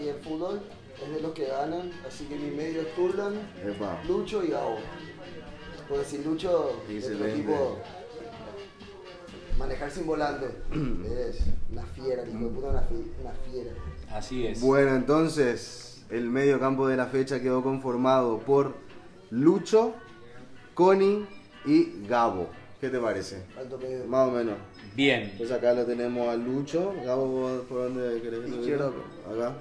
Y 0.00 0.08
el 0.08 0.16
fútbol 0.16 0.60
es 1.04 1.10
de 1.14 1.20
los 1.20 1.32
que 1.32 1.46
ganan. 1.46 1.90
Así 2.06 2.24
que 2.26 2.36
mi 2.36 2.50
medio 2.50 2.82
es 2.82 2.94
Turlan, 2.94 3.34
Epa. 3.64 4.00
Lucho 4.08 4.42
y 4.44 4.48
Gabo. 4.48 4.78
Porque 5.88 6.04
sin 6.04 6.24
Lucho, 6.24 6.70
el 6.88 7.26
equipo. 7.26 7.78
Manejar 9.58 9.90
sin 9.90 10.06
volante. 10.06 10.46
es 11.28 11.40
una 11.70 11.82
fiera, 11.86 12.22
el 12.22 12.30
hijo 12.30 12.38
de 12.44 12.50
puta, 12.50 12.68
una, 12.68 12.82
fi- 12.82 13.12
una 13.20 13.30
fiera. 13.50 13.70
Así 14.10 14.46
es. 14.46 14.60
Bueno, 14.60 14.94
entonces 14.96 16.02
el 16.10 16.28
medio 16.28 16.58
campo 16.58 16.88
de 16.88 16.96
la 16.96 17.06
fecha 17.06 17.40
quedó 17.40 17.62
conformado 17.62 18.38
por 18.40 18.74
Lucho, 19.34 19.94
Connie 20.74 21.26
y 21.64 22.06
Gabo. 22.06 22.48
¿Qué 22.80 22.88
te 22.88 23.00
parece? 23.00 23.42
Más 24.06 24.28
o 24.28 24.30
menos. 24.30 24.54
Bien. 24.94 25.34
Pues 25.36 25.50
acá 25.50 25.72
lo 25.72 25.84
tenemos 25.84 26.28
a 26.28 26.36
Lucho. 26.36 26.94
Gabo, 27.04 27.26
¿vos 27.26 27.62
¿por 27.68 27.78
dónde 27.78 28.20
querés 28.22 28.40
que 28.40 28.48
lo 28.48 28.56
Izquierda? 28.60 28.92
Acá. 29.28 29.54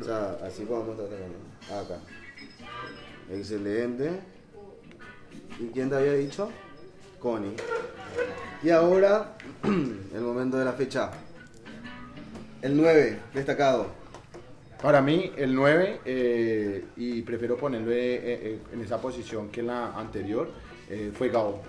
O 0.00 0.04
sea, 0.04 0.38
así 0.42 0.64
podemos 0.64 0.98
estar 0.98 1.06
atacando. 1.06 1.94
Acá. 1.94 2.02
Excelente. 3.30 4.10
¿Y 5.58 5.66
quién 5.66 5.90
te 5.90 5.96
había 5.96 6.14
dicho? 6.14 6.48
Connie. 7.18 7.56
Y 8.62 8.70
ahora, 8.70 9.36
el 9.64 10.20
momento 10.22 10.56
de 10.56 10.64
la 10.64 10.72
fecha. 10.72 11.10
El 12.62 12.74
9, 12.74 13.18
destacado. 13.34 13.99
Para 14.82 15.02
mí, 15.02 15.30
el 15.36 15.54
9, 15.54 16.00
eh, 16.06 16.84
y 16.96 17.20
prefiero 17.22 17.56
ponerlo 17.58 17.90
eh, 17.92 18.18
eh, 18.22 18.58
en 18.72 18.80
esa 18.80 18.98
posición 19.00 19.48
que 19.50 19.60
en 19.60 19.66
la 19.66 19.92
anterior, 19.92 20.50
eh, 20.88 21.10
fue 21.12 21.28
Gao. 21.28 21.60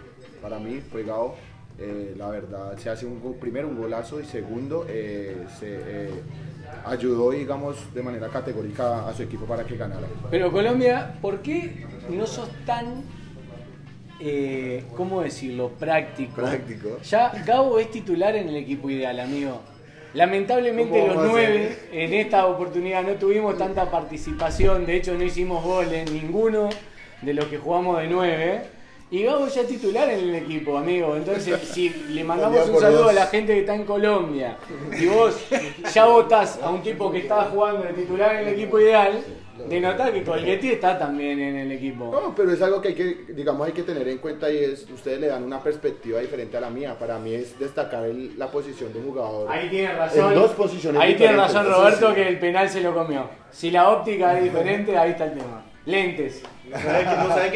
Para 0.42 0.60
mí 0.60 0.80
fue 0.90 1.04
Gao. 1.04 1.36
Eh, 1.78 2.14
la 2.18 2.30
verdad, 2.30 2.78
se 2.78 2.90
hace 2.90 3.06
un, 3.06 3.20
go- 3.20 3.34
primero 3.34 3.68
un 3.68 3.78
golazo 3.78 4.20
y 4.22 4.26
segundo, 4.26 4.86
eh, 4.88 5.46
se 5.60 6.10
ayudó, 6.86 7.32
digamos, 7.32 7.94
de 7.94 8.02
manera 8.02 8.30
categórica 8.30 9.08
a 9.08 9.14
su 9.14 9.24
equipo 9.24 9.46
para 9.46 9.66
que 9.66 9.76
ganara. 9.76 10.08
Pero 10.30 10.52
Colombia, 10.52 11.16
¿por 11.22 11.42
qué 11.42 11.86
no 12.10 12.26
sos 12.28 12.50
tan 12.66 13.04
eh, 14.22 14.84
¿cómo 14.96 15.22
decirlo? 15.22 15.70
Práctico. 15.72 16.36
Práctico. 16.36 17.00
Ya 17.02 17.32
Gabo 17.46 17.78
es 17.80 17.90
titular 17.92 18.36
en 18.36 18.48
el 18.50 18.56
equipo 18.56 18.90
ideal, 18.90 19.20
amigo. 19.20 19.60
Lamentablemente 20.14 21.00
¿Cómo 21.00 21.14
los 21.14 21.32
nueve 21.32 21.78
en 21.92 22.14
esta 22.14 22.46
oportunidad 22.48 23.04
no 23.04 23.14
tuvimos 23.14 23.58
tanta 23.58 23.90
participación, 23.90 24.86
de 24.86 24.98
hecho 24.98 25.14
no 25.14 25.24
hicimos 25.24 25.64
goles 25.64 26.12
ninguno 26.12 26.70
de 27.22 27.34
los 27.34 27.46
que 27.46 27.58
jugamos 27.58 28.00
de 28.02 28.08
nueve. 28.08 28.62
Y 29.10 29.24
Gabo 29.24 29.46
ya 29.48 29.62
es 29.62 29.68
titular 29.68 30.10
en 30.10 30.20
el 30.30 30.36
equipo, 30.36 30.78
amigo. 30.78 31.18
Entonces, 31.18 31.60
si 31.74 31.90
le 31.90 32.24
mandamos 32.24 32.70
un 32.70 32.80
saludo 32.80 33.10
a 33.10 33.14
la 33.14 33.28
gente 33.28 33.54
que 33.54 33.60
está 33.62 33.76
en 33.76 33.84
Colombia 33.84 34.58
y 34.98 35.06
vos 35.06 35.36
ya 35.94 36.06
votás 36.06 36.60
a 36.62 36.70
un 36.70 36.82
tipo 36.82 37.12
que 37.12 37.20
está 37.20 37.44
jugando 37.44 37.84
de 37.84 37.94
titular 37.94 38.36
en 38.36 38.48
el 38.48 38.54
equipo 38.54 38.80
ideal, 38.80 39.22
denotá 39.68 40.12
que 40.12 40.24
Colgetti 40.24 40.70
está 40.72 40.98
también 40.98 41.40
en 41.40 41.56
el 41.58 41.72
equipo. 41.72 42.10
No, 42.12 42.34
pero 42.36 42.52
es 42.52 42.62
algo 42.62 42.82
que 42.82 42.90
hay 42.90 42.94
que, 42.96 43.26
digamos, 43.34 43.66
hay 43.68 43.74
que 43.74 43.84
tener 43.84 44.08
en 44.08 44.18
cuenta 44.18 44.50
y 44.52 44.58
es, 44.58 44.90
ustedes 44.90 45.20
le 45.20 45.28
dan 45.28 45.44
una 45.44 45.62
perspectiva 45.62 46.20
diferente 46.20 46.58
a 46.58 46.62
la 46.62 46.70
mía. 46.70 46.98
Para 46.98 47.18
mí 47.20 47.34
es 47.34 47.58
destacar 47.60 48.06
el- 48.06 48.38
la 48.38 48.48
posición 48.48 48.92
de 48.94 49.00
un 49.00 49.06
jugador. 49.06 49.52
Ahí 49.52 49.70
tiene 49.70 49.94
razón. 49.94 50.30
En 50.34 50.40
dos 50.40 50.52
posiciones 50.52 51.02
Ahí 51.02 51.16
tiene 51.16 51.36
razón 51.38 51.66
Roberto 51.68 52.10
sí. 52.10 52.16
que 52.16 52.28
el 52.28 52.40
penal 52.40 52.70
se 52.70 52.82
lo 52.82 52.94
comió. 52.94 53.30
Si 53.52 53.72
la 53.72 53.90
óptica 53.90 54.38
es 54.38 54.44
diferente, 54.46 54.98
ahí 54.98 55.12
está 55.12 55.26
el 55.26 55.34
tema. 55.38 55.66
Lentes. 55.86 56.44
No 56.70 56.78
sabe 56.78 57.04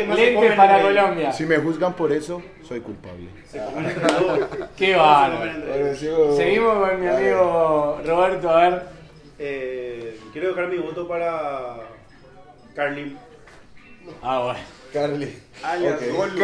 no 0.01 0.07
más 0.07 0.17
Lentes 0.17 0.53
para 0.55 0.81
Colombia. 0.81 1.31
Si 1.31 1.45
me 1.45 1.57
juzgan 1.57 1.93
por 1.93 2.11
eso, 2.11 2.41
soy 2.67 2.80
culpable. 2.81 3.27
Qué 4.76 4.95
bárbaro. 4.95 5.95
Seguimos 6.35 6.89
con 6.89 7.01
mi 7.01 7.07
amigo 7.07 7.99
Roberto, 8.05 8.49
a 8.49 8.61
ver. 8.69 8.94
Eh, 9.38 10.20
quiero 10.32 10.49
dejar 10.49 10.68
mi 10.68 10.78
voto 10.78 11.07
para 11.07 11.78
Carlin. 12.74 13.18
Ah, 14.22 14.40
bueno. 14.40 14.60
Carly. 14.94 15.38
Alias 15.64 16.02
Ok. 16.02 16.16
Golu. 16.16 16.40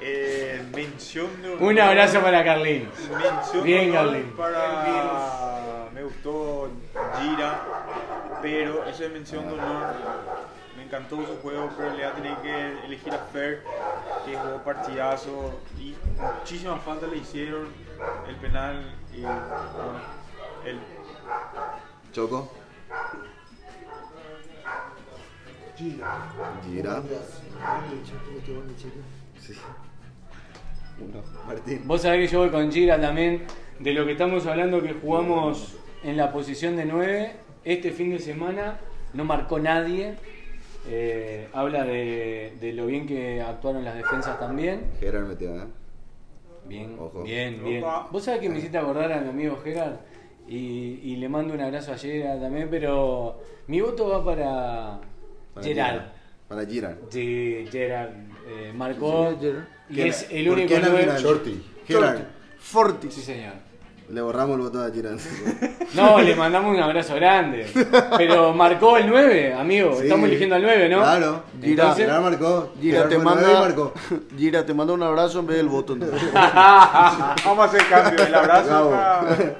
Eh, 0.00 0.62
mención 0.74 1.42
de 1.42 1.54
Un 1.54 1.78
abrazo 1.78 2.20
para 2.20 2.44
Carlín. 2.44 2.88
Mención 3.10 3.64
Bien, 3.64 3.92
Carlin. 3.92 4.30
para. 4.36 5.88
Me 5.92 6.02
gustó 6.02 6.70
Gira, 7.20 7.62
pero 8.42 8.84
esa 8.84 9.04
es 9.04 9.10
mención 9.12 9.46
de 9.46 9.52
honor. 9.54 9.94
Me 10.76 10.82
encantó 10.84 11.16
su 11.16 11.36
juego, 11.40 11.70
pero 11.76 11.90
le 11.90 11.96
voy 11.96 12.04
a 12.04 12.12
tener 12.12 12.36
que 12.38 12.84
elegir 12.86 13.14
a 13.14 13.18
Fer, 13.32 13.62
que 14.26 14.36
jugó 14.36 14.58
partidazo 14.62 15.60
y 15.78 15.94
muchísimas 16.20 16.82
faltas 16.82 17.10
le 17.10 17.18
hicieron. 17.18 17.68
El 18.28 18.36
penal 18.36 18.94
y. 19.14 19.20
Bueno, 19.20 20.00
el 20.64 20.78
Choco. 22.12 22.50
Gira. 25.76 27.02
Sí. 29.40 29.54
Uno. 31.00 31.22
Martín. 31.46 31.82
Vos 31.86 32.02
sabés 32.02 32.26
que 32.28 32.32
yo 32.32 32.40
voy 32.40 32.50
con 32.50 32.70
Gira 32.70 33.00
también, 33.00 33.44
de 33.80 33.92
lo 33.92 34.06
que 34.06 34.12
estamos 34.12 34.46
hablando 34.46 34.80
que 34.80 34.92
jugamos 34.94 35.76
en 36.04 36.16
la 36.16 36.32
posición 36.32 36.76
de 36.76 36.84
9, 36.84 37.36
este 37.64 37.90
fin 37.90 38.10
de 38.10 38.20
semana 38.20 38.78
no 39.12 39.24
marcó 39.24 39.58
nadie. 39.58 40.16
Eh, 40.86 41.48
habla 41.54 41.84
de, 41.84 42.56
de 42.60 42.72
lo 42.74 42.86
bien 42.86 43.06
que 43.06 43.40
actuaron 43.40 43.84
las 43.84 43.96
defensas 43.96 44.38
también. 44.38 44.92
Gerard 45.00 45.26
metió, 45.26 45.56
¿eh? 45.56 45.66
Bien, 46.66 46.96
Ojo. 46.98 47.22
bien, 47.22 47.62
bien. 47.62 47.82
Opa. 47.84 48.08
Vos 48.10 48.22
sabés 48.24 48.40
que 48.40 48.48
me 48.48 48.58
hiciste 48.58 48.78
acordar 48.78 49.12
a 49.12 49.20
mi 49.20 49.28
amigo 49.28 49.58
Gerard 49.62 49.96
y, 50.48 51.00
y 51.02 51.16
le 51.16 51.28
mando 51.28 51.54
un 51.54 51.60
abrazo 51.60 51.92
a 51.92 51.98
Gerard 51.98 52.40
también, 52.40 52.68
pero 52.70 53.38
mi 53.66 53.80
voto 53.80 54.08
va 54.08 54.24
para, 54.24 55.00
Para 55.54 55.66
Gerard. 55.66 56.02
Para 56.48 56.66
Girard. 56.66 56.96
Sí, 57.10 57.66
Gerard 57.70 58.10
eh, 58.48 58.72
marcó 58.74 59.36
Gerard. 59.40 59.64
y 59.90 59.94
¿Quién- 59.94 60.08
es 60.08 60.28
el 60.30 60.48
único 60.48 60.74
final? 60.74 61.22
Shorty. 61.22 61.62
Gerard. 61.86 62.20
Fortis. 62.58 63.12
Sí, 63.14 63.20
señor. 63.20 63.52
Le 64.08 64.20
borramos 64.20 64.56
el 64.56 64.62
voto 64.62 64.82
a 64.82 64.90
Girard. 64.90 65.18
No, 65.94 66.20
le 66.20 66.34
mandamos 66.34 66.74
un 66.76 66.82
abrazo 66.82 67.14
grande. 67.14 67.66
Pero 68.18 68.52
marcó 68.52 68.96
el 68.96 69.06
9, 69.08 69.54
amigo. 69.54 69.94
Sí. 69.96 70.02
Estamos 70.04 70.28
eligiendo 70.28 70.56
al 70.56 70.62
9, 70.62 70.88
¿no? 70.88 70.98
Claro. 70.98 71.42
Gira. 71.60 71.70
Entonces- 71.84 72.06
Gerard 72.06 72.22
marcó. 72.22 72.72
Gira 72.80 72.96
Gerard 72.96 73.08
te, 73.10 73.18
manda, 73.18 73.60
marcó. 73.60 73.92
Gira 74.36 74.66
te 74.66 74.74
manda 74.74 74.92
un 74.92 75.02
abrazo 75.04 75.38
en 75.40 75.46
vez 75.46 75.56
del 75.58 75.68
voto. 75.68 75.92
entonces. 75.94 76.20
Vamos 76.34 77.58
a 77.58 77.64
hacer 77.64 77.82
cambio. 77.88 78.24
El 78.26 78.34
abrazo 78.34 78.68
Bravo. 78.68 78.90
para. 78.90 79.56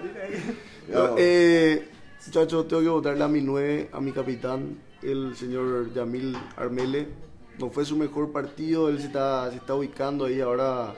Bravo. 0.89 1.15
Eh, 1.19 1.89
muchachos, 2.27 2.67
tengo 2.69 2.83
que 2.83 2.89
votarle 2.89 3.25
a 3.25 3.29
mi 3.29 3.41
9, 3.41 3.91
a 3.93 4.01
mi 4.01 4.13
capitán, 4.13 4.77
el 5.03 5.37
señor 5.37 5.93
Yamil 5.95 6.37
Armele. 6.57 7.09
No 7.59 7.71
fue 7.71 7.85
su 7.85 7.97
mejor 7.97 8.33
partido, 8.33 8.89
él 8.89 8.99
se 8.99 9.07
está, 9.07 9.49
se 9.51 9.57
está 9.57 9.75
ubicando 9.75 10.25
ahí. 10.25 10.41
Ahora 10.41 10.93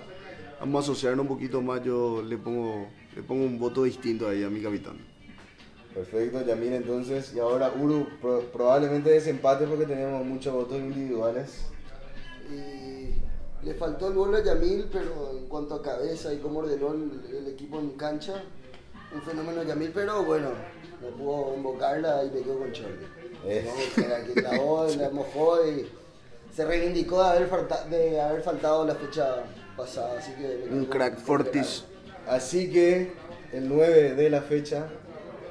vamos 0.60 0.82
a 0.82 0.90
asociarnos 0.90 1.20
un 1.24 1.28
poquito 1.28 1.60
más. 1.60 1.82
Yo 1.84 2.22
le 2.26 2.38
pongo, 2.38 2.88
le 3.16 3.22
pongo 3.22 3.44
un 3.44 3.58
voto 3.58 3.82
distinto 3.84 4.28
ahí 4.28 4.44
a 4.44 4.50
mi 4.50 4.60
capitán. 4.60 4.98
Perfecto, 5.94 6.44
Yamil 6.44 6.74
entonces. 6.74 7.32
Y 7.34 7.38
ahora 7.40 7.72
Uru, 7.72 8.06
pro- 8.20 8.42
probablemente 8.52 9.10
desempate 9.10 9.66
porque 9.66 9.86
tenemos 9.86 10.24
muchos 10.24 10.52
votos 10.52 10.76
individuales. 10.78 11.62
Y 12.50 13.14
le 13.66 13.74
faltó 13.74 14.08
el 14.08 14.14
gol 14.14 14.34
a 14.36 14.44
Yamil, 14.44 14.86
pero 14.92 15.32
en 15.36 15.46
cuanto 15.46 15.74
a 15.76 15.82
cabeza 15.82 16.32
y 16.34 16.38
cómo 16.38 16.58
ordenó 16.60 16.92
el, 16.92 17.34
el 17.34 17.46
equipo 17.48 17.78
en 17.80 17.90
cancha, 17.92 18.42
un 19.14 19.22
fenómeno 19.22 19.62
Yamil, 19.62 19.90
pero 19.94 20.22
bueno, 20.22 20.50
no 21.00 21.08
pudo 21.16 21.54
invocarla 21.56 22.22
y 22.24 22.30
me 22.30 22.42
quedo 22.42 22.58
con 22.58 22.72
Charlie. 22.72 23.06
Eh. 23.46 23.64
No, 23.66 24.86
que 24.86 24.96
la 24.98 25.10
mojó 25.10 25.66
y 25.66 25.86
se 26.54 26.64
reivindicó 26.66 27.22
de 27.22 27.28
haber, 27.30 27.48
falta- 27.48 27.84
de 27.88 28.20
haber 28.20 28.42
faltado 28.42 28.86
la 28.86 28.94
fecha 28.94 29.44
pasada. 29.76 30.18
Así 30.18 30.32
que 30.32 30.68
Un 30.70 30.84
crack 30.84 31.18
Fortis. 31.18 31.84
Así 32.28 32.70
que 32.70 33.12
el 33.52 33.68
9 33.68 34.14
de 34.14 34.30
la 34.30 34.42
fecha, 34.42 34.88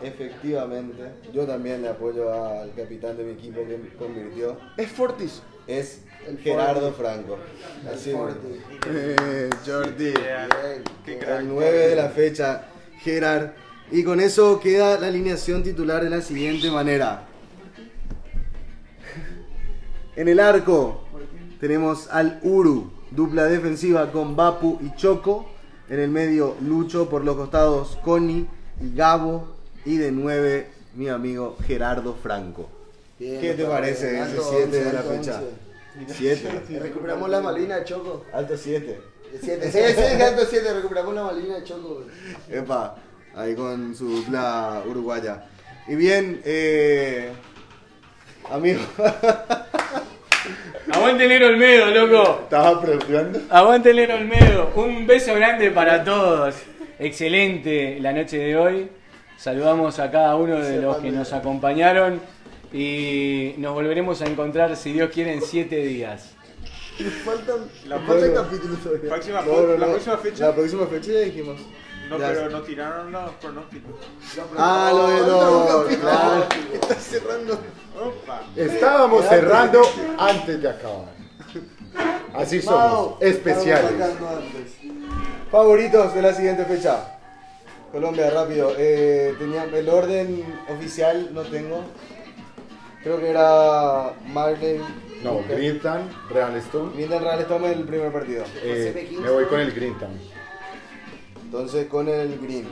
efectivamente, 0.03 1.03
yo 1.34 1.45
también 1.45 1.81
le 1.81 1.89
apoyo 1.89 2.31
al 2.31 2.73
capitán 2.73 3.18
de 3.18 3.23
mi 3.23 3.31
equipo 3.34 3.61
que 3.65 3.80
convirtió. 3.97 4.57
Es 4.77 4.91
Fortis. 4.91 5.41
Es 5.68 6.02
El 6.27 6.38
Gerardo. 6.38 6.93
Franco. 6.93 7.38
El 7.81 7.88
Así 7.95 8.11
Forti. 8.11 8.61
Eh, 8.88 9.49
Jordi. 9.65 10.11
Bien. 10.11 10.84
Qué 11.06 11.18
crack. 11.18 11.39
El 11.39 11.47
9 11.47 11.88
de 11.88 11.95
la 11.95 12.10
fecha, 12.10 12.65
Gerard. 12.99 13.52
Y 13.91 14.03
con 14.03 14.19
eso 14.19 14.60
queda 14.60 14.99
la 14.99 15.07
alineación 15.07 15.64
titular 15.64 16.03
de 16.03 16.10
la 16.10 16.22
siguiente 16.22 16.69
manera. 16.72 17.27
En 20.15 20.27
el 20.27 20.39
arco 20.39 21.03
tenemos 21.60 22.07
al 22.10 22.39
Uru, 22.41 22.91
dupla 23.11 23.45
defensiva 23.45 24.11
con 24.11 24.35
Bapu 24.35 24.80
y 24.81 24.95
Choco. 24.95 25.49
En 25.90 25.99
el 25.99 26.10
medio 26.10 26.56
Lucho, 26.62 27.10
por 27.10 27.24
los 27.24 27.36
costados 27.36 27.98
Connie 28.03 28.48
y 28.82 28.95
Gabo. 28.95 29.56
Y 29.86 29.98
de 29.98 30.12
9 30.12 30.68
mi 30.95 31.10
amigo 31.10 31.57
Gerardo 31.66 32.16
Franco. 32.16 32.70
Bien, 33.20 33.40
¿Qué 33.40 33.53
te 33.53 33.66
parece 33.66 34.12
ese 34.14 34.22
Alto 34.22 34.44
7 34.49 34.64
once, 34.64 34.84
de 34.84 34.94
la 34.94 35.02
fecha? 35.03 35.41
once. 35.41 36.14
7. 36.14 36.80
Recuperamos 36.80 37.30
la 37.30 37.41
malina 37.41 37.78
de 37.78 37.84
Choco. 37.86 38.26
Alto 38.34 38.57
7. 38.57 38.99
7, 39.41 39.72
sí, 39.72 39.80
sí, 39.95 40.22
alto 40.22 40.45
7, 40.49 40.74
recuperamos 40.74 41.14
la 41.14 41.24
malina 41.24 41.56
de 41.56 41.64
Choco. 41.64 42.03
Epa, 42.49 42.95
ahí 43.36 43.56
con 43.56 43.95
su 43.95 44.07
dupla 44.07 44.84
uruguaya. 44.88 45.45
Y 45.88 45.95
bien, 45.95 46.41
eh, 46.45 47.32
amigo, 48.49 48.82
Aguante 50.92 51.24
el 51.24 51.30
negro 51.30 51.48
Olmedo, 51.48 51.92
loco. 51.92 52.40
Estaba 52.44 52.82
preguntando. 52.82 53.42
Aguante 53.50 53.90
el 53.90 53.96
negro 53.96 54.16
Olmedo. 54.16 54.72
Un 54.76 55.08
beso 55.08 55.34
grande 55.34 55.72
para 55.72 56.04
todos. 56.04 56.56
Excelente 57.00 57.98
la 58.00 58.14
noche 58.14 58.38
de 58.38 58.56
hoy. 58.56 58.90
Saludamos 59.38 60.00
a 60.00 60.12
cada 60.12 60.36
uno 60.36 60.58
de 60.60 60.82
los 60.82 60.98
que 60.98 61.12
nos 61.12 61.34
acompañaron 61.34 62.22
y 62.72 63.56
nos 63.58 63.74
volveremos 63.74 64.22
a 64.22 64.28
encontrar, 64.28 64.76
si 64.76 64.94
Dios 64.94 65.10
quiere, 65.12 65.34
en 65.34 65.42
siete 65.42 65.78
días. 65.78 66.35
Faltan, 67.26 67.70
La 67.88 68.00
faltan 68.00 68.34
capítulos 68.34 68.80
todavía. 68.80 69.10
Próxima, 69.10 69.42
No, 69.42 69.62
no, 69.62 69.78
la 69.78 69.86
no. 69.86 69.92
próxima 69.94 70.18
fecha. 70.18 70.46
La 70.48 70.56
próxima 70.56 70.88
fecha 70.88 71.12
ya 71.12 71.20
dijimos. 71.20 71.60
No, 72.10 72.18
Ya 72.20 72.28
pero 72.28 72.50
no 72.52 72.62
tiraron 72.62 73.12
los 73.12 73.32
pronósticos. 73.34 73.96
Ah, 74.58 74.92
lo 74.94 75.08
de 75.10 75.20
los. 75.20 75.98
claro. 75.98 76.46
Está 76.74 76.96
cerrando. 76.96 77.54
Opa. 78.00 78.42
Estábamos 78.56 79.26
cerrando 79.26 79.82
antes 80.18 80.62
de 80.62 80.70
acabar. 80.70 81.16
Así 82.34 82.62
somos, 82.62 83.22
especiales. 83.22 83.92
estamos 83.92 84.14
sacando 84.14 84.38
antes. 84.38 84.74
Favoritos 85.52 86.14
de 86.14 86.22
la 86.22 86.34
siguiente 86.34 86.66
fecha. 86.66 87.18
Colombia, 87.92 88.30
rápido. 88.30 88.74
Eh, 88.78 89.36
tenía 89.40 89.64
el 89.64 89.90
orden 89.90 90.46
oficial, 90.70 91.30
no 91.34 91.42
tengo. 91.44 91.82
Creo 93.04 93.20
que 93.20 93.30
era 93.30 94.14
Marley. 94.28 94.82
No, 95.24 95.44
Grintan, 95.48 96.10
Real 96.30 96.56
Stone. 96.58 96.94
Grintan 96.96 97.24
Real 97.24 97.40
Stone 97.42 97.72
el 97.72 97.84
primer 97.84 98.12
partido. 98.12 98.44
Eh, 98.64 99.18
me 99.20 99.30
voy 99.30 99.46
con 99.46 99.60
el 99.60 99.72
Grintan. 99.72 100.20
Entonces 101.44 101.88
con 101.88 102.08
el 102.08 102.40
Green. 102.40 102.68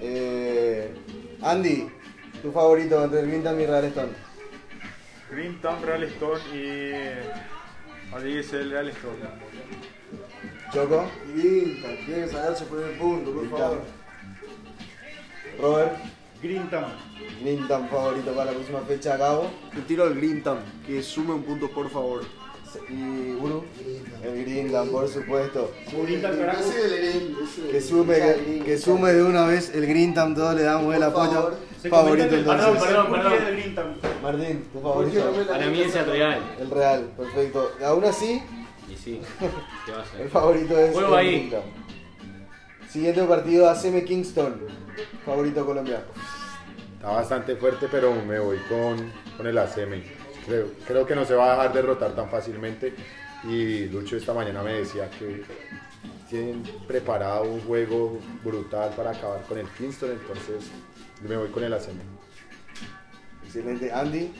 Eh, 0.00 0.94
Andy, 1.42 1.88
tu 2.42 2.52
favorito 2.52 3.02
entre 3.02 3.20
el 3.20 3.28
Grintan 3.28 3.60
y 3.60 3.66
Real 3.66 3.84
Stone. 3.84 4.12
Green 5.30 5.60
Town 5.60 5.82
Real 5.82 6.02
Stone 6.04 6.40
y 6.54 8.12
Rodríguez 8.12 8.52
el 8.52 8.70
Real 8.70 8.88
Stone. 8.88 9.16
Choco, 10.72 11.06
Grita, 11.34 11.88
tiene 12.06 12.22
que 12.22 12.28
sacarse 12.28 12.64
por 12.64 12.82
el 12.82 12.96
punto, 12.98 13.32
por 13.32 13.50
favor. 13.50 13.82
Robert, 15.60 15.96
Green 16.46 16.70
Town. 16.70 16.84
Grintam 17.42 17.88
favorito 17.88 18.30
para 18.32 18.46
la 18.46 18.52
próxima 18.52 18.80
fecha, 18.80 19.16
Gabo. 19.16 19.50
Te 19.74 19.80
tiro 19.82 20.04
al 20.04 20.14
Grintam, 20.14 20.58
que 20.86 21.02
sume 21.02 21.34
un 21.34 21.42
punto, 21.42 21.70
por 21.70 21.90
favor. 21.90 22.22
Y 22.90 23.32
Uru, 23.32 23.64
el 24.22 24.44
Grintam, 24.44 24.88
por 24.88 25.08
supuesto. 25.08 25.72
Green 26.04 26.20
del 26.22 26.36
Green, 26.36 27.36
ese 27.42 27.68
Que 27.70 27.80
sume, 27.80 28.14
que, 28.14 28.62
que 28.64 28.78
sume 28.78 29.12
de 29.12 29.22
una 29.22 29.46
vez 29.46 29.74
el 29.74 29.86
Grintam, 29.86 30.34
todos 30.34 30.54
le 30.54 30.62
damos 30.62 30.94
el 30.94 31.00
Por 31.00 31.08
apoyo 31.26 31.54
favorito 31.88 32.34
entonces. 32.34 32.66
Perdón, 32.66 32.78
perdón, 32.80 33.06
¿Por 33.08 33.22
perdón. 33.22 33.56
Green? 33.56 33.74
Martín, 34.22 34.64
tu 34.72 34.80
¿Por 34.80 34.92
favorito. 35.10 35.46
Para 35.48 35.66
mí 35.66 35.80
es 35.80 35.94
el 35.94 36.06
real. 36.06 36.40
El 36.60 36.70
Real, 36.70 37.10
perfecto. 37.16 37.72
Aún 37.84 38.04
así, 38.04 38.42
Y 38.90 38.96
sí, 38.96 39.20
¿qué 39.86 39.92
va 39.92 40.02
a 40.02 40.06
ser? 40.06 40.20
el 40.22 40.28
favorito 40.28 40.78
es 40.78 40.96
el 40.96 41.14
ahí. 41.14 41.38
Grintam. 41.38 41.62
Siguiente 42.90 43.22
partido, 43.24 43.68
ACM 43.68 44.04
Kingston. 44.04 44.60
Favorito 45.24 45.64
colombiano. 45.66 46.04
Está 47.06 47.18
bastante 47.18 47.54
fuerte, 47.54 47.86
pero 47.88 48.12
me 48.12 48.40
voy 48.40 48.58
con, 48.68 49.12
con 49.36 49.46
el 49.46 49.56
ACM. 49.56 50.02
Creo, 50.44 50.72
creo 50.84 51.06
que 51.06 51.14
no 51.14 51.24
se 51.24 51.36
va 51.36 51.46
a 51.46 51.50
dejar 51.52 51.72
derrotar 51.72 52.16
tan 52.16 52.28
fácilmente. 52.28 52.94
Y 53.44 53.84
Lucho 53.84 54.16
esta 54.16 54.34
mañana 54.34 54.60
me 54.64 54.72
decía 54.72 55.08
que 55.08 55.44
tienen 56.28 56.64
preparado 56.88 57.44
un 57.44 57.60
juego 57.60 58.18
brutal 58.42 58.90
para 58.96 59.12
acabar 59.12 59.40
con 59.42 59.56
el 59.56 59.68
Kingston, 59.68 60.10
entonces 60.10 60.68
me 61.22 61.36
voy 61.36 61.48
con 61.50 61.62
el 61.62 61.74
ACM. 61.74 62.00
Excelente. 63.44 63.92
Andy, 63.92 64.32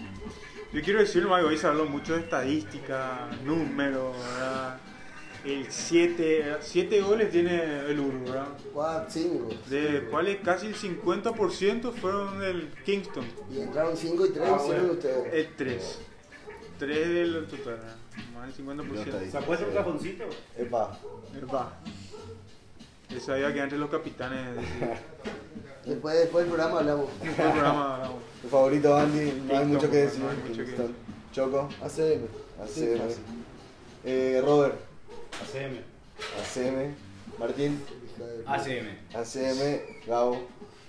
Yo 0.72 0.82
quiero 0.82 0.98
decir, 0.98 1.24
Mago, 1.24 1.46
hoy 1.46 1.58
se 1.58 1.68
habló 1.68 1.84
mucho 1.84 2.14
de 2.14 2.22
estadística, 2.22 3.28
números, 3.44 4.16
¿verdad? 4.18 4.80
El 5.46 5.66
7 5.70 6.56
siete 6.60 7.00
goles 7.00 7.30
tiene 7.30 7.80
el 7.88 8.00
Uru, 8.00 8.24
¿verdad? 8.24 8.48
4, 8.74 9.06
5. 9.08 9.48
De 9.70 10.08
cuales 10.10 10.38
casi 10.42 10.66
el 10.66 10.74
50% 10.74 11.92
fueron 11.92 12.40
del 12.40 12.72
Kingston. 12.84 13.24
Y 13.54 13.60
entraron 13.60 13.96
5 13.96 14.26
y 14.26 14.30
3 14.30 14.48
Ah, 14.48 14.58
bueno. 14.66 14.92
ustedes. 14.92 15.32
El 15.34 15.54
3. 15.54 15.98
3 16.80 17.08
del 17.08 17.46
total, 17.46 17.78
más 18.34 18.56
del 18.56 18.66
50%. 18.66 19.30
¿Se 19.30 19.38
acuesta 19.38 19.66
un 19.66 19.74
cajoncito? 19.74 20.24
Epa. 20.58 20.98
Epa. 21.40 21.78
Eso 23.08 23.32
había 23.32 23.54
que 23.54 23.60
entre 23.60 23.78
los 23.78 23.88
capitanes. 23.88 24.40
Después, 25.86 26.16
después 26.18 26.44
del 26.44 26.52
programa 26.54 26.80
hablamos. 26.80 27.06
Después 27.22 27.36
del 27.36 27.50
programa 27.52 27.94
hablamos. 27.94 28.18
Tu 28.42 28.48
favorito, 28.48 28.96
Andy, 28.96 29.42
no 29.46 29.58
hay 29.58 29.64
mucho 29.64 29.88
que 29.88 29.96
decir. 29.98 30.20
no 30.20 30.30
hay 30.30 30.36
mucho 30.48 30.64
que. 30.64 30.76
Choco, 31.32 31.68
ACM. 31.80 32.26
ACM. 32.60 33.00
Eh, 34.04 34.42
Robert, 34.44 34.74
ACM. 35.42 35.76
ACM. 36.40 36.94
Martín, 37.38 37.80
ACM. 38.46 38.88
ACM. 39.14 39.80
Gabo 40.06 40.40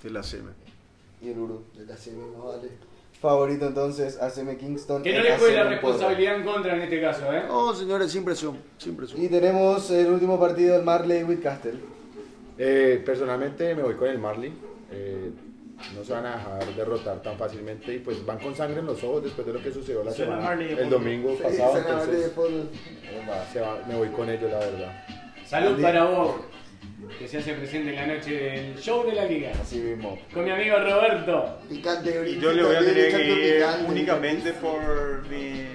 De 0.04 0.10
la 0.10 0.24
CM. 0.24 0.50
y 1.22 1.30
el 1.30 1.40
Uru. 1.40 1.64
De 1.76 1.86
la 1.86 1.94
ACM 1.96 2.32
no 2.38 2.46
vale. 2.46 2.70
Favorito 3.20 3.68
entonces, 3.68 4.18
ACM 4.22 4.56
Kingston. 4.58 5.02
Que 5.04 5.12
no 5.12 5.18
el 5.18 5.24
le 5.24 5.38
juegue 5.38 5.56
la 5.56 5.62
ACM 5.64 5.70
responsabilidad 5.72 6.36
en 6.36 6.44
contra 6.46 6.76
en 6.76 6.82
este 6.82 7.02
caso, 7.02 7.34
¿eh? 7.34 7.44
No, 7.48 7.74
señores, 7.76 8.12
sin 8.12 8.24
presión, 8.24 8.58
sin 8.78 8.96
presión. 8.96 9.22
Y 9.22 9.28
tenemos 9.28 9.90
el 9.92 10.08
último 10.12 10.40
partido, 10.40 10.76
el 10.76 10.84
Marley 10.84 11.24
with 11.24 11.42
Castle. 11.42 11.74
Eh, 12.58 13.02
personalmente 13.06 13.76
me 13.76 13.84
voy 13.84 13.96
con 13.96 14.08
el 14.08 14.20
Marley. 14.20 14.54
Eh, 14.92 15.32
no 15.96 16.04
se 16.04 16.12
van 16.14 16.26
a 16.26 16.36
dejar 16.38 16.76
derrotar 16.76 17.22
tan 17.22 17.38
fácilmente 17.38 17.94
y 17.94 18.00
pues 18.00 18.26
van 18.26 18.40
con 18.40 18.56
sangre 18.56 18.80
en 18.80 18.86
los 18.88 19.04
ojos 19.04 19.24
después 19.24 19.46
de 19.48 19.54
lo 19.54 19.62
que 19.62 19.72
sucedió 19.72 20.04
la 20.04 20.12
semana, 20.12 20.54
el 20.54 20.90
domingo 20.90 21.36
Sí, 21.38 21.44
pasado. 21.44 21.78
Entonces, 21.78 22.32
se 23.54 23.60
va- 23.62 23.80
me 23.88 23.96
voy 23.96 24.08
con 24.10 24.30
ellos, 24.30 24.52
la 24.52 24.60
verdad. 24.60 25.06
Salud 25.46 25.70
Andy. 25.72 25.82
para 25.84 26.04
vos, 26.06 26.36
que 27.20 27.28
se 27.28 27.38
hace 27.38 27.54
presente 27.54 27.90
en 27.92 27.96
la 27.96 28.16
noche 28.16 28.32
del 28.34 28.78
show 28.80 29.06
de 29.06 29.14
la 29.14 29.26
liga. 29.26 29.52
Así 29.62 29.78
mismo. 29.80 30.18
Con 30.34 30.44
mi 30.46 30.52
amigo 30.52 30.78
Roberto. 30.78 31.58
Picante, 31.70 32.30
Y 32.32 32.40
yo 32.40 32.52
le 32.52 32.64
voy 32.64 32.76
a 32.76 32.80
tener 32.80 33.16
que 33.16 33.26
ir 33.58 33.64
únicamente 33.88 34.54
por 34.54 35.26
mi 35.30 35.66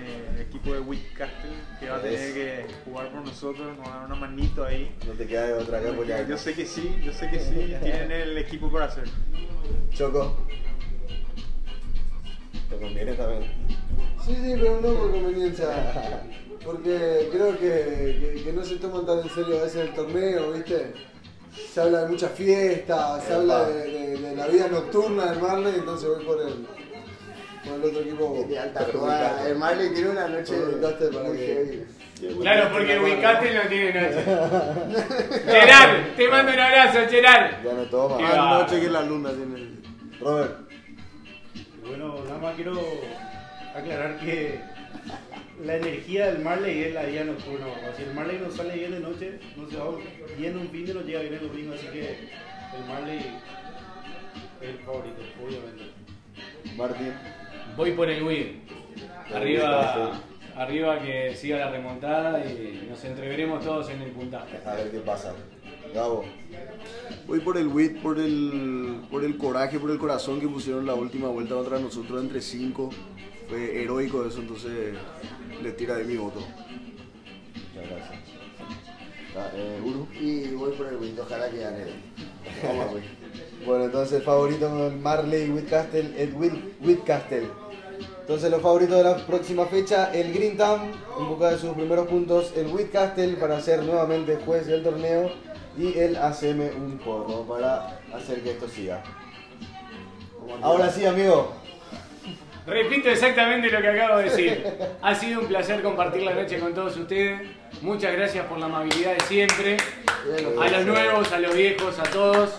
equipo 0.53 0.75
de 0.75 0.81
Whitcastle, 0.81 1.51
que 1.81 1.89
va 1.89 1.97
a 1.97 2.03
tener 2.03 2.35
que 2.35 2.67
jugar 2.85 3.09
por 3.11 3.23
nosotros, 3.25 3.67
nos 3.77 3.87
va 3.87 3.95
a 3.95 3.97
dar 4.01 4.07
una 4.07 4.15
manito 4.17 4.65
ahí. 4.65 4.95
No 5.07 5.13
te 5.15 5.27
queda 5.27 5.47
de 5.47 5.53
otra 5.55 5.81
que 5.81 5.89
apoyar. 5.89 6.27
Yo 6.29 6.37
sé 6.37 6.53
que 6.55 6.67
sí, 6.67 6.95
yo 7.03 7.13
sé 7.13 7.31
que 7.31 7.39
sí, 7.41 7.75
tienen 7.83 8.13
el 8.13 8.37
equipo 8.39 8.71
para 8.71 8.85
hacer. 8.87 9.05
Choco. 9.95 10.37
Te 12.69 12.77
conviene 12.77 13.13
también. 13.15 13.51
Sí, 14.25 14.35
sí, 14.35 14.55
pero 14.61 14.81
no 14.81 14.89
por 14.95 15.11
conveniencia. 15.13 16.23
Porque 16.65 17.29
creo 17.33 17.53
que, 17.59 18.35
que- 18.37 18.43
que 18.45 18.53
no 18.53 18.65
se 18.65 18.77
toman 18.77 19.05
tan 19.07 19.19
en 19.21 19.29
serio 19.31 19.59
a 19.59 19.63
veces 19.65 19.89
el 19.89 19.95
torneo, 19.95 20.53
¿viste? 20.53 20.93
Se 21.73 21.81
habla 21.81 22.03
de 22.05 22.09
muchas 22.11 22.31
fiestas, 22.33 23.25
se 23.25 23.35
habla 23.35 23.69
de, 23.69 23.91
de- 23.91 24.19
de 24.19 24.37
la 24.37 24.47
vida 24.47 24.69
nocturna 24.69 25.33
del 25.33 25.41
Marley, 25.43 25.75
entonces 25.77 26.09
voy 26.09 26.25
por 26.25 26.41
el, 26.41 26.67
por 27.65 27.75
el 27.75 27.85
otro 27.85 28.01
equipo. 28.01 28.47
De 28.49 28.59
alta 28.59 28.87
jugada. 28.93 29.49
El 29.49 29.57
Marley 29.57 29.95
tiene 29.95 30.11
una 30.11 30.29
noche 30.29 30.55
Perjudicaste 30.55 31.07
para 31.09 31.29
muy 31.29 31.39
heavy. 31.39 31.85
Claro, 32.41 32.69
porque 32.73 32.99
Wicastle 32.99 33.55
no 33.55 33.69
tiene 33.69 34.01
noche. 34.01 34.25
Gerard, 35.47 36.17
te 36.17 36.29
mando 36.29 36.53
un 36.53 36.61
abrazo, 36.61 36.99
Gerard. 37.09 37.65
Ya 37.65 37.73
no 37.73 37.83
toma. 37.85 38.19
Más 38.19 38.37
noche 38.37 38.81
que 38.81 38.91
la 38.91 39.03
luna 39.03 39.31
tiene. 39.31 39.73
Robert. 40.21 40.71
Bueno, 41.85 42.25
nada 42.25 42.39
más 42.39 42.55
quiero 42.55 42.81
aclarar 43.75 44.19
que 44.21 44.61
la 45.65 45.77
energía 45.77 46.27
del 46.27 46.39
Marley 46.43 46.85
es 46.85 46.95
la 46.95 47.03
vida 47.03 47.25
nocturna. 47.25 47.67
Si 47.97 48.03
el 48.05 48.15
Marley 48.15 48.39
no 48.39 48.51
sale 48.51 48.75
bien 48.75 48.93
de 48.93 49.01
noche, 49.01 49.41
no 49.57 49.69
se 49.69 49.77
va 49.77 49.87
bien 50.39 50.57
un 50.57 50.69
fin 50.69 50.87
de 50.87 50.95
no 50.95 51.01
llega 51.01 51.21
bien 51.21 51.35
el 51.35 51.49
domingo. 51.49 51.75
Así 51.75 51.87
que 51.87 52.11
el 52.77 52.85
Marley 52.89 53.19
es 54.61 54.69
el 54.69 54.79
favorito, 54.79 55.23
obviamente. 55.45 56.03
Martín. 56.77 57.13
Voy 57.77 57.93
por 57.93 58.11
el 58.11 58.23
win. 58.23 58.63
Arriba, 59.35 60.21
arriba 60.57 61.01
que 61.01 61.35
siga 61.35 61.59
la 61.59 61.71
remontada 61.71 62.45
y 62.45 62.87
nos 62.89 63.03
entreveremos 63.05 63.65
todos 63.65 63.89
en 63.91 64.03
el 64.03 64.11
puntaje. 64.11 64.59
A 64.67 64.75
ver 64.75 64.91
qué 64.91 64.99
pasa. 64.99 65.35
Gabo. 65.95 66.25
Voy 67.27 67.41
por 67.41 67.57
el 67.57 67.69
wit, 67.69 68.01
por 68.01 68.19
el, 68.19 69.01
por 69.11 69.25
el 69.25 69.37
coraje, 69.37 69.79
por 69.79 69.91
el 69.91 69.99
corazón 69.99 70.41
que 70.41 70.49
pusieron 70.49 70.87
la 70.87 70.95
última 70.95 71.29
vuelta 71.29 71.55
contra 71.55 71.79
nosotros 71.79 72.23
entre 72.23 72.41
cinco. 72.41 72.91
Fue 73.49 73.83
heroico 73.83 74.25
eso, 74.25 74.41
entonces 74.41 74.95
le 75.63 75.73
tira 75.73 75.97
de 75.97 76.05
mi 76.05 76.17
voto. 76.17 76.41
Muchas 77.75 77.91
gracias. 77.91 78.19
Ah, 79.37 79.51
eh, 79.55 79.81
Uru. 79.83 80.07
Y 80.21 80.55
voy 80.55 80.73
por 80.73 80.89
el 80.89 80.97
Win, 80.97 81.19
ojalá 81.19 81.51
que 81.51 81.59
gane. 81.59 81.85
Güey. 82.91 83.03
Bueno, 83.65 83.85
entonces 83.85 84.19
el 84.19 84.23
favorito 84.23 84.89
el 84.89 84.97
Marley 84.99 85.51
Whitcastle, 85.51 86.13
Ed 86.17 86.35
Whitcastle. 86.81 87.49
Entonces 88.33 88.51
los 88.51 88.63
favoritos 88.63 88.97
de 88.97 89.05
la 89.05 89.17
próxima 89.27 89.67
fecha, 89.67 90.11
el 90.11 90.33
Green 90.33 90.57
Town 90.57 90.91
en 91.21 91.29
busca 91.29 91.51
de 91.51 91.59
sus 91.59 91.75
primeros 91.75 92.07
puntos, 92.07 92.55
el 92.57 92.69
Whitcastle 92.69 93.35
para 93.35 93.61
ser 93.61 93.83
nuevamente 93.83 94.39
juez 94.47 94.67
del 94.67 94.83
torneo 94.83 95.31
y 95.77 95.99
el 95.99 96.17
ACM 96.17 96.61
un 96.83 96.99
porro 97.05 97.43
para 97.43 98.01
hacer 98.11 98.43
que 98.43 98.53
esto 98.53 98.67
siga. 98.69 99.03
Ahora 100.63 100.91
sí, 100.91 101.05
amigo. 101.05 101.53
Repito 102.67 103.09
exactamente 103.09 103.71
lo 103.71 103.81
que 103.81 103.89
acabo 103.89 104.19
de 104.19 104.25
decir. 104.25 104.65
Ha 105.03 105.15
sido 105.15 105.41
un 105.41 105.47
placer 105.49 105.83
compartir 105.83 106.23
la 106.23 106.35
noche 106.35 106.59
con 106.59 106.75
todos 106.75 106.97
ustedes. 106.97 107.41
Muchas 107.81 108.13
gracias 108.13 108.47
por 108.47 108.59
la 108.59 108.67
amabilidad 108.67 109.15
de 109.15 109.21
siempre. 109.27 109.77
A 110.61 110.69
los 110.69 110.87
nuevos, 110.87 111.33
a 111.33 111.39
los 111.39 111.55
viejos, 111.55 111.99
a 111.99 112.05
todos. 112.05 112.51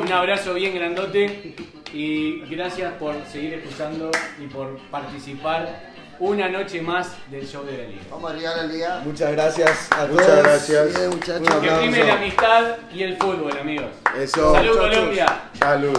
Un 0.00 0.12
abrazo 0.12 0.54
bien 0.54 0.74
grandote. 0.74 1.54
Y 1.92 2.40
gracias 2.48 2.94
por 2.94 3.14
seguir 3.30 3.54
escuchando 3.54 4.10
y 4.42 4.46
por 4.46 4.78
participar 4.90 5.92
una 6.18 6.48
noche 6.48 6.80
más 6.80 7.12
del 7.30 7.46
show 7.46 7.64
de 7.64 7.76
la 7.76 7.84
liga. 7.84 8.02
Vamos 8.10 8.32
a 8.32 8.36
la 8.36 8.62
liga. 8.62 9.00
Muchas 9.04 9.32
gracias 9.32 9.88
a 9.92 10.06
Muchas 10.06 10.26
todos. 10.26 10.42
gracias. 10.42 10.96
Bien, 10.98 11.10
muchachos. 11.10 11.60
Que 11.60 11.68
prime 11.68 12.04
la 12.04 12.14
amistad 12.14 12.76
y 12.94 13.02
el 13.02 13.16
fútbol, 13.18 13.58
amigos. 13.58 13.90
Eso. 14.18 14.52
Salud 14.54 14.76
muchachos. 14.76 14.96
Colombia. 14.96 15.26
Salud. 15.58 15.98